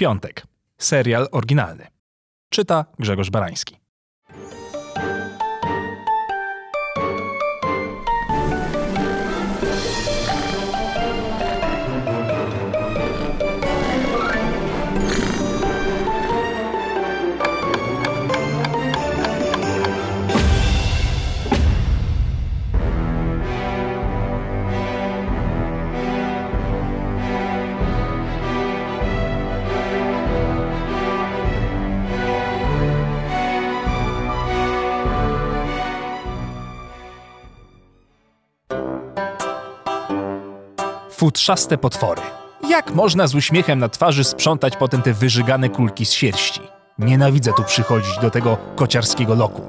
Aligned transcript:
Piątek. 0.00 0.46
Serial 0.78 1.28
oryginalny. 1.32 1.86
Czyta 2.50 2.84
Grzegorz 2.98 3.30
Barański. 3.30 3.78
Futrzaste 41.18 41.78
potwory. 41.78 42.22
Jak 42.68 42.94
można 42.94 43.26
z 43.26 43.34
uśmiechem 43.34 43.78
na 43.78 43.88
twarzy 43.88 44.24
sprzątać 44.24 44.76
potem 44.76 45.02
te 45.02 45.12
wyżygane 45.12 45.68
kulki 45.68 46.06
z 46.06 46.12
sierści? 46.12 46.60
Nienawidzę 46.98 47.52
tu 47.56 47.64
przychodzić 47.64 48.18
do 48.18 48.30
tego 48.30 48.56
kociarskiego 48.76 49.34
loku. 49.34 49.62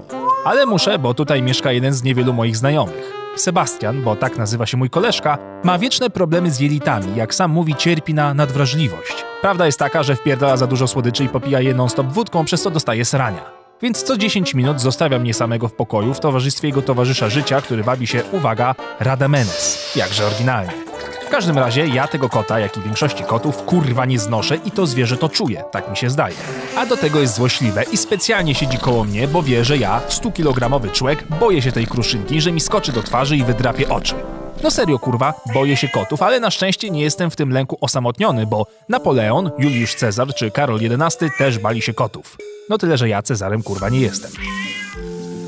Ale 0.46 0.66
muszę, 0.66 1.00
bo 1.00 1.14
tutaj 1.14 1.42
mieszka 1.42 1.72
jeden 1.72 1.94
z 1.94 2.04
niewielu 2.04 2.34
moich 2.34 2.58
znajomych. 2.58 3.14
Sebastian, 3.36 4.04
bo 4.04 4.16
tak 4.16 4.38
nazywa 4.38 4.66
się 4.66 4.78
mój 4.78 4.90
koleżka, 4.90 5.38
ma 5.64 5.80
wieczne 5.80 6.10
problemy 6.10 6.52
z 6.52 6.60
jelitami, 6.60 7.16
jak 7.16 7.36
sam 7.36 7.52
mówi, 7.52 7.76
cierpi 7.76 8.14
na 8.14 8.34
nadwrażliwość. 8.34 9.26
Prawda 9.42 9.66
jest 9.66 9.80
taka, 9.80 10.04
że 10.04 10.16
wpierdala 10.16 10.58
za 10.58 10.68
dużo 10.68 10.88
słodyczy 10.88 11.24
i 11.24 11.30
popija 11.30 11.62
je 11.62 11.74
non-stop 11.74 12.08
wódką, 12.08 12.46
przez 12.46 12.62
co 12.62 12.72
dostaje 12.72 13.06
srania. 13.06 13.52
Więc 13.82 14.04
co 14.04 14.18
10 14.18 14.54
minut 14.54 14.82
zostawia 14.82 15.20
mnie 15.20 15.34
samego 15.34 15.68
w 15.68 15.74
pokoju 15.74 16.14
w 16.14 16.20
towarzystwie 16.20 16.68
jego 16.68 16.82
towarzysza 16.82 17.30
życia, 17.30 17.62
który 17.62 17.84
wabi 17.84 18.08
się, 18.08 18.24
uwaga, 18.32 18.76
Radamenes. 19.00 19.92
Jakże 19.96 20.26
oryginalnie. 20.28 20.89
W 21.30 21.32
każdym 21.32 21.58
razie 21.58 21.88
ja 21.88 22.08
tego 22.08 22.30
kota, 22.30 22.60
jak 22.60 22.78
i 22.78 22.82
większości 22.82 23.24
kotów, 23.24 23.58
kurwa 23.58 24.06
nie 24.06 24.20
znoszę 24.20 24.56
i 24.56 24.72
to 24.72 24.88
zwierzę 24.88 25.18
to 25.18 25.30
czuje, 25.30 25.64
tak 25.72 25.90
mi 25.90 25.98
się 25.98 26.10
zdaje. 26.10 26.36
A 26.78 26.86
do 26.86 26.98
tego 26.98 27.20
jest 27.20 27.36
złośliwe 27.36 27.84
i 27.92 27.98
specjalnie 27.98 28.56
siedzi 28.56 28.78
koło 28.78 29.04
mnie, 29.04 29.28
bo 29.28 29.44
wie, 29.44 29.66
że 29.66 29.78
ja, 29.78 30.02
100-kilogramowy 30.10 30.92
człowiek, 30.92 31.24
boję 31.40 31.62
się 31.62 31.72
tej 31.72 31.88
kruszynki, 31.88 32.42
że 32.42 32.52
mi 32.52 32.60
skoczy 32.60 32.92
do 32.92 33.04
twarzy 33.04 33.38
i 33.38 33.44
wydrapie 33.44 33.90
oczy. 33.90 34.16
No 34.64 34.72
serio 34.72 35.00
kurwa, 35.00 35.34
boję 35.54 35.78
się 35.78 35.88
kotów, 35.88 36.22
ale 36.22 36.40
na 36.40 36.52
szczęście 36.52 36.90
nie 36.90 37.02
jestem 37.02 37.32
w 37.32 37.36
tym 37.36 37.52
lęku 37.52 37.78
osamotniony, 37.82 38.46
bo 38.46 38.68
Napoleon, 38.90 39.52
Juliusz 39.58 39.96
Cezar 39.96 40.34
czy 40.36 40.52
Karol 40.52 40.80
XI 41.00 41.26
też 41.38 41.60
bali 41.60 41.82
się 41.82 41.94
kotów. 41.94 42.38
No 42.70 42.78
tyle, 42.78 42.98
że 42.98 43.10
ja 43.10 43.22
Cezarem 43.22 43.64
kurwa 43.64 43.90
nie 43.90 44.00
jestem. 44.00 44.32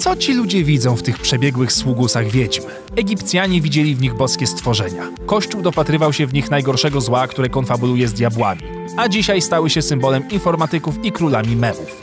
Co 0.01 0.15
ci 0.15 0.33
ludzie 0.33 0.63
widzą 0.63 0.95
w 0.95 1.03
tych 1.03 1.19
przebiegłych 1.19 1.73
sługusach 1.73 2.27
wiedźm? 2.27 2.61
Egipcjanie 2.95 3.61
widzieli 3.61 3.95
w 3.95 4.01
nich 4.01 4.13
boskie 4.13 4.47
stworzenia. 4.47 5.11
Kościół 5.25 5.61
dopatrywał 5.61 6.13
się 6.13 6.27
w 6.27 6.33
nich 6.33 6.51
najgorszego 6.51 7.01
zła, 7.01 7.27
które 7.27 7.49
konfabuluje 7.49 8.07
z 8.07 8.13
diabłami. 8.13 8.61
A 8.97 9.09
dzisiaj 9.09 9.41
stały 9.41 9.69
się 9.69 9.81
symbolem 9.81 10.29
informatyków 10.29 11.05
i 11.05 11.11
królami 11.11 11.55
memów. 11.55 12.01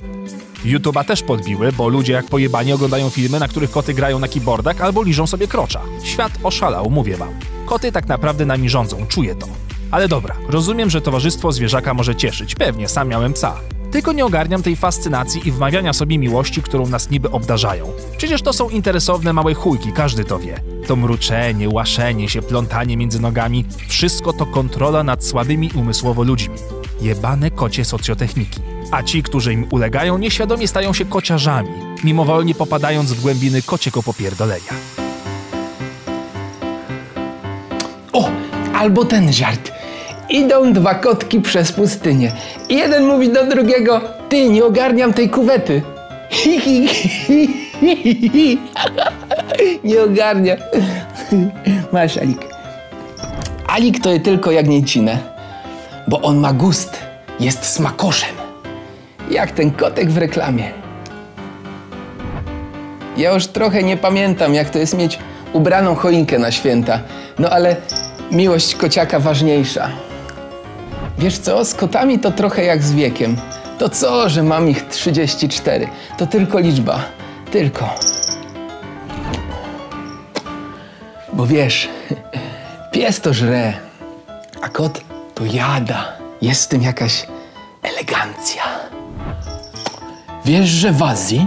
YouTube'a 0.65 1.05
też 1.05 1.23
podbiły, 1.23 1.73
bo 1.73 1.89
ludzie 1.89 2.13
jak 2.13 2.27
pojebani 2.27 2.73
oglądają 2.73 3.11
filmy, 3.11 3.41
na 3.41 3.49
których 3.49 3.71
koty 3.71 3.95
grają 3.95 4.19
na 4.19 4.29
keyboardach 4.29 4.81
albo 4.81 5.03
liżą 5.03 5.27
sobie 5.27 5.49
krocza. 5.49 5.81
Świat 6.05 6.33
oszalał, 6.43 6.91
mówię 6.91 7.17
wam. 7.17 7.35
Koty 7.67 7.93
tak 7.93 8.09
naprawdę 8.09 8.47
nami 8.47 8.69
rządzą, 8.69 9.07
czuję 9.09 9.35
to. 9.35 9.47
Ale 9.91 10.09
dobra, 10.09 10.37
rozumiem, 10.49 10.91
że 10.91 11.01
towarzystwo 11.01 11.53
zwierzaka 11.53 11.95
może 11.95 12.17
cieszyć, 12.17 12.55
pewnie, 12.55 12.89
sam 12.89 13.09
miałem 13.09 13.33
psa. 13.33 13.61
Tylko 13.91 14.13
nie 14.13 14.25
ogarniam 14.25 14.63
tej 14.63 14.77
fascynacji 14.77 15.49
i 15.49 15.53
wmawiania 15.53 15.93
sobie 15.93 16.19
miłości, 16.19 16.63
którą 16.63 16.87
nas 16.87 17.11
niby 17.11 17.31
obdarzają. 17.31 17.93
Przecież 18.17 18.43
to 18.43 18.53
są 18.53 18.69
interesowne 18.69 19.33
małe 19.33 19.55
chujki, 19.55 19.93
każdy 19.93 20.25
to 20.25 20.39
wie. 20.39 20.61
To 20.87 20.97
mruczenie, 20.97 21.69
łaszenie 21.69 22.29
się, 22.29 22.43
plątanie 22.43 22.97
między 22.97 23.21
nogami, 23.21 23.65
wszystko 23.89 24.33
to 24.33 24.47
kontrola 24.47 25.03
nad 25.03 25.25
słabymi 25.25 25.71
umysłowo 25.75 26.23
ludźmi. 26.23 26.57
Jebane 27.01 27.51
kocie 27.51 27.85
socjotechniki. 27.85 28.61
A 28.91 29.03
ci, 29.03 29.23
którzy 29.23 29.53
im 29.53 29.67
ulegają, 29.71 30.19
nieświadomie 30.19 30.69
stają 30.69 30.93
się 30.93 31.05
kociarzami, 31.05 31.69
mimowolnie 32.05 32.55
popadając 32.55 33.13
w 33.13 33.23
głębiny 33.23 33.63
kociego 33.63 34.03
popierdolenia. 34.03 34.73
O, 38.13 38.31
albo 38.75 39.05
ten 39.05 39.33
żart. 39.33 39.78
Idą 40.31 40.73
dwa 40.73 40.95
kotki 40.95 41.41
przez 41.41 41.73
pustynię. 41.73 42.33
I 42.69 42.77
jeden 42.77 43.07
mówi 43.07 43.29
do 43.29 43.47
drugiego, 43.47 44.01
ty, 44.29 44.49
nie 44.49 44.65
ogarniam 44.65 45.13
tej 45.13 45.29
kuwety. 45.31 45.83
Hi. 46.31 46.89
Nie 49.85 50.03
ogarnia. 50.03 50.57
Masz, 51.93 52.17
Alik. 52.17 52.39
Alik 53.67 54.03
to 54.03 54.11
jest 54.11 54.25
tylko 54.25 54.51
jagnięcinę, 54.51 55.19
bo 56.09 56.21
on 56.21 56.39
ma 56.39 56.53
gust, 56.53 56.99
jest 57.41 57.65
smakoszem. 57.65 58.35
Jak 59.31 59.51
ten 59.51 59.71
kotek 59.71 60.11
w 60.11 60.19
reklamie. 60.19 60.73
Ja 63.17 63.35
już 63.35 63.47
trochę 63.47 63.83
nie 63.83 63.97
pamiętam, 63.97 64.55
jak 64.55 64.71
to 64.71 64.79
jest 64.79 64.99
mieć 64.99 65.19
ubraną 65.53 65.95
choinkę 65.95 66.39
na 66.39 66.51
święta. 66.51 67.01
No 67.39 67.51
ale 67.51 67.77
miłość 68.33 68.75
kociaka 68.75 69.21
ważniejsza. 69.21 69.91
Wiesz 71.19 71.39
co, 71.39 71.65
z 71.65 71.75
kotami 71.75 72.19
to 72.19 72.31
trochę 72.31 72.65
jak 72.65 72.83
z 72.83 72.93
wiekiem. 72.93 73.37
To 73.79 73.89
co, 73.89 74.29
że 74.29 74.43
mam 74.43 74.69
ich 74.69 74.89
34? 74.89 75.89
To 76.19 76.27
tylko 76.27 76.59
liczba. 76.59 77.01
Tylko. 77.51 77.95
Bo 81.33 81.47
wiesz, 81.47 81.89
pies 82.93 83.21
to 83.21 83.35
żre, 83.35 83.73
a 84.63 84.69
kot 84.69 85.01
to 85.35 85.45
jada. 85.45 86.13
Jest 86.43 86.65
w 86.65 86.69
tym 86.69 86.83
jakaś 86.83 87.27
elegancja. 87.83 88.63
Wiesz, 90.45 90.69
że 90.69 90.93
w 90.93 91.03
Azji 91.03 91.47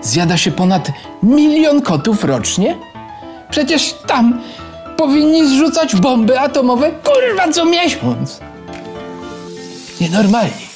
zjada 0.00 0.36
się 0.36 0.50
ponad 0.50 0.92
milion 1.22 1.82
kotów 1.82 2.24
rocznie? 2.24 2.76
Przecież 3.50 3.94
tam 4.06 4.40
powinni 4.96 5.48
zrzucać 5.48 5.96
bomby 5.96 6.40
atomowe 6.40 6.92
kurwa 6.92 7.52
co 7.52 7.64
miesiąc. 7.64 8.40
Nienormalni. 10.00 10.74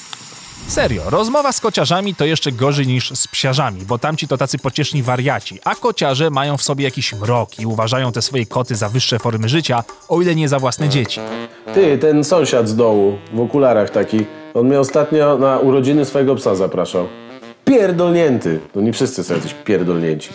Serio, 0.69 1.03
rozmowa 1.11 1.53
z 1.53 1.61
kociarzami 1.61 2.15
to 2.15 2.25
jeszcze 2.25 2.53
gorzej 2.53 2.87
niż 2.87 3.11
z 3.11 3.29
psiarzami, 3.29 3.83
bo 3.87 3.99
tamci 3.99 4.29
to 4.29 4.37
tacy 4.37 4.59
pocieszni 4.59 5.03
wariaci, 5.03 5.59
a 5.65 5.75
kociarze 5.75 6.31
mają 6.31 6.57
w 6.57 6.63
sobie 6.63 6.85
jakiś 6.85 7.13
mrok 7.13 7.59
i 7.59 7.67
uważają 7.67 8.13
te 8.13 8.23
swoje 8.23 8.47
koty 8.47 8.75
za 8.75 8.89
wyższe 8.89 9.19
formy 9.19 9.49
życia, 9.49 9.85
o 10.09 10.23
ile 10.23 10.35
nie 10.35 10.49
za 10.49 10.59
własne 10.59 10.89
dzieci. 10.89 11.21
Ty, 11.75 11.99
ten 11.99 12.25
sąsiad 12.25 12.69
z 12.69 12.77
dołu, 12.77 13.19
w 13.33 13.41
okularach 13.41 13.91
taki, 13.91 14.27
on 14.55 14.67
mnie 14.67 14.81
ostatnio 14.81 15.39
na 15.39 15.59
urodziny 15.59 16.05
swojego 16.05 16.35
psa 16.35 16.55
zapraszał. 16.55 17.09
Pierdolnięty. 17.65 18.61
No 18.75 18.83
nie 18.83 18.93
wszyscy 18.93 19.25
są 19.25 19.35
jacyś 19.35 19.55
pierdolnięci. 19.65 20.31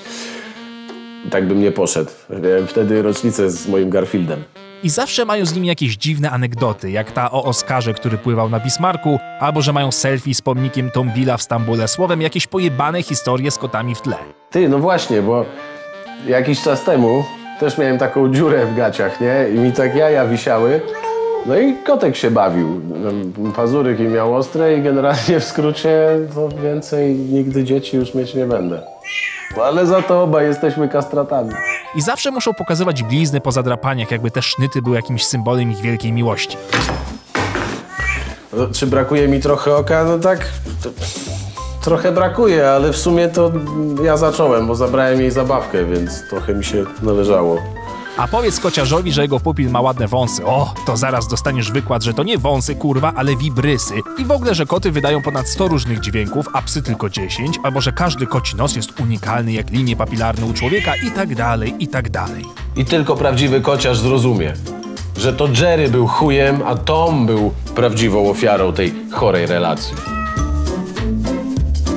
Tak 1.31 1.47
bym 1.47 1.61
nie 1.61 1.71
poszedł. 1.71 2.11
Miałem 2.29 2.67
wtedy 2.67 3.01
rocznicę 3.01 3.49
z 3.51 3.67
moim 3.67 3.89
Garfieldem. 3.89 4.43
I 4.83 4.89
zawsze 4.89 5.25
mają 5.25 5.45
z 5.45 5.55
nimi 5.55 5.67
jakieś 5.67 5.97
dziwne 5.97 6.31
anegdoty, 6.31 6.91
jak 6.91 7.11
ta 7.11 7.31
o 7.31 7.43
Oskarze, 7.43 7.93
który 7.93 8.17
pływał 8.17 8.49
na 8.49 8.59
Bismarku, 8.59 9.19
albo 9.39 9.61
że 9.61 9.73
mają 9.73 9.91
selfie 9.91 10.33
z 10.33 10.41
pomnikiem 10.41 10.91
Tombila 10.91 11.37
w 11.37 11.41
Stambule, 11.41 11.87
słowem 11.87 12.21
jakieś 12.21 12.47
pojebane 12.47 13.03
historie 13.03 13.51
z 13.51 13.57
kotami 13.57 13.95
w 13.95 14.01
tle. 14.01 14.15
Ty, 14.49 14.69
no 14.69 14.79
właśnie, 14.79 15.21
bo 15.21 15.45
jakiś 16.27 16.61
czas 16.61 16.83
temu 16.83 17.23
też 17.59 17.77
miałem 17.77 17.97
taką 17.97 18.33
dziurę 18.33 18.65
w 18.65 18.75
gaciach, 18.75 19.21
nie? 19.21 19.45
I 19.55 19.59
mi 19.59 19.71
tak 19.71 19.95
jaja 19.95 20.25
wisiały. 20.25 20.81
No 21.45 21.57
i 21.57 21.73
kotek 21.73 22.15
się 22.15 22.31
bawił. 22.31 22.81
Pazuryki 23.55 24.03
miał 24.03 24.35
ostre 24.35 24.77
i 24.77 24.81
generalnie 24.81 25.39
w 25.39 25.43
skrócie 25.43 26.07
to 26.35 26.49
więcej 26.49 27.15
nigdy 27.15 27.63
dzieci 27.63 27.97
już 27.97 28.13
mieć 28.13 28.33
nie 28.33 28.45
będę. 28.45 28.81
Ale 29.61 29.85
za 29.85 30.01
to 30.01 30.23
obaj 30.23 30.45
jesteśmy 30.45 30.89
kastratami. 30.89 31.49
I 31.95 32.01
zawsze 32.01 32.31
muszą 32.31 32.53
pokazywać 32.53 33.03
blizny 33.03 33.41
po 33.41 33.51
zadrapaniach, 33.51 34.11
jakby 34.11 34.31
te 34.31 34.41
sznyty 34.41 34.81
były 34.81 34.95
jakimś 34.95 35.25
symbolem 35.25 35.71
ich 35.71 35.81
wielkiej 35.81 36.11
miłości. 36.13 36.57
No, 38.53 38.67
czy 38.73 38.87
brakuje 38.87 39.27
mi 39.27 39.39
trochę 39.39 39.75
oka? 39.75 40.03
No 40.03 40.19
tak, 40.19 40.39
to, 40.83 40.89
trochę 41.83 42.11
brakuje, 42.11 42.69
ale 42.69 42.93
w 42.93 42.97
sumie 42.97 43.29
to 43.29 43.51
ja 44.03 44.17
zacząłem, 44.17 44.67
bo 44.67 44.75
zabrałem 44.75 45.21
jej 45.21 45.31
zabawkę, 45.31 45.85
więc 45.85 46.29
trochę 46.29 46.53
mi 46.53 46.63
się 46.63 46.85
należało. 47.03 47.57
A 48.17 48.27
powiedz 48.27 48.59
kociarzowi, 48.59 49.11
że 49.11 49.21
jego 49.21 49.39
pupil 49.39 49.69
ma 49.69 49.81
ładne 49.81 50.07
wąsy. 50.07 50.45
O, 50.45 50.73
to 50.85 50.97
zaraz 50.97 51.27
dostaniesz 51.27 51.71
wykład, 51.71 52.03
że 52.03 52.13
to 52.13 52.23
nie 52.23 52.37
wąsy, 52.37 52.75
kurwa, 52.75 53.13
ale 53.15 53.35
wibrysy. 53.35 53.93
I 54.17 54.25
w 54.25 54.31
ogóle, 54.31 54.55
że 54.55 54.65
koty 54.65 54.91
wydają 54.91 55.21
ponad 55.21 55.47
100 55.47 55.67
różnych 55.67 55.99
dźwięków, 55.99 56.45
a 56.53 56.61
psy 56.61 56.81
tylko 56.81 57.09
10, 57.09 57.59
albo 57.63 57.81
że 57.81 57.91
każdy 57.91 58.27
koci 58.27 58.55
nos 58.55 58.75
jest 58.75 58.99
unikalny 58.99 59.53
jak 59.53 59.69
linie 59.69 59.95
papilarne 59.95 60.45
u 60.45 60.53
człowieka 60.53 60.93
i 61.07 61.11
tak 61.11 61.35
dalej, 61.35 61.75
i 61.79 61.87
tak 61.87 62.09
dalej. 62.09 62.45
I 62.75 62.85
tylko 62.85 63.15
prawdziwy 63.15 63.61
kociarz 63.61 63.97
zrozumie. 63.97 64.53
że 65.17 65.33
to 65.33 65.47
Jerry 65.61 65.89
był 65.89 66.07
chujem, 66.07 66.61
a 66.65 66.75
Tom 66.75 67.25
był 67.25 67.53
prawdziwą 67.75 68.29
ofiarą 68.29 68.73
tej 68.73 68.93
chorej 69.11 69.45
relacji. 69.45 70.22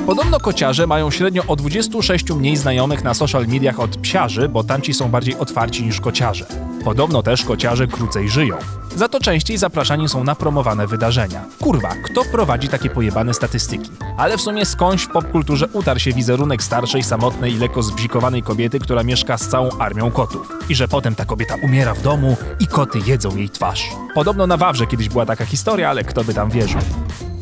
Podobno 0.07 0.39
kociarze 0.39 0.87
mają 0.87 1.11
średnio 1.11 1.43
o 1.47 1.55
26 1.55 2.29
mniej 2.29 2.57
znajomych 2.57 3.03
na 3.03 3.13
social 3.13 3.47
mediach 3.47 3.79
od 3.79 3.97
psiarzy, 3.97 4.49
bo 4.49 4.63
tamci 4.63 4.93
są 4.93 5.09
bardziej 5.09 5.35
otwarci 5.35 5.85
niż 5.85 6.01
kociarze. 6.01 6.45
Podobno 6.83 7.23
też 7.23 7.43
kociarze 7.43 7.87
krócej 7.87 8.29
żyją. 8.29 8.57
Za 8.95 9.07
to 9.07 9.19
częściej 9.19 9.57
zapraszani 9.57 10.09
są 10.09 10.23
na 10.23 10.35
promowane 10.35 10.87
wydarzenia. 10.87 11.45
Kurwa, 11.59 11.89
kto 12.03 12.21
prowadzi 12.31 12.67
takie 12.67 12.89
pojebane 12.89 13.33
statystyki? 13.33 13.91
Ale 14.17 14.37
w 14.37 14.41
sumie 14.41 14.65
skądś 14.65 15.03
w 15.03 15.09
popkulturze 15.09 15.67
utarł 15.73 15.99
się 15.99 16.13
wizerunek 16.13 16.63
starszej, 16.63 17.03
samotnej 17.03 17.53
i 17.53 17.57
lekko 17.57 17.83
zbzikowanej 17.83 18.43
kobiety, 18.43 18.79
która 18.79 19.03
mieszka 19.03 19.37
z 19.37 19.47
całą 19.47 19.69
armią 19.79 20.11
kotów. 20.11 20.53
I 20.69 20.75
że 20.75 20.87
potem 20.87 21.15
ta 21.15 21.25
kobieta 21.25 21.55
umiera 21.63 21.93
w 21.93 22.01
domu 22.01 22.37
i 22.59 22.67
koty 22.67 22.99
jedzą 23.05 23.35
jej 23.35 23.49
twarz. 23.49 23.89
Podobno 24.15 24.47
na 24.47 24.57
Wawrze 24.57 24.87
kiedyś 24.87 25.09
była 25.09 25.25
taka 25.25 25.45
historia, 25.45 25.89
ale 25.89 26.03
kto 26.03 26.23
by 26.23 26.33
tam 26.33 26.49
wierzył. 26.49 26.81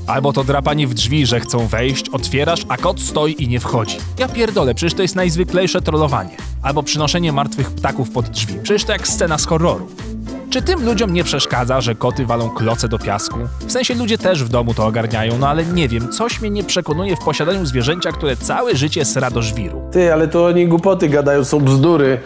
Albo 0.08 0.34
to 0.34 0.44
drapanie 0.44 0.88
w 0.88 0.94
drzwi, 0.94 1.26
że 1.26 1.40
chcą 1.40 1.68
wejść, 1.68 2.10
otwierasz, 2.10 2.66
a 2.70 2.78
kot 2.78 3.02
stoi 3.02 3.44
i 3.44 3.48
nie 3.48 3.60
wchodzi. 3.60 3.98
Ja 4.20 4.28
pierdolę, 4.28 4.76
przecież 4.76 4.94
to 4.94 5.02
jest 5.02 5.16
najzwyklejsze 5.16 5.82
trollowanie. 5.82 6.38
Albo 6.62 6.84
przynoszenie 6.84 7.32
martwych 7.32 7.72
ptaków 7.72 8.10
pod 8.12 8.30
drzwi. 8.30 8.54
Przecież 8.64 8.84
to 8.84 8.92
jak 8.92 9.08
scena 9.08 9.38
z 9.38 9.46
horroru. 9.46 9.88
Czy 10.50 10.62
tym 10.62 10.86
ludziom 10.86 11.14
nie 11.14 11.24
przeszkadza, 11.24 11.82
że 11.82 11.96
koty 11.96 12.26
walą 12.26 12.50
kloce 12.50 12.88
do 12.88 13.00
piasku? 13.00 13.40
W 13.68 13.72
sensie 13.72 13.94
ludzie 13.94 14.18
też 14.18 14.44
w 14.44 14.50
domu 14.50 14.74
to 14.74 14.86
ogarniają, 14.86 15.38
no 15.38 15.48
ale 15.48 15.66
nie 15.66 15.88
wiem, 15.90 16.12
coś 16.12 16.42
mnie 16.42 16.50
nie 16.50 16.64
przekonuje 16.64 17.16
w 17.16 17.20
posiadaniu 17.20 17.66
zwierzęcia, 17.66 18.12
które 18.12 18.38
całe 18.38 18.76
życie 18.76 19.06
sra 19.06 19.32
do 19.32 19.42
żwiru. 19.42 19.90
Ty, 19.92 20.14
ale 20.14 20.28
to 20.28 20.46
oni 20.46 20.68
głupoty 20.68 21.10
gadają, 21.10 21.44
są 21.46 21.60
bzdury, 21.60 22.20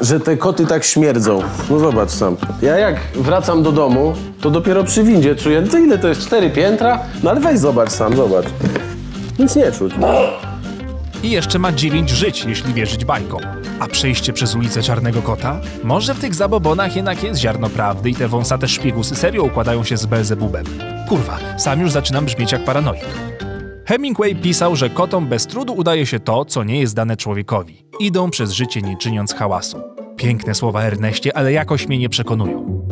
że 0.00 0.20
te 0.20 0.36
koty 0.36 0.66
tak 0.66 0.84
śmierdzą. 0.84 1.42
No 1.70 1.78
zobacz 1.78 2.10
sam. 2.10 2.36
Ja 2.62 2.78
jak 2.78 2.96
wracam 3.14 3.62
do 3.62 3.72
domu, 3.72 4.14
to 4.40 4.50
dopiero 4.50 4.84
przy 4.84 5.04
windzie 5.04 5.36
czuję, 5.36 5.62
to 5.62 5.78
ile 5.78 5.98
to 5.98 6.08
jest, 6.08 6.20
cztery 6.20 6.50
piętra? 6.50 6.98
No 7.22 7.30
ale 7.30 7.40
weź 7.40 7.58
zobacz 7.58 7.90
sam, 7.90 8.16
zobacz. 8.16 8.46
Nic 9.38 9.56
nie 9.56 9.72
czuć. 9.72 9.92
I 11.22 11.30
jeszcze 11.30 11.58
ma 11.58 11.72
9 11.72 12.10
żyć, 12.10 12.44
jeśli 12.44 12.74
wierzyć 12.74 13.04
bajkom. 13.04 13.40
A 13.80 13.86
przejście 13.86 14.32
przez 14.32 14.54
ulicę 14.54 14.82
Czarnego 14.82 15.22
Kota? 15.22 15.60
Może 15.84 16.14
w 16.14 16.20
tych 16.20 16.34
zabobonach 16.34 16.96
jednak 16.96 17.22
jest 17.22 17.40
ziarno 17.40 17.68
prawdy 17.68 18.10
i 18.10 18.14
te 18.14 18.28
wąsate 18.28 18.68
szpiegusy 18.68 19.16
serio 19.16 19.42
układają 19.42 19.84
się 19.84 19.96
z 19.96 20.06
Belzebubem. 20.06 20.64
Kurwa, 21.08 21.38
sam 21.58 21.80
już 21.80 21.90
zaczynam 21.90 22.24
brzmieć 22.24 22.52
jak 22.52 22.64
paranoik. 22.64 23.33
Hemingway 23.86 24.36
pisał, 24.36 24.76
że 24.76 24.90
kotom 24.90 25.26
bez 25.26 25.46
trudu 25.46 25.72
udaje 25.74 26.06
się 26.06 26.20
to, 26.20 26.44
co 26.44 26.64
nie 26.64 26.80
jest 26.80 26.94
dane 26.94 27.16
człowiekowi. 27.16 27.84
Idą 28.00 28.30
przez 28.30 28.52
życie 28.52 28.82
nie 28.82 28.96
czyniąc 28.96 29.34
hałasu. 29.34 29.80
Piękne 30.16 30.54
słowa 30.54 30.82
Erneście, 30.82 31.36
ale 31.36 31.52
jakoś 31.52 31.88
mnie 31.88 31.98
nie 31.98 32.08
przekonują. 32.08 32.86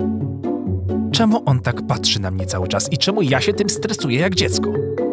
Czemu 1.13 1.43
on 1.47 1.61
tak 1.61 1.87
patrzy 1.87 2.21
na 2.21 2.31
mnie 2.31 2.47
cały 2.47 2.69
czas 2.69 2.93
i 2.93 2.99
czemu 2.99 3.23
ja 3.23 3.41
się 3.41 3.53
tym 3.53 3.71
stresuję 3.71 4.21
jak 4.21 4.35
dziecko? 4.35 4.71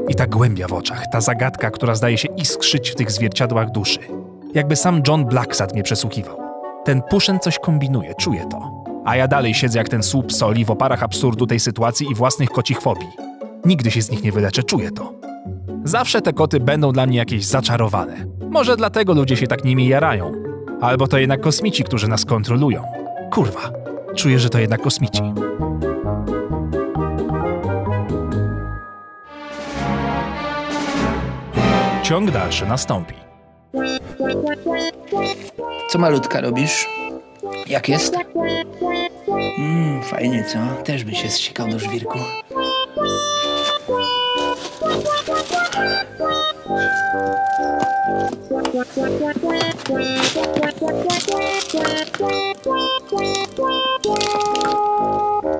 I 0.09 0.15
ta 0.15 0.27
głębia 0.27 0.67
w 0.67 0.73
oczach, 0.73 1.03
ta 1.11 1.21
zagadka, 1.21 1.71
która 1.71 1.95
zdaje 1.95 2.17
się 2.17 2.27
iskrzyć 2.37 2.89
w 2.89 2.95
tych 2.95 3.11
zwierciadłach 3.11 3.71
duszy. 3.71 3.99
Jakby 4.53 4.75
sam 4.75 5.01
John 5.07 5.25
Blacksad 5.25 5.73
mnie 5.73 5.83
przesłuchiwał. 5.83 6.37
Ten 6.85 7.01
Puszen 7.01 7.39
coś 7.39 7.59
kombinuje, 7.59 8.13
czuję 8.19 8.45
to. 8.51 8.83
A 9.05 9.15
ja 9.15 9.27
dalej 9.27 9.53
siedzę 9.53 9.79
jak 9.79 9.89
ten 9.89 10.03
słup 10.03 10.33
soli 10.33 10.65
w 10.65 10.71
oparach 10.71 11.03
absurdu 11.03 11.47
tej 11.47 11.59
sytuacji 11.59 12.07
i 12.11 12.15
własnych 12.15 12.49
kocich 12.49 12.81
fobii. 12.81 13.09
Nigdy 13.65 13.91
się 13.91 14.01
z 14.01 14.11
nich 14.11 14.23
nie 14.23 14.31
wyleczę, 14.31 14.63
czuję 14.63 14.91
to. 14.91 15.13
Zawsze 15.83 16.21
te 16.21 16.33
koty 16.33 16.59
będą 16.59 16.91
dla 16.91 17.05
mnie 17.05 17.17
jakieś 17.17 17.45
zaczarowane. 17.45 18.25
Może 18.49 18.77
dlatego 18.77 19.13
ludzie 19.13 19.37
się 19.37 19.47
tak 19.47 19.63
nimi 19.63 19.87
jarają. 19.87 20.31
Albo 20.81 21.07
to 21.07 21.17
jednak 21.17 21.41
kosmici, 21.41 21.83
którzy 21.83 22.07
nas 22.07 22.25
kontrolują. 22.25 22.83
Kurwa, 23.31 23.71
czuję, 24.15 24.39
że 24.39 24.49
to 24.49 24.59
jednak 24.59 24.81
kosmici. 24.81 25.21
Ciąg 32.03 32.31
dalszy 32.31 32.65
nastąpi. 32.65 33.13
Co 35.89 35.99
malutka 35.99 36.41
robisz? 36.41 36.87
Jak 37.67 37.89
jest? 37.89 38.15
Mmm, 39.57 40.03
fajnie, 40.03 40.43
co? 40.43 40.83
Też 40.83 41.03
by 41.03 41.15
się 41.15 41.29
zsikał 41.29 41.67
do 41.67 41.79
żwirku. 41.79 42.19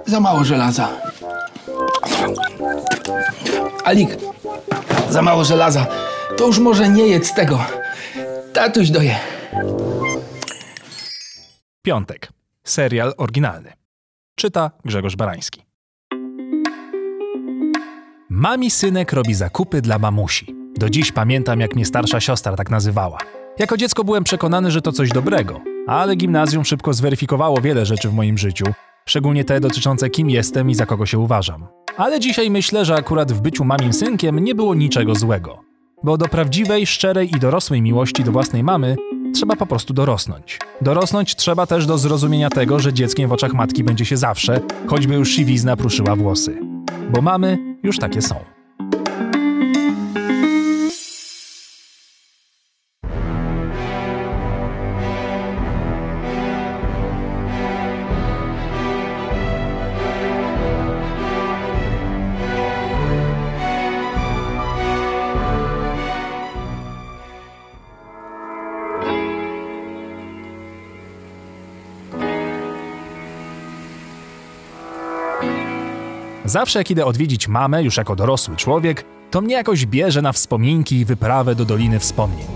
Za 0.06 0.20
mało 0.20 0.44
żelaza. 0.44 0.90
Alik, 3.84 4.18
za 5.10 5.22
mało 5.22 5.44
żelaza. 5.44 5.86
To 6.38 6.48
już 6.48 6.60
może 6.60 6.90
nie 6.90 7.08
jedz 7.08 7.34
tego. 7.34 7.60
Tatuś 8.54 8.90
doje. 8.90 9.16
Piątek. 11.82 12.30
Serial 12.64 13.14
oryginalny. 13.18 13.74
Czyta 14.36 14.72
Grzegorz 14.86 15.16
Barański. 15.16 15.66
Mami 18.30 18.72
synek 18.72 19.14
robi 19.14 19.34
zakupy 19.34 19.82
dla 19.82 20.00
mamusi. 20.00 20.59
Do 20.80 20.90
dziś 20.90 21.12
pamiętam, 21.12 21.60
jak 21.60 21.76
mnie 21.76 21.86
starsza 21.86 22.20
siostra 22.20 22.56
tak 22.56 22.70
nazywała. 22.70 23.18
Jako 23.60 23.78
dziecko 23.78 24.04
byłem 24.04 24.24
przekonany, 24.24 24.72
że 24.72 24.82
to 24.82 24.92
coś 24.92 25.10
dobrego, 25.10 25.62
ale 25.88 26.16
gimnazjum 26.16 26.66
szybko 26.66 26.94
zweryfikowało 26.94 27.62
wiele 27.62 27.86
rzeczy 27.86 28.10
w 28.10 28.14
moim 28.14 28.38
życiu, 28.38 28.66
szczególnie 29.06 29.44
te 29.44 29.60
dotyczące 29.60 30.10
kim 30.10 30.30
jestem 30.30 30.70
i 30.70 30.76
za 30.76 30.86
kogo 30.86 31.06
się 31.06 31.20
uważam. 31.20 31.68
Ale 31.98 32.20
dzisiaj 32.20 32.52
myślę, 32.52 32.86
że 32.86 32.96
akurat 32.96 33.32
w 33.32 33.42
byciu 33.42 33.66
mamim 33.66 33.94
synkiem 33.94 34.40
nie 34.40 34.56
było 34.56 34.76
niczego 34.76 35.16
złego. 35.16 35.60
Bo 36.04 36.18
do 36.18 36.28
prawdziwej, 36.28 36.88
szczerej 36.88 37.36
i 37.36 37.40
dorosłej 37.40 37.82
miłości 37.82 38.24
do 38.24 38.32
własnej 38.32 38.64
mamy 38.64 38.96
trzeba 39.34 39.56
po 39.56 39.66
prostu 39.66 39.94
dorosnąć. 39.94 40.60
Dorosnąć 40.82 41.36
trzeba 41.36 41.66
też 41.66 41.86
do 41.86 41.98
zrozumienia 41.98 42.50
tego, 42.50 42.80
że 42.80 42.94
dzieckiem 42.94 43.30
w 43.30 43.34
oczach 43.34 43.54
matki 43.54 43.84
będzie 43.84 44.06
się 44.06 44.18
zawsze, 44.18 44.62
choćby 44.88 45.16
już 45.16 45.30
siwizna 45.32 45.78
pruszyła 45.78 46.16
włosy. 46.16 46.60
Bo 47.10 47.22
mamy 47.22 47.58
już 47.84 48.00
takie 48.00 48.22
są. 48.22 48.59
Zawsze 76.50 76.80
jak 76.80 76.92
idę 76.92 77.06
odwiedzić 77.06 77.48
mamę, 77.48 77.84
już 77.84 77.98
jako 77.98 78.16
dorosły 78.16 78.56
człowiek, 78.56 79.06
to 79.32 79.42
mnie 79.42 79.56
jakoś 79.56 79.86
bierze 79.86 80.22
na 80.22 80.32
wspominki 80.32 80.96
i 80.96 81.06
wyprawę 81.06 81.56
do 81.56 81.66
Doliny 81.66 82.00
Wspomnień. 82.00 82.48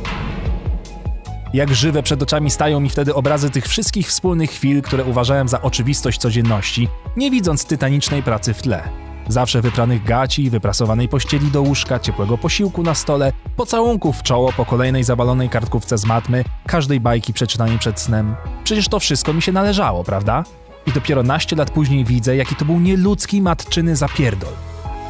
Jak 1.53 1.73
żywe 1.73 2.03
przed 2.03 2.23
oczami 2.23 2.49
stają 2.49 2.79
mi 2.79 2.89
wtedy 2.89 3.15
obrazy 3.15 3.49
tych 3.49 3.67
wszystkich 3.67 4.07
wspólnych 4.07 4.51
chwil, 4.51 4.81
które 4.81 5.03
uważałem 5.03 5.47
za 5.47 5.61
oczywistość 5.61 6.19
codzienności, 6.19 6.87
nie 7.17 7.31
widząc 7.31 7.65
tytanicznej 7.65 8.23
pracy 8.23 8.53
w 8.53 8.61
tle. 8.61 8.89
Zawsze 9.27 9.61
wypranych 9.61 10.03
gaci, 10.03 10.49
wyprasowanej 10.49 11.09
pościeli 11.09 11.51
do 11.51 11.61
łóżka, 11.61 11.99
ciepłego 11.99 12.37
posiłku 12.37 12.83
na 12.83 12.95
stole, 12.95 13.33
pocałunków 13.55 14.17
w 14.17 14.23
czoło 14.23 14.53
po 14.53 14.65
kolejnej 14.65 15.03
zabalonej 15.03 15.49
kartkówce 15.49 15.97
z 15.97 16.05
matmy, 16.05 16.43
każdej 16.67 16.99
bajki 16.99 17.33
przeczytanej 17.33 17.79
przed 17.79 17.99
snem. 17.99 18.35
Przecież 18.63 18.87
to 18.87 18.99
wszystko 18.99 19.33
mi 19.33 19.41
się 19.41 19.51
należało, 19.51 20.03
prawda? 20.03 20.43
I 20.87 20.91
dopiero 20.91 21.23
naście 21.23 21.55
lat 21.55 21.71
później 21.71 22.05
widzę, 22.05 22.35
jaki 22.35 22.55
to 22.55 22.65
był 22.65 22.79
nieludzki 22.79 23.41
matczyny 23.41 23.95
zapierdol. 23.95 24.53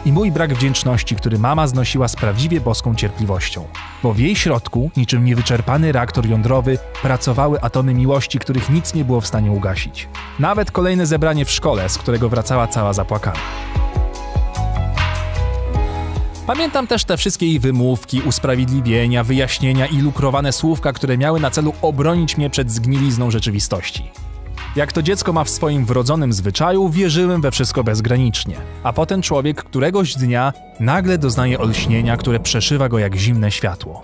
I 0.05 0.11
mój 0.11 0.31
brak 0.31 0.53
wdzięczności, 0.53 1.15
który 1.15 1.39
mama 1.39 1.67
znosiła 1.67 2.07
z 2.07 2.15
prawdziwie 2.15 2.61
boską 2.61 2.95
cierpliwością. 2.95 3.65
Bo 4.03 4.13
w 4.13 4.19
jej 4.19 4.35
środku, 4.35 4.91
niczym 4.97 5.25
niewyczerpany 5.25 5.91
reaktor 5.91 6.27
jądrowy, 6.27 6.77
pracowały 7.01 7.61
atomy 7.61 7.93
miłości, 7.93 8.39
których 8.39 8.69
nic 8.69 8.93
nie 8.93 9.05
było 9.05 9.21
w 9.21 9.27
stanie 9.27 9.51
ugasić. 9.51 10.07
Nawet 10.39 10.71
kolejne 10.71 11.05
zebranie 11.05 11.45
w 11.45 11.51
szkole, 11.51 11.89
z 11.89 11.97
którego 11.97 12.29
wracała 12.29 12.67
cała 12.67 12.93
zapłakana. 12.93 13.39
Pamiętam 16.47 16.87
też 16.87 17.05
te 17.05 17.17
wszystkie 17.17 17.45
jej 17.45 17.59
wymówki, 17.59 18.21
usprawiedliwienia, 18.21 19.23
wyjaśnienia 19.23 19.85
i 19.85 19.97
lukrowane 19.97 20.51
słówka, 20.51 20.93
które 20.93 21.17
miały 21.17 21.39
na 21.39 21.51
celu 21.51 21.73
obronić 21.81 22.37
mnie 22.37 22.49
przed 22.49 22.71
zgnilizną 22.71 23.31
rzeczywistości. 23.31 24.11
Jak 24.75 24.91
to 24.91 25.01
dziecko 25.01 25.33
ma 25.33 25.43
w 25.43 25.49
swoim 25.49 25.85
wrodzonym 25.85 26.33
zwyczaju, 26.33 26.89
wierzyłem 26.89 27.41
we 27.41 27.51
wszystko 27.51 27.83
bezgranicznie. 27.83 28.57
A 28.83 28.93
potem 28.93 29.21
człowiek 29.21 29.63
któregoś 29.63 30.15
dnia 30.15 30.53
nagle 30.79 31.17
doznaje 31.17 31.59
olśnienia, 31.59 32.17
które 32.17 32.39
przeszywa 32.39 32.89
go 32.89 32.99
jak 32.99 33.15
zimne 33.15 33.51
światło. 33.51 34.03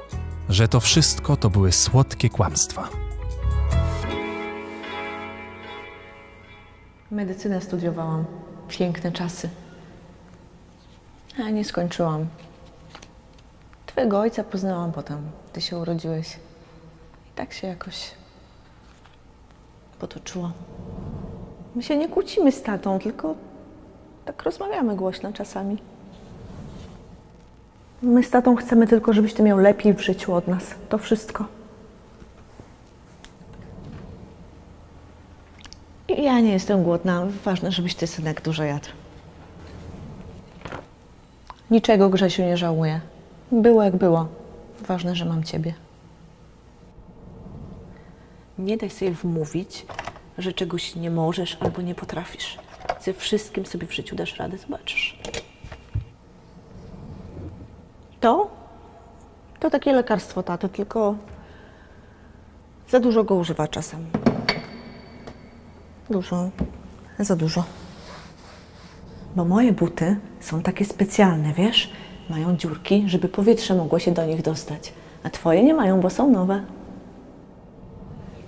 Że 0.49 0.67
to 0.67 0.79
wszystko 0.79 1.37
to 1.37 1.49
były 1.49 1.71
słodkie 1.71 2.29
kłamstwa. 2.29 2.89
Medycynę 7.11 7.61
studiowałam. 7.61 8.25
Piękne 8.67 9.11
czasy. 9.11 9.49
A 11.45 11.49
nie 11.49 11.65
skończyłam. 11.65 12.27
Twojego 13.85 14.19
ojca 14.19 14.43
poznałam 14.43 14.91
potem, 14.91 15.31
gdy 15.51 15.61
się 15.61 15.77
urodziłeś. 15.77 16.35
I 17.27 17.35
tak 17.35 17.53
się 17.53 17.67
jakoś 17.67 18.18
potoczyło. 19.99 20.51
My 21.75 21.83
się 21.83 21.97
nie 21.97 22.09
kłócimy 22.09 22.51
z 22.51 22.61
tatą, 22.61 22.99
tylko 22.99 23.35
tak 24.25 24.43
rozmawiamy 24.43 24.95
głośno 24.95 25.33
czasami. 25.33 25.77
My 28.01 28.23
z 28.23 28.29
tatą 28.29 28.55
chcemy 28.55 28.87
tylko, 28.87 29.13
żebyś 29.13 29.33
ty 29.33 29.43
miał 29.43 29.57
lepiej 29.57 29.93
w 29.93 30.01
życiu 30.01 30.33
od 30.33 30.47
nas. 30.47 30.63
To 30.89 30.97
wszystko. 30.97 31.45
Ja 36.07 36.39
nie 36.39 36.51
jestem 36.51 36.83
głodna. 36.83 37.27
Ważne, 37.45 37.71
żebyś 37.71 37.95
ty, 37.95 38.07
synek, 38.07 38.41
dużo 38.41 38.63
jadł. 38.63 38.87
Niczego, 41.71 42.09
Grzesiu, 42.09 42.41
nie 42.41 42.57
żałuję. 42.57 42.99
Było 43.51 43.83
jak 43.83 43.95
było. 43.95 44.27
Ważne, 44.87 45.15
że 45.15 45.25
mam 45.25 45.43
ciebie. 45.43 45.73
Nie 48.59 48.77
daj 48.77 48.89
sobie 48.89 49.11
wmówić, 49.11 49.85
że 50.37 50.53
czegoś 50.53 50.95
nie 50.95 51.11
możesz 51.11 51.57
albo 51.59 51.81
nie 51.81 51.95
potrafisz. 51.95 52.57
Ze 53.01 53.13
wszystkim 53.13 53.65
sobie 53.65 53.87
w 53.87 53.93
życiu 53.93 54.15
dasz 54.15 54.37
radę, 54.37 54.57
zobaczysz. 54.57 55.19
To? 58.19 58.51
To 59.59 59.69
takie 59.69 59.93
lekarstwo, 59.93 60.43
tato, 60.43 60.69
tylko 60.69 61.15
za 62.89 62.99
dużo 62.99 63.23
go 63.23 63.35
używa 63.35 63.67
czasem. 63.67 64.05
Dużo, 66.09 66.49
za 67.19 67.35
dużo. 67.35 67.63
Bo 69.35 69.45
moje 69.45 69.73
buty 69.73 70.15
są 70.39 70.61
takie 70.61 70.85
specjalne, 70.85 71.53
wiesz? 71.53 71.91
Mają 72.29 72.57
dziurki, 72.57 73.03
żeby 73.07 73.29
powietrze 73.29 73.75
mogło 73.75 73.99
się 73.99 74.11
do 74.11 74.25
nich 74.25 74.41
dostać. 74.41 74.93
A 75.23 75.29
twoje 75.29 75.63
nie 75.63 75.73
mają, 75.73 76.01
bo 76.01 76.09
są 76.09 76.29
nowe. 76.29 76.63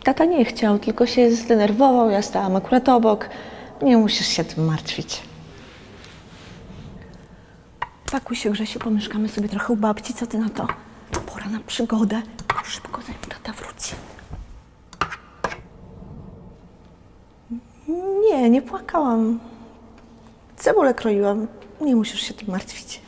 Tata 0.03 0.25
nie 0.25 0.46
chciał, 0.46 0.79
tylko 0.79 1.05
się 1.05 1.31
zdenerwował. 1.31 2.10
Ja 2.10 2.22
stałam 2.22 2.55
akurat 2.55 2.89
obok. 2.89 3.29
Nie 3.81 3.98
musisz 3.98 4.27
się 4.27 4.43
tym 4.43 4.65
martwić. 4.65 5.22
Pakuj 8.12 8.36
się, 8.36 8.50
Grzesiu, 8.50 8.79
pomieszkamy 8.79 9.29
sobie 9.29 9.50
trochę 9.50 9.74
u 9.74 9.75
babci. 9.75 10.13
Co 10.13 10.27
ty 10.27 10.38
na 10.38 10.50
to? 10.50 10.67
Pora 11.34 11.46
na 11.50 11.60
przygodę. 11.60 12.22
Szybko, 12.63 13.01
zanim 13.01 13.22
tata 13.29 13.51
wróci. 13.51 13.96
Nie, 18.29 18.50
nie 18.50 18.62
płakałam. 18.62 19.39
Cebulę 20.58 20.93
kroiłam. 20.93 21.48
Nie 21.81 21.96
musisz 21.96 22.22
się 22.22 22.34
tym 22.34 22.50
martwić. 22.50 23.01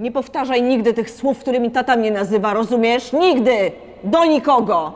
Nie 0.00 0.12
powtarzaj 0.12 0.62
nigdy 0.62 0.94
tych 0.94 1.10
słów, 1.10 1.38
którymi 1.38 1.70
tata 1.70 1.96
mnie 1.96 2.10
nazywa, 2.10 2.54
rozumiesz? 2.54 3.12
Nigdy! 3.12 3.72
Do 4.04 4.24
nikogo! 4.24 4.92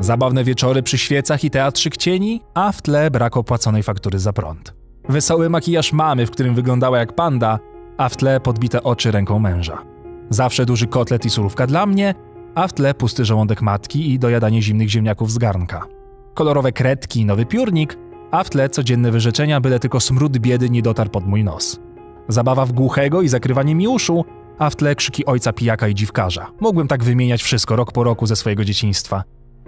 Zabawne 0.00 0.44
wieczory 0.44 0.82
przy 0.82 0.98
świecach 0.98 1.44
i 1.44 1.50
teatrzyk 1.50 1.96
cieni, 1.96 2.40
a 2.54 2.72
w 2.72 2.82
tle 2.82 3.10
brak 3.10 3.36
opłaconej 3.36 3.82
faktury 3.82 4.18
za 4.18 4.32
prąd. 4.32 4.74
Wesoły 5.08 5.50
makijaż 5.50 5.92
mamy, 5.92 6.26
w 6.26 6.30
którym 6.30 6.54
wyglądała 6.54 6.98
jak 6.98 7.12
panda, 7.12 7.58
a 7.96 8.08
w 8.08 8.16
tle 8.16 8.40
podbite 8.40 8.82
oczy 8.82 9.10
ręką 9.10 9.38
męża. 9.38 9.82
Zawsze 10.30 10.66
duży 10.66 10.86
kotlet 10.86 11.24
i 11.24 11.30
surówka 11.30 11.66
dla 11.66 11.86
mnie, 11.86 12.14
a 12.54 12.68
w 12.68 12.72
tle 12.72 12.94
pusty 12.94 13.24
żołądek 13.24 13.62
matki 13.62 14.12
i 14.12 14.18
dojadanie 14.18 14.62
zimnych 14.62 14.88
ziemniaków 14.88 15.30
z 15.32 15.38
garnka. 15.38 15.99
Kolorowe 16.34 16.72
kredki 16.72 17.20
i 17.20 17.24
nowy 17.24 17.46
piórnik, 17.46 17.98
a 18.30 18.44
w 18.44 18.50
tle 18.50 18.68
codzienne 18.68 19.10
wyrzeczenia, 19.10 19.60
byle 19.60 19.78
tylko 19.78 20.00
smród 20.00 20.38
biedy 20.38 20.70
nie 20.70 20.82
dotarł 20.82 21.10
pod 21.10 21.26
mój 21.26 21.44
nos. 21.44 21.80
Zabawa 22.28 22.66
w 22.66 22.72
głuchego 22.72 23.22
i 23.22 23.28
zakrywanie 23.28 23.74
mi 23.74 23.88
uszu, 23.88 24.24
a 24.58 24.70
w 24.70 24.76
tle 24.76 24.94
krzyki 24.94 25.26
ojca 25.26 25.52
pijaka 25.52 25.88
i 25.88 25.94
dziwkarza. 25.94 26.46
Mogłem 26.60 26.88
tak 26.88 27.04
wymieniać 27.04 27.42
wszystko 27.42 27.76
rok 27.76 27.92
po 27.92 28.04
roku 28.04 28.26
ze 28.26 28.36
swojego 28.36 28.64
dzieciństwa. 28.64 29.24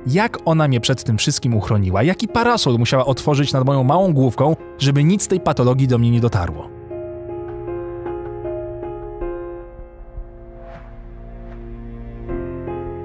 Jak 0.06 0.38
ona 0.44 0.68
mnie 0.68 0.80
przed 0.80 1.04
tym 1.04 1.18
wszystkim 1.18 1.54
uchroniła? 1.54 2.02
Jaki 2.02 2.28
parasol 2.28 2.78
musiała 2.78 3.06
otworzyć 3.06 3.52
nad 3.52 3.64
moją 3.64 3.84
małą 3.84 4.12
główką, 4.12 4.56
żeby 4.78 5.04
nic 5.04 5.28
tej 5.28 5.40
patologii 5.40 5.88
do 5.88 5.98
mnie 5.98 6.10
nie 6.10 6.20
dotarło? 6.20 6.81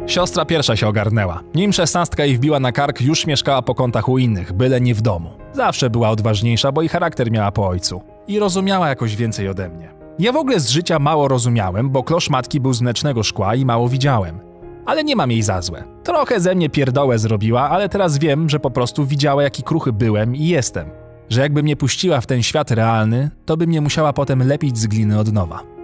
Siostra 0.07 0.45
pierwsza 0.45 0.75
się 0.75 0.87
ogarnęła. 0.87 1.43
Nim 1.55 1.73
szesnastka 1.73 2.25
jej 2.25 2.37
wbiła 2.37 2.59
na 2.59 2.71
kark, 2.71 3.01
już 3.01 3.25
mieszkała 3.25 3.61
po 3.61 3.75
kątach 3.75 4.09
u 4.09 4.17
innych, 4.17 4.53
byle 4.53 4.81
nie 4.81 4.95
w 4.95 5.01
domu. 5.01 5.29
Zawsze 5.53 5.89
była 5.89 6.09
odważniejsza, 6.09 6.71
bo 6.71 6.81
i 6.81 6.89
charakter 6.89 7.31
miała 7.31 7.51
po 7.51 7.67
ojcu. 7.67 8.01
I 8.27 8.39
rozumiała 8.39 8.89
jakoś 8.89 9.15
więcej 9.15 9.49
ode 9.49 9.69
mnie. 9.69 9.89
Ja 10.19 10.31
w 10.31 10.35
ogóle 10.35 10.59
z 10.59 10.69
życia 10.69 10.99
mało 10.99 11.27
rozumiałem, 11.27 11.89
bo 11.89 12.03
klosz 12.03 12.29
matki 12.29 12.59
był 12.59 12.73
z 12.73 12.81
mlecznego 12.81 13.23
szkła 13.23 13.55
i 13.55 13.65
mało 13.65 13.89
widziałem. 13.89 14.39
Ale 14.85 15.03
nie 15.03 15.15
mam 15.15 15.31
jej 15.31 15.41
za 15.41 15.61
złe. 15.61 15.83
Trochę 16.03 16.39
ze 16.39 16.55
mnie 16.55 16.69
pierdołę 16.69 17.19
zrobiła, 17.19 17.69
ale 17.69 17.89
teraz 17.89 18.17
wiem, 18.17 18.49
że 18.49 18.59
po 18.59 18.71
prostu 18.71 19.05
widziała 19.05 19.43
jaki 19.43 19.63
kruchy 19.63 19.93
byłem 19.93 20.35
i 20.35 20.47
jestem. 20.47 20.89
Że 21.29 21.41
jakby 21.41 21.63
mnie 21.63 21.75
puściła 21.75 22.21
w 22.21 22.25
ten 22.25 22.43
świat 22.43 22.71
realny, 22.71 23.29
to 23.45 23.57
by 23.57 23.67
mnie 23.67 23.81
musiała 23.81 24.13
potem 24.13 24.47
lepić 24.47 24.77
z 24.77 24.87
gliny 24.87 25.19
od 25.19 25.33
nowa. 25.33 25.76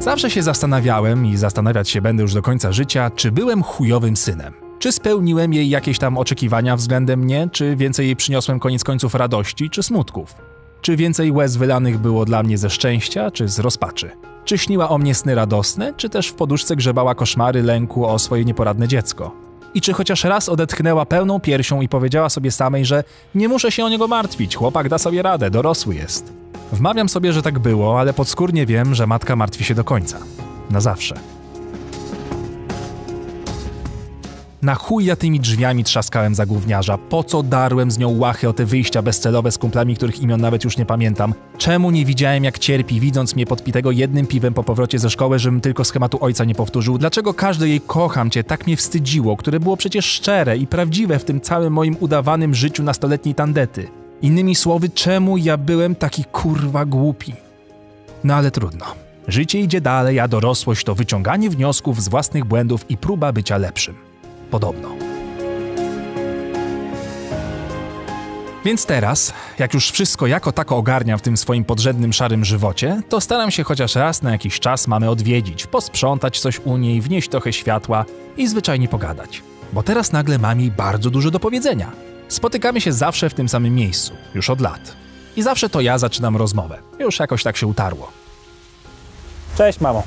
Zawsze 0.00 0.30
się 0.30 0.42
zastanawiałem 0.42 1.26
i 1.26 1.36
zastanawiać 1.36 1.88
się 1.88 2.00
będę 2.00 2.22
już 2.22 2.34
do 2.34 2.42
końca 2.42 2.72
życia, 2.72 3.10
czy 3.10 3.32
byłem 3.32 3.62
chujowym 3.62 4.16
synem. 4.16 4.54
Czy 4.78 4.92
spełniłem 4.92 5.54
jej 5.54 5.68
jakieś 5.68 5.98
tam 5.98 6.18
oczekiwania 6.18 6.76
względem 6.76 7.20
mnie, 7.20 7.48
czy 7.52 7.76
więcej 7.76 8.06
jej 8.06 8.16
przyniosłem 8.16 8.60
koniec 8.60 8.84
końców 8.84 9.14
radości 9.14 9.70
czy 9.70 9.82
smutków? 9.82 10.34
Czy 10.80 10.96
więcej 10.96 11.32
łez 11.32 11.56
wylanych 11.56 11.98
było 11.98 12.24
dla 12.24 12.42
mnie 12.42 12.58
ze 12.58 12.70
szczęścia 12.70 13.30
czy 13.30 13.48
z 13.48 13.58
rozpaczy? 13.58 14.10
Czy 14.44 14.58
śniła 14.58 14.88
o 14.88 14.98
mnie 14.98 15.14
sny 15.14 15.34
radosne, 15.34 15.92
czy 15.96 16.08
też 16.08 16.28
w 16.28 16.34
poduszce 16.34 16.76
grzebała 16.76 17.14
koszmary 17.14 17.62
lęku 17.62 18.06
o 18.06 18.18
swoje 18.18 18.44
nieporadne 18.44 18.88
dziecko? 18.88 19.34
I 19.74 19.80
czy 19.80 19.92
chociaż 19.92 20.24
raz 20.24 20.48
odetchnęła 20.48 21.06
pełną 21.06 21.40
piersią 21.40 21.80
i 21.80 21.88
powiedziała 21.88 22.28
sobie 22.28 22.50
samej, 22.50 22.84
że 22.84 23.04
nie 23.34 23.48
muszę 23.48 23.72
się 23.72 23.84
o 23.84 23.88
niego 23.88 24.08
martwić, 24.08 24.56
chłopak 24.56 24.88
da 24.88 24.98
sobie 24.98 25.22
radę, 25.22 25.50
dorosły 25.50 25.94
jest. 25.94 26.32
Wmawiam 26.72 27.08
sobie, 27.08 27.32
że 27.32 27.42
tak 27.42 27.58
było, 27.58 28.00
ale 28.00 28.12
podskórnie 28.12 28.66
wiem, 28.66 28.94
że 28.94 29.06
matka 29.06 29.36
martwi 29.36 29.64
się 29.64 29.74
do 29.74 29.84
końca. 29.84 30.18
Na 30.70 30.80
zawsze. 30.80 31.14
Na 34.62 34.74
chuj 34.74 35.04
ja 35.04 35.16
tymi 35.16 35.40
drzwiami 35.40 35.84
trzaskałem 35.84 36.34
za 36.34 36.46
gówniarza, 36.46 36.98
po 36.98 37.24
co 37.24 37.42
darłem 37.42 37.90
z 37.90 37.98
nią 37.98 38.18
łachy 38.18 38.48
o 38.48 38.52
te 38.52 38.64
wyjścia 38.64 39.02
bezcelowe 39.02 39.52
z 39.52 39.58
kumplami, 39.58 39.96
których 39.96 40.20
imion 40.20 40.40
nawet 40.40 40.64
już 40.64 40.76
nie 40.76 40.86
pamiętam. 40.86 41.34
Czemu 41.58 41.90
nie 41.90 42.04
widziałem 42.04 42.44
jak 42.44 42.58
cierpi, 42.58 43.00
widząc 43.00 43.36
mnie 43.36 43.46
podpitego 43.46 43.90
jednym 43.90 44.26
piwem 44.26 44.54
po 44.54 44.64
powrocie 44.64 44.98
ze 44.98 45.10
szkoły, 45.10 45.38
żebym 45.38 45.60
tylko 45.60 45.84
schematu 45.84 46.18
ojca 46.20 46.44
nie 46.44 46.54
powtórzył? 46.54 46.98
Dlaczego 46.98 47.34
każde 47.34 47.68
jej 47.68 47.80
kocham 47.80 48.30
cię 48.30 48.44
tak 48.44 48.66
mnie 48.66 48.76
wstydziło, 48.76 49.36
które 49.36 49.60
było 49.60 49.76
przecież 49.76 50.06
szczere 50.06 50.56
i 50.56 50.66
prawdziwe 50.66 51.18
w 51.18 51.24
tym 51.24 51.40
całym 51.40 51.72
moim 51.72 51.96
udawanym 52.00 52.54
życiu 52.54 52.82
nastoletniej 52.82 53.34
tandety? 53.34 53.88
Innymi 54.22 54.54
słowy, 54.54 54.88
czemu 54.88 55.36
ja 55.36 55.56
byłem 55.56 55.94
taki 55.94 56.24
kurwa 56.24 56.84
głupi? 56.84 57.34
No 58.24 58.34
ale 58.34 58.50
trudno. 58.50 58.86
Życie 59.28 59.60
idzie 59.60 59.80
dalej, 59.80 60.20
a 60.20 60.28
dorosłość 60.28 60.84
to 60.84 60.94
wyciąganie 60.94 61.50
wniosków 61.50 62.02
z 62.02 62.08
własnych 62.08 62.44
błędów 62.44 62.90
i 62.90 62.96
próba 62.96 63.32
bycia 63.32 63.56
lepszym. 63.56 63.94
Podobno. 64.50 64.88
Więc 68.64 68.86
teraz, 68.86 69.32
jak 69.58 69.74
już 69.74 69.90
wszystko 69.90 70.26
jako 70.26 70.52
tako 70.52 70.76
ogarniam 70.76 71.18
w 71.18 71.22
tym 71.22 71.36
swoim 71.36 71.64
podrzędnym 71.64 72.12
szarym 72.12 72.44
żywocie, 72.44 73.00
to 73.08 73.20
staram 73.20 73.50
się 73.50 73.64
chociaż 73.64 73.94
raz 73.94 74.22
na 74.22 74.30
jakiś 74.32 74.60
czas 74.60 74.88
mamy 74.88 75.10
odwiedzić, 75.10 75.66
posprzątać 75.66 76.40
coś 76.40 76.60
u 76.64 76.76
niej, 76.76 77.00
wnieść 77.00 77.28
trochę 77.28 77.52
światła 77.52 78.04
i 78.36 78.48
zwyczajnie 78.48 78.88
pogadać. 78.88 79.42
Bo 79.72 79.82
teraz 79.82 80.12
nagle 80.12 80.38
mam 80.38 80.60
jej 80.60 80.70
bardzo 80.70 81.10
dużo 81.10 81.30
do 81.30 81.40
powiedzenia. 81.40 81.92
Spotykamy 82.28 82.80
się 82.80 82.92
zawsze 82.92 83.30
w 83.30 83.34
tym 83.34 83.48
samym 83.48 83.74
miejscu, 83.74 84.12
już 84.34 84.50
od 84.50 84.60
lat. 84.60 84.96
I 85.36 85.42
zawsze 85.42 85.68
to 85.68 85.80
ja 85.80 85.98
zaczynam 85.98 86.36
rozmowę. 86.36 86.78
Już 86.98 87.18
jakoś 87.18 87.42
tak 87.42 87.56
się 87.56 87.66
utarło. 87.66 88.12
Cześć, 89.56 89.80
mamo. 89.80 90.02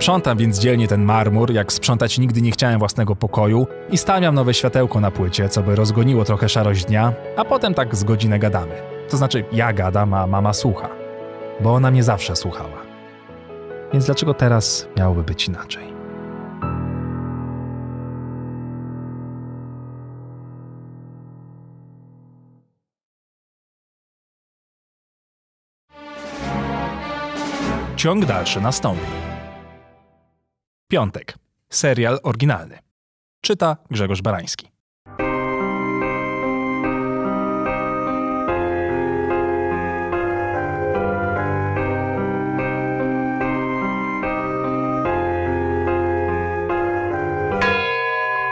Sprzątam 0.00 0.38
więc 0.38 0.58
dzielnie 0.58 0.88
ten 0.88 1.04
marmur, 1.04 1.52
jak 1.52 1.72
sprzątać 1.72 2.18
nigdy 2.18 2.42
nie 2.42 2.50
chciałem 2.50 2.78
własnego 2.78 3.16
pokoju 3.16 3.66
i 3.90 3.98
stawiam 3.98 4.34
nowe 4.34 4.54
światełko 4.54 5.00
na 5.00 5.10
płycie, 5.10 5.48
co 5.48 5.62
by 5.62 5.76
rozgoniło 5.76 6.24
trochę 6.24 6.48
szarość 6.48 6.84
dnia, 6.84 7.12
a 7.36 7.44
potem 7.44 7.74
tak 7.74 7.96
z 7.96 8.04
godzinę 8.04 8.38
gadamy. 8.38 8.74
To 9.10 9.16
znaczy 9.16 9.44
ja 9.52 9.72
gadam, 9.72 10.14
a 10.14 10.26
mama 10.26 10.52
słucha. 10.52 10.88
Bo 11.60 11.74
ona 11.74 11.90
mnie 11.90 12.02
zawsze 12.02 12.36
słuchała. 12.36 12.82
Więc 13.92 14.06
dlaczego 14.06 14.34
teraz 14.34 14.88
miałoby 14.96 15.22
być 15.22 15.48
inaczej? 15.48 15.84
Ciąg 27.96 28.24
dalszy 28.24 28.60
nastąpi. 28.60 29.29
Piątek. 30.90 31.34
Serial 31.68 32.18
oryginalny. 32.22 32.78
Czyta 33.40 33.76
Grzegorz 33.90 34.22
Barański. 34.22 34.68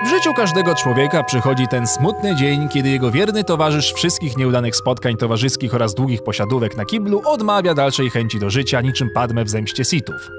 W 0.04 0.11
życiu 0.11 0.35
każdego 0.35 0.75
człowieka 0.75 1.25
przychodzi 1.25 1.68
ten 1.68 1.87
smutny 1.87 2.37
dzień, 2.37 2.68
kiedy 2.68 2.88
jego 2.88 3.11
wierny 3.11 3.45
towarzysz 3.45 3.92
wszystkich 3.92 4.37
nieudanych 4.37 4.76
spotkań 4.76 5.16
towarzyskich 5.16 5.75
oraz 5.75 5.95
długich 5.95 6.23
posiadówek 6.23 6.76
na 6.76 6.85
kiblu 6.85 7.23
odmawia 7.25 7.75
dalszej 7.75 8.11
chęci 8.11 8.38
do 8.38 8.50
życia 8.50 8.80
niczym 8.80 9.11
Padme 9.14 9.45
w 9.45 9.49
zemście 9.49 9.85
Sithów. 9.85 10.38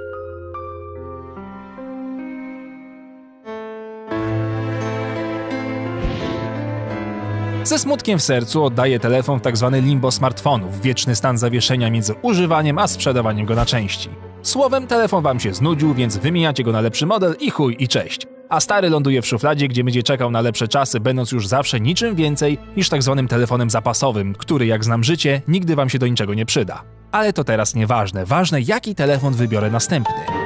Ze 7.70 7.80
smutkiem 7.80 8.20
w 8.20 8.24
sercu 8.24 8.64
oddaje 8.64 9.00
telefon 9.00 9.40
w 9.40 9.42
tzw. 9.42 9.82
limbo 9.84 10.12
smartfonów, 10.12 10.82
wieczny 10.82 11.16
stan 11.16 11.38
zawieszenia 11.38 11.90
między 11.90 12.14
używaniem 12.22 12.78
a 12.78 12.88
sprzedawaniem 12.88 13.46
go 13.46 13.56
na 13.56 13.66
części. 13.66 14.10
Słowem, 14.42 14.88
telefon 14.88 15.24
wam 15.24 15.40
się 15.40 15.54
znudził, 15.54 15.94
więc 15.94 16.18
wymieniacie 16.18 16.64
go 16.64 16.72
na 16.72 16.82
lepszy 16.82 17.06
model 17.06 17.36
i 17.40 17.52
chuj 17.52 17.76
i 17.80 17.88
cześć. 17.88 18.28
A 18.50 18.60
stary 18.60 18.90
ląduje 18.90 19.22
w 19.22 19.28
szufladzie, 19.28 19.68
gdzie 19.68 19.84
będzie 19.84 20.04
czekał 20.04 20.32
na 20.32 20.42
lepsze 20.42 20.68
czasy, 20.68 21.00
będąc 21.00 21.32
już 21.32 21.48
zawsze 21.48 21.80
niczym 21.80 22.16
więcej 22.16 22.58
niż 22.78 22.90
tak 22.90 23.04
zwanym 23.04 23.28
telefonem 23.28 23.70
zapasowym, 23.70 24.36
który, 24.36 24.66
jak 24.66 24.84
znam 24.84 25.04
życie, 25.04 25.42
nigdy 25.48 25.76
wam 25.76 25.90
się 25.90 26.00
do 26.00 26.08
niczego 26.08 26.34
nie 26.34 26.46
przyda. 26.46 26.84
Ale 27.12 27.34
to 27.34 27.44
teraz 27.44 27.76
nieważne. 27.76 28.26
Ważne, 28.26 28.62
jaki 28.62 28.96
telefon 28.96 29.34
wybiorę 29.34 29.72
następny. 29.72 30.39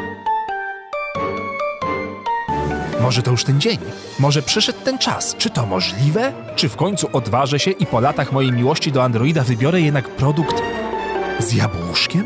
Może 3.03 3.22
to 3.22 3.31
już 3.31 3.43
ten 3.43 3.62
dzień? 3.62 3.77
Może 4.19 4.41
przyszedł 4.41 4.79
ten 4.83 4.98
czas? 4.98 5.36
Czy 5.38 5.50
to 5.50 5.65
możliwe? 5.65 6.33
Czy 6.55 6.69
w 6.69 6.75
końcu 6.75 7.10
odważę 7.13 7.60
się 7.60 7.72
i 7.72 7.86
po 7.86 8.00
latach 8.00 8.31
mojej 8.31 8.51
miłości 8.51 8.91
do 8.91 9.03
Androida 9.03 9.43
wybiorę 9.43 9.81
jednak 9.81 10.10
produkt 10.10 10.62
z 11.39 11.53
jabłuszkiem? 11.53 12.25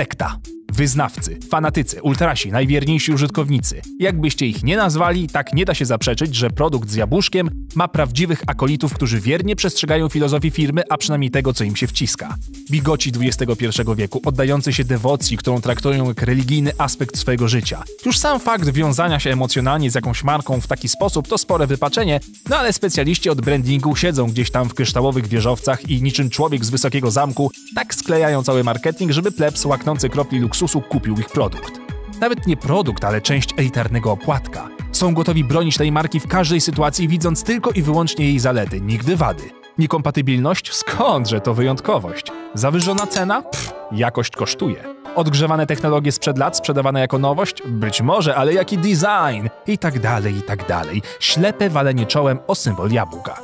Sekta. 0.00 0.40
Wyznawcy, 0.80 1.38
fanatycy, 1.50 2.02
ultrasi, 2.02 2.52
najwierniejsi 2.52 3.12
użytkownicy. 3.12 3.82
Jakbyście 3.98 4.46
ich 4.46 4.62
nie 4.62 4.76
nazwali, 4.76 5.28
tak 5.28 5.52
nie 5.52 5.64
da 5.64 5.74
się 5.74 5.86
zaprzeczyć, 5.86 6.34
że 6.34 6.50
produkt 6.50 6.90
z 6.90 6.94
jabłuszkiem 6.94 7.50
ma 7.74 7.88
prawdziwych 7.88 8.42
akolitów, 8.46 8.94
którzy 8.94 9.20
wiernie 9.20 9.56
przestrzegają 9.56 10.08
filozofii 10.08 10.50
firmy, 10.50 10.82
a 10.90 10.96
przynajmniej 10.96 11.30
tego, 11.30 11.52
co 11.52 11.64
im 11.64 11.76
się 11.76 11.86
wciska. 11.86 12.36
Bigoci 12.70 13.12
XXI 13.20 13.66
wieku, 13.96 14.20
oddający 14.24 14.72
się 14.72 14.84
dewocji, 14.84 15.36
którą 15.36 15.60
traktują 15.60 16.08
jak 16.08 16.22
religijny 16.22 16.72
aspekt 16.78 17.18
swojego 17.18 17.48
życia. 17.48 17.82
Już 18.06 18.18
sam 18.18 18.40
fakt 18.40 18.68
wiązania 18.68 19.20
się 19.20 19.30
emocjonalnie 19.30 19.90
z 19.90 19.94
jakąś 19.94 20.24
marką 20.24 20.60
w 20.60 20.66
taki 20.66 20.88
sposób 20.88 21.28
to 21.28 21.38
spore 21.38 21.66
wypaczenie, 21.66 22.20
no 22.48 22.56
ale 22.56 22.72
specjaliści 22.72 23.30
od 23.30 23.40
brandingu 23.40 23.96
siedzą 23.96 24.26
gdzieś 24.26 24.50
tam 24.50 24.68
w 24.68 24.74
kryształowych 24.74 25.26
wieżowcach 25.26 25.90
i 25.90 26.02
niczym 26.02 26.30
człowiek 26.30 26.64
z 26.64 26.70
wysokiego 26.70 27.10
zamku 27.10 27.50
tak 27.74 27.94
sklejają 27.94 28.42
cały 28.42 28.64
marketing, 28.64 29.12
żeby 29.12 29.32
plebs 29.32 29.64
łaknący 29.64 30.08
kropli 30.08 30.38
luksusu 30.38 30.69
kupił 30.78 31.14
ich 31.14 31.28
produkt. 31.28 31.80
Nawet 32.20 32.46
nie 32.46 32.56
produkt, 32.56 33.04
ale 33.04 33.20
część 33.20 33.54
elitarnego 33.56 34.12
opłatka. 34.12 34.68
Są 34.92 35.14
gotowi 35.14 35.44
bronić 35.44 35.76
tej 35.76 35.92
marki 35.92 36.20
w 36.20 36.26
każdej 36.26 36.60
sytuacji, 36.60 37.08
widząc 37.08 37.44
tylko 37.44 37.70
i 37.70 37.82
wyłącznie 37.82 38.24
jej 38.24 38.38
zalety, 38.38 38.80
nigdy 38.80 39.16
wady. 39.16 39.50
Niekompatybilność? 39.78 40.72
Skądże 40.72 41.40
to 41.40 41.54
wyjątkowość? 41.54 42.26
Zawyżona 42.54 43.06
cena? 43.06 43.42
Pff, 43.42 43.72
jakość 43.92 44.36
kosztuje. 44.36 44.84
Odgrzewane 45.16 45.66
technologie 45.66 46.12
sprzed 46.12 46.38
lat 46.38 46.56
sprzedawane 46.56 47.00
jako 47.00 47.18
nowość? 47.18 47.62
Być 47.66 48.00
może, 48.02 48.36
ale 48.36 48.54
jaki 48.54 48.78
design? 48.78 49.48
I 49.66 49.78
tak 49.78 49.98
dalej, 49.98 50.36
i 50.36 50.42
tak 50.42 50.68
dalej. 50.68 51.02
Ślepe 51.20 51.70
walenie 51.70 52.06
czołem 52.06 52.38
o 52.46 52.54
symbol 52.54 52.90
jabłka. 52.90 53.40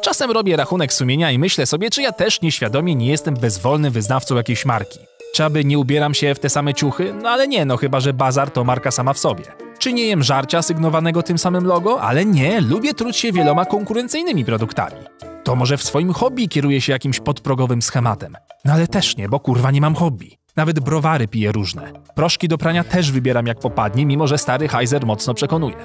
Czasem 0.00 0.30
robię 0.30 0.56
rachunek 0.56 0.92
sumienia 0.92 1.30
i 1.30 1.38
myślę 1.38 1.66
sobie, 1.66 1.90
czy 1.90 2.02
ja 2.02 2.12
też 2.12 2.40
nieświadomie 2.42 2.94
nie 2.94 3.06
jestem 3.06 3.34
bezwolnym 3.34 3.92
wyznawcą 3.92 4.36
jakiejś 4.36 4.64
marki. 4.64 4.98
Czy 5.34 5.44
aby 5.44 5.64
nie 5.64 5.78
ubieram 5.78 6.14
się 6.14 6.34
w 6.34 6.38
te 6.38 6.48
same 6.48 6.74
ciuchy? 6.74 7.14
No 7.22 7.28
ale 7.28 7.48
nie, 7.48 7.64
no 7.64 7.76
chyba, 7.76 8.00
że 8.00 8.12
bazar 8.12 8.50
to 8.50 8.64
marka 8.64 8.90
sama 8.90 9.12
w 9.12 9.18
sobie. 9.18 9.44
Czy 9.78 9.92
nie 9.92 10.06
jem 10.06 10.22
żarcia 10.22 10.62
sygnowanego 10.62 11.22
tym 11.22 11.38
samym 11.38 11.64
logo? 11.66 12.00
Ale 12.00 12.24
nie, 12.24 12.60
lubię 12.60 12.94
truć 12.94 13.16
się 13.16 13.32
wieloma 13.32 13.64
konkurencyjnymi 13.64 14.44
produktami. 14.44 14.96
To 15.44 15.56
może 15.56 15.76
w 15.76 15.82
swoim 15.82 16.12
hobby 16.12 16.48
kieruję 16.48 16.80
się 16.80 16.92
jakimś 16.92 17.20
podprogowym 17.20 17.82
schematem. 17.82 18.36
No 18.64 18.72
ale 18.72 18.86
też 18.86 19.16
nie, 19.16 19.28
bo 19.28 19.40
kurwa 19.40 19.70
nie 19.70 19.80
mam 19.80 19.94
hobby. 19.94 20.38
Nawet 20.56 20.80
browary 20.80 21.28
piję 21.28 21.52
różne. 21.52 21.92
Proszki 22.14 22.48
do 22.48 22.58
prania 22.58 22.84
też 22.84 23.12
wybieram 23.12 23.46
jak 23.46 23.58
popadnie, 23.58 24.06
mimo 24.06 24.26
że 24.26 24.38
stary 24.38 24.68
Heiser 24.68 25.06
mocno 25.06 25.34
przekonuje. 25.34 25.76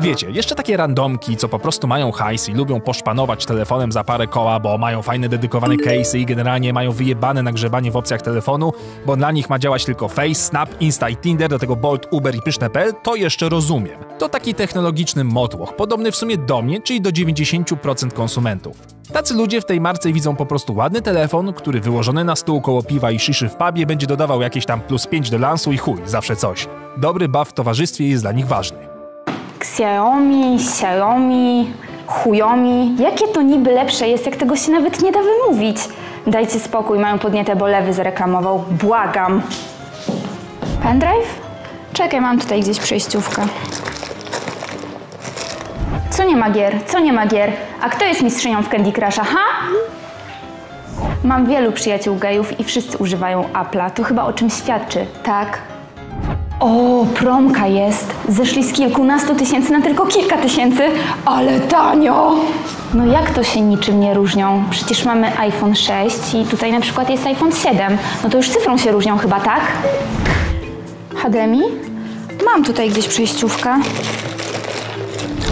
Wiecie, 0.00 0.30
jeszcze 0.30 0.54
takie 0.54 0.76
randomki, 0.76 1.36
co 1.36 1.48
po 1.48 1.58
prostu 1.58 1.86
mają 1.86 2.12
hajs 2.12 2.48
i 2.48 2.54
lubią 2.54 2.80
poszpanować 2.80 3.46
telefonem 3.46 3.92
za 3.92 4.04
parę 4.04 4.26
koła, 4.26 4.60
bo 4.60 4.78
mają 4.78 5.02
fajne 5.02 5.28
dedykowane 5.28 5.76
case'y 5.76 6.18
i 6.18 6.26
generalnie 6.26 6.72
mają 6.72 6.92
wyjebane 6.92 7.42
nagrzebanie 7.42 7.90
w 7.90 7.96
opcjach 7.96 8.22
telefonu, 8.22 8.72
bo 9.06 9.16
dla 9.16 9.32
nich 9.32 9.50
ma 9.50 9.58
działać 9.58 9.84
tylko 9.84 10.08
Face, 10.08 10.34
Snap, 10.34 10.80
Insta 10.80 11.08
i 11.08 11.16
Tinder, 11.16 11.50
do 11.50 11.58
tego 11.58 11.76
Bolt, 11.76 12.06
Uber 12.10 12.34
i 12.34 12.42
Pyszne.pl, 12.42 12.92
to 13.02 13.16
jeszcze 13.16 13.48
rozumiem. 13.48 13.98
To 14.18 14.28
taki 14.28 14.54
technologiczny 14.54 15.24
motłoch, 15.24 15.76
podobny 15.76 16.12
w 16.12 16.16
sumie 16.16 16.36
do 16.36 16.62
mnie, 16.62 16.80
czyli 16.80 17.00
do 17.00 17.10
90% 17.10 18.12
konsumentów. 18.12 18.86
Tacy 19.12 19.34
ludzie 19.34 19.60
w 19.60 19.64
tej 19.64 19.80
marce 19.80 20.12
widzą 20.12 20.36
po 20.36 20.46
prostu 20.46 20.74
ładny 20.74 21.02
telefon, 21.02 21.52
który 21.52 21.80
wyłożony 21.80 22.24
na 22.24 22.36
stół 22.36 22.60
koło 22.60 22.82
piwa 22.82 23.10
i 23.10 23.18
szyszy 23.18 23.48
w 23.48 23.56
pubie 23.56 23.86
będzie 23.86 24.06
dodawał 24.06 24.42
jakieś 24.42 24.66
tam 24.66 24.80
plus 24.80 25.06
5 25.06 25.30
do 25.30 25.38
lansu 25.38 25.72
i 25.72 25.78
chuj, 25.78 25.98
zawsze 26.06 26.36
coś. 26.36 26.68
Dobry 26.96 27.28
baw 27.28 27.48
w 27.48 27.52
towarzystwie 27.52 28.08
jest 28.08 28.24
dla 28.24 28.32
nich 28.32 28.46
ważny. 28.46 28.87
Xiaomi, 29.60 30.56
Xiaomi, 30.56 31.72
Huyomi. 32.06 32.96
Jakie 32.98 33.28
to 33.28 33.42
niby 33.42 33.70
lepsze 33.70 34.08
jest, 34.08 34.26
jak 34.26 34.36
tego 34.36 34.56
się 34.56 34.72
nawet 34.72 35.02
nie 35.02 35.12
da 35.12 35.18
wymówić? 35.22 35.76
Dajcie 36.26 36.60
spokój, 36.60 36.98
mają 36.98 37.18
podnietę, 37.18 37.56
bo 37.56 37.66
lewy 37.66 37.92
zareklamował. 37.92 38.64
Błagam. 38.70 39.42
Pendrive? 40.82 41.40
Czekaj, 41.92 42.20
mam 42.20 42.38
tutaj 42.38 42.60
gdzieś 42.60 42.78
przejściówkę. 42.78 43.42
Co 46.10 46.24
nie 46.24 46.36
ma 46.36 46.50
gier? 46.50 46.84
Co 46.86 46.98
nie 46.98 47.12
ma 47.12 47.26
gier? 47.26 47.52
A 47.82 47.88
kto 47.88 48.04
jest 48.04 48.22
mistrzynią 48.22 48.62
w 48.62 48.68
Candy 48.68 48.92
Crusha, 48.92 49.24
ha? 49.24 49.44
Mam 51.24 51.46
wielu 51.46 51.72
przyjaciół 51.72 52.16
gejów 52.16 52.60
i 52.60 52.64
wszyscy 52.64 52.98
używają 52.98 53.42
Apple'a. 53.42 53.90
To 53.90 54.02
chyba 54.02 54.24
o 54.24 54.32
czym 54.32 54.50
świadczy, 54.50 55.06
tak? 55.22 55.58
O, 56.60 57.06
promka 57.14 57.66
jest. 57.66 58.14
Zeszli 58.28 58.64
z 58.64 58.72
kilkunastu 58.72 59.34
tysięcy 59.34 59.72
na 59.72 59.80
tylko 59.80 60.06
kilka 60.06 60.36
tysięcy, 60.36 60.82
ale 61.24 61.60
tanio! 61.60 62.34
No 62.94 63.06
jak 63.06 63.30
to 63.30 63.42
się 63.44 63.60
niczym 63.60 64.00
nie 64.00 64.14
różnią? 64.14 64.64
Przecież 64.70 65.04
mamy 65.04 65.38
iPhone 65.38 65.74
6 65.74 66.34
i 66.34 66.44
tutaj 66.44 66.72
na 66.72 66.80
przykład 66.80 67.10
jest 67.10 67.26
iPhone 67.26 67.52
7. 67.52 67.98
No 68.24 68.30
to 68.30 68.36
już 68.36 68.48
cyfrą 68.48 68.78
się 68.78 68.92
różnią 68.92 69.18
chyba, 69.18 69.40
tak? 69.40 69.60
HDMI? 71.16 71.62
Mam 72.44 72.64
tutaj 72.64 72.90
gdzieś 72.90 73.08
przejściówkę. 73.08 73.74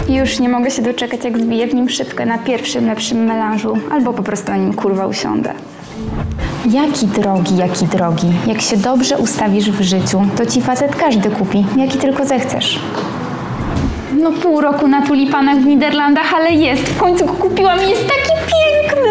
Już 0.09 0.39
nie 0.39 0.49
mogę 0.49 0.71
się 0.71 0.81
doczekać, 0.81 1.23
jak 1.23 1.37
zbiję 1.37 1.67
w 1.67 1.73
nim 1.73 1.89
szybkę 1.89 2.25
na 2.25 2.37
pierwszym 2.37 2.87
lepszym 2.87 3.25
melanżu, 3.25 3.77
albo 3.91 4.13
po 4.13 4.23
prostu 4.23 4.51
na 4.51 4.57
nim 4.57 4.73
kurwa 4.73 5.07
usiądę. 5.07 5.53
Jaki 6.71 7.07
drogi, 7.07 7.57
jaki 7.57 7.85
drogi. 7.85 8.27
Jak 8.47 8.61
się 8.61 8.77
dobrze 8.77 9.17
ustawisz 9.17 9.71
w 9.71 9.81
życiu, 9.81 10.21
to 10.37 10.45
ci 10.45 10.61
facet 10.61 10.95
każdy 10.95 11.29
kupi, 11.29 11.65
jaki 11.77 11.97
tylko 11.97 12.25
zechcesz. 12.25 12.79
No 14.21 14.31
pół 14.31 14.61
roku 14.61 14.87
na 14.87 15.01
tulipanach 15.07 15.57
w 15.57 15.65
Niderlandach, 15.65 16.33
ale 16.33 16.51
jest. 16.51 16.83
W 16.83 16.97
końcu 16.97 17.25
go 17.25 17.33
kupiłam 17.33 17.79
i 17.79 17.89
jest 17.89 18.07
taki 18.07 18.29
piękny. 18.39 19.09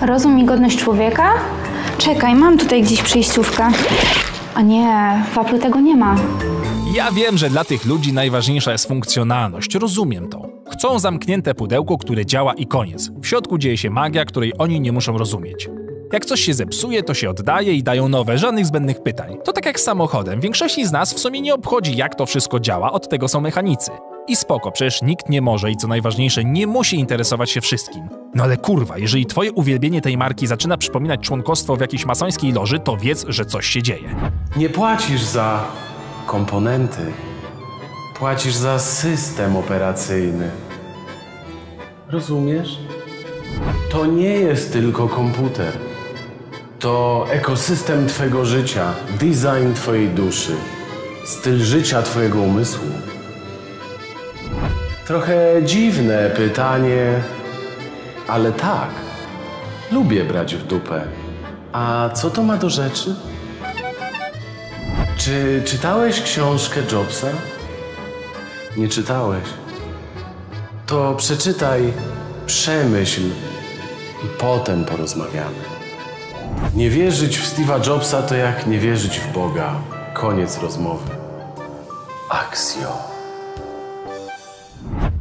Rozum 0.00 0.38
i 0.38 0.44
godność 0.44 0.78
człowieka? 0.78 1.30
Czekaj, 1.98 2.34
mam 2.34 2.58
tutaj 2.58 2.82
gdzieś 2.82 3.02
przejściówkę. 3.02 3.68
A 4.54 4.62
nie, 4.62 5.22
w 5.32 5.38
Apple 5.38 5.58
tego 5.58 5.80
nie 5.80 5.96
ma. 5.96 6.14
Ja 6.94 7.12
wiem, 7.12 7.38
że 7.38 7.50
dla 7.50 7.64
tych 7.64 7.84
ludzi 7.84 8.12
najważniejsza 8.12 8.72
jest 8.72 8.88
funkcjonalność, 8.88 9.74
rozumiem 9.74 10.28
to. 10.28 10.59
Chcą 10.80 10.98
zamknięte 10.98 11.54
pudełko, 11.54 11.98
które 11.98 12.26
działa 12.26 12.54
i 12.54 12.66
koniec. 12.66 13.10
W 13.22 13.26
środku 13.26 13.58
dzieje 13.58 13.76
się 13.76 13.90
magia, 13.90 14.24
której 14.24 14.52
oni 14.58 14.80
nie 14.80 14.92
muszą 14.92 15.18
rozumieć. 15.18 15.68
Jak 16.12 16.24
coś 16.24 16.40
się 16.40 16.54
zepsuje, 16.54 17.02
to 17.02 17.14
się 17.14 17.30
oddaje 17.30 17.74
i 17.74 17.82
dają 17.82 18.08
nowe, 18.08 18.38
żadnych 18.38 18.66
zbędnych 18.66 19.02
pytań. 19.02 19.36
To 19.44 19.52
tak 19.52 19.66
jak 19.66 19.80
z 19.80 19.82
samochodem. 19.82 20.40
Większości 20.40 20.86
z 20.86 20.92
nas 20.92 21.14
w 21.14 21.18
sumie 21.18 21.40
nie 21.40 21.54
obchodzi, 21.54 21.96
jak 21.96 22.14
to 22.14 22.26
wszystko 22.26 22.60
działa, 22.60 22.92
od 22.92 23.08
tego 23.08 23.28
są 23.28 23.40
mechanicy. 23.40 23.90
I 24.28 24.36
spoko, 24.36 24.72
przecież 24.72 25.02
nikt 25.02 25.28
nie 25.28 25.42
może 25.42 25.70
i 25.70 25.76
co 25.76 25.88
najważniejsze, 25.88 26.44
nie 26.44 26.66
musi 26.66 26.96
interesować 26.98 27.50
się 27.50 27.60
wszystkim. 27.60 28.08
No 28.34 28.44
ale 28.44 28.56
kurwa, 28.56 28.98
jeżeli 28.98 29.26
twoje 29.26 29.52
uwielbienie 29.52 30.00
tej 30.00 30.16
marki 30.16 30.46
zaczyna 30.46 30.76
przypominać 30.76 31.20
członkostwo 31.20 31.76
w 31.76 31.80
jakiejś 31.80 32.06
masońskiej 32.06 32.52
loży, 32.52 32.78
to 32.78 32.96
wiedz, 32.96 33.24
że 33.28 33.44
coś 33.44 33.66
się 33.66 33.82
dzieje. 33.82 34.14
Nie 34.56 34.68
płacisz 34.68 35.22
za 35.22 35.64
komponenty. 36.26 37.12
Płacisz 38.18 38.54
za 38.54 38.78
system 38.78 39.56
operacyjny. 39.56 40.69
Rozumiesz? 42.12 42.78
To 43.90 44.06
nie 44.06 44.34
jest 44.34 44.72
tylko 44.72 45.08
komputer. 45.08 45.72
To 46.78 47.26
ekosystem 47.30 48.06
Twojego 48.08 48.44
życia, 48.44 48.92
design 49.10 49.74
Twojej 49.74 50.08
duszy, 50.08 50.52
styl 51.24 51.58
życia 51.58 52.02
Twojego 52.02 52.38
umysłu. 52.38 52.88
Trochę 55.06 55.62
dziwne 55.64 56.30
pytanie, 56.30 57.22
ale 58.28 58.52
tak. 58.52 58.90
Lubię 59.92 60.24
brać 60.24 60.54
w 60.54 60.66
dupę. 60.66 61.02
A 61.72 62.10
co 62.14 62.30
to 62.30 62.42
ma 62.42 62.56
do 62.56 62.70
rzeczy? 62.70 63.14
Czy 65.16 65.62
czytałeś 65.64 66.22
książkę 66.22 66.80
Jobsa? 66.92 67.28
Nie 68.76 68.88
czytałeś. 68.88 69.44
To 70.90 71.14
przeczytaj, 71.14 71.92
przemyśl 72.46 73.22
i 74.24 74.38
potem 74.38 74.84
porozmawiamy. 74.84 75.56
Nie 76.74 76.90
wierzyć 76.90 77.38
w 77.38 77.54
Steve'a 77.54 77.86
Jobsa 77.86 78.22
to 78.22 78.34
jak 78.34 78.66
nie 78.66 78.78
wierzyć 78.78 79.18
w 79.18 79.32
Boga. 79.32 79.74
Koniec 80.14 80.62
rozmowy. 80.62 81.10
Aksjo. 82.30 82.98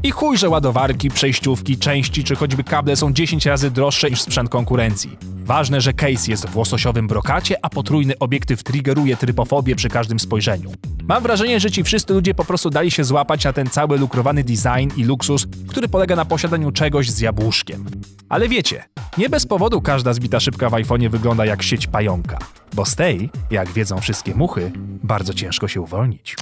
I 0.03 0.12
chuj, 0.12 0.38
że 0.38 0.49
ładowarki, 0.49 1.10
przejściówki, 1.10 1.77
części 1.77 2.23
czy 2.23 2.36
choćby 2.36 2.63
kable 2.63 2.95
są 2.95 3.13
10 3.13 3.45
razy 3.45 3.71
droższe 3.71 4.10
niż 4.10 4.21
sprzęt 4.21 4.49
konkurencji. 4.49 5.17
Ważne, 5.49 5.81
że 5.81 5.93
case 5.93 6.31
jest 6.31 6.49
w 6.49 6.57
łososiowym 6.57 7.07
brokacie, 7.07 7.55
a 7.62 7.69
potrójny 7.69 8.19
obiektyw 8.19 8.63
triggeruje 8.63 9.17
trypofobię 9.17 9.75
przy 9.75 9.89
każdym 9.89 10.19
spojrzeniu. 10.19 10.71
Mam 11.07 11.23
wrażenie, 11.23 11.59
że 11.59 11.71
ci 11.71 11.83
wszyscy 11.83 12.13
ludzie 12.13 12.33
po 12.33 12.45
prostu 12.45 12.69
dali 12.69 12.91
się 12.91 13.03
złapać 13.03 13.45
na 13.45 13.53
ten 13.53 13.67
cały 13.69 13.97
lukrowany 13.97 14.43
design 14.43 14.89
i 14.97 15.03
luksus, 15.03 15.47
który 15.67 15.88
polega 15.88 16.15
na 16.15 16.25
posiadaniu 16.25 16.71
czegoś 16.71 17.09
z 17.09 17.19
jabłuszkiem. 17.19 17.85
Ale 18.29 18.49
wiecie, 18.49 18.83
nie 19.17 19.29
bez 19.29 19.45
powodu 19.45 19.81
każda 19.81 20.13
zbita 20.13 20.39
szybka 20.39 20.69
w 20.69 20.73
iPhone'ie 20.73 21.09
wygląda 21.09 21.45
jak 21.45 21.63
sieć 21.63 21.88
pająka, 21.88 22.38
bo 22.73 22.85
z 22.85 22.95
tej, 22.95 23.29
jak 23.51 23.69
wiedzą 23.69 23.99
wszystkie 23.99 24.35
muchy, 24.35 24.71
bardzo 25.03 25.33
ciężko 25.33 25.67
się 25.67 25.81
uwolnić. 25.81 26.35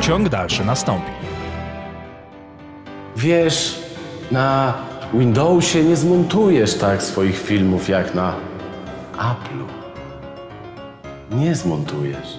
Ciąg 0.00 0.28
dalszy 0.28 0.64
nastąpi. 0.64 1.12
Wiesz, 3.16 3.80
na 4.30 4.74
Windowsie 5.14 5.84
nie 5.84 5.96
zmontujesz 5.96 6.74
tak 6.74 7.02
swoich 7.02 7.38
filmów 7.38 7.88
jak 7.88 8.14
na 8.14 8.34
Apple'u. 9.18 9.64
Nie 11.30 11.54
zmontujesz. 11.54 12.38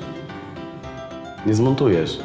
Nie 1.45 1.53
zmontujesz. 1.53 2.19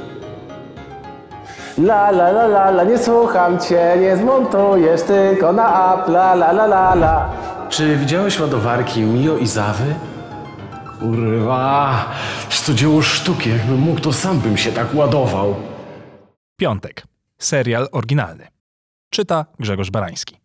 La 1.78 2.10
la 2.10 2.28
la 2.28 2.44
la 2.46 2.70
la, 2.70 2.84
nie 2.84 2.98
słucham 2.98 3.58
cię, 3.60 3.96
nie 4.00 4.16
zmontujesz, 4.16 5.02
tylko 5.02 5.52
na 5.52 5.94
Apple, 5.94 6.12
la 6.12 6.32
la 6.32 6.64
la 6.64 6.94
la. 6.94 7.28
Czy 7.68 7.96
widziałeś 7.96 8.40
ładowarki 8.40 9.00
Mio 9.00 9.36
i 9.38 9.46
Zawy? 9.46 9.94
Kurwa, 11.00 12.04
to 12.66 12.74
dzieło 12.74 13.02
sztuki, 13.02 13.50
jakbym 13.50 13.78
mógł, 13.78 14.00
to 14.00 14.12
sam 14.12 14.38
bym 14.38 14.56
się 14.56 14.72
tak 14.72 14.94
ładował. 14.94 15.54
Piątek. 16.56 17.02
Serial 17.38 17.88
oryginalny. 17.92 18.53
Czyta 19.14 19.46
Grzegorz 19.58 19.90
Barański. 19.90 20.36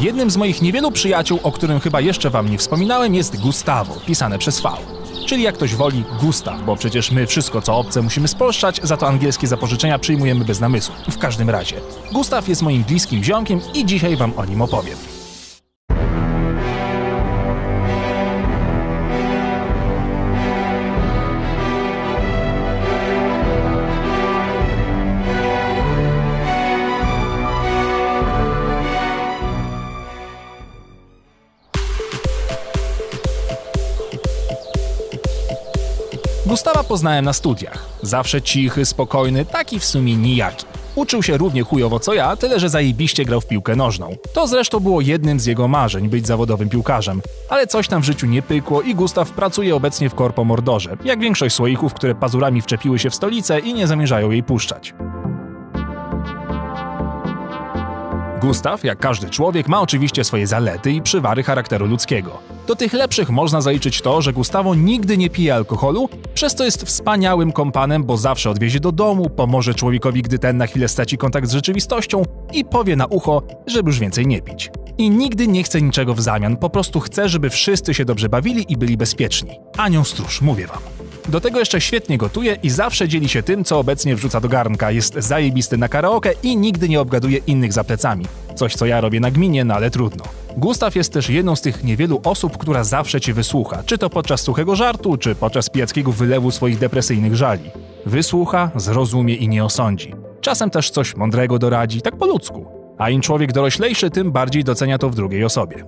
Jednym 0.00 0.30
z 0.30 0.36
moich 0.36 0.62
niewielu 0.62 0.90
przyjaciół, 0.92 1.40
o 1.42 1.52
którym 1.52 1.80
chyba 1.80 2.00
jeszcze 2.00 2.30
wam 2.30 2.48
nie 2.48 2.58
wspominałem, 2.58 3.14
jest 3.14 3.40
Gustavo, 3.40 3.96
pisane 4.06 4.38
przez 4.38 4.60
V. 4.60 4.68
Czyli 5.26 5.42
jak 5.42 5.54
ktoś 5.54 5.74
woli, 5.74 6.04
Gustaw, 6.20 6.62
bo 6.64 6.76
przecież 6.76 7.10
my 7.10 7.26
wszystko 7.26 7.62
co 7.62 7.76
obce 7.76 8.02
musimy 8.02 8.28
spolszczać, 8.28 8.80
za 8.82 8.96
to 8.96 9.08
angielskie 9.08 9.46
zapożyczenia 9.46 9.98
przyjmujemy 9.98 10.44
bez 10.44 10.60
namysłu. 10.60 10.94
W 11.10 11.18
każdym 11.18 11.50
razie, 11.50 11.80
Gustaw 12.12 12.48
jest 12.48 12.62
moim 12.62 12.84
bliskim 12.84 13.24
ziomkiem 13.24 13.60
i 13.74 13.86
dzisiaj 13.86 14.16
wam 14.16 14.32
o 14.36 14.44
nim 14.44 14.62
opowiem. 14.62 15.15
Poznałem 36.86 37.24
na 37.24 37.32
studiach. 37.32 37.86
Zawsze 38.02 38.42
cichy, 38.42 38.84
spokojny, 38.84 39.44
taki 39.44 39.78
w 39.78 39.84
sumie 39.84 40.16
nijaki. 40.16 40.66
Uczył 40.94 41.22
się 41.22 41.36
równie 41.36 41.62
chujowo 41.62 42.00
co 42.00 42.14
ja, 42.14 42.36
tyle 42.36 42.60
że 42.60 42.68
zajebiście 42.68 43.24
grał 43.24 43.40
w 43.40 43.46
piłkę 43.46 43.76
nożną. 43.76 44.16
To 44.32 44.46
zresztą 44.46 44.80
było 44.80 45.00
jednym 45.00 45.40
z 45.40 45.46
jego 45.46 45.68
marzeń 45.68 46.08
być 46.08 46.26
zawodowym 46.26 46.68
piłkarzem. 46.68 47.22
Ale 47.48 47.66
coś 47.66 47.88
tam 47.88 48.02
w 48.02 48.04
życiu 48.04 48.26
nie 48.26 48.42
pykło 48.42 48.82
i 48.82 48.94
Gustaw 48.94 49.30
pracuje 49.30 49.76
obecnie 49.76 50.10
w 50.10 50.14
Korpo 50.14 50.44
Mordorze, 50.44 50.96
jak 51.04 51.20
większość 51.20 51.54
słoików, 51.54 51.94
które 51.94 52.14
pazurami 52.14 52.62
wczepiły 52.62 52.98
się 52.98 53.10
w 53.10 53.14
stolicę 53.14 53.58
i 53.60 53.74
nie 53.74 53.86
zamierzają 53.86 54.30
jej 54.30 54.42
puszczać. 54.42 54.94
Gustaw, 58.40 58.84
jak 58.84 58.98
każdy 58.98 59.30
człowiek, 59.30 59.68
ma 59.68 59.80
oczywiście 59.80 60.24
swoje 60.24 60.46
zalety 60.46 60.92
i 60.92 61.02
przywary 61.02 61.42
charakteru 61.42 61.86
ludzkiego. 61.86 62.55
Do 62.66 62.76
tych 62.76 62.92
lepszych 62.92 63.30
można 63.30 63.60
zaliczyć 63.60 64.00
to, 64.00 64.22
że 64.22 64.32
Gustavo 64.32 64.74
nigdy 64.74 65.18
nie 65.18 65.30
pije 65.30 65.54
alkoholu, 65.54 66.08
przez 66.34 66.54
co 66.54 66.64
jest 66.64 66.82
wspaniałym 66.82 67.52
kompanem, 67.52 68.04
bo 68.04 68.16
zawsze 68.16 68.50
odwiezie 68.50 68.80
do 68.80 68.92
domu, 68.92 69.30
pomoże 69.30 69.74
człowiekowi, 69.74 70.22
gdy 70.22 70.38
ten 70.38 70.56
na 70.56 70.66
chwilę 70.66 70.88
straci 70.88 71.18
kontakt 71.18 71.48
z 71.48 71.52
rzeczywistością 71.52 72.22
i 72.52 72.64
powie 72.64 72.96
na 72.96 73.06
ucho, 73.06 73.42
żeby 73.66 73.90
już 73.90 73.98
więcej 73.98 74.26
nie 74.26 74.42
pić. 74.42 74.70
I 74.98 75.10
nigdy 75.10 75.48
nie 75.48 75.62
chce 75.62 75.82
niczego 75.82 76.14
w 76.14 76.20
zamian, 76.20 76.56
po 76.56 76.70
prostu 76.70 77.00
chce, 77.00 77.28
żeby 77.28 77.50
wszyscy 77.50 77.94
się 77.94 78.04
dobrze 78.04 78.28
bawili 78.28 78.72
i 78.72 78.76
byli 78.76 78.96
bezpieczni. 78.96 79.60
Anioł 79.76 80.04
stróż, 80.04 80.40
mówię 80.40 80.66
wam. 80.66 81.05
Do 81.28 81.40
tego 81.40 81.58
jeszcze 81.58 81.80
świetnie 81.80 82.18
gotuje 82.18 82.56
i 82.62 82.70
zawsze 82.70 83.08
dzieli 83.08 83.28
się 83.28 83.42
tym, 83.42 83.64
co 83.64 83.78
obecnie 83.78 84.16
wrzuca 84.16 84.40
do 84.40 84.48
garnka. 84.48 84.90
Jest 84.90 85.14
zajebisty 85.14 85.78
na 85.78 85.88
karaoke 85.88 86.32
i 86.42 86.56
nigdy 86.56 86.88
nie 86.88 87.00
obgaduje 87.00 87.38
innych 87.46 87.72
za 87.72 87.84
plecami. 87.84 88.26
Coś, 88.54 88.74
co 88.74 88.86
ja 88.86 89.00
robię 89.00 89.20
na 89.20 89.30
gminie, 89.30 89.64
no 89.64 89.74
ale 89.74 89.90
trudno. 89.90 90.24
Gustaw 90.56 90.96
jest 90.96 91.12
też 91.12 91.30
jedną 91.30 91.56
z 91.56 91.60
tych 91.60 91.84
niewielu 91.84 92.20
osób, 92.24 92.58
która 92.58 92.84
zawsze 92.84 93.20
cię 93.20 93.34
wysłucha, 93.34 93.82
czy 93.86 93.98
to 93.98 94.10
podczas 94.10 94.40
suchego 94.40 94.76
żartu, 94.76 95.16
czy 95.16 95.34
podczas 95.34 95.70
pijackiego 95.70 96.12
wylewu 96.12 96.50
swoich 96.50 96.78
depresyjnych 96.78 97.36
żali. 97.36 97.70
Wysłucha, 98.06 98.70
zrozumie 98.76 99.34
i 99.34 99.48
nie 99.48 99.64
osądzi. 99.64 100.14
Czasem 100.40 100.70
też 100.70 100.90
coś 100.90 101.16
mądrego 101.16 101.58
doradzi, 101.58 102.02
tak 102.02 102.16
po 102.16 102.26
ludzku. 102.26 102.66
A 102.98 103.10
im 103.10 103.20
człowiek 103.20 103.52
doroślejszy, 103.52 104.10
tym 104.10 104.32
bardziej 104.32 104.64
docenia 104.64 104.98
to 104.98 105.10
w 105.10 105.14
drugiej 105.14 105.44
osobie. 105.44 105.84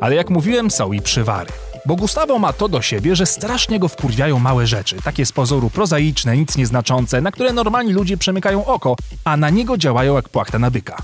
Ale 0.00 0.14
jak 0.14 0.30
mówiłem, 0.30 0.70
są 0.70 0.92
i 0.92 1.00
przywary. 1.00 1.50
Bo 1.86 1.96
Gustavo 1.96 2.38
ma 2.38 2.52
to 2.52 2.68
do 2.68 2.82
siebie, 2.82 3.16
że 3.16 3.26
strasznie 3.26 3.78
go 3.78 3.88
wkurwiają 3.88 4.38
małe 4.38 4.66
rzeczy, 4.66 4.96
takie 5.04 5.26
z 5.26 5.32
pozoru 5.32 5.70
prozaiczne, 5.70 6.36
nic 6.36 6.56
nieznaczące, 6.56 7.20
na 7.20 7.32
które 7.32 7.52
normalni 7.52 7.92
ludzie 7.92 8.16
przemykają 8.16 8.64
oko, 8.66 8.96
a 9.24 9.36
na 9.36 9.50
niego 9.50 9.76
działają 9.76 10.14
jak 10.14 10.28
płachta 10.28 10.58
na 10.58 10.70
byka. 10.70 10.96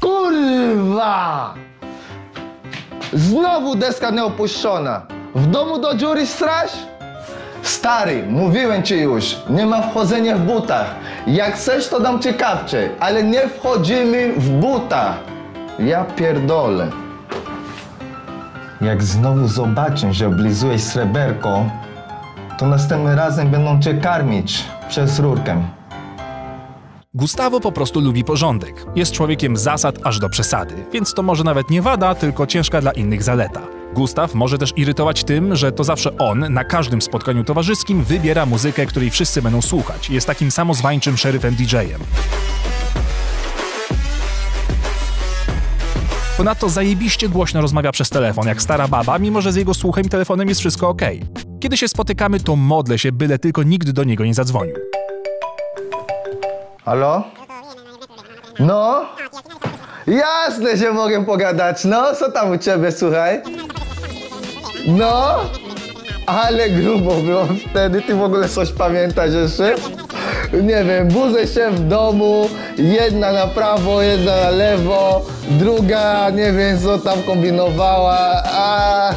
Kurwa! 0.00 1.54
Znowu 3.12 3.74
deska 3.76 4.10
nieopuszczona. 4.10 5.06
W 5.34 5.46
domu 5.46 5.78
do 5.78 5.94
dziury 5.94 6.26
straż? 6.26 6.70
Stary, 7.62 8.24
mówiłem 8.28 8.82
ci 8.82 8.94
już, 8.96 9.36
nie 9.50 9.66
ma 9.66 9.82
wchodzenia 9.82 10.36
w 10.36 10.40
butach. 10.40 10.94
Jak 11.26 11.54
chcesz, 11.54 11.88
to 11.88 12.00
dam 12.00 12.20
ci 12.22 12.34
kapcie, 12.34 12.90
ale 13.00 13.24
nie 13.24 13.48
wchodzimy 13.48 14.32
w 14.36 14.48
butach. 14.50 15.18
Ja 15.78 16.04
pierdolę. 16.04 16.90
Jak 18.80 19.02
znowu 19.02 19.48
zobaczę, 19.48 20.12
że 20.12 20.26
oblizujesz 20.26 20.82
sreberko, 20.82 21.64
to 22.58 22.66
następnym 22.66 23.14
razem 23.14 23.50
będą 23.50 23.80
cię 23.80 23.94
karmić 23.94 24.64
przez 24.88 25.18
rurkę. 25.18 25.62
Gustavo 27.14 27.60
po 27.60 27.72
prostu 27.72 28.00
lubi 28.00 28.24
porządek. 28.24 28.86
Jest 28.96 29.12
człowiekiem 29.12 29.56
zasad 29.56 29.96
aż 30.04 30.18
do 30.18 30.28
przesady, 30.28 30.74
więc 30.92 31.14
to 31.14 31.22
może 31.22 31.44
nawet 31.44 31.70
nie 31.70 31.82
wada, 31.82 32.14
tylko 32.14 32.46
ciężka 32.46 32.80
dla 32.80 32.92
innych 32.92 33.22
zaleta. 33.22 33.60
Gustaw 33.94 34.34
może 34.34 34.58
też 34.58 34.72
irytować 34.76 35.24
tym, 35.24 35.56
że 35.56 35.72
to 35.72 35.84
zawsze 35.84 36.18
on 36.18 36.52
na 36.52 36.64
każdym 36.64 37.02
spotkaniu 37.02 37.44
towarzyskim 37.44 38.04
wybiera 38.04 38.46
muzykę, 38.46 38.86
której 38.86 39.10
wszyscy 39.10 39.42
będą 39.42 39.62
słuchać. 39.62 40.10
Jest 40.10 40.26
takim 40.26 40.50
samozwańczym 40.50 41.16
szeryfem 41.16 41.54
DJ-em. 41.54 42.00
Ponadto 46.38 46.68
zajebiście 46.68 47.28
głośno 47.28 47.60
rozmawia 47.60 47.92
przez 47.92 48.10
telefon, 48.10 48.46
jak 48.46 48.62
stara 48.62 48.88
baba, 48.88 49.18
mimo 49.18 49.40
że 49.40 49.52
z 49.52 49.56
jego 49.56 49.74
słuchem 49.74 50.04
i 50.04 50.08
telefonem 50.08 50.48
jest 50.48 50.60
wszystko 50.60 50.88
ok. 50.88 51.02
Kiedy 51.60 51.76
się 51.76 51.88
spotykamy, 51.88 52.40
to 52.40 52.56
modlę 52.56 52.98
się, 52.98 53.12
byle 53.12 53.38
tylko 53.38 53.62
nikt 53.62 53.90
do 53.90 54.04
niego 54.04 54.24
nie 54.24 54.34
zadzwonił. 54.34 54.74
Halo? 56.84 57.24
No? 58.60 59.04
Jasne, 60.06 60.76
że 60.76 60.92
mogę 60.92 61.24
pogadać. 61.24 61.84
No, 61.84 62.14
co 62.14 62.32
tam 62.32 62.50
u 62.50 62.58
ciebie, 62.58 62.92
słuchaj? 62.92 63.42
No? 64.86 65.40
Ale 66.28 66.70
grubo 66.70 67.14
było 67.14 67.48
wtedy. 67.70 68.02
Ty 68.02 68.14
w 68.14 68.22
ogóle 68.22 68.48
coś 68.48 68.72
pamiętasz 68.72 69.30
jeszcze? 69.32 69.74
Nie 70.52 70.84
wiem, 70.84 71.08
budzę 71.08 71.46
się 71.46 71.70
w 71.70 71.88
domu, 71.88 72.48
jedna 72.78 73.32
na 73.32 73.46
prawo, 73.46 74.02
jedna 74.02 74.36
na 74.36 74.50
lewo, 74.50 75.26
druga 75.50 76.30
nie 76.30 76.52
wiem 76.52 76.78
co 76.82 76.98
tam 76.98 77.22
kombinowała, 77.22 78.42
a... 78.44 79.14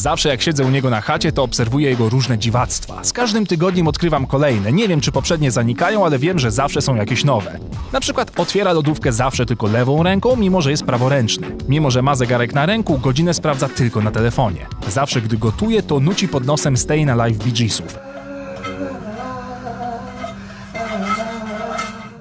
Zawsze 0.00 0.28
jak 0.28 0.42
siedzę 0.42 0.64
u 0.64 0.70
niego 0.70 0.90
na 0.90 1.00
chacie, 1.00 1.32
to 1.32 1.42
obserwuję 1.42 1.90
jego 1.90 2.08
różne 2.08 2.38
dziwactwa. 2.38 3.04
Z 3.04 3.12
każdym 3.12 3.46
tygodniem 3.46 3.88
odkrywam 3.88 4.26
kolejne. 4.26 4.72
Nie 4.72 4.88
wiem, 4.88 5.00
czy 5.00 5.12
poprzednie 5.12 5.50
zanikają, 5.50 6.06
ale 6.06 6.18
wiem, 6.18 6.38
że 6.38 6.50
zawsze 6.50 6.82
są 6.82 6.94
jakieś 6.94 7.24
nowe. 7.24 7.58
Na 7.92 8.00
przykład 8.00 8.40
otwiera 8.40 8.72
lodówkę 8.72 9.12
zawsze 9.12 9.46
tylko 9.46 9.66
lewą 9.66 10.02
ręką, 10.02 10.36
mimo 10.36 10.62
że 10.62 10.70
jest 10.70 10.84
praworęczny. 10.84 11.56
Mimo, 11.68 11.90
że 11.90 12.02
ma 12.02 12.14
zegarek 12.14 12.54
na 12.54 12.66
ręku, 12.66 12.98
godzinę 12.98 13.34
sprawdza 13.34 13.68
tylko 13.68 14.00
na 14.00 14.10
telefonie. 14.10 14.66
Zawsze 14.88 15.20
gdy 15.22 15.38
gotuje, 15.38 15.82
to 15.82 16.00
nuci 16.00 16.28
pod 16.28 16.46
nosem 16.46 16.76
Stay 16.76 17.06
na 17.06 17.14
Live 17.14 17.38
Bee. 17.38 17.68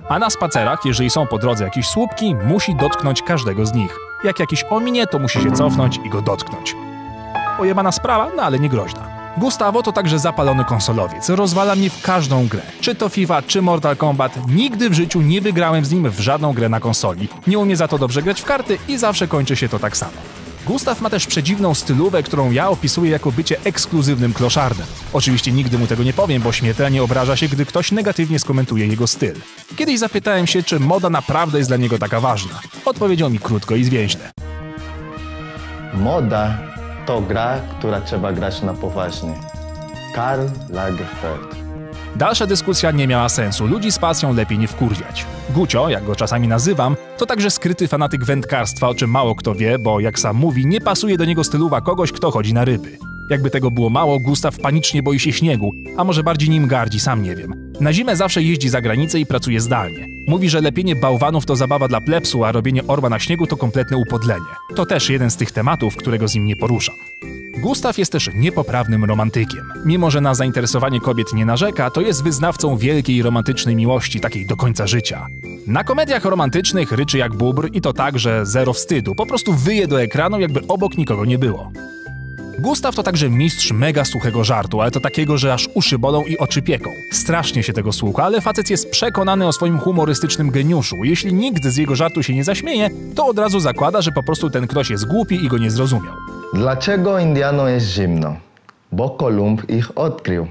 A 0.09 0.19
na 0.19 0.29
spacerach, 0.29 0.85
jeżeli 0.85 1.09
są 1.09 1.27
po 1.27 1.37
drodze 1.37 1.63
jakieś 1.63 1.87
słupki, 1.87 2.35
musi 2.35 2.75
dotknąć 2.75 3.21
każdego 3.21 3.65
z 3.65 3.73
nich. 3.73 3.97
Jak 4.23 4.39
jakiś 4.39 4.63
ominie, 4.69 5.07
to 5.07 5.19
musi 5.19 5.41
się 5.41 5.51
cofnąć 5.51 5.99
i 6.05 6.09
go 6.09 6.21
dotknąć. 6.21 6.75
Pojebana 7.59 7.91
sprawa, 7.91 8.31
no 8.35 8.43
ale 8.43 8.59
nie 8.59 8.69
groźna. 8.69 9.33
Gustavo 9.37 9.83
to 9.83 9.91
także 9.91 10.19
zapalony 10.19 10.65
konsolowiec. 10.65 11.29
Rozwala 11.29 11.75
mnie 11.75 11.89
w 11.89 12.01
każdą 12.01 12.47
grę. 12.47 12.61
Czy 12.81 12.95
to 12.95 13.09
FIFA, 13.09 13.41
czy 13.41 13.61
Mortal 13.61 13.97
Kombat. 13.97 14.47
Nigdy 14.47 14.89
w 14.89 14.93
życiu 14.93 15.21
nie 15.21 15.41
wygrałem 15.41 15.85
z 15.85 15.91
nim 15.91 16.09
w 16.09 16.19
żadną 16.19 16.53
grę 16.53 16.69
na 16.69 16.79
konsoli. 16.79 17.27
Nie 17.47 17.59
umie 17.59 17.75
za 17.75 17.87
to 17.87 17.97
dobrze 17.97 18.21
grać 18.21 18.41
w 18.41 18.45
karty 18.45 18.77
i 18.87 18.97
zawsze 18.97 19.27
kończy 19.27 19.55
się 19.55 19.69
to 19.69 19.79
tak 19.79 19.97
samo. 19.97 20.11
Gustaw 20.67 21.01
ma 21.01 21.09
też 21.09 21.27
przedziwną 21.27 21.73
stylówę, 21.73 22.23
którą 22.23 22.51
ja 22.51 22.69
opisuję 22.69 23.11
jako 23.11 23.31
bycie 23.31 23.57
ekskluzywnym 23.63 24.33
kloszardem. 24.33 24.87
Oczywiście 25.13 25.51
nigdy 25.51 25.77
mu 25.77 25.87
tego 25.87 26.03
nie 26.03 26.13
powiem, 26.13 26.41
bo 26.41 26.51
śmiertelnie 26.51 27.03
obraża 27.03 27.35
się, 27.35 27.47
gdy 27.47 27.65
ktoś 27.65 27.91
negatywnie 27.91 28.39
skomentuje 28.39 28.87
jego 28.87 29.07
styl. 29.07 29.35
Kiedyś 29.75 29.99
zapytałem 29.99 30.47
się, 30.47 30.63
czy 30.63 30.79
moda 30.79 31.09
naprawdę 31.09 31.57
jest 31.57 31.69
dla 31.69 31.77
niego 31.77 31.97
taka 31.97 32.19
ważna. 32.19 32.59
Odpowiedział 32.85 33.29
mi 33.29 33.39
krótko 33.39 33.75
i 33.75 33.83
zwięźle. 33.83 34.31
Moda 35.93 36.69
to 37.09 37.21
gra, 37.21 37.59
która 37.79 38.01
trzeba 38.01 38.33
grać 38.33 38.61
na 38.61 38.73
poważnie. 38.73 39.33
Karl 40.15 40.45
Lagerfeld. 40.69 41.55
Dalsza 42.15 42.45
dyskusja 42.45 42.91
nie 42.91 43.07
miała 43.07 43.29
sensu, 43.29 43.67
ludzi 43.67 43.91
z 43.91 43.99
pasją 43.99 44.33
lepiej 44.33 44.59
nie 44.59 44.67
wkurwiać. 44.67 45.25
Gucio, 45.49 45.89
jak 45.89 46.03
go 46.03 46.15
czasami 46.15 46.47
nazywam, 46.47 46.95
to 47.17 47.25
także 47.25 47.51
skryty 47.51 47.87
fanatyk 47.87 48.25
wędkarstwa, 48.25 48.87
o 48.89 48.95
czym 48.95 49.09
mało 49.09 49.35
kto 49.35 49.55
wie, 49.55 49.79
bo 49.79 49.99
jak 49.99 50.19
sam 50.19 50.35
mówi, 50.35 50.65
nie 50.65 50.81
pasuje 50.81 51.17
do 51.17 51.25
niego 51.25 51.43
stylowa 51.43 51.81
kogoś, 51.81 52.11
kto 52.11 52.31
chodzi 52.31 52.53
na 52.53 52.65
ryby. 52.65 52.97
Jakby 53.29 53.49
tego 53.49 53.71
było 53.71 53.89
mało, 53.89 54.19
Gustaw 54.19 54.57
panicznie 54.57 55.03
boi 55.03 55.19
się 55.19 55.33
śniegu, 55.33 55.71
a 55.97 56.03
może 56.03 56.23
bardziej 56.23 56.49
nim 56.49 56.67
gardzi, 56.67 56.99
sam 56.99 57.23
nie 57.23 57.35
wiem. 57.35 57.73
Na 57.79 57.93
zimę 57.93 58.15
zawsze 58.15 58.43
jeździ 58.43 58.69
za 58.69 58.81
granicę 58.81 59.19
i 59.19 59.25
pracuje 59.25 59.61
zdalnie. 59.61 60.07
Mówi, 60.27 60.49
że 60.49 60.61
lepienie 60.61 60.95
bałwanów 60.95 61.45
to 61.45 61.55
zabawa 61.55 61.87
dla 61.87 62.01
plepsu, 62.01 62.43
a 62.43 62.51
robienie 62.51 62.87
orba 62.87 63.09
na 63.09 63.19
śniegu 63.19 63.47
to 63.47 63.57
kompletne 63.57 63.97
upodlenie. 63.97 64.45
To 64.75 64.85
też 64.85 65.09
jeden 65.09 65.31
z 65.31 65.37
tych 65.37 65.51
tematów, 65.51 65.95
którego 65.95 66.27
z 66.27 66.35
nim 66.35 66.45
nie 66.45 66.55
poruszam. 66.55 66.95
Gustaw 67.61 67.97
jest 67.97 68.11
też 68.11 68.29
niepoprawnym 68.35 69.05
romantykiem. 69.05 69.73
Mimo, 69.85 70.11
że 70.11 70.21
na 70.21 70.33
zainteresowanie 70.35 70.99
kobiet 70.99 71.33
nie 71.33 71.45
narzeka, 71.45 71.89
to 71.89 72.01
jest 72.01 72.23
wyznawcą 72.23 72.77
wielkiej 72.77 73.21
romantycznej 73.21 73.75
miłości, 73.75 74.19
takiej 74.19 74.45
do 74.45 74.55
końca 74.55 74.87
życia. 74.87 75.27
Na 75.67 75.83
komediach 75.83 76.25
romantycznych 76.25 76.91
ryczy 76.91 77.17
jak 77.17 77.35
bubr 77.35 77.69
i 77.73 77.81
to 77.81 77.93
tak, 77.93 78.19
że 78.19 78.45
zero 78.45 78.73
wstydu, 78.73 79.15
po 79.15 79.25
prostu 79.25 79.53
wyje 79.53 79.87
do 79.87 80.01
ekranu, 80.01 80.39
jakby 80.39 80.67
obok 80.67 80.97
nikogo 80.97 81.25
nie 81.25 81.37
było. 81.37 81.71
Gustaw 82.59 82.95
to 82.95 83.03
także 83.03 83.29
mistrz 83.29 83.71
mega 83.71 84.05
suchego 84.05 84.43
żartu, 84.43 84.81
ale 84.81 84.91
to 84.91 84.99
takiego, 84.99 85.37
że 85.37 85.53
aż 85.53 85.69
uszy 85.73 85.99
bolą 85.99 86.23
i 86.23 86.37
oczy 86.37 86.61
pieką. 86.61 86.89
Strasznie 87.11 87.63
się 87.63 87.73
tego 87.73 87.91
słucha, 87.91 88.23
ale 88.23 88.41
facet 88.41 88.69
jest 88.69 88.89
przekonany 88.89 89.47
o 89.47 89.53
swoim 89.53 89.79
humorystycznym 89.79 90.51
geniuszu. 90.51 90.95
Jeśli 91.03 91.33
nikt 91.33 91.65
z 91.65 91.77
jego 91.77 91.95
żartu 91.95 92.23
się 92.23 92.35
nie 92.35 92.43
zaśmieje, 92.43 92.89
to 93.15 93.25
od 93.25 93.39
razu 93.39 93.59
zakłada, 93.59 94.01
że 94.01 94.11
po 94.11 94.23
prostu 94.23 94.49
ten 94.49 94.67
ktoś 94.67 94.89
jest 94.89 95.07
głupi 95.07 95.45
i 95.45 95.47
go 95.47 95.57
nie 95.57 95.71
zrozumiał. 95.71 96.13
Dlaczego 96.53 97.19
Indianom 97.19 97.67
jest 97.67 97.87
zimno? 97.87 98.35
Bo 98.91 99.09
Kolumb 99.09 99.69
ich 99.69 99.97
odkrył. 99.97 100.47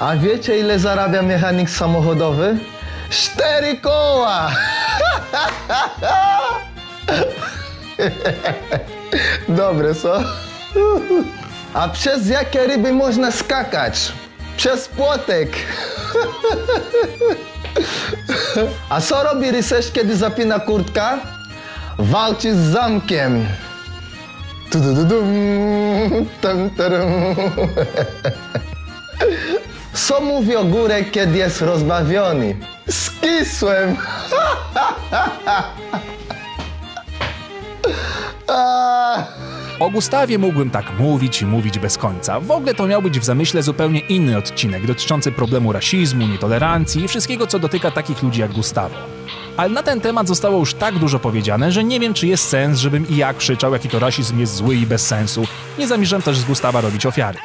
A 0.00 0.16
wiecie 0.16 0.58
ile 0.58 0.78
zarabia 0.78 1.22
mechanik 1.22 1.70
samochodowy? 1.70 2.58
Cztery 3.10 3.76
koła! 3.76 4.50
Dobre, 9.48 9.94
co? 9.94 10.20
A 11.74 11.88
przez 11.88 12.28
jakie 12.28 12.66
ryby 12.66 12.92
można 12.92 13.30
skakać? 13.30 14.12
Przez 14.56 14.88
płotek. 14.88 15.48
A 18.90 19.00
co 19.00 19.22
robi 19.22 19.50
rycerz, 19.50 19.92
kiedy 19.92 20.16
zapina 20.16 20.60
kurtka? 20.60 21.18
Walczy 21.98 22.54
z 22.54 22.58
zamkiem. 22.58 23.46
Co 29.94 30.20
mówi 30.20 30.56
ogórek, 30.56 31.10
kiedy 31.10 31.38
jest 31.38 31.60
rozbawiony? 31.60 32.56
Skisłem. 32.90 33.96
A. 38.48 39.26
O 39.80 39.90
Gustawie 39.90 40.38
mógłbym 40.38 40.70
tak 40.70 40.98
mówić 40.98 41.42
i 41.42 41.46
mówić 41.46 41.78
bez 41.78 41.98
końca. 41.98 42.40
W 42.40 42.50
ogóle 42.50 42.74
to 42.74 42.86
miał 42.86 43.02
być 43.02 43.20
w 43.20 43.24
zamyśle 43.24 43.62
zupełnie 43.62 44.00
inny 44.00 44.36
odcinek 44.36 44.86
dotyczący 44.86 45.32
problemu 45.32 45.72
rasizmu, 45.72 46.26
nietolerancji 46.26 47.04
i 47.04 47.08
wszystkiego, 47.08 47.46
co 47.46 47.58
dotyka 47.58 47.90
takich 47.90 48.22
ludzi 48.22 48.40
jak 48.40 48.52
Gustawo. 48.52 48.94
Ale 49.56 49.68
na 49.68 49.82
ten 49.82 50.00
temat 50.00 50.28
zostało 50.28 50.58
już 50.58 50.74
tak 50.74 50.98
dużo 50.98 51.18
powiedziane, 51.18 51.72
że 51.72 51.84
nie 51.84 52.00
wiem, 52.00 52.14
czy 52.14 52.26
jest 52.26 52.48
sens, 52.48 52.78
żebym 52.78 53.08
i 53.08 53.16
jak 53.16 53.36
krzyczał, 53.36 53.72
jaki 53.72 53.88
to 53.88 53.98
rasizm 53.98 54.40
jest 54.40 54.54
zły 54.54 54.76
i 54.76 54.86
bez 54.86 55.06
sensu. 55.06 55.46
Nie 55.78 55.86
zamierzam 55.86 56.22
też 56.22 56.38
z 56.38 56.44
Gustawa 56.44 56.80
robić 56.80 57.06
ofiary. 57.06 57.38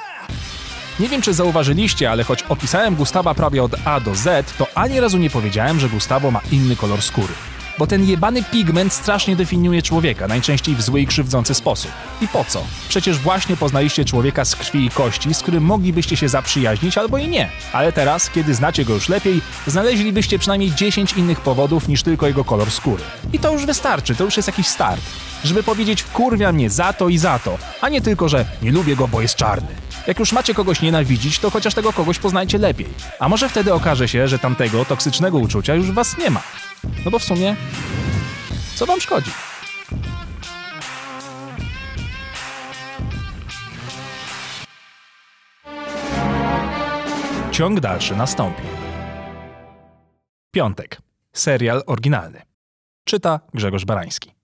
Nie 0.99 1.09
wiem, 1.09 1.21
czy 1.21 1.33
zauważyliście, 1.33 2.11
ale 2.11 2.23
choć 2.23 2.43
opisałem 2.43 2.95
Gustawa 2.95 3.33
prawie 3.33 3.63
od 3.63 3.75
A 3.85 3.99
do 3.99 4.15
Z, 4.15 4.53
to 4.57 4.67
ani 4.75 4.99
razu 4.99 5.17
nie 5.17 5.29
powiedziałem, 5.29 5.79
że 5.79 5.89
Gustawo 5.89 6.31
ma 6.31 6.41
inny 6.51 6.75
kolor 6.75 7.01
skóry. 7.01 7.33
Bo 7.79 7.87
ten 7.87 8.05
jebany 8.05 8.43
pigment 8.43 8.93
strasznie 8.93 9.35
definiuje 9.35 9.81
człowieka, 9.81 10.27
najczęściej 10.27 10.75
w 10.75 10.81
zły 10.81 11.01
i 11.01 11.07
krzywdzący 11.07 11.53
sposób. 11.53 11.91
I 12.21 12.27
po 12.27 12.43
co? 12.43 12.63
Przecież 12.89 13.17
właśnie 13.17 13.57
poznaliście 13.57 14.05
człowieka 14.05 14.45
z 14.45 14.55
krwi 14.55 14.85
i 14.85 14.89
kości, 14.89 15.33
z 15.33 15.39
którym 15.41 15.63
moglibyście 15.63 16.17
się 16.17 16.29
zaprzyjaźnić 16.29 16.97
albo 16.97 17.17
i 17.17 17.27
nie. 17.27 17.49
Ale 17.73 17.91
teraz, 17.91 18.29
kiedy 18.29 18.53
znacie 18.53 18.85
go 18.85 18.93
już 18.93 19.09
lepiej, 19.09 19.41
znaleźlibyście 19.67 20.39
przynajmniej 20.39 20.71
10 20.71 21.13
innych 21.13 21.41
powodów 21.41 21.87
niż 21.87 22.03
tylko 22.03 22.27
jego 22.27 22.43
kolor 22.43 22.71
skóry. 22.71 23.03
I 23.33 23.39
to 23.39 23.53
już 23.53 23.65
wystarczy, 23.65 24.15
to 24.15 24.23
już 24.23 24.37
jest 24.37 24.47
jakiś 24.47 24.67
start. 24.67 25.01
Żeby 25.43 25.63
powiedzieć 25.63 26.01
wkurwia 26.01 26.51
mnie 26.51 26.69
za 26.69 26.93
to 26.93 27.09
i 27.09 27.17
za 27.17 27.39
to, 27.39 27.57
a 27.81 27.89
nie 27.89 28.01
tylko, 28.01 28.29
że 28.29 28.45
nie 28.61 28.71
lubię 28.71 28.95
go, 28.95 29.07
bo 29.07 29.21
jest 29.21 29.35
czarny. 29.35 29.69
Jak 30.07 30.19
już 30.19 30.31
macie 30.31 30.53
kogoś 30.53 30.81
nienawidzić, 30.81 31.39
to 31.39 31.49
chociaż 31.49 31.73
tego 31.73 31.93
kogoś 31.93 32.19
poznajcie 32.19 32.57
lepiej. 32.57 32.87
A 33.19 33.29
może 33.29 33.49
wtedy 33.49 33.73
okaże 33.73 34.07
się, 34.07 34.27
że 34.27 34.39
tamtego 34.39 34.85
toksycznego 34.85 35.37
uczucia 35.37 35.75
już 35.75 35.91
was 35.91 36.17
nie 36.17 36.29
ma. 36.29 36.41
No 37.05 37.11
bo 37.11 37.19
w 37.19 37.23
sumie, 37.23 37.55
co 38.75 38.85
wam 38.85 39.01
szkodzi? 39.01 39.31
Ciąg 47.51 47.79
dalszy 47.79 48.15
nastąpi. 48.15 48.63
Piątek. 50.51 51.01
Serial 51.33 51.83
oryginalny. 51.85 52.41
Czyta 53.05 53.39
Grzegorz 53.53 53.85
Barański. 53.85 54.38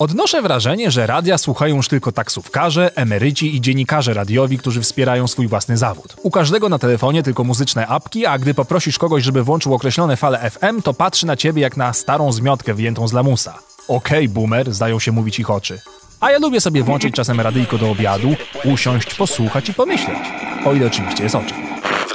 Odnoszę 0.00 0.42
wrażenie, 0.42 0.90
że 0.90 1.06
radia 1.06 1.38
słuchają 1.38 1.76
już 1.76 1.88
tylko 1.88 2.12
taksówkarze, 2.12 2.96
emeryci 2.96 3.56
i 3.56 3.60
dziennikarze 3.60 4.14
radiowi, 4.14 4.58
którzy 4.58 4.80
wspierają 4.80 5.28
swój 5.28 5.48
własny 5.48 5.76
zawód. 5.76 6.16
U 6.22 6.30
każdego 6.30 6.68
na 6.68 6.78
telefonie 6.78 7.22
tylko 7.22 7.44
muzyczne 7.44 7.86
apki, 7.86 8.26
a 8.26 8.38
gdy 8.38 8.54
poprosisz 8.54 8.98
kogoś, 8.98 9.24
żeby 9.24 9.42
włączył 9.42 9.74
określone 9.74 10.16
fale 10.16 10.50
FM, 10.50 10.82
to 10.82 10.94
patrzy 10.94 11.26
na 11.26 11.36
ciebie 11.36 11.62
jak 11.62 11.76
na 11.76 11.92
starą 11.92 12.32
zmiotkę 12.32 12.74
wyjętą 12.74 13.08
z 13.08 13.12
lamusa. 13.12 13.58
Okej, 13.88 14.28
boomer, 14.28 14.74
zdają 14.74 14.98
się 14.98 15.12
mówić 15.12 15.38
ich 15.38 15.50
oczy. 15.50 15.80
A 16.20 16.30
ja 16.30 16.38
lubię 16.38 16.60
sobie 16.60 16.82
włączyć 16.82 17.14
czasem 17.14 17.40
radyjko 17.40 17.78
do 17.78 17.90
obiadu, 17.90 18.34
usiąść, 18.64 19.14
posłuchać 19.14 19.68
i 19.68 19.74
pomyśleć. 19.74 20.18
O 20.64 20.74
ile 20.74 20.86
oczywiście 20.86 21.22
jest 21.22 21.34
oczy. 21.34 21.69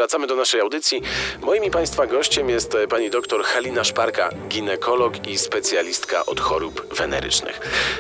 Wracamy 0.06 0.28
do 0.28 0.36
naszej 0.36 0.62
audycji. 0.62 1.02
Moim 1.42 1.64
i 1.64 1.72
Państwa 1.72 2.08
gościem 2.08 2.50
jest 2.50 2.76
e, 2.76 2.88
pani 2.88 3.10
doktor 3.10 3.44
Halina 3.44 3.84
Szparka, 3.84 4.30
ginekolog 4.48 5.28
i 5.28 5.38
specjalistka 5.38 6.26
od 6.26 6.40
chorób 6.40 6.94
wenerycznych. 6.94 7.60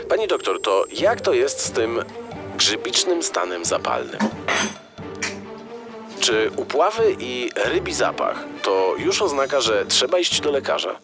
Pani 0.09 0.27
doktor, 0.27 0.61
to 0.61 0.85
jak 0.93 1.21
to 1.21 1.33
jest 1.33 1.59
z 1.59 1.71
tym 1.71 2.03
grzybicznym 2.57 3.23
stanem 3.23 3.65
zapalnym? 3.65 4.19
Czy 6.19 6.51
upławy 6.55 7.15
i 7.19 7.49
rybi 7.55 7.93
zapach 7.93 8.43
to 8.61 8.95
już 8.97 9.21
oznaka, 9.21 9.61
że 9.61 9.85
trzeba 9.85 10.19
iść 10.19 10.41
do 10.41 10.51
lekarza? 10.51 10.99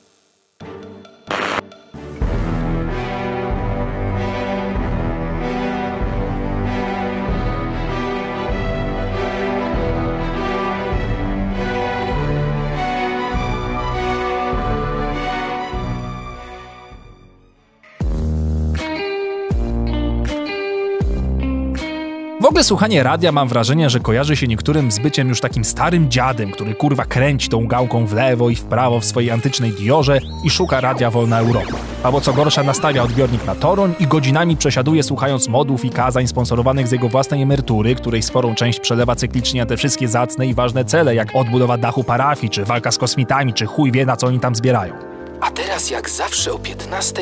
Ogóle 22.51 22.63
słuchanie 22.63 23.03
radia 23.03 23.31
mam 23.31 23.47
wrażenie, 23.47 23.89
że 23.89 23.99
kojarzy 23.99 24.35
się 24.35 24.47
niektórym 24.47 24.91
z 24.91 24.99
byciem 24.99 25.29
już 25.29 25.41
takim 25.41 25.65
starym 25.65 26.11
dziadem, 26.11 26.51
który 26.51 26.75
kurwa 26.75 27.05
kręci 27.05 27.49
tą 27.49 27.67
gałką 27.67 28.05
w 28.05 28.13
lewo 28.13 28.49
i 28.49 28.55
w 28.55 28.63
prawo 28.63 28.99
w 28.99 29.05
swojej 29.05 29.31
antycznej 29.31 29.71
diorze 29.71 30.19
i 30.43 30.49
szuka 30.49 30.81
radia 30.81 31.11
Wolna 31.11 31.39
Europa. 31.39 31.73
Albo 32.03 32.21
co 32.21 32.33
gorsza 32.33 32.63
nastawia 32.63 33.03
odbiornik 33.03 33.45
na 33.45 33.55
toron 33.55 33.93
i 33.99 34.07
godzinami 34.07 34.57
przesiaduje 34.57 35.03
słuchając 35.03 35.47
modów 35.47 35.85
i 35.85 35.89
kazań 35.89 36.27
sponsorowanych 36.27 36.87
z 36.87 36.91
jego 36.91 37.09
własnej 37.09 37.41
emerytury, 37.41 37.95
której 37.95 38.21
sporą 38.21 38.55
część 38.55 38.79
przelewa 38.79 39.15
cyklicznie 39.15 39.61
na 39.61 39.65
te 39.65 39.77
wszystkie 39.77 40.07
zacne 40.07 40.47
i 40.47 40.53
ważne 40.53 40.85
cele, 40.85 41.15
jak 41.15 41.35
odbudowa 41.35 41.77
dachu 41.77 42.03
parafii, 42.03 42.49
czy 42.49 42.65
walka 42.65 42.91
z 42.91 42.97
kosmitami, 42.97 43.53
czy 43.53 43.65
chuj 43.65 43.91
wie 43.91 44.05
na 44.05 44.15
co 44.15 44.27
oni 44.27 44.39
tam 44.39 44.55
zbierają. 44.55 45.11
A 45.41 45.51
teraz, 45.51 45.89
jak 45.89 46.10
zawsze 46.10 46.54
o 46.54 46.60
15, 46.60 47.21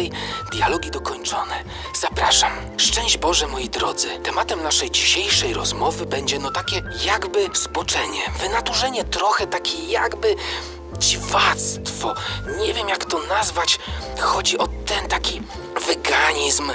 dialogi 0.51 0.91
dokończone. 0.91 1.63
Zapraszam. 2.01 2.51
Szczęść 2.77 3.17
Boże, 3.17 3.47
moi 3.47 3.69
drodzy. 3.69 4.07
Tematem 4.23 4.63
naszej 4.63 4.91
dzisiejszej 4.91 5.53
rozmowy 5.53 6.05
będzie 6.05 6.39
no 6.39 6.51
takie 6.51 6.81
jakby 7.05 7.49
zboczenie, 7.53 8.21
wynaturzenie 8.41 9.03
trochę, 9.03 9.47
takie 9.47 9.85
jakby 9.85 10.35
dziwactwo. 10.97 12.13
Nie 12.59 12.73
wiem, 12.73 12.89
jak 12.89 13.05
to 13.05 13.19
nazwać. 13.19 13.79
Chodzi 14.19 14.57
o 14.57 14.67
ten 14.67 15.07
taki 15.07 15.41
weganizm. 15.87 16.71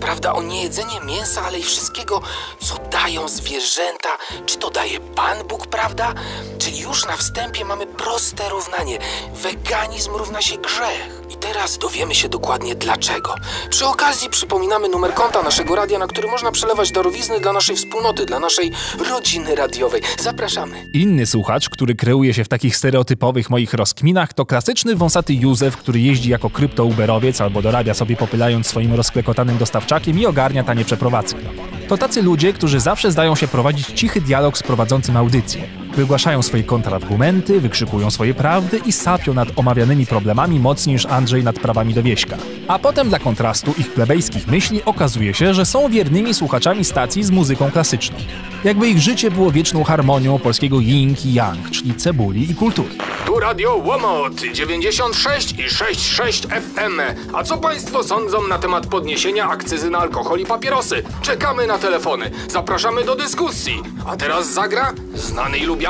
Prawda, 0.00 0.32
o 0.32 0.42
niejedzenie 0.42 1.00
mięsa, 1.06 1.42
ale 1.46 1.58
i 1.58 1.62
wszystkiego, 1.62 2.20
co 2.60 2.74
dają 2.90 3.28
zwierzęta. 3.28 4.08
Czy 4.46 4.58
to 4.58 4.70
daje 4.70 5.00
Pan 5.00 5.46
Bóg, 5.48 5.66
prawda? 5.66 6.14
Czyli 6.58 6.80
już 6.80 7.06
na 7.06 7.16
wstępie 7.16 7.64
mamy 7.64 7.86
proste 7.86 8.48
równanie. 8.48 8.98
Weganizm 9.34 10.10
równa 10.12 10.42
się 10.42 10.56
grzech. 10.58 11.18
I 11.30 11.36
teraz 11.36 11.78
dowiemy 11.78 12.14
się 12.14 12.28
dokładnie 12.28 12.74
dlaczego. 12.74 13.34
Przy 13.70 13.86
okazji 13.86 14.30
przypominamy 14.30 14.88
numer 14.88 15.14
konta 15.14 15.42
naszego 15.42 15.74
radia, 15.74 15.98
na 15.98 16.06
który 16.06 16.28
można 16.28 16.52
przelewać 16.52 16.92
darowizny 16.92 17.40
dla 17.40 17.52
naszej 17.52 17.76
wspólnoty, 17.76 18.26
dla 18.26 18.38
naszej 18.40 18.72
rodziny 19.10 19.54
radiowej. 19.54 20.02
Zapraszamy. 20.18 20.86
Inny 20.92 21.26
słuchacz, 21.26 21.68
który 21.68 21.94
kreuje 21.94 22.34
się 22.34 22.44
w 22.44 22.48
takich 22.48 22.76
stereotypowych 22.76 23.50
moich 23.50 23.74
rozkminach, 23.74 24.32
to 24.32 24.46
klasyczny 24.46 24.96
wąsaty 24.96 25.34
Józef, 25.34 25.76
który 25.76 26.00
jeździ 26.00 26.30
jako 26.30 26.50
krypto-uberowiec 26.50 27.40
albo 27.40 27.62
dorabia 27.62 27.94
sobie 27.94 28.16
popylając 28.16 28.66
swoim 28.66 28.94
rozklekotanym 28.94 29.58
dostawczakiem 29.88 30.18
i 30.18 30.26
ogarnia 30.26 30.64
tanie 30.64 30.84
przeprowadzki. 30.84 31.40
To 31.88 31.98
tacy 31.98 32.22
ludzie, 32.22 32.52
którzy 32.52 32.80
zawsze 32.80 33.12
zdają 33.12 33.34
się 33.34 33.48
prowadzić 33.48 33.86
cichy 33.86 34.20
dialog 34.20 34.58
z 34.58 34.62
prowadzącym 34.62 35.16
audycję. 35.16 35.87
Wygłaszają 35.96 36.42
swoje 36.42 36.62
kontrargumenty, 36.62 37.60
wykrzykują 37.60 38.10
swoje 38.10 38.34
prawdy 38.34 38.80
i 38.86 38.92
sapią 38.92 39.34
nad 39.34 39.48
omawianymi 39.56 40.06
problemami 40.06 40.60
mocniej 40.60 40.94
niż 40.94 41.06
Andrzej 41.06 41.44
nad 41.44 41.58
prawami 41.58 41.94
do 41.94 42.02
wieśka. 42.02 42.36
A 42.68 42.78
potem 42.78 43.08
dla 43.08 43.18
kontrastu 43.18 43.74
ich 43.78 43.92
plebejskich 43.92 44.46
myśli 44.46 44.84
okazuje 44.84 45.34
się, 45.34 45.54
że 45.54 45.66
są 45.66 45.88
wiernymi 45.88 46.34
słuchaczami 46.34 46.84
stacji 46.84 47.24
z 47.24 47.30
muzyką 47.30 47.70
klasyczną. 47.70 48.16
Jakby 48.64 48.88
ich 48.88 48.98
życie 48.98 49.30
było 49.30 49.50
wieczną 49.50 49.84
harmonią 49.84 50.38
polskiego 50.38 50.80
yin 50.80 51.16
i 51.24 51.34
yang, 51.34 51.70
czyli 51.70 51.94
cebuli 51.94 52.50
i 52.50 52.54
kultury. 52.54 52.88
Tu 53.26 53.40
Radio 53.40 53.76
Łomot 53.76 54.40
96 54.52 55.52
i 55.58 55.70
66 55.70 56.46
FM. 56.46 57.00
A 57.34 57.42
co 57.44 57.58
Państwo 57.58 58.04
sądzą 58.04 58.48
na 58.48 58.58
temat 58.58 58.86
podniesienia 58.86 59.48
akcyzy 59.48 59.90
na 59.90 59.98
alkohol 59.98 60.40
i 60.40 60.46
papierosy? 60.46 61.02
Czekamy 61.22 61.66
na 61.66 61.78
telefony. 61.78 62.30
Zapraszamy 62.48 63.04
do 63.04 63.16
dyskusji. 63.16 63.82
A 64.06 64.16
teraz 64.16 64.52
zagra 64.52 64.92
znany 65.14 65.58
i 65.58 65.66
lubiany 65.66 65.87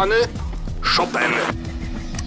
Chopin. 0.83 1.33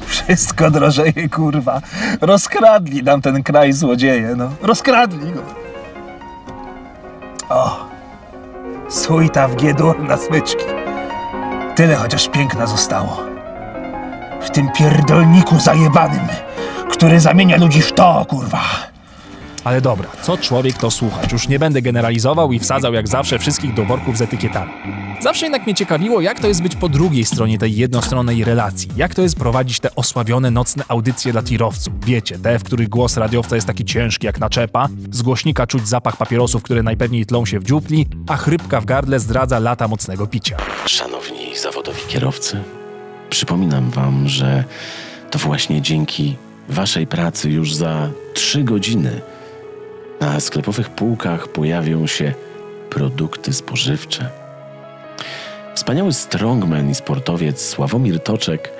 Wszystko 0.05 0.71
drożeje, 0.71 1.29
kurwa. 1.29 1.81
Rozkradli 2.21 3.03
nam 3.03 3.21
ten 3.21 3.43
kraj 3.43 3.73
złodzieje, 3.73 4.33
no. 4.37 4.49
Rozkradli 4.61 5.31
go. 5.31 5.41
O, 7.49 7.85
sójta 8.89 9.47
w 9.47 9.55
giedur 9.55 9.99
na 9.99 10.17
smyczki. 10.17 10.65
Tyle 11.75 11.95
chociaż 11.95 12.29
piękna 12.29 12.67
zostało. 12.67 13.23
W 14.41 14.49
tym 14.49 14.71
pierdolniku 14.71 15.59
zajebanym, 15.59 16.27
który 16.89 17.19
zamienia 17.19 17.57
ludzi 17.57 17.81
w 17.81 17.91
to, 17.91 18.25
kurwa. 18.29 18.90
Ale 19.63 19.81
dobra, 19.81 20.07
co 20.21 20.37
człowiek 20.37 20.77
to 20.77 20.91
słuchać? 20.91 21.31
Już 21.31 21.47
nie 21.47 21.59
będę 21.59 21.81
generalizował 21.81 22.51
i 22.51 22.59
wsadzał 22.59 22.93
jak 22.93 23.07
zawsze 23.07 23.39
wszystkich 23.39 23.73
do 23.73 23.85
worków 23.85 24.17
z 24.17 24.21
etykietami. 24.21 24.71
Zawsze 25.21 25.45
jednak 25.45 25.65
mnie 25.65 25.75
ciekawiło, 25.75 26.21
jak 26.21 26.39
to 26.39 26.47
jest 26.47 26.61
być 26.61 26.75
po 26.75 26.89
drugiej 26.89 27.25
stronie 27.25 27.57
tej 27.57 27.75
jednostronnej 27.75 28.43
relacji. 28.43 28.89
Jak 28.95 29.15
to 29.15 29.21
jest 29.21 29.35
prowadzić 29.35 29.79
te 29.79 29.95
osławione 29.95 30.51
nocne 30.51 30.83
audycje 30.87 31.31
dla 31.31 31.43
tirowców. 31.43 32.05
Wiecie, 32.05 32.39
te, 32.39 32.59
w 32.59 32.63
których 32.63 32.89
głos 32.89 33.17
radiowca 33.17 33.55
jest 33.55 33.67
taki 33.67 33.85
ciężki 33.85 34.25
jak 34.25 34.39
naczepa, 34.39 34.87
z 35.11 35.21
głośnika 35.21 35.67
czuć 35.67 35.87
zapach 35.87 36.17
papierosów, 36.17 36.63
które 36.63 36.83
najpewniej 36.83 37.25
tlą 37.25 37.45
się 37.45 37.59
w 37.59 37.63
dziupli, 37.63 38.07
a 38.27 38.37
chrypka 38.37 38.81
w 38.81 38.85
gardle 38.85 39.19
zdradza 39.19 39.59
lata 39.59 39.87
mocnego 39.87 40.27
picia. 40.27 40.57
Szanowni 40.85 41.57
zawodowi 41.57 42.01
kierowcy, 42.07 42.63
przypominam 43.29 43.89
Wam, 43.89 44.27
że 44.27 44.63
to 45.31 45.39
właśnie 45.39 45.81
dzięki 45.81 46.35
Waszej 46.69 47.07
pracy 47.07 47.49
już 47.49 47.75
za 47.75 48.09
trzy 48.33 48.63
godziny 48.63 49.21
na 50.21 50.39
sklepowych 50.39 50.89
półkach 50.89 51.47
pojawią 51.47 52.07
się 52.07 52.33
produkty 52.89 53.53
spożywcze. 53.53 54.29
Wspaniały 55.75 56.13
strongman 56.13 56.89
i 56.89 56.95
sportowiec 56.95 57.65
Sławomir 57.65 58.19
Toczek 58.19 58.71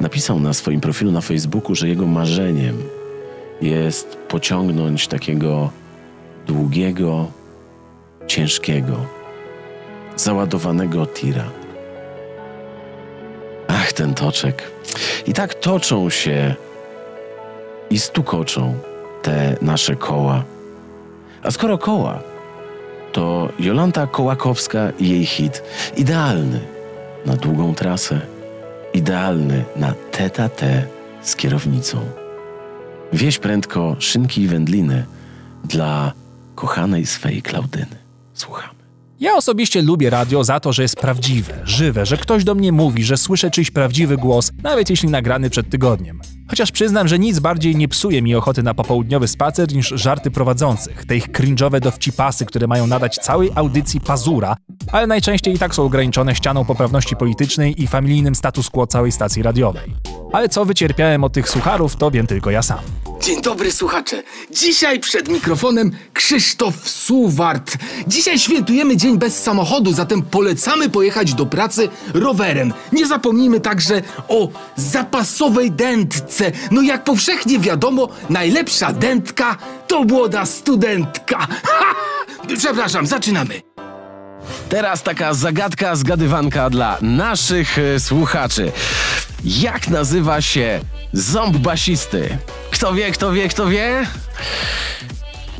napisał 0.00 0.40
na 0.40 0.52
swoim 0.52 0.80
profilu 0.80 1.12
na 1.12 1.20
Facebooku, 1.20 1.74
że 1.74 1.88
jego 1.88 2.06
marzeniem 2.06 2.82
jest 3.62 4.16
pociągnąć 4.28 5.08
takiego 5.08 5.70
długiego, 6.46 7.26
ciężkiego, 8.26 9.06
załadowanego 10.16 11.06
tira. 11.06 11.44
Ach, 13.68 13.92
ten 13.92 14.14
toczek. 14.14 14.70
I 15.26 15.32
tak 15.32 15.54
toczą 15.54 16.10
się 16.10 16.54
i 17.90 17.98
stukoczą 17.98 18.74
te 19.22 19.56
nasze 19.62 19.96
koła. 19.96 20.44
A 21.42 21.50
skoro 21.50 21.78
koła, 21.78 22.22
to 23.12 23.48
Jolanta 23.58 24.06
Kołakowska 24.06 24.90
i 24.98 25.08
jej 25.08 25.26
hit 25.26 25.62
idealny 25.96 26.60
na 27.26 27.36
długą 27.36 27.74
trasę, 27.74 28.20
idealny 28.94 29.64
na 29.76 29.94
tete 30.10 30.86
z 31.22 31.36
kierownicą. 31.36 31.98
Wieś 33.12 33.38
prędko 33.38 33.96
szynki 33.98 34.42
i 34.42 34.48
wędliny 34.48 35.04
dla 35.64 36.12
kochanej 36.54 37.06
swej 37.06 37.42
Klaudyny. 37.42 37.96
Słuchamy. 38.34 38.78
Ja 39.20 39.34
osobiście 39.34 39.82
lubię 39.82 40.10
radio 40.10 40.44
za 40.44 40.60
to, 40.60 40.72
że 40.72 40.82
jest 40.82 40.96
prawdziwe, 40.96 41.54
żywe, 41.64 42.06
że 42.06 42.16
ktoś 42.16 42.44
do 42.44 42.54
mnie 42.54 42.72
mówi, 42.72 43.04
że 43.04 43.16
słyszę 43.16 43.50
czyjś 43.50 43.70
prawdziwy 43.70 44.16
głos, 44.16 44.52
nawet 44.62 44.90
jeśli 44.90 45.08
nagrany 45.08 45.50
przed 45.50 45.70
tygodniem. 45.70 46.20
Chociaż 46.50 46.72
przyznam, 46.72 47.08
że 47.08 47.18
nic 47.18 47.38
bardziej 47.38 47.76
nie 47.76 47.88
psuje 47.88 48.22
mi 48.22 48.34
ochoty 48.34 48.62
na 48.62 48.74
popołudniowy 48.74 49.28
spacer 49.28 49.74
niż 49.74 49.88
żarty 49.88 50.30
prowadzących, 50.30 51.04
te 51.04 51.16
ich 51.16 51.30
cringe'owe 51.30 51.80
dowcipasy, 51.80 52.46
które 52.46 52.66
mają 52.66 52.86
nadać 52.86 53.14
całej 53.14 53.50
audycji 53.54 54.00
pazura, 54.00 54.56
ale 54.92 55.06
najczęściej 55.06 55.54
i 55.54 55.58
tak 55.58 55.74
są 55.74 55.82
ograniczone 55.82 56.34
ścianą 56.34 56.64
poprawności 56.64 57.16
politycznej 57.16 57.82
i 57.82 57.86
familijnym 57.86 58.34
status 58.34 58.70
quo 58.70 58.86
całej 58.86 59.12
stacji 59.12 59.42
radiowej. 59.42 59.94
Ale 60.32 60.48
co 60.48 60.64
wycierpiałem 60.64 61.24
od 61.24 61.32
tych 61.32 61.48
sucharów, 61.48 61.96
to 61.96 62.10
wiem 62.10 62.26
tylko 62.26 62.50
ja 62.50 62.62
sam. 62.62 63.07
Dzień 63.20 63.42
dobry 63.42 63.72
słuchacze. 63.72 64.22
Dzisiaj 64.50 65.00
przed 65.00 65.28
mikrofonem 65.28 65.90
Krzysztof 66.14 66.88
Suwart. 66.88 67.76
Dzisiaj 68.06 68.38
świętujemy 68.38 68.96
Dzień 68.96 69.18
bez 69.18 69.42
samochodu, 69.42 69.92
zatem 69.92 70.22
polecamy 70.22 70.88
pojechać 70.88 71.34
do 71.34 71.46
pracy 71.46 71.88
rowerem. 72.14 72.72
Nie 72.92 73.06
zapomnijmy 73.06 73.60
także 73.60 74.02
o 74.28 74.48
zapasowej 74.76 75.70
dętce. 75.70 76.52
No 76.70 76.82
jak 76.82 77.04
powszechnie 77.04 77.58
wiadomo, 77.58 78.08
najlepsza 78.30 78.92
dętka 78.92 79.56
to 79.86 80.04
młoda 80.04 80.46
studentka. 80.46 81.38
Ha! 81.64 81.94
Przepraszam, 82.58 83.06
zaczynamy. 83.06 83.62
Teraz 84.68 85.02
taka 85.02 85.34
zagadka, 85.34 85.96
zgadywanka 85.96 86.70
dla 86.70 86.98
naszych 87.00 87.78
e, 87.78 88.00
słuchaczy. 88.00 88.72
Jak 89.44 89.88
nazywa 89.88 90.40
się 90.40 90.80
ząb 91.12 91.56
basisty? 91.56 92.38
Kto 92.70 92.94
wie, 92.94 93.10
kto 93.10 93.32
wie, 93.32 93.48
kto 93.48 93.66
wie? 93.66 94.06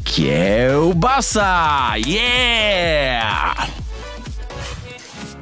Kiełbasa! 0.04 1.92
Yeah! 2.06 3.66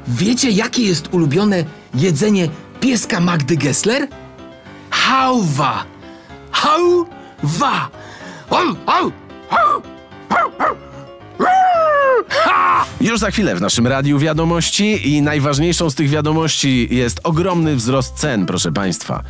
Wiecie, 0.09 0.51
jakie 0.51 0.83
jest 0.83 1.09
ulubione 1.15 1.65
jedzenie 1.95 2.49
pieska 2.81 3.21
Magdy 3.21 3.57
Gessler? 3.57 4.09
Hałwa! 4.91 5.85
Hałwa! 6.51 7.91
Au, 8.51 8.77
au, 8.87 9.13
au, 9.51 9.83
au, 10.31 10.51
au. 10.59 10.86
Już 13.01 13.19
za 13.19 13.31
chwilę 13.31 13.57
w 13.57 13.61
naszym 13.61 13.87
radiu 13.87 14.19
wiadomości 14.19 15.15
i 15.15 15.23
najważniejszą 15.23 15.91
z 15.91 15.95
tych 15.95 16.09
wiadomości 16.09 16.89
jest 16.91 17.21
ogromny 17.25 17.77
wzrost 17.77 18.15
cen, 18.15 18.47
proszę 18.47 18.73
Państwa. 18.73 19.23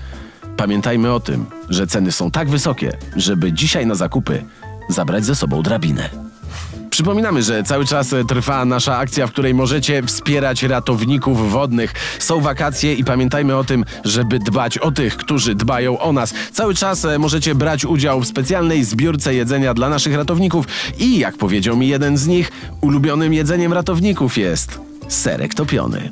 Pamiętajmy 0.56 1.12
o 1.12 1.20
tym, 1.20 1.46
że 1.68 1.86
ceny 1.86 2.12
są 2.12 2.30
tak 2.30 2.48
wysokie, 2.48 2.96
żeby 3.16 3.52
dzisiaj 3.52 3.86
na 3.86 3.94
zakupy 3.94 4.44
zabrać 4.88 5.24
ze 5.24 5.34
sobą 5.34 5.62
drabinę. 5.62 6.25
Przypominamy, 6.96 7.42
że 7.42 7.62
cały 7.62 7.84
czas 7.84 8.14
trwa 8.28 8.64
nasza 8.64 8.96
akcja, 8.96 9.26
w 9.26 9.32
której 9.32 9.54
możecie 9.54 10.02
wspierać 10.02 10.62
ratowników 10.62 11.50
wodnych. 11.50 11.94
Są 12.18 12.40
wakacje 12.40 12.94
i 12.94 13.04
pamiętajmy 13.04 13.56
o 13.56 13.64
tym, 13.64 13.84
żeby 14.04 14.38
dbać 14.38 14.78
o 14.78 14.90
tych, 14.90 15.16
którzy 15.16 15.54
dbają 15.54 15.98
o 15.98 16.12
nas. 16.12 16.34
Cały 16.52 16.74
czas 16.74 17.04
e, 17.04 17.18
możecie 17.18 17.54
brać 17.54 17.84
udział 17.84 18.20
w 18.20 18.26
specjalnej 18.26 18.84
zbiórce 18.84 19.34
jedzenia 19.34 19.74
dla 19.74 19.88
naszych 19.88 20.14
ratowników 20.14 20.66
i 20.98 21.18
jak 21.18 21.36
powiedział 21.36 21.76
mi 21.76 21.88
jeden 21.88 22.16
z 22.16 22.26
nich, 22.26 22.52
ulubionym 22.80 23.34
jedzeniem 23.34 23.72
ratowników 23.72 24.38
jest 24.38 24.80
serek 25.08 25.54
topiony. 25.54 26.10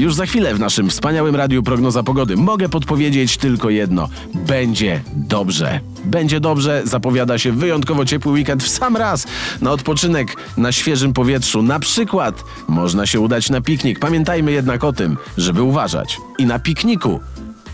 Już 0.00 0.14
za 0.14 0.26
chwilę 0.26 0.54
w 0.54 0.60
naszym 0.60 0.90
wspaniałym 0.90 1.36
radiu 1.36 1.62
Prognoza 1.62 2.02
Pogody 2.02 2.36
mogę 2.36 2.68
podpowiedzieć 2.68 3.36
tylko 3.36 3.70
jedno. 3.70 4.08
Będzie 4.34 5.00
dobrze. 5.14 5.80
Będzie 6.04 6.40
dobrze, 6.40 6.82
zapowiada 6.84 7.38
się 7.38 7.52
wyjątkowo 7.52 8.04
ciepły 8.04 8.32
weekend 8.32 8.62
w 8.62 8.68
sam 8.68 8.96
raz. 8.96 9.26
Na 9.60 9.72
odpoczynek 9.72 10.36
na 10.56 10.72
świeżym 10.72 11.12
powietrzu. 11.12 11.62
Na 11.62 11.78
przykład 11.78 12.44
można 12.68 13.06
się 13.06 13.20
udać 13.20 13.50
na 13.50 13.60
piknik. 13.60 13.98
Pamiętajmy 13.98 14.52
jednak 14.52 14.84
o 14.84 14.92
tym, 14.92 15.16
żeby 15.36 15.62
uważać. 15.62 16.18
I 16.38 16.46
na 16.46 16.58
pikniku 16.58 17.20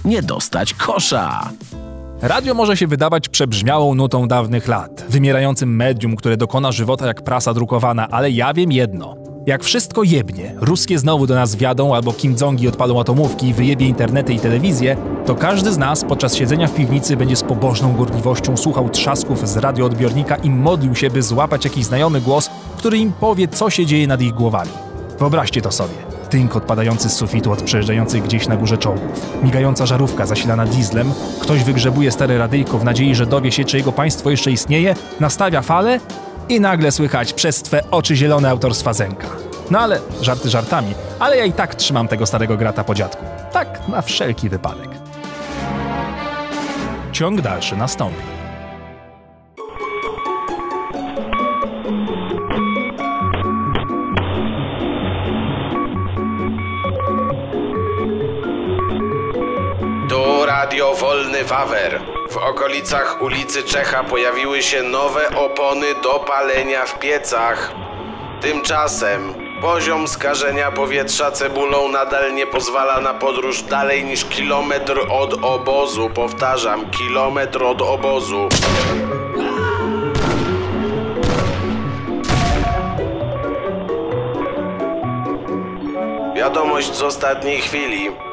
nie 0.04 0.22
dostać 0.22 0.74
kosza. 0.74 1.50
Radio 2.22 2.54
może 2.54 2.76
się 2.76 2.86
wydawać 2.86 3.28
przebrzmiałą 3.28 3.94
nutą 3.94 4.28
dawnych 4.28 4.68
lat, 4.68 5.04
wymierającym 5.08 5.76
medium, 5.76 6.16
które 6.16 6.36
dokona 6.36 6.72
żywota 6.72 7.06
jak 7.06 7.24
prasa 7.24 7.54
drukowana, 7.54 8.08
ale 8.08 8.30
ja 8.30 8.54
wiem 8.54 8.72
jedno. 8.72 9.25
Jak 9.46 9.64
wszystko 9.64 10.02
jebnie, 10.02 10.54
ruskie 10.56 10.98
znowu 10.98 11.26
do 11.26 11.34
nas 11.34 11.56
wiadą 11.56 11.94
albo 11.94 12.12
Kim 12.12 12.36
Jongi 12.40 12.68
odpalą 12.68 13.00
atomówki 13.00 13.54
wyjebie 13.54 13.86
internety 13.86 14.34
i 14.34 14.38
telewizję, 14.38 14.96
to 15.26 15.34
każdy 15.34 15.72
z 15.72 15.78
nas 15.78 16.04
podczas 16.04 16.34
siedzenia 16.34 16.66
w 16.66 16.74
piwnicy 16.74 17.16
będzie 17.16 17.36
z 17.36 17.42
pobożną 17.42 17.96
gorliwością 17.96 18.56
słuchał 18.56 18.88
trzasków 18.88 19.48
z 19.48 19.56
radioodbiornika 19.56 20.36
i 20.36 20.50
modlił 20.50 20.94
się, 20.94 21.10
by 21.10 21.22
złapać 21.22 21.64
jakiś 21.64 21.84
znajomy 21.84 22.20
głos, 22.20 22.50
który 22.76 22.98
im 22.98 23.12
powie, 23.12 23.48
co 23.48 23.70
się 23.70 23.86
dzieje 23.86 24.06
nad 24.06 24.20
ich 24.20 24.32
głowami. 24.32 24.70
Wyobraźcie 25.18 25.62
to 25.62 25.72
sobie. 25.72 25.94
Tynk 26.30 26.56
odpadający 26.56 27.08
z 27.08 27.12
sufitu 27.12 27.52
od 27.52 27.62
przejeżdżających 27.62 28.22
gdzieś 28.22 28.48
na 28.48 28.56
górze 28.56 28.78
czołgów. 28.78 29.42
Migająca 29.42 29.86
żarówka 29.86 30.26
zasilana 30.26 30.66
dieslem. 30.66 31.12
Ktoś 31.40 31.64
wygrzebuje 31.64 32.12
stare 32.12 32.38
radyjko 32.38 32.78
w 32.78 32.84
nadziei, 32.84 33.14
że 33.14 33.26
dowie 33.26 33.52
się, 33.52 33.64
czy 33.64 33.76
jego 33.76 33.92
państwo 33.92 34.30
jeszcze 34.30 34.50
istnieje, 34.50 34.94
nastawia 35.20 35.62
falę 35.62 36.00
i 36.48 36.60
nagle 36.60 36.92
słychać 36.92 37.32
przez 37.32 37.62
twe 37.62 37.90
oczy 37.90 38.16
zielone 38.16 38.50
autorstwa 38.50 38.92
Zenka. 38.92 39.26
No 39.70 39.78
ale 39.78 40.00
żarty 40.20 40.50
żartami, 40.50 40.94
ale 41.18 41.36
ja 41.36 41.44
i 41.44 41.52
tak 41.52 41.74
trzymam 41.74 42.08
tego 42.08 42.26
starego 42.26 42.56
grata 42.56 42.84
po 42.84 42.94
dziadku. 42.94 43.24
Tak 43.52 43.88
na 43.88 44.02
wszelki 44.02 44.48
wypadek. 44.48 44.88
Ciąg 47.12 47.40
dalszy 47.40 47.76
nastąpi. 47.76 48.22
Tu 60.08 60.46
Radio 60.46 60.94
Wolny 60.94 61.44
Wawer. 61.44 62.15
W 62.36 62.38
okolicach 62.38 63.22
ulicy 63.22 63.62
Czecha 63.62 64.04
pojawiły 64.04 64.62
się 64.62 64.82
nowe 64.82 65.36
opony 65.36 65.86
do 66.02 66.18
palenia 66.18 66.86
w 66.86 66.98
piecach. 66.98 67.72
Tymczasem 68.40 69.34
poziom 69.60 70.08
skażenia 70.08 70.72
powietrza 70.72 71.30
cebulą 71.30 71.88
nadal 71.88 72.34
nie 72.34 72.46
pozwala 72.46 73.00
na 73.00 73.14
podróż 73.14 73.62
dalej 73.62 74.04
niż 74.04 74.24
kilometr 74.24 75.00
od 75.10 75.44
obozu. 75.44 76.10
Powtarzam, 76.14 76.90
kilometr 76.90 77.62
od 77.62 77.82
obozu. 77.82 78.48
Wiadomość 86.34 86.94
z 86.94 87.02
ostatniej 87.02 87.60
chwili. 87.60 88.25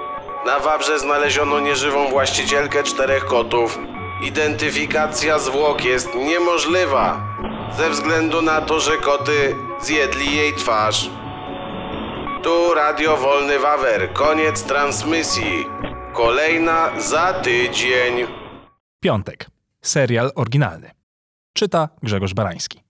Na 0.45 0.59
Wawrze 0.59 0.99
znaleziono 0.99 1.59
nieżywą 1.59 2.09
właścicielkę 2.09 2.83
czterech 2.83 3.25
kotów. 3.25 3.79
Identyfikacja 4.23 5.39
zwłok 5.39 5.83
jest 5.85 6.15
niemożliwa 6.15 7.21
ze 7.77 7.89
względu 7.89 8.41
na 8.41 8.61
to, 8.61 8.79
że 8.79 8.97
koty 8.97 9.55
zjedli 9.81 10.35
jej 10.35 10.53
twarz. 10.53 11.09
Tu 12.43 12.73
Radio 12.73 13.17
Wolny 13.17 13.59
Wawer. 13.59 14.13
Koniec 14.13 14.63
transmisji. 14.63 15.65
Kolejna 16.13 16.99
za 16.99 17.33
tydzień. 17.33 18.27
Piątek. 18.99 19.45
Serial 19.81 20.31
oryginalny. 20.35 20.91
Czyta 21.53 21.89
Grzegorz 22.03 22.33
Barański. 22.33 22.82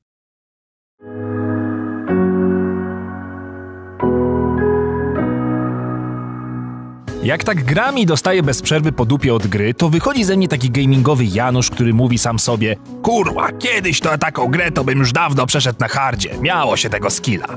Jak 7.23 7.43
tak 7.43 7.63
gram 7.63 7.97
i 7.97 8.05
dostaję 8.05 8.43
bez 8.43 8.61
przerwy 8.61 8.91
po 8.91 9.05
dupie 9.05 9.33
od 9.33 9.47
gry, 9.47 9.73
to 9.73 9.89
wychodzi 9.89 10.23
ze 10.23 10.37
mnie 10.37 10.47
taki 10.47 10.69
gamingowy 10.69 11.25
Janusz, 11.25 11.69
który 11.69 11.93
mówi 11.93 12.17
sam 12.17 12.39
sobie 12.39 12.75
Kurwa, 13.03 13.51
kiedyś 13.51 13.99
to 13.99 14.17
taką 14.17 14.47
grę 14.47 14.71
to 14.71 14.83
bym 14.83 14.99
już 14.99 15.11
dawno 15.11 15.45
przeszedł 15.45 15.79
na 15.79 15.87
hardzie. 15.87 16.29
Miało 16.41 16.77
się 16.77 16.89
tego 16.89 17.09
skilla. 17.09 17.47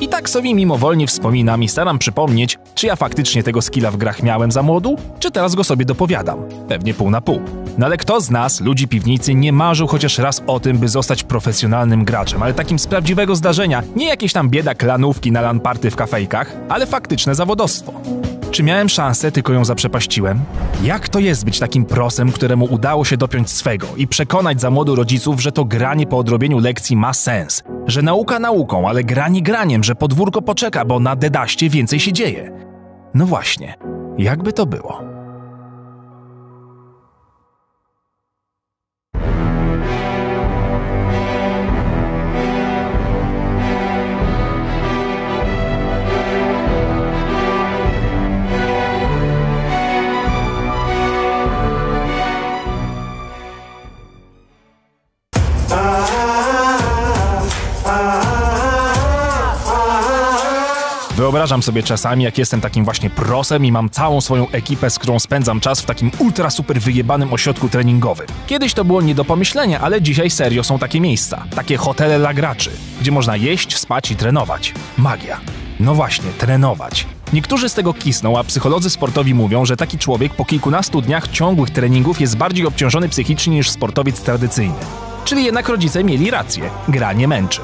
I 0.00 0.08
tak 0.08 0.28
sobie 0.28 0.54
mimowolnie 0.54 1.06
wspominam 1.06 1.62
i 1.62 1.68
staram 1.68 1.98
przypomnieć, 1.98 2.58
czy 2.74 2.86
ja 2.86 2.96
faktycznie 2.96 3.42
tego 3.42 3.62
skilla 3.62 3.90
w 3.90 3.96
grach 3.96 4.22
miałem 4.22 4.52
za 4.52 4.62
młodu, 4.62 4.96
czy 5.18 5.30
teraz 5.30 5.54
go 5.54 5.64
sobie 5.64 5.84
dopowiadam. 5.84 6.38
Pewnie 6.68 6.94
pół 6.94 7.10
na 7.10 7.20
pół. 7.20 7.40
No 7.78 7.86
ale 7.86 7.96
kto 7.96 8.20
z 8.20 8.30
nas, 8.30 8.60
ludzi 8.60 8.88
piwnicy, 8.88 9.34
nie 9.34 9.52
marzył 9.52 9.86
chociaż 9.86 10.18
raz 10.18 10.42
o 10.46 10.60
tym, 10.60 10.78
by 10.78 10.88
zostać 10.88 11.22
profesjonalnym 11.22 12.04
graczem, 12.04 12.42
ale 12.42 12.54
takim 12.54 12.78
z 12.78 12.86
prawdziwego 12.86 13.36
zdarzenia, 13.36 13.82
nie 13.96 14.06
jakieś 14.06 14.32
tam 14.32 14.50
bieda 14.50 14.74
klanówki 14.74 15.32
na 15.32 15.40
lanparty 15.40 15.90
w 15.90 15.96
kafejkach, 15.96 16.56
ale 16.68 16.86
faktyczne 16.86 17.34
zawodowstwo. 17.34 17.92
Czy 18.50 18.62
miałem 18.62 18.88
szansę, 18.88 19.32
tylko 19.32 19.52
ją 19.52 19.64
zaprzepaściłem? 19.64 20.40
Jak 20.82 21.08
to 21.08 21.18
jest 21.18 21.44
być 21.44 21.58
takim 21.58 21.84
prosem, 21.84 22.32
któremu 22.32 22.64
udało 22.64 23.04
się 23.04 23.16
dopiąć 23.16 23.50
swego 23.50 23.86
i 23.96 24.06
przekonać 24.06 24.60
za 24.60 24.70
młodu 24.70 24.94
rodziców, 24.94 25.40
że 25.40 25.52
to 25.52 25.64
granie 25.64 26.06
po 26.06 26.18
odrobieniu 26.18 26.58
lekcji 26.58 26.96
ma 26.96 27.12
sens? 27.12 27.62
Że 27.86 28.02
nauka 28.02 28.38
nauką, 28.38 28.88
ale 28.88 29.04
granie 29.04 29.42
graniem, 29.42 29.84
że 29.84 29.89
podwórko 29.94 30.42
poczeka, 30.42 30.84
bo 30.84 31.00
na 31.00 31.16
dedaście 31.16 31.68
więcej 31.68 32.00
się 32.00 32.12
dzieje. 32.12 32.50
No 33.14 33.26
właśnie, 33.26 33.74
jakby 34.18 34.52
to 34.52 34.66
było? 34.66 35.09
Wyobrażam 61.30 61.62
sobie 61.62 61.82
czasami, 61.82 62.24
jak 62.24 62.38
jestem 62.38 62.60
takim 62.60 62.84
właśnie 62.84 63.10
prosem 63.10 63.64
i 63.64 63.72
mam 63.72 63.90
całą 63.90 64.20
swoją 64.20 64.48
ekipę, 64.48 64.90
z 64.90 64.98
którą 64.98 65.18
spędzam 65.18 65.60
czas 65.60 65.80
w 65.80 65.86
takim 65.86 66.10
ultra 66.18 66.50
super 66.50 66.80
wyjebanym 66.80 67.32
ośrodku 67.32 67.68
treningowym. 67.68 68.26
Kiedyś 68.46 68.74
to 68.74 68.84
było 68.84 69.02
nie 69.02 69.14
do 69.14 69.24
pomyślenia, 69.24 69.80
ale 69.80 70.02
dzisiaj 70.02 70.30
serio 70.30 70.64
są 70.64 70.78
takie 70.78 71.00
miejsca, 71.00 71.44
takie 71.54 71.76
hotele 71.76 72.18
dla 72.18 72.34
graczy, 72.34 72.70
gdzie 73.00 73.12
można 73.12 73.36
jeść, 73.36 73.76
spać 73.78 74.10
i 74.10 74.16
trenować. 74.16 74.74
Magia. 74.98 75.40
No 75.80 75.94
właśnie, 75.94 76.30
trenować. 76.38 77.06
Niektórzy 77.32 77.68
z 77.68 77.74
tego 77.74 77.94
kisną, 77.94 78.38
a 78.38 78.44
psycholodzy 78.44 78.90
sportowi 78.90 79.34
mówią, 79.34 79.64
że 79.64 79.76
taki 79.76 79.98
człowiek 79.98 80.34
po 80.34 80.44
kilkunastu 80.44 81.02
dniach 81.02 81.28
ciągłych 81.28 81.70
treningów 81.70 82.20
jest 82.20 82.36
bardziej 82.36 82.66
obciążony 82.66 83.08
psychicznie 83.08 83.56
niż 83.56 83.70
sportowiec 83.70 84.20
tradycyjny. 84.20 84.74
Czyli 85.24 85.44
jednak 85.44 85.68
rodzice 85.68 86.04
mieli 86.04 86.30
rację, 86.30 86.70
gra 86.88 87.12
nie 87.12 87.28
męczy. 87.28 87.60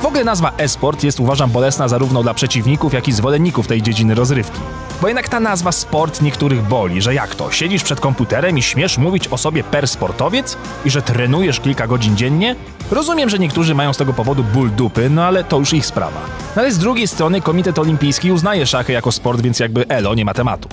W 0.00 0.06
ogóle 0.06 0.24
nazwa 0.24 0.52
e-sport 0.58 1.04
jest 1.04 1.20
uważam 1.20 1.50
bolesna 1.50 1.88
zarówno 1.88 2.22
dla 2.22 2.34
przeciwników, 2.34 2.92
jak 2.92 3.08
i 3.08 3.12
zwolenników 3.12 3.66
tej 3.66 3.82
dziedziny 3.82 4.14
rozrywki. 4.14 4.60
Bo 5.00 5.08
jednak 5.08 5.28
ta 5.28 5.40
nazwa 5.40 5.72
sport 5.72 6.22
niektórych 6.22 6.62
boli, 6.62 7.02
że 7.02 7.14
jak 7.14 7.34
to, 7.34 7.50
siedzisz 7.50 7.82
przed 7.82 8.00
komputerem 8.00 8.58
i 8.58 8.62
śmiesz 8.62 8.98
mówić 8.98 9.28
o 9.28 9.38
sobie 9.38 9.64
per 9.64 9.88
sportowiec? 9.88 10.56
I 10.84 10.90
że 10.90 11.02
trenujesz 11.02 11.60
kilka 11.60 11.86
godzin 11.86 12.16
dziennie? 12.16 12.56
Rozumiem, 12.90 13.30
że 13.30 13.38
niektórzy 13.38 13.74
mają 13.74 13.92
z 13.92 13.96
tego 13.96 14.12
powodu 14.12 14.44
ból 14.44 14.70
dupy, 14.70 15.10
no 15.10 15.24
ale 15.24 15.44
to 15.44 15.58
już 15.58 15.72
ich 15.72 15.86
sprawa. 15.86 16.20
No 16.56 16.62
ale 16.62 16.72
z 16.72 16.78
drugiej 16.78 17.08
strony 17.08 17.40
Komitet 17.40 17.78
Olimpijski 17.78 18.32
uznaje 18.32 18.66
szachy 18.66 18.92
jako 18.92 19.12
sport, 19.12 19.40
więc 19.40 19.60
jakby 19.60 19.88
elo 19.88 20.14
nie 20.14 20.24
ma 20.24 20.34
tematu. 20.34 20.68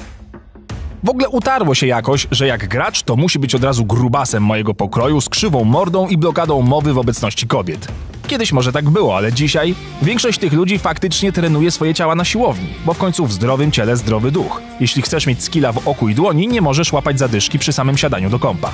W 1.04 1.10
ogóle 1.10 1.30
utarło 1.30 1.76
się 1.76 1.88
jakoś, 1.88 2.28
że 2.32 2.48
jak 2.48 2.68
gracz 2.68 3.04
to 3.04 3.16
musi 3.16 3.40
być 3.40 3.56
od 3.56 3.64
razu 3.64 3.86
grubasem 3.86 4.44
mojego 4.44 4.74
pokroju 4.74 5.22
z 5.22 5.30
krzywą 5.30 5.64
mordą 5.64 6.08
i 6.08 6.18
blokadą 6.18 6.62
mowy 6.62 6.94
w 6.94 6.98
obecności 6.98 7.48
kobiet. 7.48 7.88
Kiedyś 8.28 8.52
może 8.52 8.72
tak 8.72 8.90
było, 8.90 9.18
ale 9.18 9.34
dzisiaj 9.34 9.76
większość 10.02 10.40
tych 10.40 10.54
ludzi 10.54 10.80
faktycznie 10.80 11.32
trenuje 11.32 11.72
swoje 11.72 11.94
ciała 11.94 12.16
na 12.16 12.26
siłowni, 12.26 12.68
bo 12.86 12.94
w 12.94 12.98
końcu 12.98 13.26
w 13.26 13.34
zdrowym 13.34 13.72
ciele 13.72 13.98
zdrowy 13.98 14.32
duch. 14.32 14.62
Jeśli 14.80 15.02
chcesz 15.02 15.28
mieć 15.28 15.44
skilla 15.44 15.72
w 15.72 15.88
oku 15.88 16.10
i 16.10 16.16
dłoni, 16.16 16.48
nie 16.48 16.62
możesz 16.62 16.94
łapać 16.94 17.20
zadyszki 17.20 17.60
przy 17.60 17.74
samym 17.74 17.98
siadaniu 17.98 18.30
do 18.30 18.40
kąpa. 18.40 18.72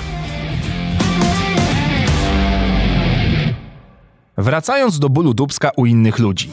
Wracając 4.38 5.00
do 5.00 5.10
bólu 5.10 5.34
dubska 5.34 5.72
u 5.76 5.86
innych 5.86 6.20
ludzi. 6.20 6.50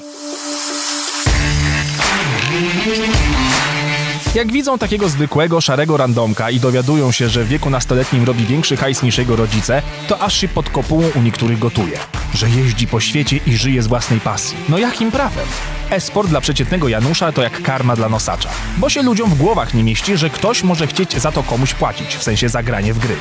Jak 4.37 4.53
widzą 4.53 4.79
takiego 4.79 5.09
zwykłego, 5.09 5.61
szarego 5.61 5.97
randomka 5.97 6.51
i 6.51 6.61
dowiadują 6.61 7.13
się, 7.13 7.29
że 7.29 7.45
w 7.45 7.49
wieku 7.49 7.71
nastoletnim 7.71 8.25
robi 8.25 8.45
większy 8.45 8.77
hajs 8.77 9.03
niż 9.03 9.19
jego 9.19 9.37
rodzice, 9.37 9.83
to 10.09 10.19
aż 10.19 10.37
się 10.41 10.49
pod 10.49 10.71
kopułą 10.71 11.11
u 11.15 11.23
niektórych 11.23 11.59
gotuje. 11.59 11.99
Że 12.35 12.51
jeździ 12.51 12.87
po 12.87 13.01
świecie 13.01 13.41
i 13.47 13.57
żyje 13.57 13.83
z 13.83 13.87
własnej 13.87 14.21
pasji. 14.21 14.57
No 14.69 14.79
jakim 14.79 15.13
prawem? 15.13 15.47
E-sport 15.91 16.29
dla 16.29 16.41
przeciętnego 16.41 16.89
Janusza 16.89 17.33
to 17.33 17.43
jak 17.43 17.63
karma 17.63 17.97
dla 17.97 18.09
nosacza. 18.09 18.49
Bo 18.77 18.89
się 18.89 19.03
ludziom 19.03 19.31
w 19.31 19.39
głowach 19.39 19.75
nie 19.75 19.85
mieści, 19.85 20.17
że 20.17 20.31
ktoś 20.31 20.65
może 20.65 20.87
chcieć 20.87 21.21
za 21.21 21.33
to 21.33 21.43
komuś 21.43 21.75
płacić, 21.75 22.17
w 22.17 22.23
sensie 22.23 22.49
za 22.49 22.63
granie 22.63 22.95
w 22.95 22.99
gry. 22.99 23.17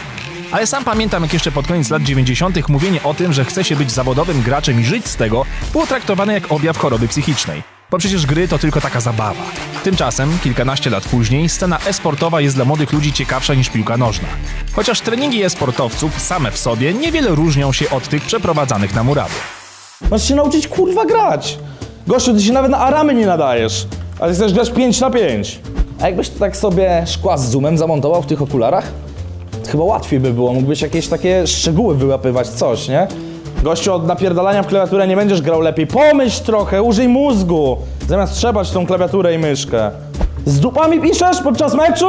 Ale 0.52 0.68
sam 0.68 0.84
pamiętam, 0.84 1.24
jak 1.24 1.34
jeszcze 1.34 1.52
pod 1.52 1.68
koniec 1.68 1.90
lat 1.90 2.04
90. 2.04 2.70
mówienie 2.70 3.04
o 3.04 3.14
tym, 3.14 3.34
że 3.34 3.46
chce 3.46 3.64
się 3.64 3.76
być 3.76 3.92
zawodowym 3.92 4.42
graczem 4.42 4.82
i 4.82 4.86
żyć 4.86 5.08
z 5.08 5.16
tego, 5.16 5.46
było 5.72 5.88
traktowane 5.88 6.34
jak 6.34 6.52
objaw 6.52 6.78
choroby 6.78 7.08
psychicznej. 7.08 7.75
Bo 7.92 7.98
przecież 7.98 8.26
gry 8.26 8.48
to 8.48 8.58
tylko 8.58 8.82
taka 8.82 9.00
zabawa. 9.02 9.44
Tymczasem, 9.84 10.38
kilkanaście 10.44 10.90
lat 10.90 11.04
później, 11.04 11.50
scena 11.50 11.80
e-sportowa 11.88 12.42
jest 12.42 12.56
dla 12.56 12.66
młodych 12.66 12.94
ludzi 12.94 13.14
ciekawsza 13.14 13.54
niż 13.54 13.70
piłka 13.70 13.98
nożna. 13.98 14.28
Chociaż 14.74 15.02
treningi 15.02 15.44
e-sportowców 15.44 16.22
same 16.22 16.52
w 16.52 16.58
sobie 16.58 16.94
niewiele 16.94 17.30
różnią 17.30 17.72
się 17.72 17.90
od 17.90 18.08
tych 18.08 18.24
przeprowadzanych 18.24 18.96
na 18.96 19.04
murawie. 19.04 19.34
Masz 20.12 20.28
się 20.28 20.36
nauczyć 20.36 20.68
kurwa 20.68 21.06
grać. 21.06 21.58
Gościu, 22.08 22.34
ty 22.34 22.44
się 22.44 22.54
nawet 22.54 22.72
na 22.72 22.78
aramy 22.78 23.14
nie 23.14 23.26
nadajesz. 23.26 23.88
Ale 24.20 24.34
chcesz 24.34 24.54
grać 24.54 24.72
5 24.72 25.02
na 25.02 25.10
5. 25.10 25.60
A 26.02 26.06
jakbyś 26.08 26.30
to 26.30 26.40
tak 26.40 26.58
sobie 26.58 27.04
szkła 27.08 27.38
z 27.38 27.50
zoomem 27.50 27.78
zamontował 27.78 28.24
w 28.24 28.26
tych 28.26 28.42
okularach? 28.42 28.92
Chyba 29.72 29.84
łatwiej 29.84 30.20
by 30.20 30.34
było, 30.34 30.54
mógłbyś 30.54 30.82
jakieś 30.82 31.08
takie 31.08 31.48
szczegóły 31.48 31.96
wyłapywać, 31.96 32.48
coś, 32.48 32.88
nie? 32.88 33.08
Gościu, 33.66 33.94
od 33.94 34.08
napierdalania 34.08 34.64
w 34.64 34.68
klawiaturę 34.68 35.08
nie 35.08 35.16
będziesz 35.16 35.42
grał 35.42 35.62
lepiej. 35.62 35.88
Pomyśl 35.88 36.44
trochę, 36.44 36.84
użyj 36.84 37.08
mózgu, 37.08 37.78
zamiast 38.08 38.34
trzebać 38.34 38.72
tą 38.72 38.86
klawiaturę 38.86 39.34
i 39.34 39.38
myszkę. 39.38 39.92
Z 40.46 40.60
dupami 40.60 41.02
piszesz 41.02 41.42
podczas 41.42 41.74
meczu? 41.74 42.08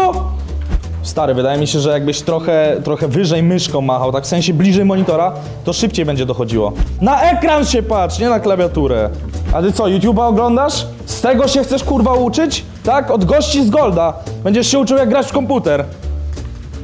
Stary, 1.02 1.34
wydaje 1.34 1.60
mi 1.60 1.66
się, 1.66 1.80
że 1.80 1.90
jakbyś 1.90 2.22
trochę, 2.22 2.76
trochę 2.84 3.08
wyżej 3.08 3.42
myszką 3.42 3.80
machał, 3.80 4.12
tak 4.12 4.24
w 4.24 4.26
sensie 4.26 4.54
bliżej 4.54 4.84
monitora, 4.84 5.32
to 5.64 5.72
szybciej 5.72 6.04
będzie 6.04 6.26
dochodziło. 6.26 6.72
Na 7.00 7.22
ekran 7.22 7.64
się 7.64 7.82
patrz, 7.82 8.18
nie 8.18 8.28
na 8.28 8.40
klawiaturę. 8.40 9.10
A 9.52 9.62
ty 9.62 9.72
co, 9.72 9.84
YouTube'a 9.84 10.28
oglądasz? 10.28 10.86
Z 11.06 11.20
tego 11.20 11.48
się 11.48 11.62
chcesz 11.62 11.84
kurwa 11.84 12.14
uczyć? 12.14 12.64
Tak? 12.84 13.10
Od 13.10 13.24
gości 13.24 13.64
z 13.64 13.70
Golda. 13.70 14.12
Będziesz 14.44 14.66
się 14.66 14.78
uczył 14.78 14.96
jak 14.96 15.08
grać 15.08 15.26
w 15.26 15.32
komputer. 15.32 15.84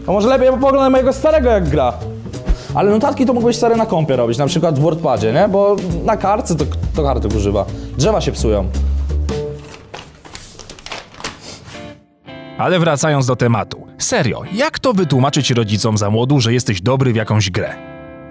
A 0.07 0.13
może 0.13 0.29
lepiej 0.29 0.49
poglądaj 0.49 0.91
mojego 0.91 1.13
starego 1.13 1.51
jak 1.51 1.69
gra. 1.69 1.93
Ale 2.75 2.91
notatki 2.91 3.27
to 3.27 3.33
mógłbyś 3.33 3.57
stary 3.57 3.77
na 3.77 3.87
kompie 3.87 4.17
robić, 4.17 4.39
na 4.39 4.47
przykład 4.47 4.79
w 4.79 4.83
WordPadzie, 4.83 5.33
nie? 5.33 5.49
Bo 5.49 5.77
na 6.05 6.17
kartce 6.17 6.55
to, 6.55 6.65
to 6.97 7.03
kartek 7.03 7.35
używa. 7.35 7.65
Drzewa 7.99 8.21
się 8.21 8.33
psują. 8.33 8.69
Ale 12.59 12.79
wracając 12.79 13.27
do 13.27 13.37
tematu. 13.37 13.87
Serio, 13.99 14.43
jak 14.55 14.79
to 14.79 14.93
wytłumaczyć 14.93 15.51
rodzicom 15.51 15.99
za 15.99 16.11
młodu, 16.11 16.41
że 16.41 16.53
jesteś 16.53 16.81
dobry 16.81 17.13
w 17.13 17.17
jakąś 17.17 17.51
grę? 17.51 17.75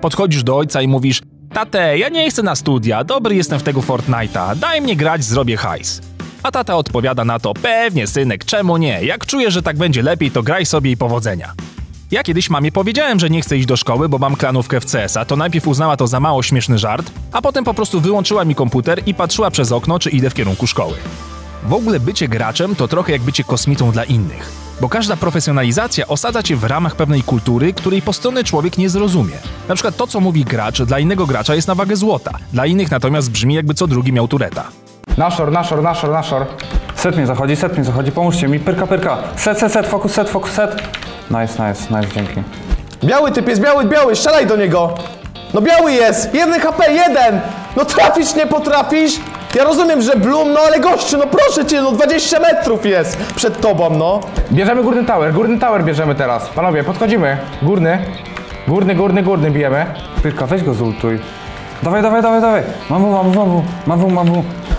Podchodzisz 0.02 0.44
do 0.44 0.58
ojca 0.58 0.82
i 0.82 0.88
mówisz 0.88 1.22
Tate, 1.54 1.98
ja 1.98 2.10
nie 2.10 2.30
chcę 2.30 2.44
na 2.44 2.56
studia, 2.56 3.04
dobry 3.04 3.36
jestem 3.36 3.60
w 3.60 3.64
tego 3.64 3.82
Fortnite'a, 3.82 4.56
daj 4.56 4.82
mnie 4.82 4.96
grać, 4.96 5.24
zrobię 5.24 5.58
hajs. 5.58 6.02
A 6.44 6.52
tata 6.52 6.76
odpowiada 6.76 7.26
na 7.26 7.40
to, 7.40 7.54
pewnie 7.54 8.08
synek, 8.08 8.46
czemu 8.46 8.78
nie? 8.78 9.04
Jak 9.04 9.26
czuję, 9.26 9.52
że 9.52 9.62
tak 9.62 9.78
będzie 9.78 10.02
lepiej, 10.04 10.32
to 10.32 10.44
graj 10.44 10.66
sobie 10.66 10.92
i 10.92 10.98
powodzenia. 10.98 11.54
Ja 12.12 12.24
kiedyś 12.24 12.50
mamie 12.50 12.72
powiedziałem, 12.72 13.20
że 13.20 13.30
nie 13.30 13.42
chcę 13.42 13.58
iść 13.58 13.66
do 13.66 13.78
szkoły, 13.78 14.10
bo 14.10 14.18
mam 14.18 14.36
klanówkę 14.36 14.82
w 14.82 14.86
CS-a, 14.86 15.26
to 15.26 15.36
najpierw 15.36 15.68
uznała 15.68 15.98
to 15.98 16.08
za 16.08 16.20
mało 16.20 16.44
śmieszny 16.44 16.78
żart, 16.78 17.12
a 17.32 17.42
potem 17.42 17.64
po 17.64 17.74
prostu 17.74 18.02
wyłączyła 18.02 18.46
mi 18.46 18.56
komputer 18.56 19.02
i 19.06 19.14
patrzyła 19.14 19.52
przez 19.52 19.72
okno, 19.72 20.00
czy 20.00 20.10
idę 20.10 20.30
w 20.30 20.34
kierunku 20.34 20.68
szkoły. 20.68 20.94
W 21.64 21.74
ogóle 21.74 22.00
bycie 22.00 22.28
graczem 22.28 22.76
to 22.76 22.88
trochę 22.88 23.12
jak 23.12 23.22
bycie 23.22 23.44
kosmitą 23.44 23.92
dla 23.92 24.04
innych, 24.04 24.52
bo 24.82 24.90
każda 24.90 25.16
profesjonalizacja 25.16 26.08
osadza 26.08 26.44
cię 26.44 26.56
w 26.56 26.64
ramach 26.64 26.96
pewnej 26.96 27.24
kultury, 27.24 27.74
której 27.74 28.02
postronny 28.02 28.44
człowiek 28.44 28.78
nie 28.78 28.90
zrozumie. 28.90 29.36
Na 29.68 29.76
przykład 29.76 29.98
to, 29.98 30.08
co 30.08 30.20
mówi 30.20 30.46
gracz, 30.46 30.82
dla 30.82 31.00
innego 31.00 31.26
gracza 31.28 31.56
jest 31.56 31.68
na 31.68 31.76
wagę 31.76 31.96
złota, 31.96 32.32
dla 32.54 32.66
innych 32.66 32.92
natomiast 32.92 33.32
brzmi 33.32 33.54
jakby 33.54 33.74
co 33.74 33.88
drugi 33.88 34.14
miał 34.14 34.28
tureta. 34.28 34.64
Naszor, 35.18 35.52
naszor, 35.52 35.84
naszor, 35.84 36.12
naszor. 36.12 36.46
Set 36.96 37.18
mnie 37.18 37.28
zachodzi, 37.28 37.56
set 37.56 37.76
mnie 37.76 37.84
zachodzi, 37.84 38.12
pomóżcie 38.12 38.48
mi, 38.48 38.60
pyrka, 38.60 38.88
pyrka. 38.88 39.18
Set, 39.36 39.60
set, 39.60 39.74
set, 39.74 39.88
fokus, 39.88 40.12
set, 40.12 40.30
fokus, 40.30 40.52
set. 40.52 40.82
Nice, 41.32 41.70
nice, 41.70 41.98
nice, 41.98 42.14
dzięki. 42.16 42.44
Biały 43.04 43.32
typ 43.32 43.48
jest, 43.48 43.62
biały, 43.62 43.86
biały, 43.86 44.16
strzelaj 44.16 44.48
do 44.48 44.56
niego! 44.56 44.94
No 45.54 45.62
biały 45.62 45.92
jest! 45.92 46.34
Jeden 46.34 46.62
HP, 46.62 46.92
jeden! 46.94 47.42
No 47.76 47.86
trafisz, 47.86 48.36
nie 48.36 48.48
potrafisz? 48.48 49.14
Ja 49.56 49.64
rozumiem, 49.64 50.02
że 50.02 50.16
Bloom, 50.16 50.54
no 50.54 50.60
ale 50.68 50.80
gościu, 50.80 51.18
no 51.18 51.28
proszę 51.28 51.66
cię, 51.66 51.82
no 51.82 51.92
20 51.92 52.40
metrów 52.40 52.86
jest 52.86 53.18
przed 53.18 53.62
tobą, 53.62 53.90
no. 53.90 54.20
Bierzemy 54.52 54.84
górny 54.84 55.06
tower, 55.06 55.34
górny 55.34 55.60
tower 55.60 55.84
bierzemy 55.84 56.16
teraz. 56.16 56.50
Panowie, 56.50 56.84
podchodzimy. 56.84 57.38
Górny. 57.62 58.06
Górny, 58.68 58.96
górny, 58.96 59.24
górny 59.24 59.52
bijemy. 59.52 59.86
Pyrka, 60.24 60.46
weź 60.46 60.64
go 60.64 60.74
zultuj. 60.74 61.20
Dawaj, 61.84 62.02
dawaj, 62.02 62.22
dawaj, 62.22 62.42
dawaj. 62.42 62.64
Mam 62.90 63.06
w, 63.06 63.36
mam 63.88 64.00
w, 64.00 64.14
mam. 64.14 64.28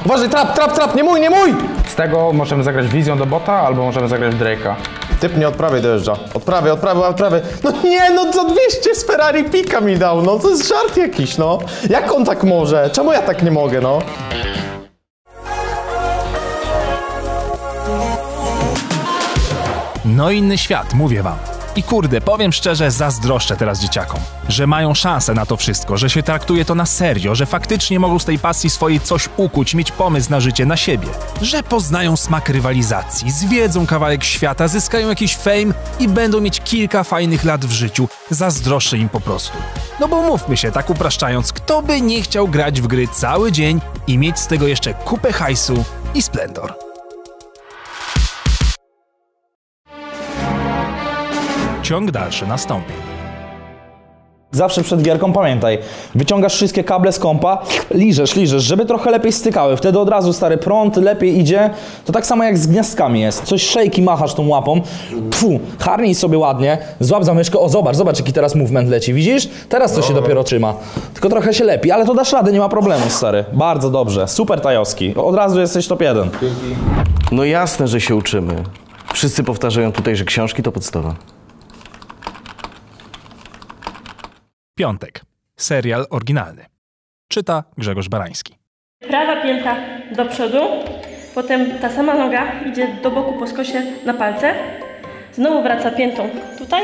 Uważaj, 0.05 0.29
trap, 0.29 0.55
trap, 0.55 0.73
trap, 0.73 0.95
nie 0.95 1.05
mój, 1.05 1.21
nie 1.21 1.31
mój! 1.31 1.55
Z 1.89 1.95
tego 1.95 2.33
możemy 2.33 2.63
zagrać 2.63 2.89
wizją 2.89 3.19
do 3.19 3.27
bota, 3.27 3.53
albo 3.53 3.83
możemy 3.83 4.09
zagrać 4.09 4.35
Drake'a. 4.35 4.75
Typ 5.23 5.37
mnie 5.37 5.49
od 5.49 5.57
prawej 5.57 5.83
dojeżdża. 5.83 6.17
Od 6.35 6.43
prawej, 6.43 6.73
od 6.73 6.81
prawej, 6.81 7.03
od 7.05 7.17
prawej. 7.17 7.41
No 7.65 7.73
nie, 7.85 8.11
no 8.11 8.33
za 8.33 8.45
200 8.45 8.95
z 8.95 9.05
Ferrari 9.05 9.45
pika 9.45 9.81
mi 9.81 9.97
dał, 9.97 10.23
no 10.23 10.39
to 10.39 10.51
jest 10.51 10.69
żart 10.69 10.97
jakiś, 10.97 11.39
no. 11.39 11.59
Jak 11.91 12.13
on 12.13 12.25
tak 12.25 12.45
może? 12.45 12.91
Czemu 12.93 13.13
ja 13.13 13.23
tak 13.23 13.43
nie 13.43 13.51
mogę, 13.51 13.81
no? 13.81 13.99
No 20.05 20.31
inny 20.31 20.59
świat, 20.59 20.95
mówię 20.95 21.23
wam. 21.23 21.52
I 21.77 21.83
kurde, 21.83 22.21
powiem 22.21 22.53
szczerze, 22.53 22.91
zazdroszczę 22.91 23.57
teraz 23.57 23.81
dzieciakom, 23.81 24.21
że 24.49 24.67
mają 24.67 24.95
szansę 24.95 25.35
na 25.35 25.47
to 25.47 25.57
wszystko, 25.57 25.97
że 25.97 26.11
się 26.11 26.23
traktuje 26.23 26.65
to 26.65 26.75
na 26.75 26.87
serio, 26.87 27.35
że 27.35 27.47
faktycznie 27.47 28.01
mogą 28.01 28.19
z 28.19 28.25
tej 28.25 28.39
pasji 28.39 28.71
swojej 28.71 29.01
coś 29.01 29.29
ukuć, 29.37 29.75
mieć 29.75 29.93
pomysł 29.93 30.31
na 30.31 30.41
życie, 30.41 30.67
na 30.67 30.77
siebie, 30.77 31.09
że 31.43 31.63
poznają 31.63 32.17
smak 32.17 32.49
rywalizacji, 32.49 33.31
zwiedzą 33.31 33.87
kawałek 33.87 34.25
świata, 34.25 34.69
zyskają 34.69 35.09
jakiś 35.09 35.37
fame 35.37 35.75
i 36.01 36.09
będą 36.09 36.41
mieć 36.41 36.61
kilka 36.61 37.05
fajnych 37.05 37.45
lat 37.45 37.65
w 37.65 37.73
życiu. 37.73 38.09
Zazdroszczę 38.31 38.99
im 38.99 39.09
po 39.09 39.21
prostu. 39.21 39.59
No 40.01 40.09
bo 40.09 40.23
mówmy 40.23 40.57
się, 40.57 40.73
tak 40.73 40.91
upraszczając, 40.91 41.53
kto 41.53 41.83
by 41.83 42.01
nie 42.01 42.23
chciał 42.23 42.49
grać 42.49 42.81
w 42.81 42.87
gry 42.87 43.09
cały 43.09 43.53
dzień 43.53 43.81
i 44.07 44.19
mieć 44.19 44.39
z 44.39 44.47
tego 44.47 44.67
jeszcze 44.67 44.95
kupę 44.95 45.33
hajsu 45.33 45.85
i 46.15 46.23
splendor. 46.23 46.92
Ciąg 51.93 52.11
dalszy 52.11 52.47
nastąpi. 52.47 52.93
Zawsze 54.53 54.83
przed 54.83 55.03
gierką 55.03 55.33
pamiętaj, 55.33 55.79
wyciągasz 56.15 56.55
wszystkie 56.55 56.85
kable 56.85 57.13
z 57.13 57.19
kompa, 57.19 57.63
liżesz, 57.91 58.37
liżesz, 58.37 58.63
żeby 58.63 58.87
trochę 58.87 59.11
lepiej 59.11 59.33
stykały. 59.33 59.77
Wtedy 59.77 59.99
od 59.99 60.09
razu 60.09 60.33
stary 60.33 60.59
prąd 60.59 60.97
lepiej 60.97 61.39
idzie. 61.39 61.71
To 62.05 62.13
tak 62.13 62.27
samo 62.27 62.45
jak 62.45 62.59
z 62.59 62.67
gniazdkami 62.67 63.21
jest. 63.21 63.45
Coś 63.45 63.63
szejki 63.63 64.03
machasz 64.03 64.35
tą 64.35 64.49
łapą, 64.49 64.81
pfu, 65.31 65.61
harnij 65.79 66.15
sobie 66.15 66.39
ładnie, 66.39 66.79
złap 67.01 67.25
za 67.25 67.35
myszkę, 67.35 67.59
o 67.59 67.69
zobacz, 67.69 67.97
zobacz 67.97 68.19
jaki 68.19 68.33
teraz 68.33 68.55
movement 68.55 68.89
leci, 68.89 69.15
widzisz? 69.15 69.49
Teraz 69.69 69.93
to 69.93 70.03
się 70.03 70.15
dopiero 70.15 70.45
trzyma. 70.45 70.75
Tylko 71.13 71.29
trochę 71.29 71.55
się 71.55 71.65
lepi, 71.65 71.91
ale 71.91 72.07
to 72.07 72.15
dasz 72.15 72.33
radę, 72.33 72.53
nie 72.53 72.59
ma 72.59 72.69
problemu 72.69 73.05
stary. 73.09 73.45
Bardzo 73.53 73.91
dobrze, 73.91 74.29
super 74.29 74.61
Tajowski. 74.61 75.15
Od 75.15 75.35
razu 75.35 75.61
jesteś 75.61 75.87
top 75.87 76.01
1. 76.01 76.31
No 77.33 77.45
jasne, 77.45 77.89
że 77.89 78.01
się 78.01 78.15
uczymy. 78.15 78.55
Wszyscy 79.15 79.45
powtarzają 79.45 79.93
tutaj, 79.93 80.17
że 80.17 80.25
książki 80.25 80.63
to 80.63 80.73
podstawa. 80.73 81.15
Piątek. 84.75 85.21
Serial 85.57 86.07
oryginalny. 86.11 86.65
Czyta 87.29 87.65
Grzegorz 87.79 88.09
Barański. 88.09 88.55
Prawa 89.09 89.43
pięta 89.43 89.77
do 90.17 90.25
przodu, 90.27 90.59
potem 91.35 91.79
ta 91.79 91.91
sama 91.91 92.15
noga 92.15 92.61
idzie 92.65 92.89
do 93.03 93.11
boku 93.11 93.33
po 93.33 93.47
skosie 93.47 93.83
na 94.05 94.15
palce, 94.15 94.55
znowu 95.33 95.63
wraca 95.63 95.91
piętą 95.91 96.31
tutaj 96.59 96.83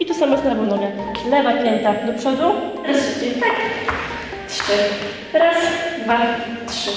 i 0.00 0.06
tu 0.06 0.14
samo 0.14 0.36
na 0.36 0.44
lewą 0.54 0.66
nogę. 0.66 0.90
Lewa 1.30 1.52
pięta 1.52 2.06
do 2.06 2.12
przodu, 2.18 2.52
raz 2.86 2.96
szybciej, 2.96 3.34
tak, 3.40 3.56
trzy, 4.48 4.72
raz, 5.32 5.56
dwa, 6.04 6.18
trzy, 6.66 6.90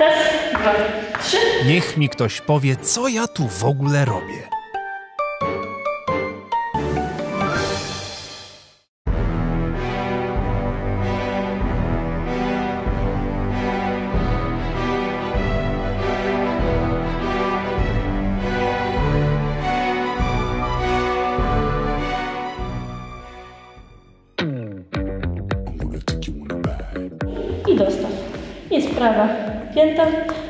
raz, 0.00 0.18
dwa, 0.60 0.74
trzy. 1.22 1.36
Niech 1.66 1.96
mi 1.96 2.08
ktoś 2.08 2.40
powie, 2.40 2.76
co 2.76 3.08
ja 3.08 3.26
tu 3.26 3.48
w 3.48 3.64
ogóle 3.64 4.04
robię. 4.04 4.55
Prawa 29.12 29.28
pięta, 29.74 30.06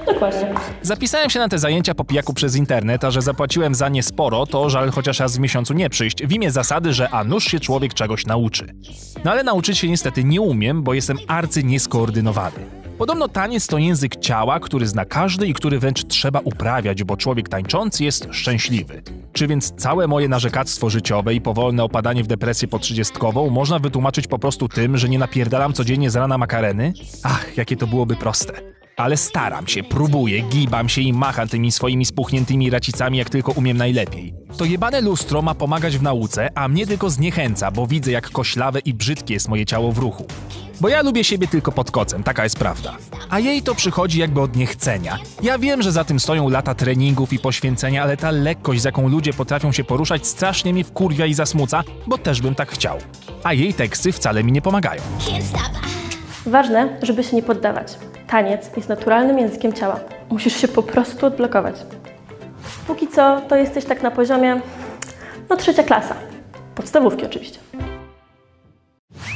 dokładnie. 0.07 0.49
Zapisałem 0.83 1.31
się 1.31 1.39
na 1.39 1.49
te 1.49 1.59
zajęcia 1.59 1.95
po 1.95 2.05
pijaku 2.05 2.35
przez 2.35 2.57
internet, 2.57 3.05
a 3.05 3.11
że 3.11 3.23
zapłaciłem 3.23 3.75
za 3.75 3.89
nie 3.89 4.03
sporo, 4.03 4.47
to 4.47 4.71
żal 4.71 4.91
chociaż 4.91 5.21
raz 5.21 5.37
w 5.37 5.41
miesiącu 5.41 5.75
nie 5.75 5.91
przyjść, 5.91 6.27
w 6.27 6.33
imię 6.33 6.51
zasady, 6.51 6.93
że 6.93 7.11
a 7.11 7.25
nuż 7.25 7.45
się 7.45 7.61
człowiek 7.61 7.95
czegoś 7.95 8.27
nauczy. 8.27 8.67
No 9.25 9.31
ale 9.31 9.45
nauczyć 9.45 9.79
się 9.79 9.89
niestety 9.89 10.25
nie 10.25 10.41
umiem, 10.41 10.83
bo 10.83 10.95
jestem 10.95 11.17
arcy 11.29 11.63
nieskoordynowany. 11.63 12.57
Podobno 12.99 13.29
taniec 13.29 13.67
to 13.67 13.79
język 13.79 14.17
ciała, 14.17 14.61
który 14.61 14.87
zna 14.87 15.05
każdy 15.05 15.47
i 15.47 15.55
który 15.55 15.79
wręcz 15.79 16.05
trzeba 16.05 16.41
uprawiać, 16.41 17.05
bo 17.05 17.17
człowiek 17.17 17.49
tańczący 17.49 18.05
jest 18.05 18.29
szczęśliwy. 18.31 19.03
Czy 19.37 19.47
więc 19.47 19.73
całe 19.77 20.09
moje 20.09 20.29
narzekactwo 20.29 20.91
życiowe 20.91 21.35
i 21.35 21.41
powolne 21.41 21.85
opadanie 21.85 22.25
w 22.25 22.27
depresję 22.27 22.69
po 22.69 22.79
trzydziestkową 22.79 23.51
można 23.51 23.79
wytłumaczyć 23.79 24.27
po 24.27 24.39
prostu 24.39 24.69
tym, 24.69 24.97
że 24.99 25.09
nie 25.09 25.19
napierdalam 25.19 25.73
codziennie 25.73 26.11
z 26.11 26.17
rana 26.17 26.39
makareny? 26.39 26.93
Ach, 27.23 27.57
jakie 27.57 27.77
to 27.77 27.87
byłoby 27.87 28.17
proste. 28.17 28.76
Ale 28.97 29.17
staram 29.17 29.67
się, 29.67 29.83
próbuję, 29.83 30.41
gibam 30.41 30.89
się 30.89 31.01
i 31.01 31.13
macham 31.13 31.49
tymi 31.49 31.73
swoimi 31.73 32.05
spuchniętymi 32.05 32.71
racicami 32.71 33.19
jak 33.19 33.31
tylko 33.31 33.53
umiem 33.53 33.77
najlepiej. 33.77 34.35
To 34.57 34.65
jebane 34.65 35.01
lustro 35.01 35.43
ma 35.43 35.55
pomagać 35.55 35.99
w 35.99 36.03
nauce, 36.03 36.49
a 36.55 36.69
mnie 36.69 36.87
tylko 36.87 37.11
zniechęca, 37.11 37.71
bo 37.71 37.87
widzę 37.87 38.11
jak 38.11 38.31
koślawe 38.31 38.79
i 38.79 38.95
brzydkie 38.95 39.35
jest 39.35 39.49
moje 39.49 39.67
ciało 39.67 39.93
w 39.93 39.99
ruchu. 39.99 40.27
Bo 40.81 40.89
ja 40.89 41.03
lubię 41.03 41.25
siebie 41.25 41.49
tylko 41.49 41.73
pod 41.73 41.91
kocem, 41.91 42.23
taka 42.23 42.45
jest 42.45 42.59
prawda. 42.59 42.97
A 43.31 43.39
jej 43.39 43.63
to 43.63 43.75
przychodzi 43.75 44.21
jakby 44.21 44.41
od 44.41 44.57
niechcenia. 44.57 45.19
Ja 45.43 45.59
wiem, 45.59 45.83
że 45.83 45.93
za 45.93 46.05
tym 46.05 46.21
stoją 46.21 46.49
lata 46.49 46.75
treningów 46.75 47.33
i 47.33 47.39
poświęcenia, 47.39 48.03
ale 48.03 48.17
ta 48.17 48.31
lekkość, 48.31 48.81
z 48.81 48.85
jaką 48.85 49.09
ludzie 49.09 49.33
potrafią 49.33 49.73
się 49.73 49.85
poruszać, 49.85 50.27
strasznie 50.27 50.73
mnie 50.73 50.85
wkurwia 50.85 51.27
i 51.27 51.35
zasmuca, 51.35 51.83
bo 52.07 52.19
też 52.19 52.41
bym 52.43 52.55
tak 52.55 52.71
chciał. 52.71 52.99
A 53.45 53.53
jej 53.53 53.75
teksty 53.75 54.13
wcale 54.13 54.45
mi 54.45 54.53
nie 54.53 54.63
pomagają. 54.63 55.03
Ważne, 56.47 56.99
żeby 57.03 57.25
się 57.25 57.37
nie 57.37 57.43
poddawać. 57.43 57.99
Taniec 58.29 58.77
jest 58.77 58.89
naturalnym 58.89 59.39
językiem 59.39 59.73
ciała. 59.73 60.01
Musisz 60.31 60.57
się 60.57 60.69
po 60.69 60.83
prostu 60.83 61.27
odblokować. 61.27 61.75
Póki 62.87 63.09
co, 63.09 63.41
to 63.49 63.57
jesteś 63.57 63.85
tak 63.85 64.03
na 64.03 64.11
poziomie, 64.11 64.61
no 65.51 65.57
trzecia 65.57 65.83
klasa. 65.83 66.15
Podstawówki 66.75 67.27
oczywiście. 67.27 67.59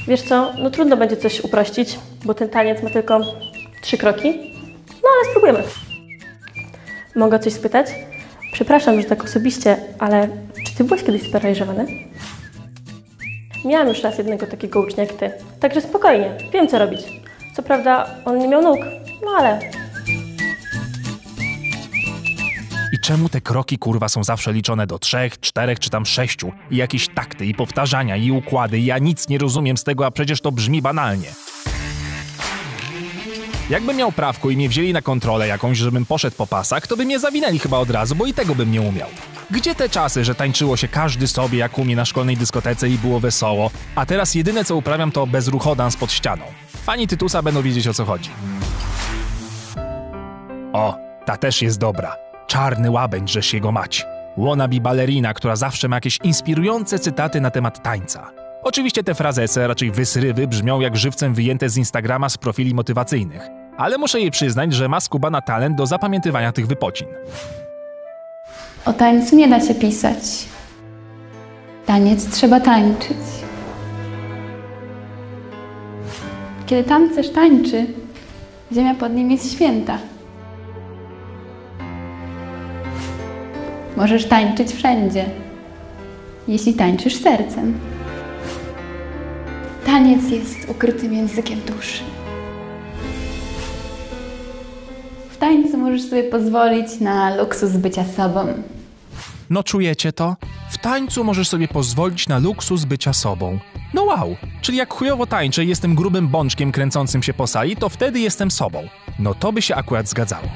Wiesz 0.08 0.22
co, 0.22 0.52
no 0.62 0.70
trudno 0.70 0.96
będzie 0.96 1.16
coś 1.16 1.40
uprościć, 1.40 1.98
bo 2.24 2.34
ten 2.34 2.48
taniec 2.48 2.82
ma 2.82 2.90
tylko 2.90 3.20
trzy 3.82 3.98
kroki. 3.98 4.54
No 4.88 5.08
ale 5.16 5.30
spróbujemy. 5.30 5.62
Mogę 7.16 7.38
coś 7.38 7.52
spytać? 7.52 7.86
Przepraszam, 8.52 9.00
że 9.00 9.08
tak 9.08 9.24
osobiście, 9.24 9.76
ale 9.98 10.28
czy 10.66 10.76
ty 10.76 10.84
byłeś 10.84 11.04
kiedyś 11.04 11.28
sparaliżowany? 11.28 11.86
Miałam 13.64 13.88
już 13.88 14.02
raz 14.02 14.18
jednego 14.18 14.46
takiego 14.46 14.80
ucznia 14.80 15.04
jak 15.04 15.12
ty, 15.12 15.30
także 15.60 15.80
spokojnie, 15.80 16.30
wiem 16.52 16.68
co 16.68 16.78
robić. 16.78 17.19
Co 17.56 17.62
prawda, 17.62 18.06
on 18.24 18.38
nie 18.38 18.48
miał 18.48 18.62
nóg, 18.62 18.78
no 19.24 19.30
ale 19.38 19.60
I 22.92 22.98
czemu 22.98 23.28
te 23.28 23.40
kroki 23.40 23.78
kurwa 23.78 24.08
są 24.08 24.24
zawsze 24.24 24.52
liczone 24.52 24.86
do 24.86 24.98
trzech, 24.98 25.40
czterech 25.40 25.78
czy 25.78 25.90
tam 25.90 26.06
sześciu? 26.06 26.52
I 26.70 26.76
jakieś 26.76 27.08
takty, 27.08 27.46
i 27.46 27.54
powtarzania, 27.54 28.16
i 28.16 28.30
układy. 28.30 28.80
Ja 28.80 28.98
nic 28.98 29.28
nie 29.28 29.38
rozumiem 29.38 29.76
z 29.76 29.84
tego, 29.84 30.06
a 30.06 30.10
przecież 30.10 30.40
to 30.40 30.52
brzmi 30.52 30.82
banalnie. 30.82 31.28
Jakbym 33.70 33.96
miał 33.96 34.12
prawko 34.12 34.50
i 34.50 34.56
mnie 34.56 34.68
wzięli 34.68 34.92
na 34.92 35.02
kontrolę 35.02 35.48
jakąś, 35.48 35.78
żebym 35.78 36.06
poszedł 36.06 36.36
po 36.36 36.46
pasach, 36.46 36.86
to 36.86 36.96
by 36.96 37.04
mnie 37.04 37.18
zawinęli 37.18 37.58
chyba 37.58 37.78
od 37.78 37.90
razu, 37.90 38.14
bo 38.14 38.26
i 38.26 38.34
tego 38.34 38.54
bym 38.54 38.70
nie 38.72 38.80
umiał. 38.82 39.08
Gdzie 39.50 39.74
te 39.74 39.88
czasy, 39.88 40.24
że 40.24 40.34
tańczyło 40.34 40.76
się 40.76 40.88
każdy 40.88 41.28
sobie 41.28 41.58
jak 41.58 41.78
umie 41.78 41.96
na 41.96 42.04
szkolnej 42.04 42.36
dyskotece 42.36 42.88
i 42.88 42.98
było 42.98 43.20
wesoło, 43.20 43.70
a 43.94 44.06
teraz 44.06 44.34
jedyne 44.34 44.64
co 44.64 44.76
uprawiam 44.76 45.12
to 45.12 45.26
bezruchodans 45.26 45.96
pod 45.96 46.12
ścianą. 46.12 46.44
Fani 46.82 47.06
Tytusa 47.06 47.42
będą 47.42 47.62
wiedzieć 47.62 47.88
o 47.88 47.94
co 47.94 48.04
chodzi. 48.04 48.30
O, 50.72 50.96
ta 51.26 51.36
też 51.36 51.62
jest 51.62 51.78
dobra. 51.78 52.16
Czarny 52.46 52.90
łabędź, 52.90 53.30
żeś 53.30 53.54
jego 53.54 53.72
mać. 53.72 54.06
Wannabe 54.36 54.80
balerina, 54.80 55.34
która 55.34 55.56
zawsze 55.56 55.88
ma 55.88 55.96
jakieś 55.96 56.18
inspirujące 56.24 56.98
cytaty 56.98 57.40
na 57.40 57.50
temat 57.50 57.82
tańca. 57.82 58.30
Oczywiście 58.62 59.04
te 59.04 59.14
frazese, 59.14 59.68
raczej 59.68 59.90
wysrywy, 59.90 60.46
brzmią 60.46 60.80
jak 60.80 60.96
żywcem 60.96 61.34
wyjęte 61.34 61.68
z 61.68 61.76
Instagrama 61.76 62.28
z 62.28 62.38
profili 62.38 62.74
motywacyjnych. 62.74 63.48
Ale 63.78 63.98
muszę 63.98 64.20
jej 64.20 64.30
przyznać, 64.30 64.72
że 64.72 64.88
ma 64.88 65.00
skubana 65.00 65.40
talent 65.40 65.76
do 65.76 65.86
zapamiętywania 65.86 66.52
tych 66.52 66.66
wypocin. 66.66 67.06
O 68.84 68.92
tańcu 68.92 69.36
nie 69.36 69.48
da 69.48 69.60
się 69.60 69.74
pisać. 69.74 70.48
Taniec 71.86 72.30
trzeba 72.30 72.60
tańczyć. 72.60 73.16
Kiedy 76.66 76.88
tancerz 76.88 77.30
tańczy, 77.30 77.86
ziemia 78.72 78.94
pod 78.94 79.14
nim 79.14 79.30
jest 79.30 79.52
święta. 79.52 79.98
Możesz 83.96 84.26
tańczyć 84.26 84.72
wszędzie, 84.72 85.24
jeśli 86.48 86.74
tańczysz 86.74 87.16
sercem. 87.16 87.78
Taniec 89.86 90.30
jest 90.30 90.70
ukrytym 90.70 91.12
językiem 91.12 91.60
duszy. 91.60 92.09
Tańcu 95.40 95.78
możesz 95.78 96.02
sobie 96.02 96.24
pozwolić 96.24 97.00
na 97.00 97.36
luksus 97.36 97.70
bycia 97.70 98.04
sobą. 98.04 98.62
No 99.50 99.62
czujecie 99.62 100.12
to? 100.12 100.36
W 100.70 100.78
tańcu 100.78 101.24
możesz 101.24 101.48
sobie 101.48 101.68
pozwolić 101.68 102.28
na 102.28 102.38
luksus 102.38 102.84
bycia 102.84 103.12
sobą. 103.12 103.58
No 103.94 104.02
wow, 104.02 104.36
czyli 104.60 104.78
jak 104.78 104.94
chujowo 104.94 105.26
tańczę 105.26 105.64
i 105.64 105.68
jestem 105.68 105.94
grubym 105.94 106.28
bączkiem 106.28 106.72
kręcącym 106.72 107.22
się 107.22 107.34
po 107.34 107.46
sali, 107.46 107.76
to 107.76 107.88
wtedy 107.88 108.20
jestem 108.20 108.50
sobą. 108.50 108.88
No 109.18 109.34
to 109.34 109.52
by 109.52 109.62
się 109.62 109.74
akurat 109.74 110.08
zgadzało. 110.08 110.48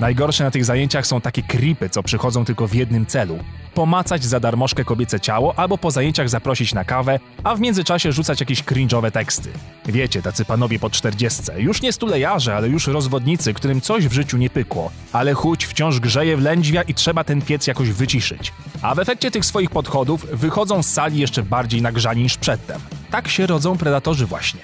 Najgorsze 0.00 0.44
na 0.44 0.50
tych 0.50 0.64
zajęciach 0.64 1.06
są 1.06 1.20
takie 1.20 1.42
creepy, 1.42 1.88
co 1.90 2.02
przychodzą 2.02 2.44
tylko 2.44 2.66
w 2.68 2.74
jednym 2.74 3.06
celu. 3.06 3.38
Pomacać 3.74 4.24
za 4.24 4.40
darmożkę 4.40 4.84
kobiece 4.84 5.20
ciało, 5.20 5.54
albo 5.58 5.78
po 5.78 5.90
zajęciach 5.90 6.28
zaprosić 6.28 6.74
na 6.74 6.84
kawę, 6.84 7.20
a 7.44 7.54
w 7.54 7.60
międzyczasie 7.60 8.12
rzucać 8.12 8.40
jakieś 8.40 8.64
cringe'owe 8.64 9.10
teksty. 9.10 9.48
Wiecie, 9.86 10.22
tacy 10.22 10.44
panowie 10.44 10.78
po 10.78 10.90
czterdziestce, 10.90 11.62
już 11.62 11.82
nie 11.82 11.92
stulejarze, 11.92 12.56
ale 12.56 12.68
już 12.68 12.86
rozwodnicy, 12.86 13.54
którym 13.54 13.80
coś 13.80 14.08
w 14.08 14.12
życiu 14.12 14.36
nie 14.36 14.50
pykło. 14.50 14.90
Ale 15.12 15.34
chuć 15.34 15.66
wciąż 15.66 16.00
grzeje 16.00 16.36
w 16.36 16.42
lędźwia 16.42 16.82
i 16.82 16.94
trzeba 16.94 17.24
ten 17.24 17.42
piec 17.42 17.66
jakoś 17.66 17.90
wyciszyć. 17.90 18.52
A 18.82 18.94
w 18.94 18.98
efekcie 18.98 19.30
tych 19.30 19.44
swoich 19.44 19.70
podchodów 19.70 20.26
wychodzą 20.32 20.82
z 20.82 20.86
sali 20.86 21.18
jeszcze 21.18 21.42
bardziej 21.42 21.82
nagrzani 21.82 22.22
niż 22.22 22.36
przedtem. 22.36 22.80
Tak 23.10 23.28
się 23.28 23.46
rodzą 23.46 23.78
predatorzy 23.78 24.26
właśnie. 24.26 24.60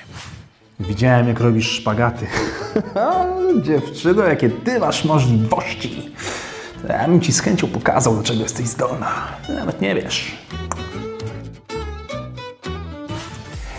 Widziałem, 0.81 1.29
jak 1.29 1.41
robisz 1.41 1.71
szpagaty. 1.71 2.27
Dziewczyno, 3.67 4.23
jakie 4.23 4.51
ty 4.51 4.81
masz 4.81 5.05
możliwości. 5.05 6.11
Ja 6.89 7.09
bym 7.09 7.21
ci 7.21 7.33
z 7.33 7.41
chęcią 7.41 7.69
pokazał, 7.69 8.17
do 8.17 8.23
czego 8.23 8.43
jesteś 8.43 8.67
zdolna. 8.67 9.09
Nawet 9.49 9.81
nie 9.81 9.95
wiesz. 9.95 10.37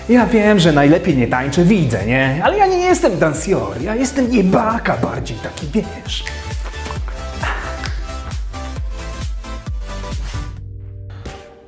Ja 0.09 0.25
wiem, 0.25 0.59
że 0.59 0.71
najlepiej 0.71 1.17
nie 1.17 1.27
tańczę, 1.27 1.63
widzę, 1.63 2.05
nie? 2.05 2.41
Ale 2.43 2.57
ja 2.57 2.67
nie 2.67 2.77
jestem 2.77 3.19
dansjor, 3.19 3.81
ja 3.81 3.95
jestem 3.95 4.33
jebaka 4.33 4.97
bardziej, 4.97 5.37
taki 5.37 5.67
wiesz. 5.73 6.23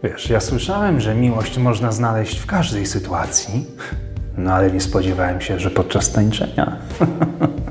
Wiesz, 0.03 0.29
ja 0.29 0.39
słyszałem, 0.39 0.99
że 0.99 1.15
miłość 1.15 1.57
można 1.57 1.91
znaleźć 1.91 2.39
w 2.39 2.45
każdej 2.45 2.85
sytuacji, 2.85 3.65
no 4.37 4.53
ale 4.53 4.71
nie 4.71 4.81
spodziewałem 4.81 5.41
się, 5.41 5.59
że 5.59 5.71
podczas 5.71 6.11
tańczenia. 6.11 6.77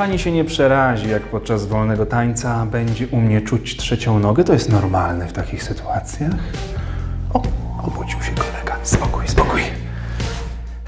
Pani 0.00 0.18
się 0.18 0.32
nie 0.32 0.44
przerazi, 0.44 1.08
jak 1.08 1.22
podczas 1.22 1.66
wolnego 1.66 2.06
tańca 2.06 2.66
będzie 2.66 3.08
u 3.08 3.20
mnie 3.20 3.40
czuć 3.40 3.76
trzecią 3.76 4.18
nogę. 4.18 4.44
To 4.44 4.52
jest 4.52 4.68
normalne 4.68 5.28
w 5.28 5.32
takich 5.32 5.62
sytuacjach. 5.62 6.32
O, 7.34 7.42
obudził 7.82 8.22
się 8.22 8.32
kolega. 8.32 8.76
Spokój, 8.82 9.28
spokój. 9.28 9.60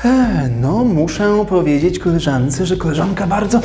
E, 0.05 0.49
no, 0.61 0.85
muszę 0.85 1.45
powiedzieć 1.49 1.99
koleżance, 1.99 2.67
że 2.67 2.77
koleżanka 2.77 3.27
bardzo, 3.27 3.61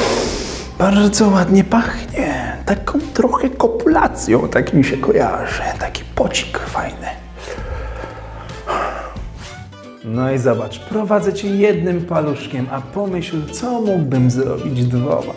bardzo 0.79 1.27
ładnie 1.29 1.63
pachnie. 1.63 2.57
Taką 2.65 2.99
trochę 3.13 3.49
kopulacją, 3.49 4.47
tak 4.47 4.73
mi 4.73 4.83
się 4.83 4.97
kojarzy. 4.97 5.61
Taki 5.79 6.03
pocik 6.15 6.59
fajny. 6.59 7.16
No 10.07 10.31
i 10.31 10.37
zobacz, 10.37 10.79
prowadzę 10.79 11.33
cię 11.33 11.47
jednym 11.47 12.05
paluszkiem, 12.05 12.67
a 12.71 12.81
pomyśl, 12.81 13.37
co 13.51 13.81
mógłbym 13.81 14.31
zrobić 14.31 14.85
dwoma. 14.85 15.33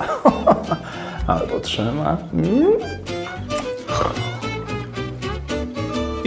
Albo 1.27 1.61
trzema. 1.61 2.17
Mm? 2.33 2.73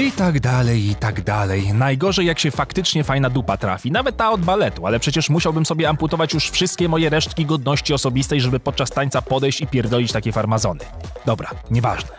I 0.04 0.12
tak 0.12 0.39
dalej, 0.39 0.89
i 0.89 0.95
tak 0.95 1.24
dalej. 1.24 1.74
Najgorzej, 1.74 2.26
jak 2.26 2.39
się 2.39 2.51
faktycznie 2.51 3.04
fajna 3.04 3.30
dupa 3.30 3.58
trafi. 3.58 3.91
Nawet 3.91 4.18
ta 4.18 4.32
od 4.32 4.41
baletu, 4.41 4.88
ale 4.88 4.99
przecież 4.99 5.30
musiałbym 5.30 5.66
sobie 5.66 5.89
amputować 5.89 6.34
już 6.34 6.49
wszystkie 6.49 6.89
moje 6.89 7.10
resztki 7.10 7.45
godności 7.45 7.93
osobistej, 7.93 8.41
żeby 8.41 8.60
podczas 8.60 8.89
tańca 8.89 9.22
podejść 9.22 9.62
i 9.62 9.68
pierdolić 9.68 10.12
takie 10.12 10.32
farmazony. 10.32 10.80
Dobra, 11.26 11.49
nieważne. 11.72 12.12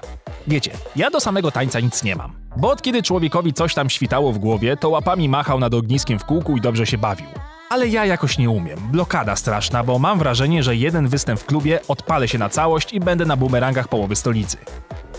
Wiecie, 0.47 0.71
ja 0.97 1.11
do 1.11 1.21
samego 1.21 1.51
tańca 1.51 1.81
nic 1.81 2.03
nie 2.03 2.17
mam. 2.17 2.33
Bo 2.57 2.71
od 2.71 2.83
kiedy 2.83 3.03
człowiekowi 3.03 3.53
coś 3.53 3.75
tam 3.75 3.91
świtało 3.91 4.33
w 4.33 4.39
głowie, 4.39 4.77
to 4.77 4.89
łapami 4.89 5.29
machał 5.29 5.61
nad 5.61 5.75
ogniskiem 5.75 6.19
w 6.19 6.25
kółku 6.25 6.57
i 6.57 6.61
dobrze 6.61 6.87
się 6.87 6.99
bawił. 6.99 7.27
Ale 7.75 7.89
ja 7.89 8.07
jakoś 8.07 8.39
nie 8.39 8.51
umiem. 8.51 8.79
Blokada 8.93 9.37
straszna, 9.37 9.85
bo 9.85 9.99
mam 9.99 10.19
wrażenie, 10.19 10.63
że 10.63 10.77
jeden 10.77 11.09
występ 11.09 11.41
w 11.41 11.45
klubie 11.45 11.81
odpalę 11.89 12.29
się 12.29 12.39
na 12.39 12.49
całość 12.49 12.93
i 12.93 13.01
będę 13.01 13.25
na 13.25 13.37
bumerangach 13.37 13.89
połowy 13.89 14.17
stolicy. 14.17 14.57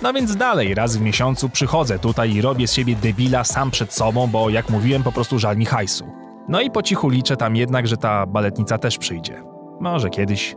No 0.02 0.14
więc 0.14 0.36
dalej, 0.36 0.76
raz 0.76 0.98
w 0.98 1.02
miesiącu 1.02 1.50
przychodzę 1.50 2.00
tutaj 2.00 2.34
i 2.34 2.42
robię 2.42 2.68
z 2.68 2.74
siebie 2.74 2.96
debila 2.96 3.44
sam 3.44 3.72
przed 3.72 3.94
sobą, 3.94 4.28
bo 4.28 4.50
jak 4.50 4.70
mówiłem, 4.70 5.04
po 5.04 5.12
prostu 5.12 5.40
żal 5.40 5.58
mi 5.58 5.66
hajsu. 5.66 6.08
No 6.50 6.62
i 6.62 6.72
po 6.72 6.84
cichu 6.84 7.10
liczę 7.10 7.38
tam 7.38 7.56
jednak, 7.56 7.88
że 7.88 7.98
ta 7.98 8.26
baletnica 8.26 8.78
też 8.78 8.98
przyjdzie. 8.98 9.44
Może 9.80 10.10
kiedyś 10.10 10.56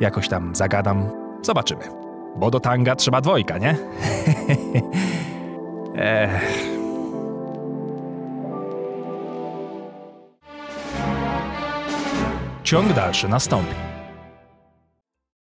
jakoś 0.00 0.28
tam 0.28 0.54
zagadam. 0.54 1.10
Zobaczymy. 1.42 1.84
Bo 2.36 2.50
do 2.50 2.60
tanga 2.60 2.96
trzeba 2.96 3.20
dwojga, 3.20 3.58
nie? 3.58 3.76
Ech. 5.96 6.73
Ciąg 12.64 12.92
dalszy 12.92 13.28
nastąpi. 13.28 13.74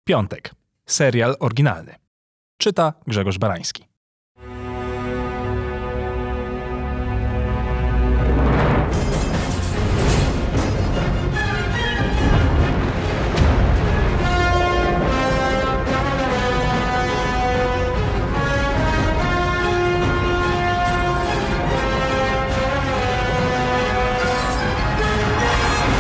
Piątek. 0.04 0.52
Serial 0.86 1.36
oryginalny. 1.40 1.96
Czyta 2.58 2.94
Grzegorz 3.08 3.38
Barański. 3.38 3.88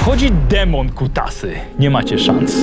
Wchodzi 0.05 0.31
demon 0.49 0.89
kutasy. 0.89 1.53
Nie 1.79 1.89
macie 1.89 2.19
szans. 2.19 2.55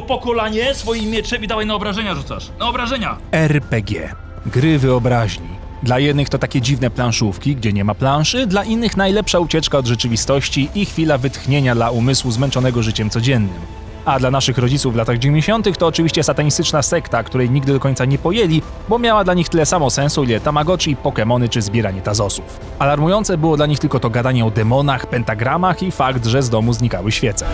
Go 0.00 0.06
po 0.06 0.18
kolanie 0.18 0.74
swoim 0.74 1.10
mieczem 1.10 1.44
i 1.44 1.46
dawaj 1.46 1.66
na 1.66 1.74
obrażenia 1.74 2.14
rzucasz. 2.14 2.50
Na 2.58 2.68
obrażenia! 2.68 3.16
RPG. 3.32 4.14
Gry 4.46 4.78
wyobraźni. 4.78 5.48
Dla 5.82 5.98
jednych 5.98 6.28
to 6.28 6.38
takie 6.38 6.60
dziwne 6.60 6.90
planszówki, 6.90 7.56
gdzie 7.56 7.72
nie 7.72 7.84
ma 7.84 7.94
planszy, 7.94 8.46
dla 8.46 8.64
innych 8.64 8.96
najlepsza 8.96 9.38
ucieczka 9.38 9.78
od 9.78 9.86
rzeczywistości 9.86 10.68
i 10.74 10.86
chwila 10.86 11.18
wytchnienia 11.18 11.74
dla 11.74 11.90
umysłu 11.90 12.30
zmęczonego 12.30 12.82
życiem 12.82 13.10
codziennym. 13.10 13.60
A 14.04 14.18
dla 14.18 14.30
naszych 14.30 14.58
rodziców 14.58 14.94
w 14.94 14.96
latach 14.96 15.18
90. 15.18 15.78
to 15.78 15.86
oczywiście 15.86 16.22
satanistyczna 16.22 16.82
sekta, 16.82 17.22
której 17.22 17.50
nigdy 17.50 17.72
do 17.72 17.80
końca 17.80 18.04
nie 18.04 18.18
pojęli, 18.18 18.62
bo 18.88 18.98
miała 18.98 19.24
dla 19.24 19.34
nich 19.34 19.48
tyle 19.48 19.66
samo 19.66 19.90
sensu, 19.90 20.24
ile 20.24 20.40
Tamagotchi, 20.40 20.96
Pokémony 20.96 21.48
czy 21.48 21.62
zbieranie 21.62 22.02
tazosów. 22.02 22.60
Alarmujące 22.78 23.38
było 23.38 23.56
dla 23.56 23.66
nich 23.66 23.78
tylko 23.78 24.00
to 24.00 24.10
gadanie 24.10 24.44
o 24.44 24.50
demonach, 24.50 25.06
pentagramach 25.06 25.82
i 25.82 25.90
fakt, 25.90 26.26
że 26.26 26.42
z 26.42 26.50
domu 26.50 26.72
znikały 26.72 27.12
świece. 27.12 27.46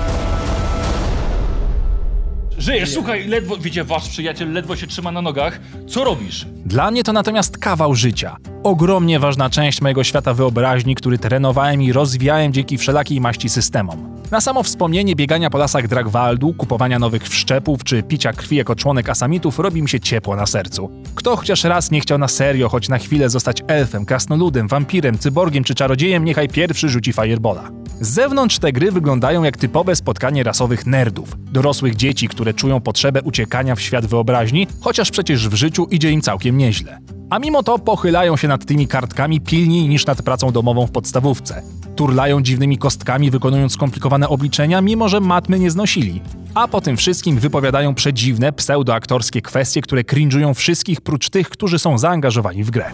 Żyjesz, 2.58 2.92
słuchaj, 2.92 3.28
ledwo, 3.28 3.56
wiecie, 3.56 3.84
wasz 3.84 4.08
przyjaciel 4.08 4.52
ledwo 4.52 4.76
się 4.76 4.86
trzyma 4.86 5.12
na 5.12 5.22
nogach. 5.22 5.60
Co 5.88 6.04
robisz? 6.04 6.46
Dla 6.66 6.90
mnie 6.90 7.02
to 7.04 7.12
natomiast 7.12 7.58
kawał 7.58 7.94
życia. 7.94 8.36
Ogromnie 8.62 9.20
ważna 9.20 9.50
część 9.50 9.80
mojego 9.80 10.04
świata 10.04 10.34
wyobraźni, 10.34 10.94
który 10.94 11.18
trenowałem 11.18 11.82
i 11.82 11.92
rozwijałem 11.92 12.52
dzięki 12.52 12.78
wszelakiej 12.78 13.20
maści 13.20 13.48
systemom. 13.48 14.13
Na 14.34 14.40
samo 14.40 14.62
wspomnienie 14.62 15.16
biegania 15.16 15.50
po 15.50 15.58
lasach 15.58 15.88
Dragwaldu, 15.88 16.54
kupowania 16.54 16.98
nowych 16.98 17.28
wszczepów 17.28 17.84
czy 17.84 18.02
picia 18.02 18.32
krwi 18.32 18.56
jako 18.56 18.76
członek 18.76 19.08
asamitów 19.08 19.58
robi 19.58 19.82
mi 19.82 19.88
się 19.88 20.00
ciepło 20.00 20.36
na 20.36 20.46
sercu. 20.46 20.90
Kto 21.14 21.36
chociaż 21.36 21.64
raz 21.64 21.90
nie 21.90 22.00
chciał 22.00 22.18
na 22.18 22.28
serio, 22.28 22.68
choć 22.68 22.88
na 22.88 22.98
chwilę 22.98 23.30
zostać 23.30 23.62
elfem, 23.66 24.04
krasnoludem, 24.04 24.68
wampirem, 24.68 25.18
cyborgiem 25.18 25.64
czy 25.64 25.74
czarodziejem, 25.74 26.24
niechaj 26.24 26.48
pierwszy 26.48 26.88
rzuci 26.88 27.12
firebola. 27.12 27.70
Z 28.00 28.08
zewnątrz 28.08 28.58
te 28.58 28.72
gry 28.72 28.92
wyglądają 28.92 29.42
jak 29.42 29.56
typowe 29.56 29.96
spotkanie 29.96 30.42
rasowych 30.42 30.86
nerdów, 30.86 31.36
dorosłych 31.52 31.96
dzieci, 31.96 32.28
które 32.28 32.54
czują 32.54 32.80
potrzebę 32.80 33.22
uciekania 33.22 33.74
w 33.74 33.80
świat 33.80 34.06
wyobraźni, 34.06 34.66
chociaż 34.80 35.10
przecież 35.10 35.48
w 35.48 35.54
życiu 35.54 35.86
idzie 35.90 36.10
im 36.10 36.20
całkiem 36.20 36.58
nieźle. 36.58 36.98
A 37.30 37.38
mimo 37.38 37.62
to 37.62 37.78
pochylają 37.78 38.36
się 38.36 38.48
nad 38.48 38.64
tymi 38.64 38.88
kartkami 38.88 39.40
pilniej 39.40 39.88
niż 39.88 40.06
nad 40.06 40.22
pracą 40.22 40.52
domową 40.52 40.86
w 40.86 40.90
podstawówce. 40.90 41.62
Turlają 41.96 42.42
dziwnymi 42.42 42.78
kostkami, 42.78 43.30
wykonując 43.30 43.72
skomplikowane 43.72 44.28
obliczenia, 44.28 44.80
mimo 44.80 45.08
że 45.08 45.20
matmy 45.20 45.58
nie 45.58 45.70
znosili. 45.70 46.22
A 46.54 46.68
po 46.68 46.80
tym 46.80 46.96
wszystkim 46.96 47.38
wypowiadają 47.38 47.94
przedziwne, 47.94 48.52
pseudoaktorskie 48.52 49.42
kwestie, 49.42 49.80
które 49.80 50.02
cringe'ują 50.02 50.54
wszystkich 50.54 51.00
prócz 51.00 51.30
tych, 51.30 51.48
którzy 51.48 51.78
są 51.78 51.98
zaangażowani 51.98 52.64
w 52.64 52.70
grę. 52.70 52.90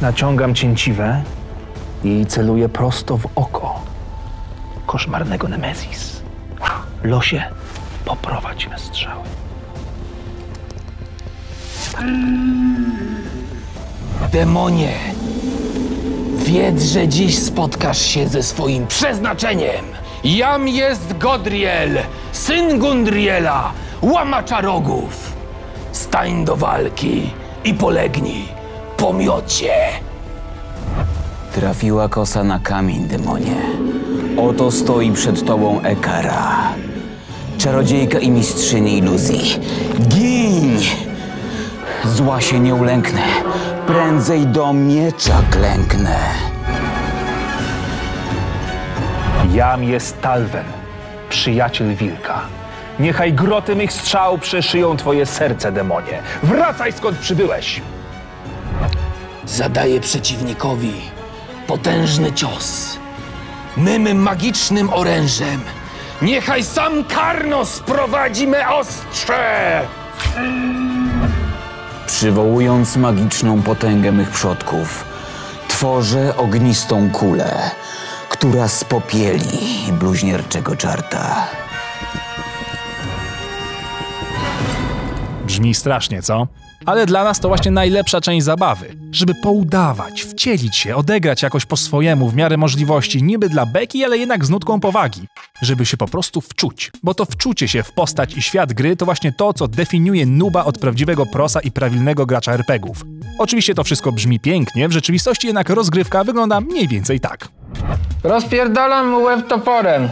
Naciągam 0.00 0.54
cięciwę 0.54 1.22
i 2.04 2.26
celuję 2.26 2.68
prosto 2.68 3.16
w 3.16 3.26
oko 3.34 3.80
koszmarnego 4.86 5.48
Nemezis. 5.48 6.22
Losie, 7.02 7.44
poprowadź 8.04 8.68
me 8.68 8.78
strzały. 8.78 9.22
Demonie, 14.32 14.92
wiedz, 16.36 16.82
że 16.82 17.08
dziś 17.08 17.38
spotkasz 17.38 18.02
się 18.02 18.28
ze 18.28 18.42
swoim 18.42 18.86
przeznaczeniem. 18.86 19.84
Jam 20.24 20.68
jest 20.68 21.18
Godriel, 21.18 21.98
syn 22.32 22.78
Gundriela, 22.78 23.72
łamacza 24.02 24.60
rogów. 24.60 25.32
Stań 25.92 26.44
do 26.44 26.56
walki 26.56 27.30
i 27.64 27.74
polegnij 27.74 28.44
po 28.96 29.12
miocie. 29.12 29.72
Trafiła 31.54 32.08
kosa 32.08 32.44
na 32.44 32.58
kamień, 32.58 33.08
demonie. 33.08 33.56
Oto 34.36 34.70
stoi 34.70 35.12
przed 35.12 35.44
tobą 35.46 35.80
Ekara. 35.80 36.74
Czarodziejka 37.58 38.18
i 38.18 38.30
mistrzyni 38.30 38.98
iluzji. 38.98 39.60
Giń! 40.08 40.78
Zła 42.06 42.40
się 42.40 42.60
nie 42.60 42.74
ulęknę. 42.74 43.22
Prędzej 43.86 44.46
do 44.46 44.72
miecza 44.72 45.42
klęknę. 45.50 46.16
Jam 49.52 49.84
jest 49.84 50.20
Talwen, 50.20 50.64
przyjaciel 51.28 51.94
wilka. 51.94 52.40
Niechaj 52.98 53.32
groty 53.32 53.76
mych 53.76 53.92
strzał 53.92 54.38
przeszyją 54.38 54.96
twoje 54.96 55.26
serce, 55.26 55.72
demonie. 55.72 56.22
Wracaj 56.42 56.92
skąd 56.92 57.18
przybyłeś! 57.18 57.80
Zadaję 59.44 60.00
przeciwnikowi 60.00 60.92
potężny 61.66 62.32
cios. 62.32 62.98
Mym 63.76 64.22
magicznym 64.22 64.92
orężem. 64.92 65.60
Niechaj 66.22 66.64
sam 66.64 67.04
Karnos 67.04 67.80
prowadzi 67.80 68.46
me 68.46 68.74
ostrze! 68.74 69.80
Przywołując 72.16 72.96
magiczną 72.96 73.62
potęgę 73.62 74.12
mych 74.12 74.30
przodków, 74.30 75.04
tworzę 75.68 76.36
ognistą 76.36 77.10
kulę, 77.10 77.70
która 78.28 78.68
spopieli 78.68 79.92
bluźnierczego 79.92 80.76
czarta. 80.76 81.46
Brzmi 85.46 85.74
strasznie, 85.74 86.22
co? 86.22 86.46
Ale 86.86 87.06
dla 87.06 87.24
nas 87.24 87.40
to 87.40 87.48
właśnie 87.48 87.70
najlepsza 87.70 88.20
część 88.20 88.44
zabawy. 88.44 88.96
Żeby 89.12 89.34
poudawać, 89.34 90.22
wcielić 90.22 90.76
się, 90.76 90.96
odegrać 90.96 91.42
jakoś 91.42 91.66
po 91.66 91.76
swojemu, 91.76 92.28
w 92.28 92.36
miarę 92.36 92.56
możliwości, 92.56 93.22
niby 93.22 93.48
dla 93.48 93.66
beki, 93.66 94.04
ale 94.04 94.18
jednak 94.18 94.44
z 94.44 94.50
nutką 94.50 94.80
powagi. 94.80 95.26
Żeby 95.62 95.86
się 95.86 95.96
po 95.96 96.08
prostu 96.08 96.40
wczuć. 96.40 96.90
Bo 97.02 97.14
to 97.14 97.24
wczucie 97.24 97.68
się 97.68 97.82
w 97.82 97.92
postać 97.92 98.36
i 98.36 98.42
świat 98.42 98.72
gry 98.72 98.96
to 98.96 99.04
właśnie 99.04 99.32
to, 99.32 99.52
co 99.52 99.68
definiuje 99.68 100.26
nuba 100.26 100.64
od 100.64 100.78
prawdziwego 100.78 101.26
prosa 101.26 101.60
i 101.60 101.70
prawilnego 101.70 102.26
gracza 102.26 102.52
RPGów. 102.52 103.04
Oczywiście 103.38 103.74
to 103.74 103.84
wszystko 103.84 104.12
brzmi 104.12 104.40
pięknie, 104.40 104.88
w 104.88 104.92
rzeczywistości 104.92 105.46
jednak 105.46 105.70
rozgrywka 105.70 106.24
wygląda 106.24 106.60
mniej 106.60 106.88
więcej 106.88 107.20
tak. 107.20 107.48
Rozpierdalam 108.22 109.10
mu 109.10 109.22
łeb 109.22 109.48
toporem. 109.48 110.08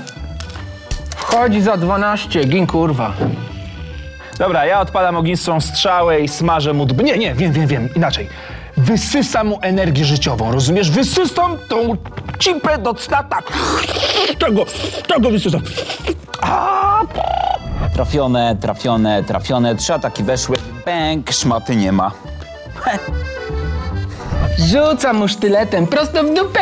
Wchodzi 1.16 1.60
za 1.60 1.76
12, 1.76 2.44
gin 2.44 2.66
kurwa. 2.66 3.14
Dobra, 4.38 4.66
ja 4.66 4.80
odpalam 4.80 5.16
ognistą 5.16 5.60
strzałę 5.60 6.20
i 6.20 6.28
smażę 6.28 6.72
mu 6.72 6.86
db... 6.86 7.02
Nie, 7.02 7.18
nie, 7.18 7.34
wiem, 7.34 7.52
wiem, 7.52 7.66
wiem, 7.66 7.88
inaczej. 7.96 8.28
Wysysam 8.76 9.46
mu 9.46 9.58
energię 9.62 10.04
życiową, 10.04 10.52
rozumiesz? 10.52 10.90
Wysysam 10.90 11.58
tą 11.68 11.96
cipę 12.38 12.78
do 12.78 12.94
cna 12.94 13.22
tak. 13.22 13.52
Tego, 14.38 14.64
tego 15.08 15.30
wysysam. 15.30 15.60
Trafione, 17.94 18.56
trafione, 18.60 19.24
trafione. 19.24 19.74
Trzy 19.74 19.94
ataki 19.94 20.22
weszły. 20.22 20.56
Bęk, 20.84 21.30
szmaty 21.32 21.76
nie 21.76 21.92
ma. 21.92 22.10
Rzucam 24.58 25.16
mu 25.16 25.28
sztyletem 25.28 25.86
prosto 25.86 26.24
w 26.24 26.34
dupę. 26.34 26.60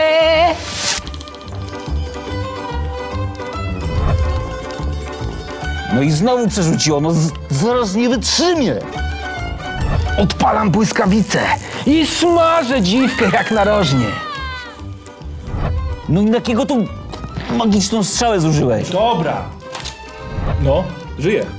No 5.95 6.03
i 6.03 6.11
znowu 6.11 6.49
przerzuciło, 6.49 7.01
no 7.01 7.11
z- 7.13 7.31
zaraz 7.51 7.95
nie 7.95 8.09
wytrzymie. 8.09 8.75
Odpalam 10.19 10.71
błyskawicę 10.71 11.41
i 11.87 12.07
smażę 12.07 12.83
dziwkę 12.83 13.25
jak 13.33 13.51
narożnie. 13.51 14.07
No 16.09 16.21
i 16.21 16.31
jakiego 16.31 16.67
tu 16.67 16.87
magiczną 17.57 18.05
strzałę 18.05 18.41
zużyłeś? 18.41 18.91
Dobra. 18.91 19.43
No, 20.63 20.85
żyje. 21.19 21.47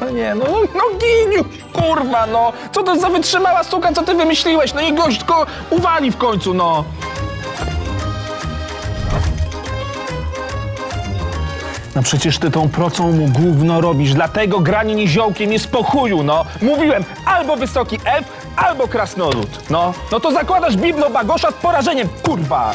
No 0.00 0.10
nie, 0.10 0.34
no, 0.34 0.44
no 0.74 0.80
giniu, 0.98 1.44
kurwa, 1.72 2.26
no. 2.26 2.52
Co 2.72 2.82
to 2.82 2.96
za 3.00 3.08
wytrzymała 3.08 3.62
sztuka, 3.64 3.92
co 3.92 4.02
ty 4.02 4.14
wymyśliłeś? 4.14 4.74
No 4.74 4.80
i 4.80 4.94
gość 4.94 5.18
tylko 5.18 5.46
uwali 5.70 6.10
w 6.10 6.16
końcu, 6.16 6.54
no. 6.54 6.84
No 12.00 12.04
przecież 12.04 12.38
ty 12.38 12.50
tą 12.50 12.68
procą 12.68 13.12
mu 13.12 13.28
gówno 13.28 13.80
robisz, 13.80 14.14
dlatego 14.14 14.60
granie 14.60 14.94
niziołkiem 14.94 15.52
jest 15.52 15.68
po 15.68 15.82
chuju, 15.82 16.22
no. 16.22 16.44
Mówiłem, 16.62 17.04
albo 17.26 17.56
wysoki 17.56 17.98
elf, 18.04 18.26
albo 18.56 18.88
krasnolud, 18.88 19.70
no. 19.70 19.94
No 20.12 20.20
to 20.20 20.32
zakładasz 20.32 20.76
biblo 20.76 21.10
bagosza 21.10 21.50
z 21.50 21.54
porażeniem, 21.54 22.08
kurwa. 22.22 22.72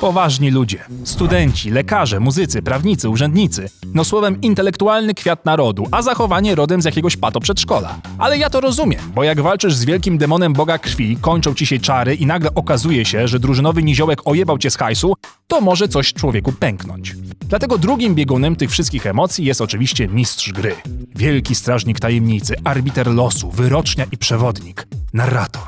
Poważni 0.00 0.50
ludzie, 0.50 0.84
studenci, 1.04 1.70
lekarze, 1.70 2.20
muzycy, 2.20 2.62
prawnicy, 2.62 3.08
urzędnicy. 3.08 3.70
No 3.94 4.04
słowem 4.04 4.40
intelektualny 4.40 5.14
kwiat 5.14 5.44
narodu, 5.44 5.86
a 5.90 6.02
zachowanie 6.02 6.54
rodem 6.54 6.82
z 6.82 6.84
jakiegoś 6.84 7.16
pato 7.16 7.40
przedszkola. 7.40 7.94
Ale 8.18 8.38
ja 8.38 8.50
to 8.50 8.60
rozumiem, 8.60 9.00
bo 9.14 9.24
jak 9.24 9.40
walczysz 9.40 9.74
z 9.74 9.84
wielkim 9.84 10.18
demonem 10.18 10.52
boga 10.52 10.78
krwi, 10.78 11.16
kończą 11.20 11.54
ci 11.54 11.66
się 11.66 11.78
czary 11.78 12.14
i 12.14 12.26
nagle 12.26 12.54
okazuje 12.54 13.04
się, 13.04 13.28
że 13.28 13.40
drużynowy 13.40 13.82
niziołek 13.82 14.20
ojebał 14.24 14.58
cię 14.58 14.70
z 14.70 14.76
hajsu, 14.76 15.14
to 15.46 15.60
może 15.60 15.88
coś 15.88 16.12
człowieku 16.12 16.52
pęknąć. 16.52 17.16
Dlatego 17.48 17.78
drugim 17.78 18.14
biegunem 18.14 18.56
tych 18.56 18.70
wszystkich 18.70 19.06
emocji 19.06 19.44
jest 19.44 19.60
oczywiście 19.60 20.08
mistrz 20.08 20.52
gry. 20.52 20.74
Wielki 21.16 21.54
strażnik 21.54 22.00
tajemnicy, 22.00 22.54
arbiter 22.64 23.14
losu, 23.14 23.50
wyrocznia 23.50 24.04
i 24.12 24.16
przewodnik. 24.16 24.86
Narrator. 25.12 25.62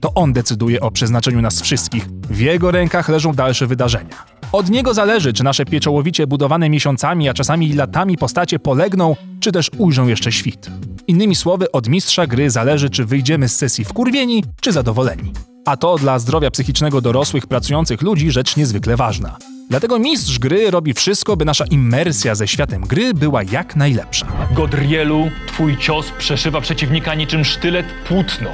To 0.00 0.14
on 0.14 0.32
decyduje 0.32 0.80
o 0.80 0.90
przeznaczeniu 0.90 1.42
nas 1.42 1.62
wszystkich. 1.62 2.08
W 2.08 2.40
jego 2.40 2.70
rękach 2.70 3.08
leżą 3.08 3.32
dalsze 3.32 3.66
wydarzenia. 3.66 4.24
Od 4.52 4.70
niego 4.70 4.94
zależy, 4.94 5.32
czy 5.32 5.44
nasze 5.44 5.64
pieczołowicie 5.64 6.26
budowane 6.26 6.70
miesiącami, 6.70 7.28
a 7.28 7.34
czasami 7.34 7.72
latami 7.72 8.18
postacie 8.18 8.58
polegną, 8.58 9.16
czy 9.40 9.52
też 9.52 9.70
ujrzą 9.78 10.06
jeszcze 10.06 10.32
świt. 10.32 10.70
Innymi 11.06 11.34
słowy, 11.34 11.72
od 11.72 11.88
mistrza 11.88 12.26
gry 12.26 12.50
zależy, 12.50 12.90
czy 12.90 13.04
wyjdziemy 13.04 13.48
z 13.48 13.56
sesji 13.56 13.84
wkurwieni, 13.84 14.44
czy 14.60 14.72
zadowoleni. 14.72 15.32
A 15.64 15.76
to 15.76 15.96
dla 15.98 16.18
zdrowia 16.18 16.50
psychicznego 16.50 17.00
dorosłych, 17.00 17.46
pracujących 17.46 18.02
ludzi 18.02 18.30
rzecz 18.30 18.56
niezwykle 18.56 18.96
ważna. 18.96 19.36
Dlatego 19.70 19.98
mistrz 19.98 20.38
gry 20.38 20.70
robi 20.70 20.94
wszystko, 20.94 21.36
by 21.36 21.44
nasza 21.44 21.64
immersja 21.70 22.34
ze 22.34 22.48
światem 22.48 22.82
gry 22.82 23.14
była 23.14 23.42
jak 23.42 23.76
najlepsza. 23.76 24.26
Godrielu, 24.50 25.30
twój 25.46 25.78
cios 25.78 26.10
przeszywa 26.18 26.60
przeciwnika 26.60 27.14
niczym 27.14 27.44
sztylet 27.44 27.86
płótno. 28.08 28.50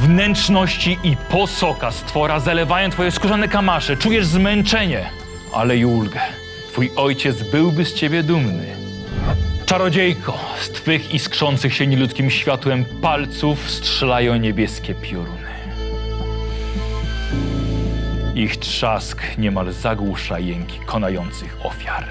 Wnętrzności 0.00 0.98
i 1.04 1.16
posoka 1.30 1.90
stwora 1.90 2.40
zalewają 2.40 2.90
twoje 2.90 3.10
skórzane 3.10 3.48
kamasze. 3.48 3.96
Czujesz 3.96 4.26
zmęczenie, 4.26 5.10
ale 5.52 5.76
i 5.76 5.84
ulgę. 5.84 6.20
Twój 6.72 6.90
ojciec 6.96 7.50
byłby 7.50 7.84
z 7.84 7.94
ciebie 7.94 8.22
dumny. 8.22 8.66
Czarodziejko, 9.66 10.38
z 10.60 10.68
twych 10.70 11.14
iskrzących 11.14 11.74
się 11.74 11.86
nieludzkim 11.86 12.30
światłem 12.30 12.84
palców 13.02 13.70
strzelają 13.70 14.36
niebieskie 14.36 14.94
pioruny. 14.94 15.39
Ich 18.40 18.56
trzask 18.56 19.22
niemal 19.38 19.72
zagłusza 19.72 20.38
jęki 20.38 20.78
konających 20.86 21.56
ofiar. 21.62 22.04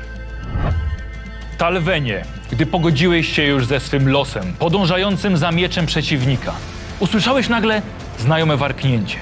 Talwenie, 1.58 2.26
gdy 2.52 2.66
pogodziłeś 2.66 3.36
się 3.36 3.44
już 3.44 3.66
ze 3.66 3.80
swym 3.80 4.10
losem, 4.10 4.54
podążającym 4.60 5.38
za 5.38 5.52
mieczem 5.52 5.86
przeciwnika, 5.86 6.54
usłyszałeś 7.00 7.50
nagle 7.50 7.82
znajome 8.20 8.58
warknięcie. 8.58 9.18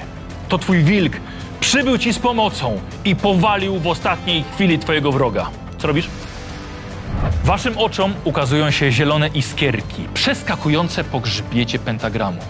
To 0.48 0.58
twój 0.58 0.84
wilk 0.84 1.12
przybył 1.60 1.98
ci 1.98 2.12
z 2.12 2.18
pomocą 2.18 2.80
i 3.04 3.16
powalił 3.16 3.78
w 3.78 3.86
ostatniej 3.86 4.44
chwili 4.54 4.78
twojego 4.78 5.12
wroga. 5.12 5.50
Co 5.78 5.86
robisz? 5.86 6.08
Waszym 7.44 7.78
oczom 7.78 8.14
ukazują 8.24 8.70
się 8.70 8.92
zielone 8.92 9.28
iskierki, 9.28 10.02
przeskakujące 10.14 11.04
po 11.04 11.20
grzbiecie 11.20 11.78
pentagramu. 11.78 12.40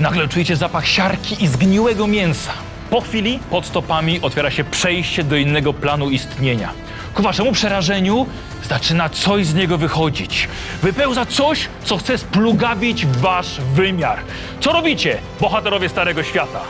Nagle 0.00 0.28
czujecie 0.28 0.56
zapach 0.56 0.86
siarki 0.86 1.44
i 1.44 1.46
zgniłego 1.46 2.06
mięsa. 2.06 2.52
Po 2.90 3.00
chwili 3.00 3.38
pod 3.50 3.66
stopami 3.66 4.20
otwiera 4.20 4.50
się 4.50 4.64
przejście 4.64 5.24
do 5.24 5.36
innego 5.36 5.74
planu 5.74 6.10
istnienia. 6.10 6.70
Ku 7.14 7.22
waszemu 7.22 7.52
przerażeniu 7.52 8.26
zaczyna 8.68 9.08
coś 9.08 9.46
z 9.46 9.54
niego 9.54 9.78
wychodzić. 9.78 10.48
Wypełza 10.82 11.26
coś, 11.26 11.68
co 11.84 11.96
chce 11.96 12.18
splugawić 12.18 13.06
wasz 13.06 13.60
wymiar. 13.74 14.18
Co 14.60 14.72
robicie, 14.72 15.18
bohaterowie 15.40 15.88
Starego 15.88 16.22
Świata? 16.22 16.60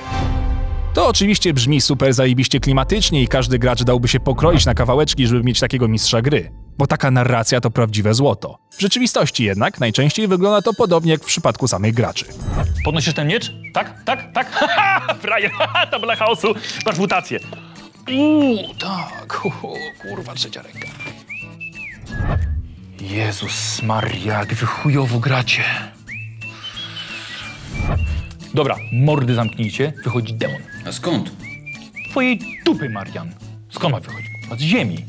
To 0.95 1.09
oczywiście 1.09 1.55
brzmi 1.55 1.81
super 1.81 2.15
zajebiście 2.15 2.61
klimatycznie 2.61 3.23
i 3.23 3.29
każdy 3.29 3.59
gracz 3.59 3.83
dałby 3.83 4.09
się 4.09 4.21
pokroić 4.21 4.67
na 4.67 4.75
kawałeczki, 4.75 5.27
żeby 5.27 5.43
mieć 5.43 5.61
takiego 5.61 5.89
mistrza 5.89 6.23
gry. 6.23 6.66
Bo 6.79 6.87
taka 6.87 7.11
narracja 7.11 7.61
to 7.61 7.71
prawdziwe 7.71 8.15
złoto. 8.15 8.59
W 8.71 8.81
rzeczywistości 8.81 9.45
jednak 9.45 9.81
najczęściej 9.81 10.29
wygląda 10.29 10.63
to 10.63 10.75
podobnie 10.75 11.13
jak 11.13 11.23
w 11.23 11.27
przypadku 11.27 11.69
samych 11.69 11.95
graczy. 11.95 12.25
Podnosisz 12.85 13.15
ten 13.15 13.29
miecz? 13.29 13.53
Tak, 13.75 14.05
tak, 14.05 14.33
tak. 14.33 14.51
Haha, 14.77 15.15
frajer, 15.15 15.51
haha, 15.51 15.87
tabela 15.87 16.17
chaosu. 16.17 16.55
Masz 16.87 16.99
mutację. 16.99 17.41
Uuu, 18.17 18.75
tak. 18.75 19.41
Uhu, 19.45 19.75
kurwa, 20.03 20.35
trzecia 20.35 20.63
ręka. 20.63 20.89
Jezus 23.01 23.83
Maria, 23.83 24.39
jak 24.39 24.55
wy 24.55 24.67
chujowo 24.67 25.19
gracie. 25.19 25.63
Dobra, 28.55 28.77
mordy 28.93 29.35
zamknijcie. 29.35 29.93
Wychodzi 30.05 30.35
demon. 30.35 30.61
A 30.87 30.93
skąd? 30.93 31.31
Twojej 32.11 32.41
dupy, 32.65 32.89
Marian. 32.91 33.35
Skąd 33.71 33.93
ma 33.93 34.01
wychodzić? 34.01 34.31
Od 34.51 34.61
ziemi. 34.61 35.05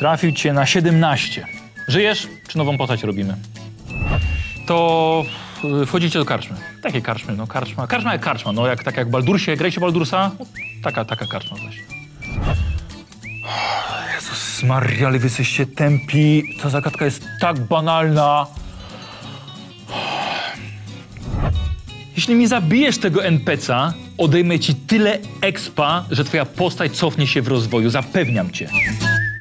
Trafił 0.00 0.32
cię 0.32 0.52
na 0.52 0.66
17. 0.66 1.46
Żyjesz, 1.88 2.28
czy 2.48 2.58
nową 2.58 2.78
postać 2.78 3.02
robimy? 3.02 3.36
To 4.66 5.24
y, 5.82 5.86
wchodzicie 5.86 6.18
do 6.18 6.24
karczmy. 6.24 6.56
Takiej 6.82 7.02
karczmy, 7.02 7.36
no 7.36 7.46
karczma. 7.46 7.86
Karczma 7.86 8.12
jak 8.12 8.20
karczma, 8.20 8.52
no 8.52 8.66
jak, 8.66 8.84
tak 8.84 8.96
jak 8.96 9.10
Baldursie, 9.10 9.56
grajcie 9.56 9.80
Baldursa? 9.80 10.30
No, 10.38 10.46
taka, 10.82 11.04
taka 11.04 11.26
karczma 11.26 11.56
właśnie. 11.56 11.82
Jezus 14.14 14.62
Maria, 14.62 15.06
ale 15.06 15.18
wy 15.18 15.26
jesteście 15.26 15.66
tępi. 15.66 16.42
Ta 16.62 16.68
zagadka 16.68 17.04
jest 17.04 17.24
tak 17.40 17.60
banalna. 17.60 18.46
Jeśli 22.16 22.34
mi 22.34 22.46
zabijesz 22.46 22.98
tego 22.98 23.20
NPC'a, 23.20 23.92
odejmę 24.18 24.58
ci 24.58 24.74
tyle 24.74 25.18
expa, 25.40 26.04
że 26.10 26.24
twoja 26.24 26.44
postać 26.44 26.92
cofnie 26.92 27.26
się 27.26 27.42
w 27.42 27.48
rozwoju. 27.48 27.90
Zapewniam 27.90 28.50
cię. 28.50 28.68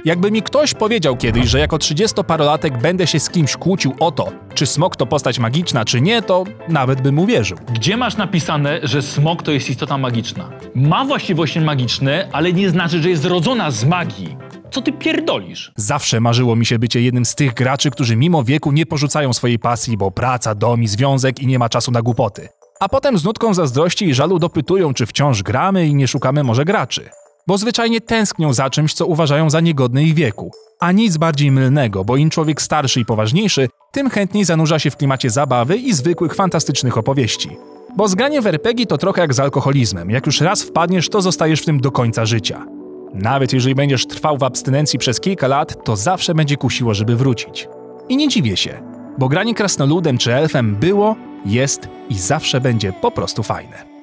Jakby 0.05 0.31
mi 0.31 0.41
ktoś 0.41 0.73
powiedział 0.73 1.17
kiedyś, 1.17 1.47
że 1.47 1.59
jako 1.59 1.77
30-parolatek 1.77 2.81
będę 2.81 3.07
się 3.07 3.19
z 3.19 3.29
kimś 3.29 3.55
kłócił 3.55 3.95
o 3.99 4.11
to, 4.11 4.31
czy 4.53 4.65
smok 4.65 4.95
to 4.95 5.05
postać 5.05 5.39
magiczna, 5.39 5.85
czy 5.85 6.01
nie, 6.01 6.21
to 6.21 6.43
nawet 6.67 7.01
bym 7.01 7.19
uwierzył. 7.19 7.57
Gdzie 7.73 7.97
masz 7.97 8.17
napisane, 8.17 8.79
że 8.83 9.01
smok 9.01 9.43
to 9.43 9.51
jest 9.51 9.69
istota 9.69 9.97
magiczna? 9.97 10.49
Ma 10.75 11.05
właściwości 11.05 11.61
magiczne, 11.61 12.29
ale 12.31 12.53
nie 12.53 12.69
znaczy, 12.69 13.01
że 13.01 13.09
jest 13.09 13.21
zrodzona 13.21 13.71
z 13.71 13.85
magii. 13.85 14.37
Co 14.71 14.81
ty 14.81 14.91
pierdolisz? 14.91 15.71
Zawsze 15.75 16.19
marzyło 16.19 16.55
mi 16.55 16.65
się 16.65 16.79
bycie 16.79 17.01
jednym 17.01 17.25
z 17.25 17.35
tych 17.35 17.53
graczy, 17.53 17.91
którzy 17.91 18.15
mimo 18.15 18.43
wieku 18.43 18.71
nie 18.71 18.85
porzucają 18.85 19.33
swojej 19.33 19.59
pasji, 19.59 19.97
bo 19.97 20.11
praca, 20.11 20.55
dom 20.55 20.83
i 20.83 20.87
związek 20.87 21.39
i 21.39 21.47
nie 21.47 21.59
ma 21.59 21.69
czasu 21.69 21.91
na 21.91 22.01
głupoty. 22.01 22.49
A 22.79 22.89
potem 22.89 23.17
z 23.17 23.23
nutką 23.23 23.53
zazdrości 23.53 24.05
i 24.05 24.13
żalu 24.13 24.39
dopytują, 24.39 24.93
czy 24.93 25.05
wciąż 25.05 25.43
gramy 25.43 25.87
i 25.87 25.95
nie 25.95 26.07
szukamy 26.07 26.43
może 26.43 26.65
graczy. 26.65 27.09
Bo 27.47 27.57
zwyczajnie 27.57 28.01
tęsknią 28.01 28.53
za 28.53 28.69
czymś, 28.69 28.93
co 28.93 29.05
uważają 29.05 29.49
za 29.49 29.59
niegodne 29.59 30.03
ich 30.03 30.13
wieku. 30.13 30.51
A 30.79 30.91
nic 30.91 31.17
bardziej 31.17 31.51
mylnego, 31.51 32.05
bo 32.05 32.17
im 32.17 32.29
człowiek 32.29 32.61
starszy 32.61 32.99
i 32.99 33.05
poważniejszy, 33.05 33.69
tym 33.91 34.09
chętniej 34.09 34.45
zanurza 34.45 34.79
się 34.79 34.91
w 34.91 34.97
klimacie 34.97 35.29
zabawy 35.29 35.77
i 35.77 35.93
zwykłych 35.93 36.35
fantastycznych 36.35 36.97
opowieści. 36.97 37.57
Bo 37.97 38.07
zgranie 38.07 38.41
w 38.41 38.47
RPG 38.47 38.85
to 38.85 38.97
trochę 38.97 39.21
jak 39.21 39.33
z 39.33 39.39
alkoholizmem. 39.39 40.09
Jak 40.09 40.25
już 40.25 40.41
raz 40.41 40.63
wpadniesz, 40.63 41.09
to 41.09 41.21
zostajesz 41.21 41.61
w 41.61 41.65
tym 41.65 41.79
do 41.79 41.91
końca 41.91 42.25
życia. 42.25 42.65
Nawet 43.13 43.53
jeżeli 43.53 43.75
będziesz 43.75 44.07
trwał 44.07 44.37
w 44.37 44.43
abstynencji 44.43 44.99
przez 44.99 45.19
kilka 45.19 45.47
lat, 45.47 45.85
to 45.85 45.95
zawsze 45.95 46.33
będzie 46.33 46.57
kusiło, 46.57 46.93
żeby 46.93 47.15
wrócić. 47.15 47.67
I 48.09 48.17
nie 48.17 48.27
dziwię 48.27 48.57
się, 48.57 48.81
bo 49.17 49.29
granie 49.29 49.55
krasnoludem 49.55 50.17
czy 50.17 50.33
elfem 50.33 50.75
było, 50.75 51.15
jest 51.45 51.87
i 52.09 52.17
zawsze 52.17 52.61
będzie 52.61 52.93
po 52.93 53.11
prostu 53.11 53.43
fajne. 53.43 53.98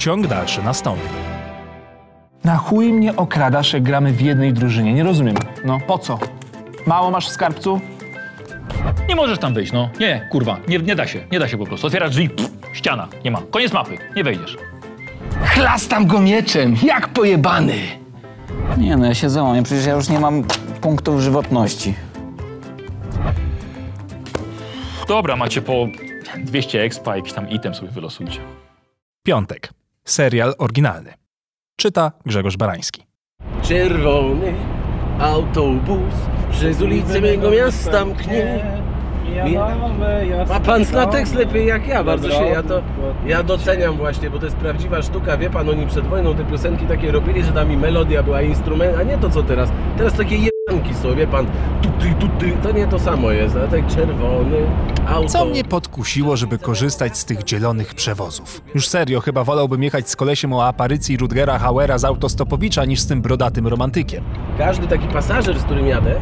Ciąg 0.00 0.26
dalszy 0.26 0.62
nastąpi. 0.62 1.08
Na 2.44 2.56
chuj 2.56 2.92
mnie 2.92 3.16
okradasz, 3.16 3.72
jak 3.72 3.82
gramy 3.82 4.12
w 4.12 4.20
jednej 4.20 4.52
drużynie. 4.52 4.92
Nie 4.92 5.02
rozumiem. 5.02 5.36
No, 5.64 5.78
po 5.86 5.98
co? 5.98 6.18
Mało 6.86 7.10
masz 7.10 7.28
w 7.28 7.32
skarbcu? 7.32 7.80
Nie 9.08 9.14
możesz 9.16 9.38
tam 9.38 9.54
wejść, 9.54 9.72
no. 9.72 9.90
Nie, 10.00 10.28
kurwa, 10.30 10.56
nie, 10.68 10.78
nie 10.78 10.96
da 10.96 11.06
się, 11.06 11.26
nie 11.32 11.38
da 11.38 11.48
się 11.48 11.58
po 11.58 11.66
prostu. 11.66 11.86
Otwierasz 11.86 12.10
drzwi, 12.10 12.30
pff, 12.30 12.50
ściana, 12.72 13.08
nie 13.24 13.30
ma. 13.30 13.42
Koniec 13.50 13.72
mapy, 13.72 13.98
nie 14.16 14.24
wejdziesz. 14.24 14.56
Chlastam 15.44 16.06
go 16.06 16.20
mieczem, 16.20 16.76
jak 16.82 17.08
pojebany! 17.08 17.76
Nie 18.78 18.96
no, 18.96 19.06
ja 19.06 19.14
się 19.14 19.30
załamię, 19.30 19.62
przecież 19.62 19.86
ja 19.86 19.94
już 19.94 20.08
nie 20.08 20.20
mam 20.20 20.44
punktów 20.80 21.20
żywotności. 21.20 21.94
Dobra, 25.08 25.36
macie 25.36 25.62
po 25.62 25.86
200 26.38 26.82
expa, 26.82 27.16
jakiś 27.16 27.32
tam 27.32 27.50
item 27.50 27.74
sobie 27.74 27.90
wylosujcie. 27.90 28.40
Piątek. 29.22 29.79
Serial 30.10 30.54
oryginalny. 30.58 31.12
Czyta 31.76 32.12
Grzegorz 32.26 32.56
Barański. 32.56 33.06
Czerwony 33.62 34.54
autobus 35.20 36.14
przez 36.50 36.80
ulicę 36.80 37.20
mego 37.20 37.50
miasta 37.50 38.04
mknie. 38.04 38.64
Ma 40.48 40.60
pan 40.60 40.84
tekst 41.10 41.34
lepiej 41.34 41.66
jak 41.66 41.88
ja, 41.88 42.04
bardzo 42.04 42.30
się 42.30 42.44
ja 42.44 42.62
to 42.62 42.82
ja 43.26 43.42
doceniam 43.42 43.96
właśnie, 43.96 44.30
bo 44.30 44.38
to 44.38 44.44
jest 44.44 44.56
prawdziwa 44.56 45.02
sztuka, 45.02 45.36
wie 45.36 45.50
pan, 45.50 45.68
oni 45.68 45.86
przed 45.86 46.06
wojną 46.06 46.34
te 46.34 46.44
piosenki 46.44 46.86
takie 46.86 47.12
robili, 47.12 47.44
że 47.44 47.52
tam 47.52 47.72
i 47.72 47.76
melodia 47.76 48.22
była 48.22 48.42
instrument, 48.42 48.98
a 48.98 49.02
nie 49.02 49.18
to 49.18 49.30
co 49.30 49.42
teraz. 49.42 49.70
Teraz 49.96 50.14
takie 50.14 50.49
są, 51.02 51.14
wie 51.14 51.26
pan, 51.26 51.46
tuty, 51.82 52.14
tuty, 52.20 52.52
to 52.62 52.72
nie 52.72 52.86
to 52.86 52.98
samo 52.98 53.30
jest, 53.30 53.56
a 53.56 53.66
tak 53.68 53.86
czerwony 53.86 54.56
auto. 55.06 55.28
Co 55.28 55.44
mnie 55.44 55.64
podkusiło, 55.64 56.36
żeby 56.36 56.58
korzystać 56.58 57.18
z 57.18 57.24
tych 57.24 57.44
dzielonych 57.44 57.94
przewozów? 57.94 58.60
Już 58.74 58.88
serio, 58.88 59.20
chyba 59.20 59.44
wolałbym 59.44 59.82
jechać 59.82 60.10
z 60.10 60.16
kolesiem 60.16 60.52
o 60.52 60.66
aparycji 60.66 61.16
Rutgera 61.16 61.58
Hauera 61.58 61.98
z 61.98 62.04
autostopowicza 62.04 62.84
niż 62.84 63.00
z 63.00 63.06
tym 63.06 63.22
brodatym 63.22 63.66
romantykiem. 63.66 64.24
Każdy 64.58 64.86
taki 64.86 65.08
pasażer, 65.08 65.58
z 65.58 65.62
którym 65.62 65.86
jadę, 65.86 66.14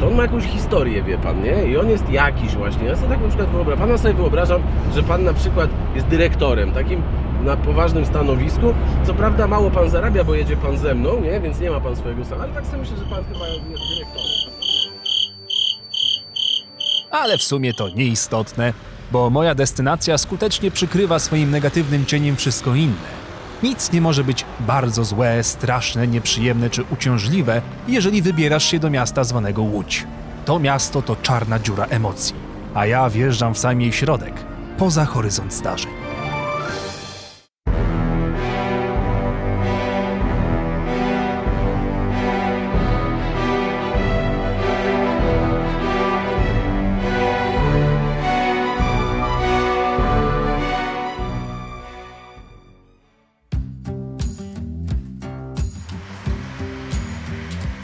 to 0.00 0.06
on 0.06 0.14
ma 0.14 0.22
jakąś 0.22 0.44
historię, 0.44 1.02
wie 1.02 1.18
pan, 1.18 1.42
nie? 1.42 1.64
I 1.64 1.76
on 1.76 1.90
jest 1.90 2.10
jakiś 2.10 2.54
właśnie. 2.56 2.84
Ja 2.86 2.96
sobie 2.96 3.08
tak 3.08 3.20
na 3.22 3.28
przykład 3.28 3.48
wyobrażam, 3.50 3.78
pana 3.86 3.98
sobie 3.98 4.14
wyobrażam, 4.14 4.62
że 4.94 5.02
pan 5.02 5.24
na 5.24 5.32
przykład 5.34 5.70
jest 5.94 6.06
dyrektorem, 6.06 6.72
takim 6.72 7.02
na 7.44 7.56
poważnym 7.56 8.06
stanowisku. 8.06 8.74
Co 9.06 9.14
prawda 9.14 9.46
mało 9.46 9.70
pan 9.70 9.90
zarabia, 9.90 10.24
bo 10.24 10.34
jedzie 10.34 10.56
pan 10.56 10.78
ze 10.78 10.94
mną, 10.94 11.20
nie? 11.20 11.40
Więc 11.40 11.60
nie 11.60 11.70
ma 11.70 11.80
pan 11.80 11.96
swojego 11.96 12.24
sam, 12.24 12.40
ale 12.40 12.52
tak 12.52 12.66
sobie 12.66 12.78
myślę, 12.78 12.96
że 12.96 13.04
pan 13.04 13.24
chyba 13.24 13.48
jest 13.48 13.60
dyrektorem. 13.64 14.54
Ale 17.10 17.38
w 17.38 17.42
sumie 17.42 17.74
to 17.74 17.88
nieistotne, 17.88 18.72
bo 19.12 19.30
moja 19.30 19.54
destynacja 19.54 20.18
skutecznie 20.18 20.70
przykrywa 20.70 21.18
swoim 21.18 21.50
negatywnym 21.50 22.06
cieniem 22.06 22.36
wszystko 22.36 22.74
inne. 22.74 23.24
Nic 23.62 23.92
nie 23.92 24.00
może 24.00 24.24
być 24.24 24.44
bardzo 24.60 25.04
złe, 25.04 25.42
straszne, 25.44 26.06
nieprzyjemne 26.06 26.70
czy 26.70 26.84
uciążliwe, 26.92 27.62
jeżeli 27.88 28.22
wybierasz 28.22 28.64
się 28.64 28.78
do 28.78 28.90
miasta 28.90 29.24
zwanego 29.24 29.62
Łódź. 29.62 30.06
To 30.44 30.58
miasto 30.58 31.02
to 31.02 31.16
czarna 31.16 31.58
dziura 31.58 31.84
emocji, 31.84 32.34
a 32.74 32.86
ja 32.86 33.10
wjeżdżam 33.10 33.54
w 33.54 33.58
sam 33.58 33.80
jej 33.80 33.92
środek, 33.92 34.34
poza 34.78 35.04
horyzont 35.04 35.54
zdarzeń. 35.54 36.03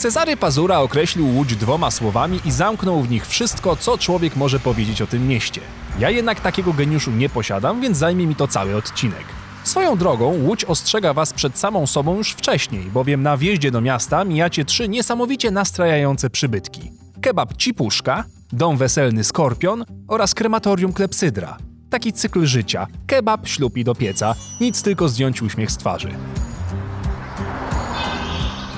Cezary 0.00 0.36
Pazura 0.36 0.78
określił 0.78 1.36
Łódź 1.36 1.56
dwoma 1.56 1.90
słowami 1.90 2.40
i 2.44 2.50
zamknął 2.50 3.02
w 3.02 3.10
nich 3.10 3.26
wszystko, 3.26 3.76
co 3.76 3.98
człowiek 3.98 4.36
może 4.36 4.60
powiedzieć 4.60 5.02
o 5.02 5.06
tym 5.06 5.28
mieście. 5.28 5.60
Ja 5.98 6.10
jednak 6.10 6.40
takiego 6.40 6.72
geniuszu 6.72 7.10
nie 7.10 7.28
posiadam, 7.28 7.80
więc 7.80 7.98
zajmie 7.98 8.26
mi 8.26 8.36
to 8.36 8.48
cały 8.48 8.76
odcinek. 8.76 9.24
Swoją 9.64 9.96
drogą 9.96 10.26
Łódź 10.42 10.64
ostrzega 10.64 11.14
was 11.14 11.32
przed 11.32 11.58
samą 11.58 11.86
sobą 11.86 12.16
już 12.16 12.32
wcześniej, 12.32 12.84
bowiem 12.84 13.22
na 13.22 13.36
wjeździe 13.36 13.70
do 13.70 13.80
miasta 13.80 14.24
mijacie 14.24 14.64
trzy 14.64 14.88
niesamowicie 14.88 15.50
nastrajające 15.50 16.30
przybytki. 16.30 16.92
Kebab 17.20 17.56
Cipuszka, 17.56 18.24
dom 18.52 18.76
weselny 18.76 19.24
Skorpion 19.24 19.84
oraz 20.08 20.34
krematorium 20.34 20.92
Klepsydra. 20.92 21.56
Taki 21.90 22.12
cykl 22.12 22.46
życia. 22.46 22.86
Kebab, 23.06 23.48
ślub 23.48 23.76
i 23.76 23.84
do 23.84 23.94
pieca. 23.94 24.34
Nic 24.60 24.82
tylko 24.82 25.08
zdjąć 25.08 25.42
uśmiech 25.42 25.70
z 25.70 25.76
twarzy. 25.76 26.10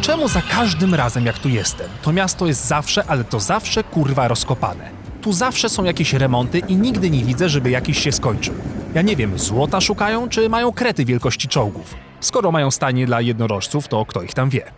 Czemu 0.03 0.29
za 0.29 0.43
każdym 0.43 0.95
razem 0.95 1.27
jak 1.27 1.39
tu 1.39 1.49
jestem, 1.49 1.91
to 2.03 2.13
miasto 2.13 2.47
jest 2.47 2.67
zawsze, 2.67 3.05
ale 3.09 3.25
to 3.25 3.41
zawsze 3.41 3.85
kurwa 3.85 4.29
rozkopane. 4.29 4.91
Tu 5.21 5.33
zawsze 5.33 5.69
są 5.69 5.85
jakieś 5.85 6.13
remonty 6.13 6.59
i 6.59 6.77
nigdy 6.77 7.11
nie 7.11 7.25
widzę, 7.25 7.49
żeby 7.49 7.71
jakiś 7.71 7.99
się 7.99 8.13
skończył. 8.13 8.55
Ja 8.95 9.03
nie 9.03 9.17
wiem, 9.17 9.39
złota 9.39 9.81
szukają, 9.81 10.29
czy 10.29 10.49
mają 10.49 10.73
krety 10.73 11.05
wielkości 11.05 11.49
czołgów. 11.49 11.95
Skoro 12.21 12.53
mają 12.53 12.71
stanie 12.71 13.07
dla 13.07 13.21
jednorożców, 13.21 13.89
to 13.89 14.07
kto 14.07 14.23
ich 14.23 14.35
tam 14.35 14.51
wie. 14.51 14.73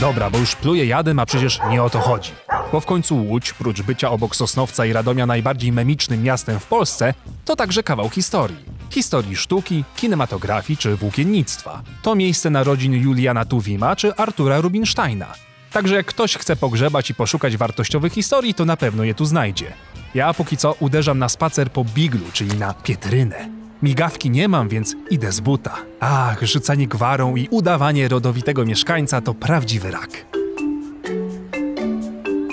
Dobra, 0.00 0.30
bo 0.30 0.38
już 0.38 0.56
pluję 0.56 0.86
jadem, 0.86 1.18
a 1.18 1.26
przecież 1.26 1.60
nie 1.70 1.82
o 1.82 1.90
to 1.90 1.98
chodzi. 1.98 2.30
Bo 2.72 2.80
w 2.80 2.86
końcu 2.86 3.16
Łódź, 3.16 3.52
prócz 3.52 3.82
bycia 3.82 4.10
obok 4.10 4.36
Sosnowca 4.36 4.86
i 4.86 4.92
Radomia 4.92 5.26
najbardziej 5.26 5.72
memicznym 5.72 6.22
miastem 6.22 6.58
w 6.58 6.66
Polsce, 6.66 7.14
to 7.44 7.56
także 7.56 7.82
kawał 7.82 8.10
historii. 8.10 8.77
Historii 8.90 9.36
sztuki, 9.36 9.84
kinematografii 9.96 10.76
czy 10.76 10.96
włókiennictwa. 10.96 11.82
To 12.02 12.14
miejsce 12.14 12.50
narodzin 12.50 12.92
Juliana 12.92 13.44
Tuwima 13.44 13.96
czy 13.96 14.14
Artura 14.14 14.60
Rubinsteina. 14.60 15.34
Także 15.72 15.94
jak 15.94 16.06
ktoś 16.06 16.36
chce 16.36 16.56
pogrzebać 16.56 17.10
i 17.10 17.14
poszukać 17.14 17.56
wartościowych 17.56 18.12
historii, 18.12 18.54
to 18.54 18.64
na 18.64 18.76
pewno 18.76 19.04
je 19.04 19.14
tu 19.14 19.24
znajdzie. 19.24 19.72
Ja 20.14 20.34
póki 20.34 20.56
co 20.56 20.74
uderzam 20.80 21.18
na 21.18 21.28
spacer 21.28 21.72
po 21.72 21.84
biglu, 21.84 22.24
czyli 22.32 22.58
na 22.58 22.74
pietrynę. 22.74 23.48
Migawki 23.82 24.30
nie 24.30 24.48
mam, 24.48 24.68
więc 24.68 24.96
idę 25.10 25.32
z 25.32 25.40
buta. 25.40 25.76
Ach, 26.00 26.42
rzucanie 26.42 26.88
gwarą 26.88 27.36
i 27.36 27.48
udawanie 27.50 28.08
rodowitego 28.08 28.64
mieszkańca 28.64 29.20
to 29.20 29.34
prawdziwy 29.34 29.90
rak. 29.90 30.10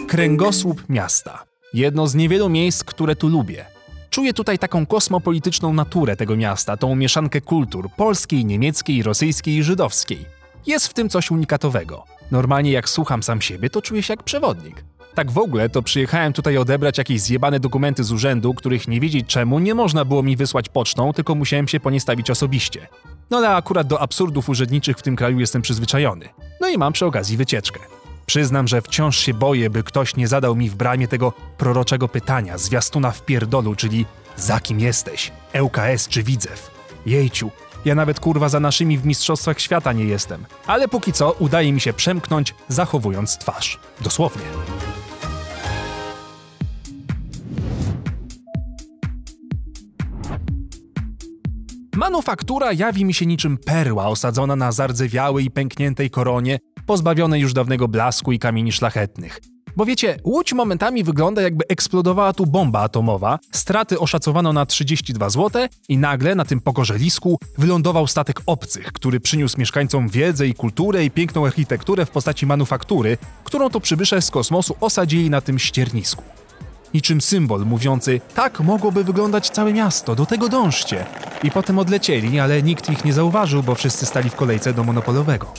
Kręgosłup 0.08 0.90
miasta. 0.90 1.44
Jedno 1.74 2.08
z 2.08 2.16
niewielu 2.16 2.50
miejsc, 2.50 2.84
które 2.84 3.16
tu 3.16 3.28
lubię. 3.28 3.75
Czuję 4.16 4.34
tutaj 4.34 4.60
taką 4.60 4.86
kosmopolityczną 4.86 5.74
naturę 5.74 6.16
tego 6.16 6.36
miasta, 6.36 6.78
tą 6.78 6.96
mieszankę 6.96 7.42
kultur 7.42 7.90
polskiej, 7.98 8.46
niemieckiej, 8.46 9.04
rosyjskiej 9.04 9.56
i 9.56 9.64
żydowskiej. 9.64 10.26
Jest 10.68 10.88
w 10.88 10.94
tym 10.94 11.10
coś 11.10 11.32
unikatowego. 11.32 12.04
Normalnie 12.32 12.72
jak 12.72 12.90
słucham 12.90 13.24
sam 13.24 13.42
siebie, 13.42 13.70
to 13.70 13.82
czuję 13.82 14.04
się 14.04 14.14
jak 14.14 14.24
przewodnik. 14.24 14.84
Tak 15.16 15.32
w 15.32 15.38
ogóle 15.38 15.70
to 15.70 15.82
przyjechałem 15.82 16.34
tutaj 16.34 16.58
odebrać 16.58 16.98
jakieś 16.98 17.22
zjebane 17.22 17.60
dokumenty 17.60 18.04
z 18.04 18.12
urzędu, 18.12 18.54
których 18.54 18.88
nie 18.88 19.00
wiedzieć 19.00 19.28
czemu 19.28 19.60
nie 19.60 19.76
można 19.76 20.06
było 20.06 20.24
mi 20.24 20.36
wysłać 20.36 20.70
pocztą, 20.70 21.14
tylko 21.14 21.36
musiałem 21.36 21.68
się 21.68 21.80
po 21.80 21.90
nie 21.90 22.00
stawić 22.00 22.30
osobiście. 22.30 22.88
No 23.30 23.38
ale 23.38 23.56
akurat 23.56 23.88
do 23.88 24.02
absurdów 24.02 24.50
urzędniczych 24.50 24.98
w 24.98 25.02
tym 25.02 25.16
kraju 25.16 25.40
jestem 25.40 25.62
przyzwyczajony. 25.62 26.30
No 26.62 26.70
i 26.70 26.78
mam 26.78 26.94
przy 26.94 27.06
okazji 27.06 27.38
wycieczkę. 27.38 27.80
Przyznam, 28.26 28.68
że 28.68 28.82
wciąż 28.82 29.18
się 29.18 29.34
boję, 29.34 29.70
by 29.70 29.84
ktoś 29.84 30.16
nie 30.16 30.28
zadał 30.28 30.56
mi 30.56 30.70
w 30.70 30.76
bramie 30.76 31.08
tego 31.08 31.34
proroczego 31.58 32.08
pytania, 32.08 32.58
zwiastuna 32.58 33.12
w 33.12 33.26
pierdolu, 33.26 33.76
czyli 33.76 34.06
za 34.38 34.60
kim 34.60 34.80
jesteś? 34.80 35.32
ŁKS 35.62 36.08
czy 36.08 36.24
Widzew? 36.24 36.72
Jejciu, 37.06 37.52
ja 37.86 37.96
nawet 37.96 38.20
kurwa 38.20 38.50
za 38.50 38.60
naszymi 38.60 38.98
w 38.98 39.06
Mistrzostwach 39.06 39.60
Świata 39.60 39.94
nie 39.94 40.04
jestem. 40.04 40.46
Ale 40.68 40.88
póki 40.88 41.14
co 41.14 41.32
udaje 41.32 41.74
mi 41.74 41.82
się 41.82 41.94
przemknąć, 41.94 42.56
zachowując 42.68 43.38
twarz. 43.38 43.80
Dosłownie. 44.02 44.46
Manufaktura 51.96 52.74
jawi 52.74 53.06
mi 53.06 53.14
się 53.14 53.26
niczym 53.26 53.58
perła 53.58 54.08
osadzona 54.08 54.56
na 54.56 54.72
zardzewiałej 54.72 55.46
i 55.46 55.52
pękniętej 55.52 56.10
koronie, 56.10 56.60
pozbawionej 56.86 57.42
już 57.42 57.54
dawnego 57.54 57.88
blasku 57.88 58.32
i 58.32 58.40
kamieni 58.40 58.72
szlachetnych. 58.72 59.40
Bo 59.78 59.86
wiecie, 59.86 60.18
Łódź 60.24 60.54
momentami 60.54 61.04
wygląda 61.04 61.42
jakby 61.42 61.68
eksplodowała 61.70 62.34
tu 62.34 62.46
bomba 62.46 62.82
atomowa, 62.82 63.40
straty 63.52 64.00
oszacowano 64.00 64.54
na 64.54 64.66
32 64.66 65.30
zł 65.30 65.68
i 65.90 65.98
nagle 65.98 66.36
na 66.36 66.46
tym 66.46 66.62
pogorzelisku 66.62 67.40
wylądował 67.58 68.08
statek 68.08 68.42
obcych, 68.46 68.92
który 68.92 69.20
przyniósł 69.20 69.60
mieszkańcom 69.60 70.10
wiedzę 70.10 70.48
i 70.48 70.54
kulturę 70.54 71.06
i 71.06 71.12
piękną 71.12 71.46
architekturę 71.46 72.06
w 72.06 72.10
postaci 72.10 72.46
manufaktury, 72.46 73.18
którą 73.44 73.70
to 73.70 73.80
przybysze 73.80 74.22
z 74.22 74.32
kosmosu 74.32 74.76
osadzili 74.82 75.30
na 75.30 75.42
tym 75.42 75.60
ściernisku. 75.60 76.24
Niczym 76.94 77.22
symbol 77.22 77.66
mówiący, 77.66 78.22
tak 78.36 78.60
mogłoby 78.60 79.04
wyglądać 79.04 79.50
całe 79.50 79.74
miasto, 79.74 80.16
do 80.16 80.26
tego 80.26 80.50
dążcie. 80.50 81.06
I 81.44 81.52
potem 81.52 81.80
odlecieli, 81.80 82.40
ale 82.40 82.64
nikt 82.64 82.90
ich 82.90 83.06
nie 83.06 83.14
zauważył, 83.14 83.64
bo 83.64 83.76
wszyscy 83.76 84.06
stali 84.06 84.30
w 84.30 84.36
kolejce 84.36 84.74
do 84.74 84.84
monopolowego. 84.84 85.54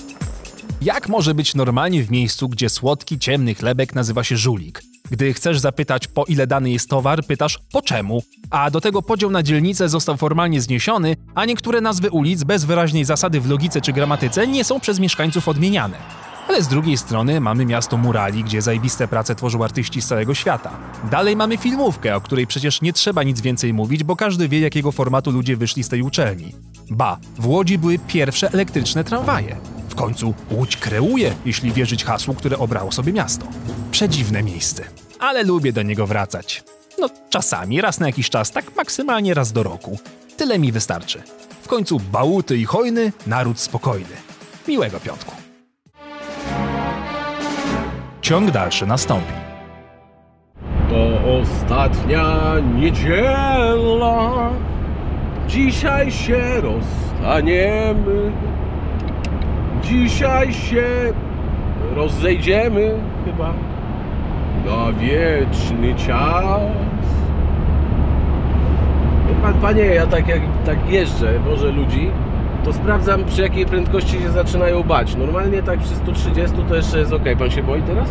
Jak 0.82 1.08
może 1.08 1.34
być 1.34 1.54
normalnie 1.54 2.02
w 2.02 2.10
miejscu, 2.10 2.48
gdzie 2.48 2.68
słodki, 2.68 3.18
ciemny 3.18 3.54
chlebek 3.54 3.94
nazywa 3.94 4.24
się 4.24 4.36
żulik? 4.36 4.82
Gdy 5.10 5.34
chcesz 5.34 5.58
zapytać, 5.58 6.06
po 6.06 6.24
ile 6.24 6.46
dany 6.46 6.70
jest 6.70 6.90
towar, 6.90 7.24
pytasz 7.24 7.58
po 7.72 7.82
czemu, 7.82 8.22
a 8.50 8.70
do 8.70 8.80
tego 8.80 9.02
podział 9.02 9.30
na 9.30 9.42
dzielnice 9.42 9.88
został 9.88 10.16
formalnie 10.16 10.60
zniesiony, 10.60 11.16
a 11.34 11.44
niektóre 11.44 11.80
nazwy 11.80 12.10
ulic 12.10 12.44
bez 12.44 12.64
wyraźnej 12.64 13.04
zasady 13.04 13.40
w 13.40 13.50
logice 13.50 13.80
czy 13.80 13.92
gramatyce 13.92 14.46
nie 14.46 14.64
są 14.64 14.80
przez 14.80 14.98
mieszkańców 14.98 15.48
odmieniane. 15.48 15.96
Ale 16.48 16.62
z 16.62 16.68
drugiej 16.68 16.96
strony 16.96 17.40
mamy 17.40 17.66
miasto 17.66 17.96
murali, 17.96 18.44
gdzie 18.44 18.62
zajebiste 18.62 19.08
prace 19.08 19.34
tworzą 19.34 19.64
artyści 19.64 20.02
z 20.02 20.06
całego 20.06 20.34
świata. 20.34 20.70
Dalej 21.10 21.36
mamy 21.36 21.56
filmówkę, 21.56 22.16
o 22.16 22.20
której 22.20 22.46
przecież 22.46 22.82
nie 22.82 22.92
trzeba 22.92 23.22
nic 23.22 23.40
więcej 23.40 23.74
mówić, 23.74 24.04
bo 24.04 24.16
każdy 24.16 24.48
wie, 24.48 24.60
jakiego 24.60 24.92
formatu 24.92 25.30
ludzie 25.30 25.56
wyszli 25.56 25.82
z 25.82 25.88
tej 25.88 26.02
uczelni. 26.02 26.54
Ba, 26.90 27.18
w 27.38 27.46
Łodzi 27.46 27.78
były 27.78 27.98
pierwsze 27.98 28.52
elektryczne 28.52 29.04
tramwaje. 29.04 29.56
W 29.96 29.98
końcu 29.98 30.34
Łódź 30.50 30.76
kreuje, 30.76 31.34
jeśli 31.44 31.72
wierzyć 31.72 32.04
hasłu, 32.04 32.34
które 32.34 32.58
obrało 32.58 32.92
sobie 32.92 33.12
miasto. 33.12 33.46
Przedziwne 33.90 34.42
miejsce, 34.42 34.84
ale 35.18 35.42
lubię 35.42 35.72
do 35.72 35.82
niego 35.82 36.06
wracać. 36.06 36.64
No, 36.98 37.08
czasami, 37.30 37.80
raz 37.80 38.00
na 38.00 38.06
jakiś 38.06 38.30
czas, 38.30 38.50
tak 38.50 38.76
maksymalnie 38.76 39.34
raz 39.34 39.52
do 39.52 39.62
roku. 39.62 39.98
Tyle 40.36 40.58
mi 40.58 40.72
wystarczy. 40.72 41.22
W 41.62 41.68
końcu 41.68 42.00
bałuty 42.12 42.56
i 42.56 42.64
hojny, 42.64 43.12
naród 43.26 43.60
spokojny. 43.60 44.16
Miłego 44.68 45.00
piątku. 45.00 45.34
Ciąg 48.22 48.50
dalszy 48.50 48.86
nastąpi. 48.86 49.32
To 50.90 51.40
ostatnia 51.40 52.54
niedziela. 52.74 54.50
Dzisiaj 55.48 56.12
się 56.12 56.60
rozstaniemy. 56.60 58.32
Dzisiaj 59.88 60.54
się 60.54 60.84
rozejdziemy 61.96 62.94
chyba 63.24 63.52
na 64.66 64.92
wieczny 64.92 65.94
czas. 65.94 66.60
Pan, 69.42 69.54
panie, 69.54 69.84
ja 69.84 70.06
tak 70.06 70.28
jak 70.28 70.40
tak 70.64 70.90
jeżdżę, 70.90 71.38
wożę 71.38 71.70
ludzi, 71.72 72.10
to 72.64 72.72
sprawdzam 72.72 73.24
przy 73.24 73.42
jakiej 73.42 73.66
prędkości 73.66 74.18
się 74.18 74.30
zaczynają 74.30 74.82
bać. 74.82 75.16
Normalnie 75.16 75.62
tak 75.62 75.78
przy 75.78 75.94
130 75.94 76.56
to 76.68 76.74
jeszcze 76.76 76.98
jest 76.98 77.12
ok. 77.12 77.24
Pan 77.38 77.50
się 77.50 77.62
boi 77.62 77.82
teraz? 77.82 78.08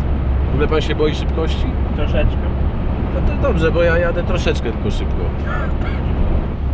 W 0.50 0.52
ogóle 0.52 0.68
pan 0.68 0.80
się 0.80 0.94
boi 0.94 1.14
szybkości? 1.14 1.66
Troszeczkę. 1.96 2.46
No 3.14 3.20
to 3.20 3.42
dobrze, 3.42 3.72
bo 3.72 3.82
ja 3.82 3.98
jadę 3.98 4.22
troszeczkę 4.22 4.72
tylko 4.72 4.90
szybko. 4.90 5.22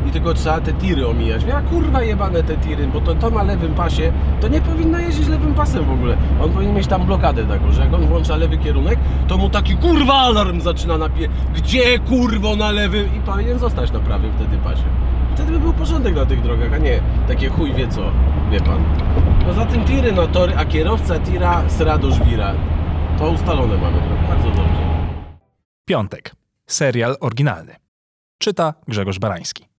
I 0.06 0.10
tylko 0.10 0.34
trzeba 0.34 0.60
te 0.60 0.72
tiry 0.72 1.08
omijać. 1.08 1.44
Ja 1.44 1.60
kurwa 1.60 2.02
jebane 2.02 2.42
te 2.42 2.56
tiry, 2.56 2.86
bo 2.86 3.00
to, 3.00 3.14
to 3.14 3.30
ma 3.30 3.42
lewym 3.42 3.74
pasie, 3.74 4.12
to 4.40 4.48
nie 4.48 4.60
powinno 4.60 4.98
jeździć 4.98 5.28
lewym 5.28 5.54
pasem 5.54 5.84
w 5.84 5.90
ogóle. 5.90 6.16
On 6.42 6.50
powinien 6.50 6.74
mieć 6.74 6.86
tam 6.86 7.06
blokadę 7.06 7.44
taką, 7.44 7.72
że 7.72 7.80
jak 7.84 7.94
on 7.94 8.06
włącza 8.06 8.36
lewy 8.36 8.58
kierunek, 8.58 8.98
to 9.28 9.38
mu 9.38 9.50
taki 9.50 9.76
kurwa 9.76 10.14
alarm 10.14 10.60
zaczyna 10.60 10.98
napie... 10.98 11.28
Gdzie 11.54 11.98
kurwo 11.98 12.56
na 12.56 12.70
lewym? 12.70 13.16
I 13.16 13.20
powinien 13.20 13.58
zostać 13.58 13.92
na 13.92 14.00
prawym 14.00 14.32
wtedy 14.36 14.58
pasie. 14.58 14.84
Wtedy 15.34 15.52
by 15.52 15.58
był 15.58 15.72
porządek 15.72 16.14
na 16.14 16.26
tych 16.26 16.42
drogach, 16.42 16.72
a 16.72 16.78
nie 16.78 17.00
takie 17.28 17.48
chuj 17.48 17.74
wie 17.74 17.88
co, 17.88 18.00
wie 18.50 18.60
pan. 18.60 18.84
Poza 19.46 19.66
tym 19.66 19.84
tiry 19.84 20.12
na 20.12 20.26
tory, 20.26 20.56
a 20.56 20.64
kierowca 20.64 21.18
tira 21.18 21.62
sra 21.68 21.98
do 21.98 22.10
żwira. 22.10 22.54
To 23.18 23.30
ustalone 23.30 23.76
mamy, 23.76 23.98
bardzo 24.28 24.48
dobrze. 24.48 24.82
Piątek. 25.84 26.32
Serial 26.66 27.16
oryginalny. 27.20 27.74
Czyta 28.38 28.74
Grzegorz 28.88 29.18
Barański. 29.18 29.71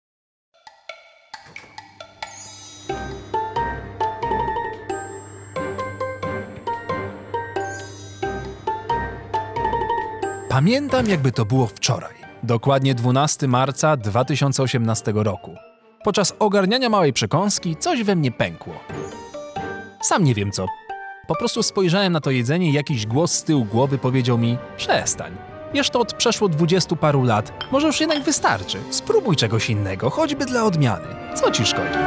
Pamiętam, 10.54 11.08
jakby 11.08 11.32
to 11.32 11.46
było 11.46 11.68
wczoraj. 11.68 12.14
Dokładnie 12.44 12.96
12 12.96 13.48
marca 13.48 13.98
2018 13.98 15.14
roku. 15.16 15.56
Podczas 16.04 16.34
ogarniania 16.40 16.90
małej 16.90 17.14
przekąski 17.14 17.76
coś 17.76 18.04
we 18.04 18.16
mnie 18.16 18.32
pękło. 18.32 18.74
Sam 20.02 20.24
nie 20.24 20.34
wiem 20.34 20.52
co. 20.52 20.66
Po 21.28 21.36
prostu 21.36 21.64
spojrzałem 21.64 22.14
na 22.14 22.22
to 22.22 22.32
jedzenie 22.32 22.70
i 22.70 22.74
jakiś 22.74 23.06
głos 23.06 23.32
z 23.32 23.44
tyłu 23.44 23.66
głowy 23.66 23.98
powiedział 23.98 24.38
mi: 24.38 24.58
Przestań. 24.78 25.34
Wiesz 25.74 25.90
to 25.90 26.00
od 26.00 26.14
przeszło 26.14 26.50
dwudziestu 26.50 26.96
paru 26.96 27.24
lat. 27.24 27.54
Może 27.72 27.88
już 27.88 28.00
jednak 28.00 28.24
wystarczy. 28.24 28.78
Spróbuj 28.90 29.36
czegoś 29.36 29.70
innego, 29.70 30.10
choćby 30.10 30.46
dla 30.46 30.64
odmiany. 30.64 31.08
Co 31.36 31.52
ci 31.52 31.66
szkodzi? 31.66 32.00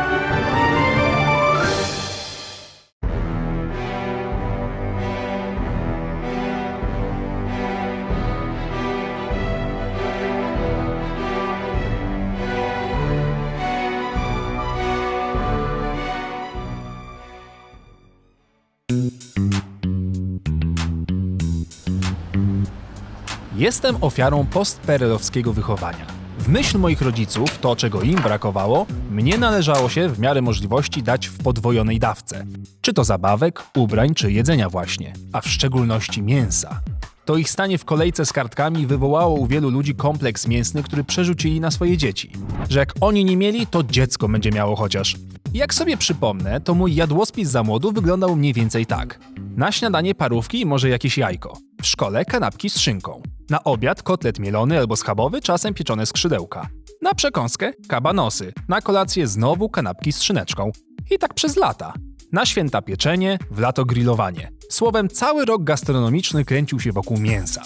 Jestem 23.66 23.96
ofiarą 24.00 24.46
postperelowskiego 24.46 25.52
wychowania. 25.52 26.06
W 26.38 26.48
myśl 26.48 26.78
moich 26.78 27.02
rodziców, 27.02 27.58
to 27.58 27.76
czego 27.76 28.02
im 28.02 28.16
brakowało, 28.22 28.86
mnie 29.10 29.38
należało 29.38 29.88
się 29.88 30.08
w 30.08 30.18
miarę 30.18 30.42
możliwości 30.42 31.02
dać 31.02 31.26
w 31.26 31.38
podwojonej 31.38 31.98
dawce. 31.98 32.46
Czy 32.80 32.92
to 32.92 33.04
zabawek, 33.04 33.62
ubrań, 33.76 34.14
czy 34.14 34.32
jedzenia 34.32 34.68
właśnie, 34.68 35.12
a 35.32 35.40
w 35.40 35.48
szczególności 35.48 36.22
mięsa. 36.22 36.80
To 37.24 37.36
ich 37.36 37.50
stanie 37.50 37.78
w 37.78 37.84
kolejce 37.84 38.26
z 38.26 38.32
kartkami 38.32 38.86
wywołało 38.86 39.34
u 39.34 39.46
wielu 39.46 39.70
ludzi 39.70 39.94
kompleks 39.94 40.48
mięsny, 40.48 40.82
który 40.82 41.04
przerzucili 41.04 41.60
na 41.60 41.70
swoje 41.70 41.96
dzieci. 41.96 42.30
Że 42.68 42.78
jak 42.78 42.94
oni 43.00 43.24
nie 43.24 43.36
mieli, 43.36 43.66
to 43.66 43.82
dziecko 43.82 44.28
będzie 44.28 44.50
miało 44.50 44.76
chociaż. 44.76 45.16
Jak 45.54 45.74
sobie 45.74 45.96
przypomnę, 45.96 46.60
to 46.60 46.74
mój 46.74 46.94
jadłospis 46.94 47.48
za 47.48 47.62
młodu 47.62 47.92
wyglądał 47.92 48.36
mniej 48.36 48.52
więcej 48.52 48.86
tak. 48.86 49.20
Na 49.56 49.72
śniadanie 49.72 50.14
parówki 50.14 50.60
i 50.60 50.66
może 50.66 50.88
jakieś 50.88 51.18
jajko. 51.18 51.65
W 51.82 51.86
szkole 51.86 52.24
kanapki 52.24 52.70
z 52.70 52.78
szynką. 52.78 53.22
Na 53.50 53.64
obiad 53.64 54.02
kotlet 54.02 54.38
mielony 54.38 54.78
albo 54.78 54.96
schabowy, 54.96 55.40
czasem 55.40 55.74
pieczone 55.74 56.06
skrzydełka. 56.06 56.68
Na 57.02 57.14
przekąskę 57.14 57.72
kabanosy. 57.88 58.52
Na 58.68 58.80
kolację 58.80 59.26
znowu 59.26 59.68
kanapki 59.68 60.12
z 60.12 60.22
szyneczką. 60.22 60.70
I 61.10 61.18
tak 61.18 61.34
przez 61.34 61.56
lata. 61.56 61.92
Na 62.32 62.46
święta 62.46 62.82
pieczenie, 62.82 63.38
w 63.50 63.58
lato 63.58 63.84
grillowanie. 63.84 64.50
Słowem, 64.70 65.08
cały 65.08 65.44
rok 65.44 65.64
gastronomiczny 65.64 66.44
kręcił 66.44 66.80
się 66.80 66.92
wokół 66.92 67.18
mięsa. 67.18 67.62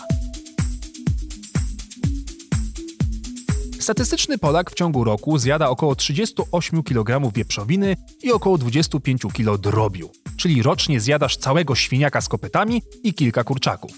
Statystyczny 3.81 4.39
Polak 4.39 4.71
w 4.71 4.75
ciągu 4.75 5.05
roku 5.05 5.39
zjada 5.39 5.69
około 5.69 5.95
38 5.95 6.83
kg 6.83 7.33
wieprzowiny 7.35 7.97
i 8.23 8.33
około 8.33 8.59
25 8.59 9.23
kg 9.33 9.59
drobiu, 9.63 10.11
czyli 10.37 10.63
rocznie 10.63 11.01
zjadasz 11.01 11.37
całego 11.37 11.75
świniaka 11.75 12.21
z 12.21 12.29
kopytami 12.29 12.83
i 13.03 13.15
kilka 13.15 13.45
kurczaków. 13.45 13.93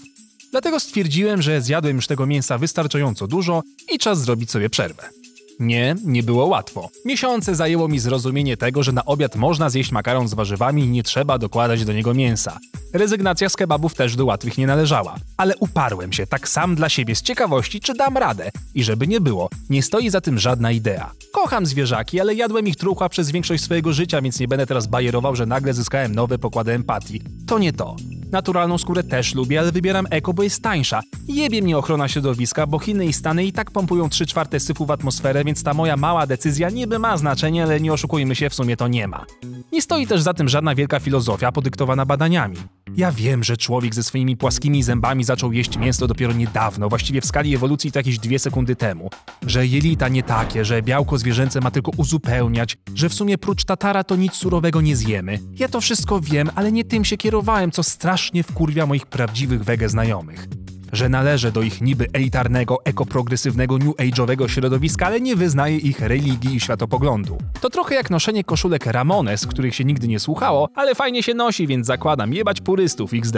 Dlatego 0.51 0.79
stwierdziłem, 0.79 1.41
że 1.41 1.61
zjadłem 1.61 1.95
już 1.95 2.07
tego 2.07 2.25
mięsa 2.25 2.57
wystarczająco 2.57 3.27
dużo 3.27 3.63
i 3.93 3.99
czas 3.99 4.21
zrobić 4.21 4.51
sobie 4.51 4.69
przerwę. 4.69 5.09
Nie, 5.59 5.95
nie 6.05 6.23
było 6.23 6.45
łatwo. 6.45 6.89
Miesiące 7.05 7.55
zajęło 7.55 7.87
mi 7.87 7.99
zrozumienie 7.99 8.57
tego, 8.57 8.83
że 8.83 8.91
na 8.91 9.05
obiad 9.05 9.35
można 9.35 9.69
zjeść 9.69 9.91
makaron 9.91 10.27
z 10.27 10.33
warzywami 10.33 10.83
i 10.83 10.89
nie 10.89 11.03
trzeba 11.03 11.37
dokładać 11.37 11.85
do 11.85 11.93
niego 11.93 12.13
mięsa. 12.13 12.57
Rezygnacja 12.93 13.49
z 13.49 13.55
kebabów 13.55 13.93
też 13.93 14.15
do 14.15 14.25
łatwych 14.25 14.57
nie 14.57 14.67
należała, 14.67 15.15
ale 15.37 15.57
uparłem 15.57 16.13
się 16.13 16.27
tak 16.27 16.49
sam 16.49 16.75
dla 16.75 16.89
siebie 16.89 17.15
z 17.15 17.21
ciekawości, 17.21 17.79
czy 17.79 17.93
dam 17.93 18.17
radę. 18.17 18.51
I 18.75 18.83
żeby 18.83 19.07
nie 19.07 19.21
było, 19.21 19.49
nie 19.69 19.83
stoi 19.83 20.09
za 20.09 20.21
tym 20.21 20.39
żadna 20.39 20.71
idea. 20.71 21.11
Kocham 21.31 21.65
zwierzaki, 21.65 22.19
ale 22.19 22.35
jadłem 22.35 22.67
ich 22.67 22.75
trucha 22.75 23.09
przez 23.09 23.31
większość 23.31 23.63
swojego 23.63 23.93
życia, 23.93 24.21
więc 24.21 24.39
nie 24.39 24.47
będę 24.47 24.65
teraz 24.65 24.87
bajerował, 24.87 25.35
że 25.35 25.45
nagle 25.45 25.73
zyskałem 25.73 26.15
nowe 26.15 26.37
pokłady 26.37 26.71
empatii. 26.71 27.21
To 27.47 27.59
nie 27.59 27.73
to. 27.73 27.95
Naturalną 28.31 28.77
skórę 28.77 29.03
też 29.03 29.35
lubię, 29.35 29.59
ale 29.59 29.71
wybieram 29.71 30.07
eko, 30.09 30.33
bo 30.33 30.43
jest 30.43 30.61
tańsza. 30.61 31.01
Jebie 31.27 31.61
mnie 31.61 31.77
ochrona 31.77 32.07
środowiska, 32.07 32.67
bo 32.67 32.79
Chiny 32.79 33.05
i 33.05 33.13
Stany 33.13 33.45
i 33.45 33.51
tak 33.51 33.71
pompują 33.71 34.09
3 34.09 34.25
czwarte 34.25 34.59
syfu 34.59 34.85
w 34.85 34.91
atmosferę, 34.91 35.42
więc 35.45 35.63
ta 35.63 35.73
moja 35.73 35.97
mała 35.97 36.27
decyzja 36.27 36.69
niby 36.69 36.99
ma 36.99 37.17
znaczenie, 37.17 37.63
ale 37.63 37.79
nie 37.79 37.93
oszukujmy 37.93 38.35
się, 38.35 38.49
w 38.49 38.53
sumie 38.53 38.77
to 38.77 38.87
nie 38.87 39.07
ma. 39.07 39.25
Nie 39.71 39.81
stoi 39.81 40.07
też 40.07 40.21
za 40.21 40.33
tym 40.33 40.49
żadna 40.49 40.75
wielka 40.75 40.99
filozofia 40.99 41.51
podyktowana 41.51 42.05
badaniami. 42.05 42.57
Ja 42.95 43.11
wiem, 43.11 43.43
że 43.43 43.57
człowiek 43.57 43.95
ze 43.95 44.03
swoimi 44.03 44.37
płaskimi 44.37 44.83
zębami 44.83 45.23
zaczął 45.23 45.53
jeść 45.53 45.77
mięso 45.77 46.07
dopiero 46.07 46.33
niedawno, 46.33 46.89
właściwie 46.89 47.21
w 47.21 47.25
skali 47.25 47.55
ewolucji 47.55 47.91
to 47.91 47.99
jakieś 47.99 48.19
dwie 48.19 48.39
sekundy 48.39 48.75
temu. 48.75 49.09
Że 49.47 49.67
jelita 49.67 50.07
nie 50.07 50.23
takie, 50.23 50.65
że 50.65 50.81
białko 50.81 51.17
zwierzęce 51.17 51.59
ma 51.61 51.71
tylko 51.71 51.91
uzupełniać, 51.97 52.77
że 52.95 53.09
w 53.09 53.13
sumie 53.13 53.37
prócz 53.37 53.65
tatara 53.65 54.03
to 54.03 54.15
nic 54.15 54.33
surowego 54.33 54.81
nie 54.81 54.95
zjemy. 54.95 55.39
Ja 55.59 55.67
to 55.67 55.81
wszystko 55.81 56.19
wiem, 56.19 56.49
ale 56.55 56.71
nie 56.71 56.83
tym 56.85 57.05
się 57.05 57.17
kierowałem, 57.17 57.71
co 57.71 57.83
strasznie 57.83 58.43
wkurwia 58.43 58.85
moich 58.85 59.05
prawdziwych 59.05 59.63
wege 59.63 59.89
znajomych. 59.89 60.47
Że 60.93 61.09
należę 61.09 61.51
do 61.51 61.61
ich 61.61 61.81
niby 61.81 62.07
elitarnego, 62.13 62.85
ekoprogresywnego, 62.85 63.77
new 63.77 63.95
age'owego 63.95 64.47
środowiska, 64.47 65.05
ale 65.05 65.21
nie 65.21 65.35
wyznaję 65.35 65.77
ich 65.77 65.99
religii 65.99 66.55
i 66.55 66.59
światopoglądu. 66.59 67.37
To 67.61 67.69
trochę 67.69 67.95
jak 67.95 68.09
noszenie 68.09 68.43
koszulek 68.43 68.85
Ramones, 68.85 69.47
których 69.47 69.75
się 69.75 69.83
nigdy 69.83 70.07
nie 70.07 70.19
słuchało, 70.19 70.69
ale 70.75 70.95
fajnie 70.95 71.23
się 71.23 71.33
nosi, 71.33 71.67
więc 71.67 71.87
zakładam 71.87 72.33
jebać 72.33 72.61
purystów 72.61 73.13
XD. 73.13 73.37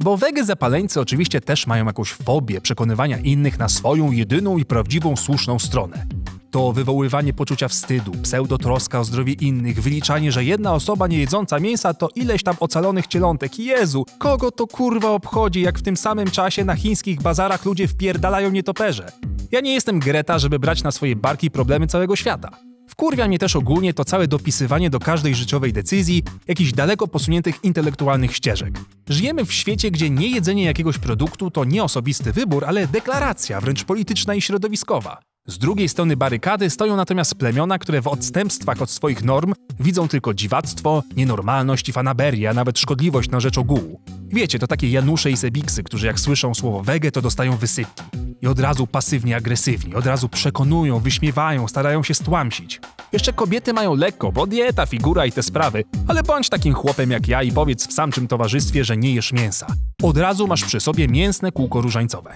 Bo 0.00 0.16
wege 0.16 0.44
zapaleńcy 0.44 1.00
oczywiście 1.00 1.40
też 1.40 1.66
mają 1.66 1.86
jakąś 1.86 2.12
fobię 2.12 2.60
przekonywania 2.60 3.18
innych 3.18 3.58
na 3.58 3.68
swoją 3.68 4.10
jedyną 4.10 4.58
i 4.58 4.64
prawdziwą 4.64 5.16
słuszną 5.16 5.58
stronę. 5.58 6.06
To 6.54 6.72
wywoływanie 6.72 7.32
poczucia 7.32 7.68
wstydu, 7.68 8.12
pseudotroska 8.22 9.00
o 9.00 9.04
zdrowie 9.04 9.32
innych, 9.32 9.82
wyliczanie, 9.82 10.32
że 10.32 10.44
jedna 10.44 10.74
osoba 10.74 11.06
nie 11.06 11.18
jedząca 11.18 11.60
mięsa 11.60 11.94
to 11.94 12.08
ileś 12.14 12.42
tam 12.42 12.56
ocalonych 12.60 13.06
cielątek. 13.06 13.58
Jezu, 13.58 14.06
kogo 14.18 14.50
to 14.50 14.66
kurwa 14.66 15.10
obchodzi, 15.10 15.60
jak 15.60 15.78
w 15.78 15.82
tym 15.82 15.96
samym 15.96 16.30
czasie 16.30 16.64
na 16.64 16.76
chińskich 16.76 17.22
bazarach 17.22 17.64
ludzie 17.64 17.88
wpierdalają 17.88 18.50
nietoperze? 18.50 19.12
Ja 19.52 19.60
nie 19.60 19.74
jestem 19.74 19.98
Greta, 19.98 20.38
żeby 20.38 20.58
brać 20.58 20.82
na 20.82 20.92
swoje 20.92 21.16
barki 21.16 21.50
problemy 21.50 21.86
całego 21.86 22.16
świata. 22.16 22.50
Wkurwia 22.88 23.28
mnie 23.28 23.38
też 23.38 23.56
ogólnie 23.56 23.94
to 23.94 24.04
całe 24.04 24.28
dopisywanie 24.28 24.90
do 24.90 24.98
każdej 24.98 25.34
życiowej 25.34 25.72
decyzji 25.72 26.22
jakichś 26.48 26.72
daleko 26.72 27.08
posuniętych 27.08 27.64
intelektualnych 27.64 28.36
ścieżek. 28.36 28.80
Żyjemy 29.08 29.44
w 29.44 29.52
świecie, 29.52 29.90
gdzie 29.90 30.10
nie 30.10 30.28
jedzenie 30.28 30.64
jakiegoś 30.64 30.98
produktu 30.98 31.50
to 31.50 31.64
nie 31.64 31.84
osobisty 31.84 32.32
wybór, 32.32 32.64
ale 32.64 32.86
deklaracja, 32.86 33.60
wręcz 33.60 33.84
polityczna 33.84 34.34
i 34.34 34.40
środowiskowa. 34.40 35.33
Z 35.46 35.58
drugiej 35.58 35.88
strony 35.88 36.16
barykady 36.16 36.70
stoją 36.70 36.96
natomiast 36.96 37.34
plemiona, 37.34 37.78
które 37.78 38.02
w 38.02 38.08
odstępstwach 38.08 38.82
od 38.82 38.90
swoich 38.90 39.24
norm 39.24 39.54
widzą 39.80 40.08
tylko 40.08 40.34
dziwactwo, 40.34 41.02
nienormalność 41.16 41.88
i 41.88 41.92
fanaberię, 41.92 42.50
a 42.50 42.54
nawet 42.54 42.78
szkodliwość 42.78 43.30
na 43.30 43.40
rzecz 43.40 43.58
ogółu. 43.58 44.00
Wiecie, 44.28 44.58
to 44.58 44.66
takie 44.66 44.90
Janusze 44.90 45.30
i 45.30 45.36
Sebiksy, 45.36 45.82
którzy 45.82 46.06
jak 46.06 46.20
słyszą 46.20 46.54
słowo 46.54 46.82
wege, 46.82 47.10
to 47.10 47.22
dostają 47.22 47.56
wysypki. 47.56 48.02
I 48.42 48.46
od 48.46 48.60
razu 48.60 48.86
pasywnie 48.86 49.36
agresywni, 49.36 49.94
od 49.94 50.06
razu 50.06 50.28
przekonują, 50.28 50.98
wyśmiewają, 50.98 51.68
starają 51.68 52.02
się 52.02 52.14
stłamsić. 52.14 52.80
Jeszcze 53.12 53.32
kobiety 53.32 53.72
mają 53.72 53.94
lekko, 53.94 54.32
bo 54.32 54.46
dieta, 54.46 54.86
figura 54.86 55.26
i 55.26 55.32
te 55.32 55.42
sprawy, 55.42 55.84
ale 56.08 56.22
bądź 56.22 56.48
takim 56.48 56.74
chłopem 56.74 57.10
jak 57.10 57.28
ja 57.28 57.42
i 57.42 57.52
powiedz 57.52 57.88
w 57.88 57.92
samczym 57.92 58.28
towarzystwie, 58.28 58.84
że 58.84 58.96
nie 58.96 59.14
jesz 59.14 59.32
mięsa. 59.32 59.66
Od 60.02 60.16
razu 60.16 60.46
masz 60.46 60.64
przy 60.64 60.80
sobie 60.80 61.08
mięsne 61.08 61.52
kółko 61.52 61.80
różańcowe. 61.80 62.34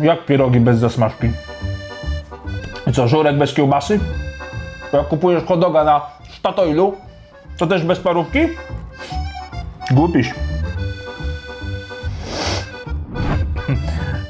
Jak 0.00 0.26
pierogi 0.26 0.60
bez 0.60 0.78
zasmażki? 0.78 1.28
Co, 2.94 3.08
żurek 3.08 3.38
bez 3.38 3.54
kiełbasy? 3.54 4.00
Jak 4.92 5.08
kupujesz 5.08 5.44
hodoga 5.44 5.84
na 5.84 6.00
Statoilu, 6.38 6.96
to 7.58 7.66
też 7.66 7.82
bez 7.82 7.98
parówki? 7.98 8.38
Głupiś. 9.90 10.30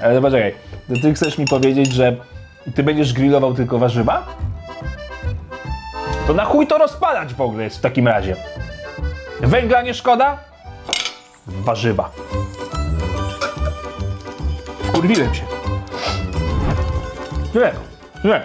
Ale 0.05 0.21
poczekaj, 0.21 0.55
to 0.89 0.95
ty 1.03 1.15
chcesz 1.15 1.39
mi 1.39 1.47
powiedzieć, 1.47 1.93
że 1.93 2.17
ty 2.75 2.83
będziesz 2.83 3.13
grillował 3.13 3.55
tylko 3.55 3.79
warzywa? 3.79 4.27
To 6.27 6.35
na 6.35 6.45
chuj 6.45 6.67
to 6.67 6.79
rozpalać 6.79 7.35
w 7.35 7.41
ogóle 7.41 7.65
jest 7.65 7.79
w 7.79 7.81
takim 7.81 8.09
razie. 8.09 8.37
Węgla 9.41 9.83
nie 9.83 9.95
szkoda? 9.95 10.39
Warzywa. 11.47 12.11
Wkurwiłem 14.83 15.35
się. 15.35 15.43
Nie, 17.55 17.88
nie. 18.25 18.43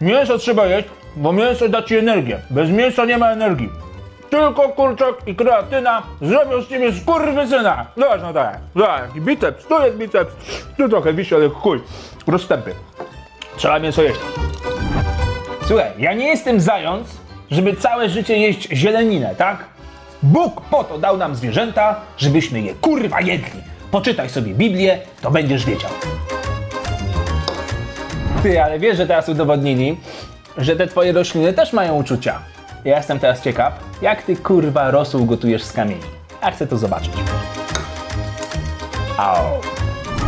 Mięso 0.00 0.38
trzeba 0.38 0.66
jeść, 0.66 0.88
bo 1.16 1.32
mięso 1.32 1.68
da 1.68 1.82
ci 1.82 1.96
energię. 1.96 2.38
Bez 2.50 2.70
mięsa 2.70 3.04
nie 3.04 3.18
ma 3.18 3.30
energii. 3.30 3.70
Tylko 4.30 4.68
kurczak 4.68 5.14
i 5.26 5.34
kreatyna 5.34 6.02
zrobią 6.22 6.62
z 6.62 6.68
ciebie 6.68 6.92
skurwysyna. 6.92 7.86
Zobacz 7.96 8.20
no 8.22 8.32
tak, 8.32 8.58
zobacz, 8.76 9.10
biceps, 9.12 9.66
tu 9.66 9.82
jest 9.82 9.96
biceps, 9.96 10.32
tu 10.76 10.88
trochę 10.88 11.12
wisi, 11.12 11.34
ale 11.34 11.48
chuj, 11.48 11.80
rozstępy. 12.26 12.74
Trzeba 13.56 13.78
mięso 13.78 14.02
jeść. 14.02 14.20
Słuchaj, 15.66 15.90
ja 15.98 16.12
nie 16.12 16.26
jestem 16.26 16.60
zając, 16.60 17.08
żeby 17.50 17.76
całe 17.76 18.08
życie 18.08 18.38
jeść 18.38 18.68
zieleninę, 18.72 19.34
tak? 19.38 19.64
Bóg 20.22 20.60
po 20.60 20.84
to 20.84 20.98
dał 20.98 21.16
nam 21.16 21.34
zwierzęta, 21.34 22.00
żebyśmy 22.16 22.60
je 22.60 22.74
kurwa 22.74 23.20
jedli. 23.20 23.60
Poczytaj 23.90 24.28
sobie 24.28 24.54
Biblię, 24.54 24.98
to 25.22 25.30
będziesz 25.30 25.66
wiedział. 25.66 25.90
Ty, 28.42 28.62
ale 28.62 28.78
wiesz, 28.78 28.96
że 28.96 29.06
teraz 29.06 29.28
udowodnili, 29.28 29.96
że 30.56 30.76
te 30.76 30.86
twoje 30.86 31.12
rośliny 31.12 31.52
też 31.52 31.72
mają 31.72 31.96
uczucia. 31.96 32.38
Ja 32.84 32.96
jestem 32.96 33.18
teraz 33.18 33.42
ciekaw, 33.42 33.72
jak 34.02 34.22
ty 34.22 34.36
kurwa 34.36 34.90
rosół 34.90 35.26
gotujesz 35.26 35.62
z 35.62 35.72
kamieni. 35.72 36.00
Ja 36.42 36.50
chcę 36.50 36.66
to 36.66 36.78
zobaczyć. 36.78 37.12
Au. 39.18 39.44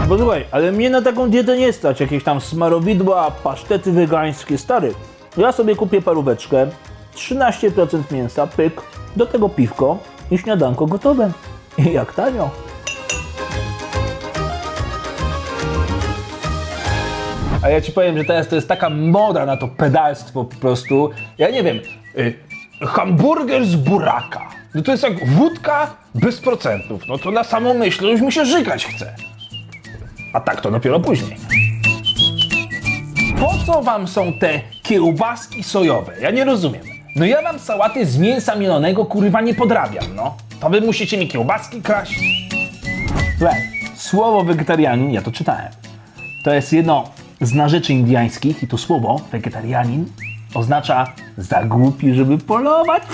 Bo 0.09 0.19
słuchaj, 0.19 0.45
ale 0.51 0.73
mnie 0.73 0.91
na 0.91 1.03
taką 1.03 1.31
dietę 1.31 1.57
nie 1.57 1.73
stać. 1.73 2.01
Jakieś 2.01 2.25
tam 2.25 2.41
smarowidła, 2.41 3.31
pasztety 3.31 3.93
wegańskie, 3.93 4.59
stary. 4.59 4.95
Ja 5.37 5.53
sobie 5.53 5.77
kupię 5.77 6.03
paróweczkę, 6.03 6.67
13% 7.17 8.03
mięsa, 8.11 8.47
pyk, 8.47 8.83
do 9.17 9.27
tego 9.27 9.49
piwko 9.49 9.99
i 10.31 10.39
śniadanko 10.39 10.87
gotowe. 10.87 11.31
I 11.79 11.93
jak 11.93 12.15
tanio. 12.15 12.51
A 17.63 17.69
ja 17.69 17.81
ci 17.81 17.93
powiem, 17.93 18.19
że 18.19 18.25
teraz 18.25 18.49
to 18.49 18.55
jest 18.57 18.69
taka 18.69 18.91
moda 18.91 19.47
na 19.47 19.57
to 19.57 19.69
pedalstwo 19.69 20.45
po 20.45 20.57
prostu. 20.57 21.11
Ja 21.39 21.51
nie 21.51 21.63
wiem, 21.63 21.81
y, 22.19 22.35
hamburger 22.87 23.65
z 23.65 23.77
buraka. 23.77 24.49
No 24.75 24.83
to 24.83 24.93
jest 24.93 25.03
jak 25.03 25.27
wódka 25.27 25.95
bez 26.15 26.41
procentów. 26.41 27.03
No 27.09 27.19
to 27.19 27.31
na 27.31 27.45
samą 27.45 27.75
myśl 27.75 28.05
już 28.05 28.21
mi 28.21 28.33
się 28.33 28.45
żygać 28.45 28.87
chce. 28.87 29.15
A 30.33 30.41
tak 30.41 30.61
to 30.61 30.71
dopiero 30.71 31.01
później. 31.01 31.37
Po 33.41 33.51
co 33.67 33.83
wam 33.83 34.09
są 34.09 34.33
te 34.33 34.61
kiełbaski 34.83 35.63
sojowe? 35.63 36.13
Ja 36.21 36.31
nie 36.31 36.45
rozumiem. 36.45 36.83
No 37.17 37.25
ja 37.27 37.43
wam 37.43 37.59
sałaty 37.59 38.07
z 38.07 38.19
mięsa 38.19 38.57
mielonego 38.57 39.05
kurwa 39.05 39.41
nie 39.41 39.55
podrabiam, 39.55 40.05
no. 40.15 40.37
To 40.61 40.71
wy 40.71 40.81
musicie 40.81 41.19
mi 41.19 41.29
kiełbaski 41.29 41.83
kraść. 41.83 42.21
Słowo 43.97 44.45
wegetarianin, 44.45 45.11
ja 45.11 45.23
to 45.23 45.31
czytałem. 45.33 45.69
To 46.45 46.55
jest 46.55 46.73
jedno 46.73 47.11
z 47.41 47.55
narzeczy 47.55 47.93
indiańskich 47.93 48.63
i 48.63 48.67
to 48.67 48.79
słowo 48.79 49.21
wegetarianin 49.33 50.07
oznacza 50.55 51.13
za 51.39 51.65
głupi, 51.65 52.15
żeby 52.15 52.39
polować. 52.39 53.03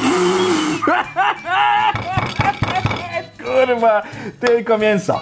kurwa, 3.45 4.03
tylko 4.41 4.79
mięso. 4.79 5.21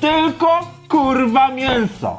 Tylko 0.00 0.60
kurwa 0.88 1.48
mięso. 1.48 2.16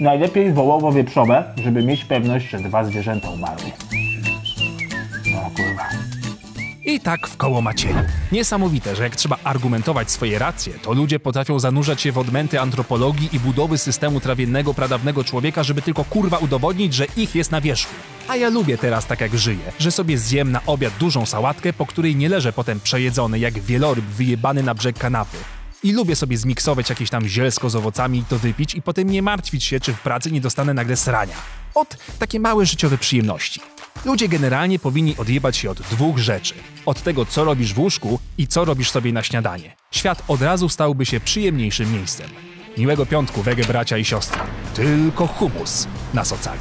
Najlepiej 0.00 0.52
wołowo-wieprzowe, 0.52 1.44
żeby 1.56 1.82
mieć 1.82 2.04
pewność, 2.04 2.48
że 2.48 2.58
dwa 2.58 2.84
zwierzęta 2.84 3.30
umarły. 3.30 3.70
No 5.32 5.40
kurwa. 5.56 5.93
I 6.86 7.00
tak 7.00 7.26
w 7.26 7.36
koło 7.36 7.60
Macieju. 7.60 7.96
Niesamowite, 8.32 8.96
że 8.96 9.02
jak 9.02 9.16
trzeba 9.16 9.38
argumentować 9.44 10.10
swoje 10.10 10.38
racje, 10.38 10.72
to 10.82 10.92
ludzie 10.92 11.20
potrafią 11.20 11.58
zanurzać 11.58 12.00
się 12.00 12.12
w 12.12 12.18
odmęty 12.18 12.60
antropologii 12.60 13.28
i 13.32 13.40
budowy 13.40 13.78
systemu 13.78 14.20
trawiennego 14.20 14.74
pradawnego 14.74 15.24
człowieka, 15.24 15.62
żeby 15.62 15.82
tylko 15.82 16.04
kurwa 16.04 16.38
udowodnić, 16.38 16.94
że 16.94 17.06
ich 17.16 17.34
jest 17.34 17.50
na 17.50 17.60
wierzchu. 17.60 17.94
A 18.28 18.36
ja 18.36 18.48
lubię 18.48 18.78
teraz 18.78 19.06
tak 19.06 19.20
jak 19.20 19.38
żyję, 19.38 19.72
że 19.78 19.90
sobie 19.90 20.18
zjem 20.18 20.52
na 20.52 20.60
obiad 20.66 20.92
dużą 21.00 21.26
sałatkę, 21.26 21.72
po 21.72 21.86
której 21.86 22.16
nie 22.16 22.28
leżę 22.28 22.52
potem 22.52 22.80
przejedzony 22.80 23.38
jak 23.38 23.58
wieloryb 23.58 24.04
wyjebany 24.04 24.62
na 24.62 24.74
brzeg 24.74 24.98
kanapy. 24.98 25.36
I 25.82 25.92
lubię 25.92 26.16
sobie 26.16 26.36
zmiksować 26.38 26.90
jakieś 26.90 27.10
tam 27.10 27.28
zielsko 27.28 27.70
z 27.70 27.76
owocami 27.76 28.18
i 28.18 28.24
to 28.24 28.38
wypić 28.38 28.74
i 28.74 28.82
potem 28.82 29.10
nie 29.10 29.22
martwić 29.22 29.64
się, 29.64 29.80
czy 29.80 29.92
w 29.92 30.00
pracy 30.00 30.30
nie 30.30 30.40
dostanę 30.40 30.74
nagle 30.74 30.96
srania. 30.96 31.63
Od 31.74 31.96
takie 32.18 32.40
małe 32.40 32.66
życiowe 32.66 32.98
przyjemności. 32.98 33.60
Ludzie 34.04 34.28
generalnie 34.28 34.78
powinni 34.78 35.16
odjebać 35.16 35.56
się 35.56 35.70
od 35.70 35.80
dwóch 35.80 36.18
rzeczy. 36.18 36.54
Od 36.86 37.02
tego, 37.02 37.26
co 37.26 37.44
robisz 37.44 37.74
w 37.74 37.78
łóżku 37.78 38.18
i 38.38 38.46
co 38.46 38.64
robisz 38.64 38.90
sobie 38.90 39.12
na 39.12 39.22
śniadanie. 39.22 39.76
Świat 39.90 40.22
od 40.28 40.42
razu 40.42 40.68
stałby 40.68 41.06
się 41.06 41.20
przyjemniejszym 41.20 41.92
miejscem. 41.92 42.28
Miłego 42.78 43.06
piątku, 43.06 43.42
wege 43.42 43.64
bracia 43.64 43.98
i 43.98 44.04
siostry. 44.04 44.40
Tylko 44.74 45.26
humus 45.26 45.88
na 46.14 46.24
socali. 46.24 46.60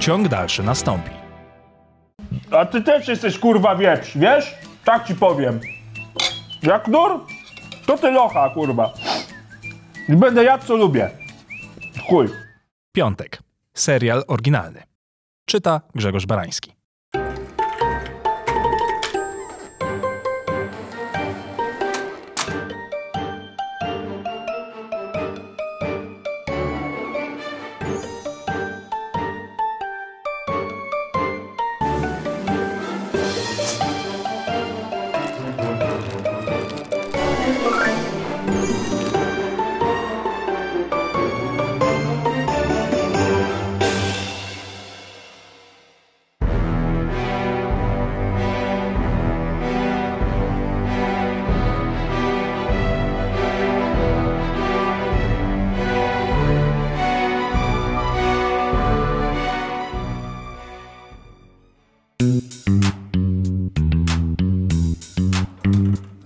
Ciąg 0.00 0.28
dalszy 0.28 0.62
nastąpi. 0.62 1.10
A 2.50 2.66
ty 2.66 2.82
też 2.82 3.08
jesteś 3.08 3.38
kurwa 3.38 3.76
wieprz, 3.76 4.10
wiesz? 4.16 4.54
Tak 4.84 5.06
ci 5.06 5.14
powiem. 5.14 5.60
Jak 6.62 6.88
nur? 6.88 7.20
To 7.86 7.98
ty 7.98 8.10
locha, 8.10 8.50
kurwa. 8.50 8.92
I 10.08 10.16
będę 10.16 10.44
jadł 10.44 10.66
co 10.66 10.76
lubię. 10.76 11.10
Chuj. 12.08 12.28
Piątek. 12.92 13.42
Serial 13.74 14.24
oryginalny. 14.26 14.82
Czyta 15.44 15.80
Grzegorz 15.94 16.26
Barański. 16.26 16.75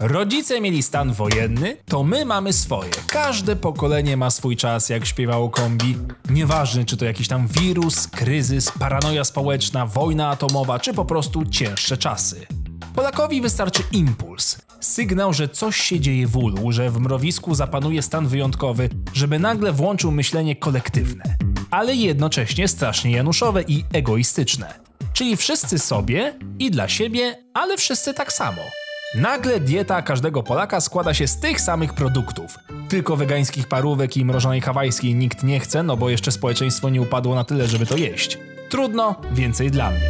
Rodzice 0.00 0.60
mieli 0.60 0.82
stan 0.82 1.12
wojenny, 1.12 1.76
to 1.86 2.02
my 2.02 2.24
mamy 2.24 2.52
swoje. 2.52 2.90
Każde 3.06 3.56
pokolenie 3.56 4.16
ma 4.16 4.30
swój 4.30 4.56
czas, 4.56 4.88
jak 4.88 5.06
śpiewało 5.06 5.50
kombi. 5.50 5.96
Nieważne, 6.30 6.84
czy 6.84 6.96
to 6.96 7.04
jakiś 7.04 7.28
tam 7.28 7.48
wirus, 7.48 8.08
kryzys, 8.08 8.72
paranoja 8.78 9.24
społeczna, 9.24 9.86
wojna 9.86 10.28
atomowa, 10.28 10.78
czy 10.78 10.94
po 10.94 11.04
prostu 11.04 11.44
cięższe 11.44 11.96
czasy. 11.96 12.46
Polakowi 12.94 13.40
wystarczy 13.40 13.82
impuls, 13.92 14.58
sygnał, 14.80 15.32
że 15.32 15.48
coś 15.48 15.76
się 15.76 16.00
dzieje 16.00 16.26
w 16.26 16.36
ulu, 16.36 16.72
że 16.72 16.90
w 16.90 17.00
mrowisku 17.00 17.54
zapanuje 17.54 18.02
stan 18.02 18.26
wyjątkowy, 18.28 18.88
żeby 19.12 19.38
nagle 19.38 19.72
włączył 19.72 20.10
myślenie 20.12 20.56
kolektywne, 20.56 21.36
ale 21.70 21.94
jednocześnie 21.94 22.68
strasznie 22.68 23.10
januszowe 23.10 23.62
i 23.62 23.84
egoistyczne. 23.92 24.74
Czyli 25.12 25.36
wszyscy 25.36 25.78
sobie 25.78 26.38
i 26.58 26.70
dla 26.70 26.88
siebie, 26.88 27.44
ale 27.54 27.76
wszyscy 27.76 28.14
tak 28.14 28.32
samo. 28.32 28.62
Nagle 29.14 29.60
dieta 29.60 30.02
każdego 30.02 30.42
Polaka 30.42 30.80
składa 30.80 31.14
się 31.14 31.26
z 31.26 31.40
tych 31.40 31.60
samych 31.60 31.94
produktów. 31.94 32.58
Tylko 32.88 33.16
wegańskich 33.16 33.68
parówek 33.68 34.16
i 34.16 34.24
mrożonej 34.24 34.60
hawajskiej 34.60 35.14
nikt 35.14 35.42
nie 35.42 35.60
chce, 35.60 35.82
no 35.82 35.96
bo 35.96 36.10
jeszcze 36.10 36.32
społeczeństwo 36.32 36.90
nie 36.90 37.00
upadło 37.02 37.34
na 37.34 37.44
tyle, 37.44 37.66
żeby 37.66 37.86
to 37.86 37.96
jeść. 37.96 38.38
Trudno, 38.68 39.14
więcej 39.32 39.70
dla 39.70 39.90
mnie. 39.90 40.00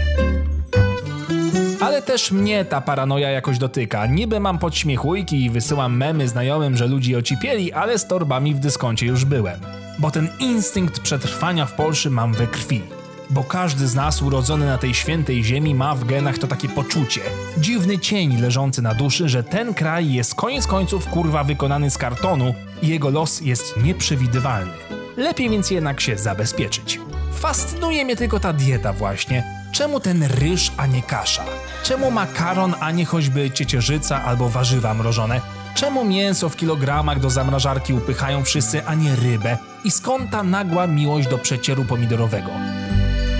Ale 1.80 2.02
też 2.02 2.32
mnie 2.32 2.64
ta 2.64 2.80
paranoja 2.80 3.30
jakoś 3.30 3.58
dotyka. 3.58 4.06
Niby 4.06 4.40
mam 4.40 4.58
podśmiechujki 4.58 5.44
i 5.44 5.50
wysyłam 5.50 5.96
memy 5.96 6.28
znajomym, 6.28 6.76
że 6.76 6.86
ludzi 6.86 7.16
ocipieli, 7.16 7.72
ale 7.72 7.98
z 7.98 8.06
torbami 8.06 8.54
w 8.54 8.58
dyskoncie 8.58 9.06
już 9.06 9.24
byłem. 9.24 9.60
Bo 9.98 10.10
ten 10.10 10.28
instynkt 10.38 11.00
przetrwania 11.00 11.66
w 11.66 11.72
Polsce 11.72 12.10
mam 12.10 12.32
we 12.32 12.46
krwi. 12.46 12.99
Bo 13.30 13.44
każdy 13.44 13.88
z 13.88 13.94
nas 13.94 14.22
urodzony 14.22 14.66
na 14.66 14.78
tej 14.78 14.94
świętej 14.94 15.44
ziemi 15.44 15.74
ma 15.74 15.94
w 15.94 16.04
genach 16.04 16.38
to 16.38 16.46
takie 16.46 16.68
poczucie. 16.68 17.20
Dziwny 17.58 17.98
cień 17.98 18.40
leżący 18.40 18.82
na 18.82 18.94
duszy, 18.94 19.28
że 19.28 19.42
ten 19.42 19.74
kraj 19.74 20.12
jest 20.12 20.34
koniec 20.34 20.66
końców 20.66 21.06
kurwa 21.06 21.44
wykonany 21.44 21.90
z 21.90 21.98
kartonu 21.98 22.54
i 22.82 22.88
jego 22.88 23.10
los 23.10 23.40
jest 23.40 23.76
nieprzewidywalny. 23.76 24.72
Lepiej 25.16 25.50
więc 25.50 25.70
jednak 25.70 26.00
się 26.00 26.18
zabezpieczyć. 26.18 27.00
Fascynuje 27.32 28.04
mnie 28.04 28.16
tylko 28.16 28.40
ta 28.40 28.52
dieta 28.52 28.92
właśnie. 28.92 29.44
Czemu 29.72 30.00
ten 30.00 30.22
ryż, 30.22 30.72
a 30.76 30.86
nie 30.86 31.02
kasza? 31.02 31.44
Czemu 31.84 32.10
makaron, 32.10 32.74
a 32.80 32.90
nie 32.90 33.04
choćby 33.04 33.50
ciecierzyca 33.50 34.24
albo 34.24 34.48
warzywa 34.48 34.94
mrożone? 34.94 35.40
Czemu 35.74 36.04
mięso 36.04 36.48
w 36.48 36.56
kilogramach 36.56 37.20
do 37.20 37.30
zamrażarki 37.30 37.92
upychają 37.92 38.44
wszyscy, 38.44 38.86
a 38.86 38.94
nie 38.94 39.16
rybę? 39.16 39.58
I 39.84 39.90
skąd 39.90 40.30
ta 40.30 40.42
nagła 40.42 40.86
miłość 40.86 41.28
do 41.28 41.38
przecieru 41.38 41.84
pomidorowego? 41.84 42.50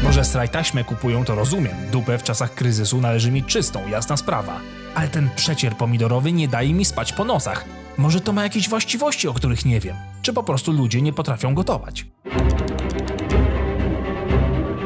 Może 0.02 0.24
strajtaśmę 0.24 0.84
kupują, 0.84 1.24
to 1.24 1.34
rozumiem. 1.34 1.74
Dupę 1.92 2.18
w 2.18 2.22
czasach 2.22 2.54
kryzysu 2.54 3.00
należy 3.00 3.30
mieć 3.30 3.46
czystą, 3.46 3.88
jasna 3.88 4.16
sprawa. 4.16 4.60
Ale 4.94 5.08
ten 5.08 5.30
przecier 5.36 5.76
pomidorowy 5.76 6.32
nie 6.32 6.48
daje 6.48 6.74
mi 6.74 6.84
spać 6.84 7.12
po 7.12 7.24
nosach. 7.24 7.64
Może 7.98 8.20
to 8.20 8.32
ma 8.32 8.42
jakieś 8.42 8.68
właściwości, 8.68 9.28
o 9.28 9.34
których 9.34 9.64
nie 9.64 9.80
wiem. 9.80 9.96
Czy 10.22 10.32
po 10.32 10.42
prostu 10.42 10.72
ludzie 10.72 11.02
nie 11.02 11.12
potrafią 11.12 11.54
gotować. 11.54 12.06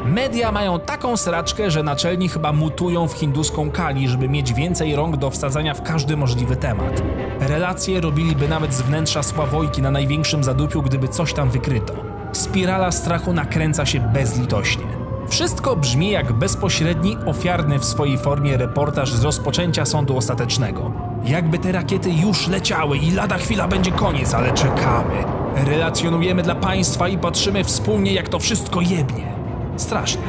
Media 0.05 0.53
mają 0.53 0.81
taką 0.81 1.17
sraczkę, 1.17 1.71
że 1.71 1.83
naczelni 1.83 2.29
chyba 2.29 2.53
mutują 2.53 3.09
w 3.09 3.13
hinduską 3.13 3.71
kali, 3.71 4.09
żeby 4.09 4.29
mieć 4.29 4.55
więcej 4.55 4.97
rąk 4.97 5.17
do 5.17 5.31
wsadzania 5.31 5.75
w 5.75 5.83
każdy 5.83 6.17
możliwy 6.17 6.57
temat. 6.57 7.03
Relacje 7.41 8.01
robiliby 8.01 8.49
nawet 8.49 8.75
z 8.75 8.83
wnętrza 8.83 9.23
Sławojki 9.23 9.83
na 9.83 9.91
największym 9.91 10.45
zadupiu, 10.45 10.83
gdyby 10.83 11.09
coś 11.09 11.33
tam 11.33 11.51
wykryto. 11.51 11.95
Spirala 12.33 12.93
strachu 12.93 13.33
nakręca 13.33 13.87
się 13.87 14.01
bezlitośnie. 14.01 15.04
Wszystko 15.29 15.77
brzmi 15.77 16.11
jak 16.11 16.33
bezpośredni, 16.33 17.17
ofiarny 17.27 17.79
w 17.79 17.85
swojej 17.85 18.19
formie 18.19 18.57
reportaż 18.57 19.13
z 19.13 19.25
rozpoczęcia 19.25 19.85
sądu 19.85 20.17
ostatecznego. 20.17 20.93
Jakby 21.25 21.59
te 21.59 21.73
rakiety 21.73 22.11
już 22.11 22.49
leciały 22.49 22.99
i 22.99 23.11
lada 23.11 23.39
chwila 23.39 23.69
będzie 23.69 23.93
koniec, 23.93 24.35
ale 24.35 24.53
czekamy. 24.53 25.15
Relacjonujemy 25.57 26.43
dla 26.43 26.55
państwa 26.55 27.09
i 27.09 27.19
patrzymy 27.19 27.65
wspólnie, 27.65 28.13
jak 28.13 28.29
to 28.29 28.39
wszystko 28.39 28.81
jebnie. 28.81 29.33
Straszne. 29.77 30.23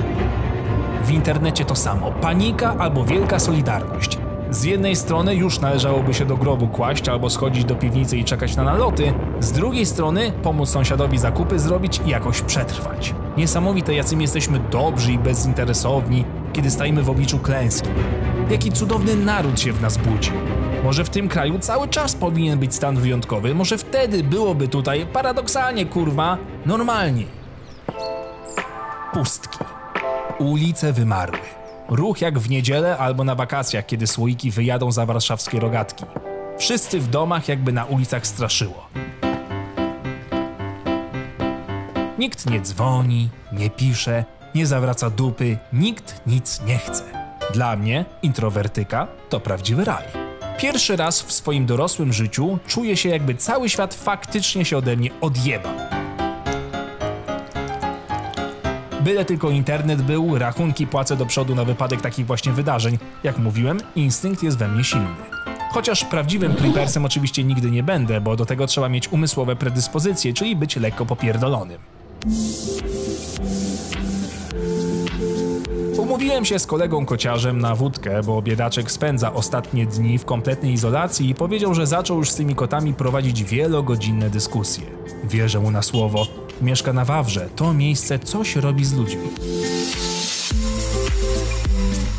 W 1.03 1.11
internecie 1.11 1.65
to 1.65 1.75
samo. 1.75 2.11
Panika 2.11 2.75
albo 2.79 3.05
wielka 3.05 3.39
solidarność. 3.39 4.17
Z 4.55 4.63
jednej 4.63 4.95
strony 4.95 5.35
już 5.35 5.59
należałoby 5.59 6.13
się 6.13 6.25
do 6.25 6.37
grobu 6.37 6.67
kłaść 6.67 7.09
albo 7.09 7.29
schodzić 7.29 7.65
do 7.65 7.75
piwnicy 7.75 8.17
i 8.17 8.23
czekać 8.23 8.55
na 8.55 8.63
naloty, 8.63 9.13
z 9.39 9.51
drugiej 9.51 9.85
strony 9.85 10.31
pomóc 10.43 10.69
sąsiadowi 10.69 11.17
zakupy 11.17 11.59
zrobić 11.59 12.01
i 12.05 12.09
jakoś 12.09 12.41
przetrwać. 12.41 13.13
Niesamowite, 13.37 13.93
jacymi 13.93 14.21
jesteśmy 14.21 14.59
dobrzy 14.59 15.11
i 15.11 15.19
bezinteresowni, 15.19 16.25
kiedy 16.53 16.71
stajemy 16.71 17.03
w 17.03 17.09
obliczu 17.09 17.39
klęski. 17.39 17.89
Jaki 18.49 18.71
cudowny 18.71 19.15
naród 19.15 19.59
się 19.59 19.73
w 19.73 19.81
nas 19.81 19.97
budzi. 19.97 20.31
Może 20.83 21.03
w 21.03 21.09
tym 21.09 21.27
kraju 21.27 21.59
cały 21.59 21.87
czas 21.87 22.15
powinien 22.15 22.59
być 22.59 22.75
stan 22.75 22.95
wyjątkowy, 22.95 23.55
może 23.55 23.77
wtedy 23.77 24.23
byłoby 24.23 24.67
tutaj 24.67 25.05
paradoksalnie, 25.13 25.85
kurwa, 25.85 26.37
normalnie. 26.65 27.25
Pustki. 29.13 29.59
Ulice 30.39 30.93
wymarły. 30.93 31.64
Ruch 31.89 32.21
jak 32.21 32.39
w 32.39 32.49
niedzielę 32.49 32.97
albo 32.97 33.23
na 33.23 33.35
wakacjach, 33.35 33.85
kiedy 33.85 34.07
słoiki 34.07 34.51
wyjadą 34.51 34.91
za 34.91 35.05
warszawskie 35.05 35.59
rogatki. 35.59 36.05
Wszyscy 36.57 36.99
w 36.99 37.07
domach, 37.07 37.47
jakby 37.47 37.71
na 37.71 37.85
ulicach 37.85 38.27
straszyło. 38.27 38.87
Nikt 42.19 42.49
nie 42.49 42.61
dzwoni, 42.61 43.29
nie 43.51 43.69
pisze, 43.69 44.25
nie 44.55 44.67
zawraca 44.67 45.09
dupy, 45.09 45.57
nikt 45.73 46.21
nic 46.27 46.61
nie 46.67 46.77
chce. 46.77 47.03
Dla 47.53 47.75
mnie, 47.75 48.05
introwertyka, 48.21 49.07
to 49.29 49.39
prawdziwy 49.39 49.85
raj. 49.85 50.03
Pierwszy 50.57 50.95
raz 50.95 51.21
w 51.21 51.31
swoim 51.31 51.65
dorosłym 51.65 52.13
życiu 52.13 52.59
czuję 52.67 52.97
się, 52.97 53.09
jakby 53.09 53.35
cały 53.35 53.69
świat 53.69 53.93
faktycznie 53.93 54.65
się 54.65 54.77
ode 54.77 54.97
mnie 54.97 55.09
odjebał. 55.21 55.73
Byle 59.05 59.25
tylko 59.25 59.49
internet 59.49 60.01
był, 60.01 60.37
rachunki 60.37 60.87
płacę 60.87 61.17
do 61.17 61.25
przodu 61.25 61.55
na 61.55 61.65
wypadek 61.65 62.01
takich 62.01 62.25
właśnie 62.25 62.51
wydarzeń. 62.51 62.97
Jak 63.23 63.37
mówiłem, 63.37 63.77
instynkt 63.95 64.43
jest 64.43 64.57
we 64.57 64.67
mnie 64.67 64.83
silny. 64.83 65.15
Chociaż 65.71 66.05
prawdziwym 66.05 66.55
creepersem 66.55 67.05
oczywiście 67.05 67.43
nigdy 67.43 67.71
nie 67.71 67.83
będę, 67.83 68.21
bo 68.21 68.35
do 68.35 68.45
tego 68.45 68.67
trzeba 68.67 68.89
mieć 68.89 69.11
umysłowe 69.11 69.55
predyspozycje, 69.55 70.33
czyli 70.33 70.55
być 70.55 70.75
lekko 70.75 71.05
popierdolonym. 71.05 71.79
Umówiłem 75.97 76.45
się 76.45 76.59
z 76.59 76.67
kolegą 76.67 77.05
kociarzem 77.05 77.59
na 77.59 77.75
wódkę, 77.75 78.21
bo 78.23 78.41
biedaczek 78.41 78.91
spędza 78.91 79.33
ostatnie 79.33 79.85
dni 79.85 80.17
w 80.17 80.25
kompletnej 80.25 80.73
izolacji 80.73 81.29
i 81.29 81.35
powiedział, 81.35 81.73
że 81.73 81.87
zaczął 81.87 82.17
już 82.17 82.29
z 82.29 82.35
tymi 82.35 82.55
kotami 82.55 82.93
prowadzić 82.93 83.43
wielogodzinne 83.43 84.29
dyskusje. 84.29 84.83
Wierzę 85.23 85.59
mu 85.59 85.71
na 85.71 85.81
słowo. 85.81 86.44
Mieszka 86.61 86.93
na 86.93 87.05
Wawrze. 87.05 87.49
To 87.55 87.73
miejsce 87.73 88.19
coś 88.19 88.55
robi 88.55 88.85
z 88.85 88.93
ludźmi. 88.93 89.27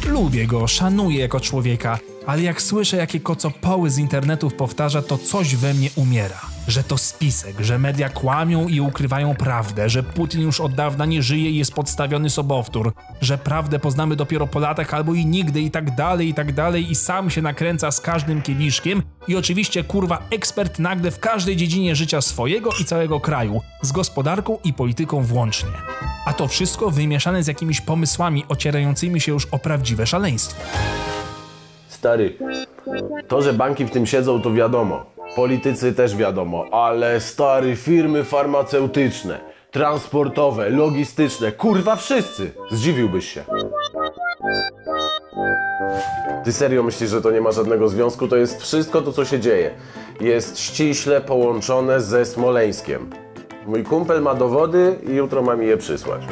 Lubię 0.06 0.46
go, 0.46 0.66
szanuję 0.66 1.18
jako 1.18 1.40
człowieka, 1.40 1.98
ale 2.26 2.42
jak 2.42 2.62
słyszę, 2.62 2.96
jakie 2.96 3.20
kocopoły 3.20 3.90
z 3.90 3.98
internetów 3.98 4.54
powtarza, 4.54 5.02
to 5.02 5.18
coś 5.18 5.56
we 5.56 5.74
mnie 5.74 5.90
umiera. 5.96 6.40
Że 6.68 6.84
to 6.84 6.98
spisek, 6.98 7.60
że 7.60 7.78
media 7.78 8.08
kłamią 8.08 8.68
i 8.68 8.80
ukrywają 8.80 9.34
prawdę, 9.34 9.88
że 9.88 10.02
Putin 10.02 10.40
już 10.40 10.60
od 10.60 10.74
dawna 10.74 11.06
nie 11.06 11.22
żyje 11.22 11.50
i 11.50 11.56
jest 11.56 11.74
podstawiony 11.74 12.30
sobowtór, 12.30 12.92
że 13.20 13.38
prawdę 13.38 13.78
poznamy 13.78 14.16
dopiero 14.16 14.46
po 14.46 14.58
latach 14.58 14.94
albo 14.94 15.14
i 15.14 15.26
nigdy 15.26 15.60
i 15.60 15.70
tak 15.70 15.94
dalej, 15.94 16.28
i 16.28 16.34
tak 16.34 16.52
dalej 16.52 16.90
i 16.90 16.94
sam 16.94 17.30
się 17.30 17.42
nakręca 17.42 17.90
z 17.90 18.00
każdym 18.00 18.42
kieliszkiem 18.42 19.02
i 19.28 19.36
oczywiście 19.36 19.84
kurwa 19.84 20.22
ekspert 20.30 20.78
nagle 20.78 21.10
w 21.10 21.20
każdej 21.20 21.56
dziedzinie 21.56 21.96
życia 21.96 22.20
swojego 22.20 22.70
i 22.80 22.84
całego 22.84 23.20
kraju, 23.20 23.60
z 23.82 23.92
gospodarką 23.92 24.58
i 24.64 24.72
polityką 24.72 25.22
włącznie. 25.22 25.70
A 26.26 26.32
to 26.32 26.48
wszystko 26.48 26.90
wymieszane 26.90 27.42
z 27.42 27.46
jakimiś 27.46 27.80
pomysłami 27.80 28.44
ocierającymi 28.48 29.20
się 29.20 29.32
już 29.32 29.46
o 29.46 29.58
prawdziwe 29.58 30.06
szaleństwo. 30.06 30.62
Stary, 32.06 32.38
to, 33.28 33.42
że 33.42 33.52
banki 33.52 33.84
w 33.84 33.90
tym 33.90 34.06
siedzą, 34.06 34.42
to 34.42 34.52
wiadomo. 34.52 35.04
Politycy 35.36 35.92
też 35.92 36.16
wiadomo, 36.16 36.64
ale 36.72 37.20
stary, 37.20 37.76
firmy 37.76 38.24
farmaceutyczne, 38.24 39.40
transportowe, 39.70 40.70
logistyczne, 40.70 41.52
kurwa 41.52 41.96
wszyscy. 41.96 42.50
Zdziwiłbyś 42.70 43.32
się. 43.32 43.44
Ty 46.44 46.52
serio 46.52 46.82
myślisz, 46.82 47.10
że 47.10 47.22
to 47.22 47.30
nie 47.30 47.40
ma 47.40 47.52
żadnego 47.52 47.88
związku? 47.88 48.28
To 48.28 48.36
jest 48.36 48.62
wszystko 48.62 49.02
to, 49.02 49.12
co 49.12 49.24
się 49.24 49.40
dzieje. 49.40 49.70
Jest 50.20 50.58
ściśle 50.58 51.20
połączone 51.20 52.00
ze 52.00 52.24
Smoleńskiem. 52.24 53.10
Mój 53.66 53.84
kumpel 53.84 54.22
ma 54.22 54.34
dowody 54.34 54.98
i 55.08 55.14
jutro 55.14 55.42
ma 55.42 55.56
mi 55.56 55.66
je 55.66 55.76
przysłać. 55.76 56.22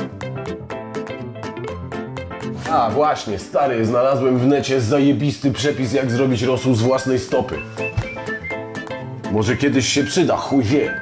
A 2.71 2.91
właśnie, 2.91 3.39
stary, 3.39 3.87
znalazłem 3.87 4.39
w 4.39 4.47
necie 4.47 4.81
zajebisty 4.81 5.53
przepis, 5.53 5.93
jak 5.93 6.11
zrobić 6.11 6.43
rosół 6.43 6.75
z 6.75 6.83
własnej 6.83 7.19
stopy. 7.19 7.57
Może 9.33 9.57
kiedyś 9.57 9.89
się 9.89 10.05
przyda, 10.05 10.37
chuj 10.37 10.65
wie. 10.65 11.01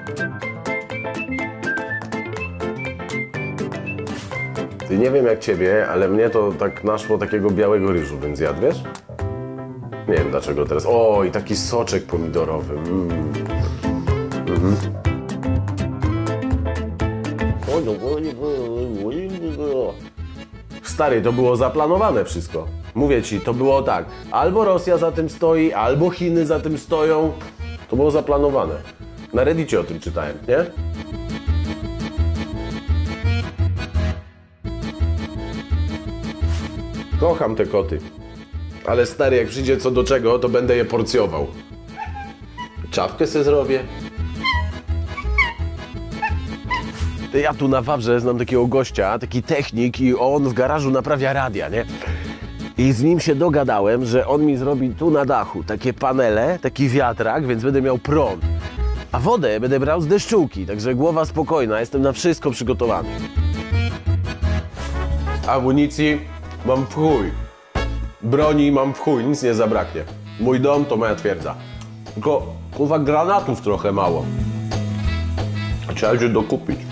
Ty 4.89 4.99
nie 4.99 5.11
wiem 5.11 5.27
jak 5.27 5.39
ciebie, 5.39 5.89
ale 5.89 6.09
mnie 6.09 6.31
to 6.31 6.53
tak 6.53 6.85
naszło 6.85 7.19
takiego 7.19 7.51
białego 7.51 7.93
ryżu, 7.93 8.19
więc 8.21 8.41
jadwiesz? 8.41 8.77
Nie 10.09 10.15
wiem 10.15 10.31
dlaczego 10.31 10.67
teraz. 10.67 10.87
O, 10.87 11.25
i 11.25 11.31
taki 11.31 11.57
soczek 11.57 12.05
pomidorowy. 12.05 12.75
Mm. 12.75 13.11
Mhm. 14.49 14.77
Stary, 21.03 21.23
to 21.23 21.33
było 21.33 21.57
zaplanowane 21.57 22.25
wszystko. 22.25 22.67
Mówię 22.95 23.23
ci, 23.23 23.41
to 23.41 23.55
było 23.55 23.83
tak. 23.83 24.07
Albo 24.31 24.65
Rosja 24.65 24.99
za 24.99 25.13
tym 25.13 25.31
stoi, 25.31 25.73
albo 25.73 26.11
Chiny 26.11 26.47
za 26.47 26.61
tym 26.61 26.79
stoją. 26.79 27.33
To 27.91 27.97
było 27.97 28.11
zaplanowane. 28.11 28.75
Na 29.33 29.45
Reddicie 29.45 29.81
o 29.81 29.85
tym 29.85 30.01
czytałem, 30.01 30.39
nie? 30.49 30.57
Kocham 37.21 37.57
te 37.57 37.67
koty. 37.67 38.01
Ale 38.87 39.07
stary, 39.07 39.37
jak 39.37 39.49
przyjdzie 39.49 39.77
co 39.77 39.91
do 39.91 40.05
czego, 40.05 40.39
to 40.39 40.49
będę 40.49 40.77
je 40.77 40.85
porcjował. 40.85 41.47
Czapkę 42.91 43.27
se 43.27 43.45
zrobię. 43.45 43.85
Ja 47.35 47.55
tu 47.55 47.69
na 47.69 47.81
Wawrze 47.83 48.21
znam 48.21 48.39
takiego 48.39 48.67
gościa, 48.67 49.19
taki 49.19 49.43
technik 49.43 50.01
i 50.01 50.15
on 50.15 50.49
w 50.49 50.53
garażu 50.53 50.91
naprawia 50.91 51.33
radia, 51.33 51.69
nie? 51.69 51.85
I 52.79 52.93
z 52.93 53.03
nim 53.03 53.21
się 53.21 53.35
dogadałem, 53.35 54.05
że 54.05 54.27
on 54.27 54.47
mi 54.47 54.57
zrobi 54.57 54.91
tu 54.91 55.11
na 55.11 55.25
dachu 55.25 55.65
takie 55.65 55.93
panele, 55.93 56.59
taki 56.59 56.89
wiatrak, 56.89 57.47
więc 57.47 57.63
będę 57.63 57.83
miał 57.83 57.99
prąd. 57.99 58.43
A 59.13 59.19
wodę 59.19 59.61
będę 59.61 59.81
brał 59.81 60.01
z 60.01 60.07
deszczułki, 60.07 60.67
także 60.67 60.95
głowa 60.95 61.25
spokojna, 61.25 61.81
jestem 61.81 62.03
na 62.03 62.13
wszystko 62.13 62.51
przygotowany. 62.51 63.09
Amunicji 65.47 66.21
mam 66.67 66.87
w 66.87 66.95
chuj. 66.95 67.31
Broni 68.23 68.73
mam 68.73 68.95
w 68.95 68.99
chuj, 68.99 69.25
nic 69.25 69.43
nie 69.43 69.55
zabraknie. 69.55 70.05
Mój 70.41 70.61
dom 70.61 70.85
to 70.85 70.97
moja 70.97 71.15
twierdza. 71.15 71.55
Tylko, 72.15 72.47
kurwa, 72.77 72.99
granatów 72.99 73.61
trochę 73.61 73.93
mało. 73.93 74.25
Trzeba 75.95 76.19
się 76.19 76.29
dokupić. 76.29 76.92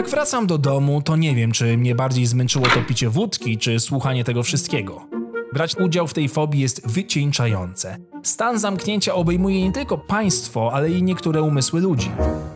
Jak 0.00 0.08
wracam 0.08 0.46
do 0.46 0.58
domu, 0.58 1.02
to 1.02 1.16
nie 1.16 1.34
wiem, 1.34 1.52
czy 1.52 1.78
mnie 1.78 1.94
bardziej 1.94 2.26
zmęczyło 2.26 2.66
to 2.66 2.82
picie 2.82 3.08
wódki, 3.08 3.58
czy 3.58 3.80
słuchanie 3.80 4.24
tego 4.24 4.42
wszystkiego. 4.42 5.06
Brać 5.52 5.76
udział 5.76 6.06
w 6.06 6.14
tej 6.14 6.28
fobii 6.28 6.60
jest 6.60 6.88
wycieńczające. 6.88 7.96
Stan 8.22 8.58
zamknięcia 8.58 9.14
obejmuje 9.14 9.62
nie 9.62 9.72
tylko 9.72 9.98
państwo, 9.98 10.70
ale 10.72 10.90
i 10.90 11.02
niektóre 11.02 11.42
umysły 11.42 11.80
ludzi. 11.80 12.10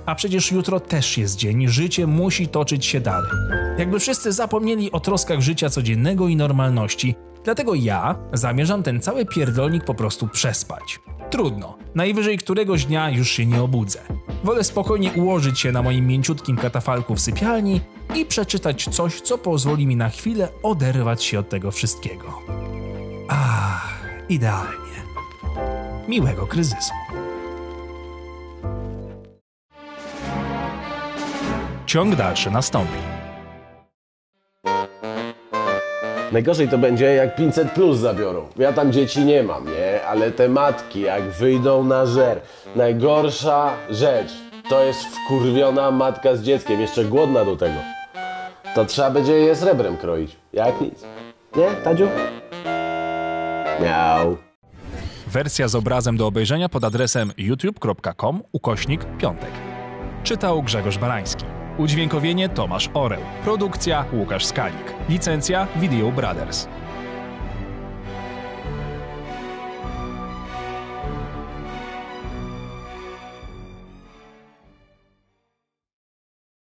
A 0.06 0.14
przecież 0.14 0.52
jutro 0.52 0.80
też 0.80 1.18
jest 1.18 1.36
dzień, 1.36 1.68
życie 1.68 2.06
musi 2.06 2.48
toczyć 2.48 2.86
się 2.86 3.00
dalej. 3.00 3.30
Jakby 3.78 4.00
wszyscy 4.00 4.32
zapomnieli 4.32 4.92
o 4.92 5.00
troskach 5.00 5.40
życia 5.40 5.70
codziennego 5.70 6.28
i 6.28 6.36
normalności, 6.36 7.14
dlatego 7.44 7.74
ja 7.74 8.18
zamierzam 8.32 8.82
ten 8.82 9.00
cały 9.00 9.26
pierdolnik 9.26 9.84
po 9.84 9.94
prostu 9.94 10.28
przespać. 10.28 11.00
Trudno, 11.34 11.78
najwyżej 11.94 12.38
któregoś 12.38 12.84
dnia 12.84 13.10
już 13.10 13.30
się 13.30 13.46
nie 13.46 13.62
obudzę. 13.62 13.98
Wolę 14.44 14.64
spokojnie 14.64 15.12
ułożyć 15.12 15.60
się 15.60 15.72
na 15.72 15.82
moim 15.82 16.06
mięciutkim 16.06 16.56
katafalku 16.56 17.14
w 17.14 17.20
sypialni 17.20 17.80
i 18.14 18.24
przeczytać 18.24 18.88
coś, 18.90 19.20
co 19.20 19.38
pozwoli 19.38 19.86
mi 19.86 19.96
na 19.96 20.08
chwilę 20.08 20.48
oderwać 20.62 21.24
się 21.24 21.38
od 21.38 21.48
tego 21.48 21.70
wszystkiego. 21.70 22.42
Ach, 23.28 24.04
idealnie. 24.28 24.96
Miłego 26.08 26.46
kryzysu. 26.46 26.92
Ciąg 31.86 32.16
dalszy 32.16 32.50
nastąpi. 32.50 33.13
Najgorzej 36.34 36.68
to 36.68 36.78
będzie, 36.78 37.14
jak 37.14 37.36
500 37.36 37.70
plus 37.70 37.98
zabiorą. 37.98 38.48
Ja 38.56 38.72
tam 38.72 38.92
dzieci 38.92 39.24
nie 39.24 39.42
mam, 39.42 39.64
nie? 39.66 40.06
Ale 40.06 40.30
te 40.30 40.48
matki, 40.48 41.00
jak 41.00 41.22
wyjdą 41.22 41.84
na 41.84 42.06
żer. 42.06 42.40
Najgorsza 42.76 43.72
rzecz 43.90 44.32
to 44.68 44.84
jest 44.84 45.00
wkurwiona 45.04 45.90
matka 45.90 46.36
z 46.36 46.42
dzieckiem, 46.42 46.80
jeszcze 46.80 47.04
głodna 47.04 47.44
do 47.44 47.56
tego. 47.56 47.74
To 48.74 48.84
trzeba 48.84 49.10
będzie 49.10 49.32
je 49.32 49.56
srebrem 49.56 49.96
kroić. 49.96 50.36
Jak 50.52 50.80
nic. 50.80 51.04
Nie, 51.56 51.66
Tadziu? 51.84 52.08
Miał. 53.82 54.36
Wersja 55.26 55.68
z 55.68 55.74
obrazem 55.74 56.16
do 56.16 56.26
obejrzenia 56.26 56.68
pod 56.68 56.84
adresem 56.84 57.32
youtube.com 57.36 58.42
ukośnik 58.52 59.04
piątek. 59.18 59.50
Czytał 60.22 60.62
Grzegorz 60.62 60.98
Barański. 60.98 61.53
Udźwiękowienie 61.78 62.48
Tomasz 62.48 62.90
Oreł. 62.94 63.20
Produkcja 63.44 64.04
Łukasz 64.12 64.44
Skalik. 64.46 64.94
Licencja 65.08 65.66
Video 65.76 66.12
Brothers. 66.12 66.68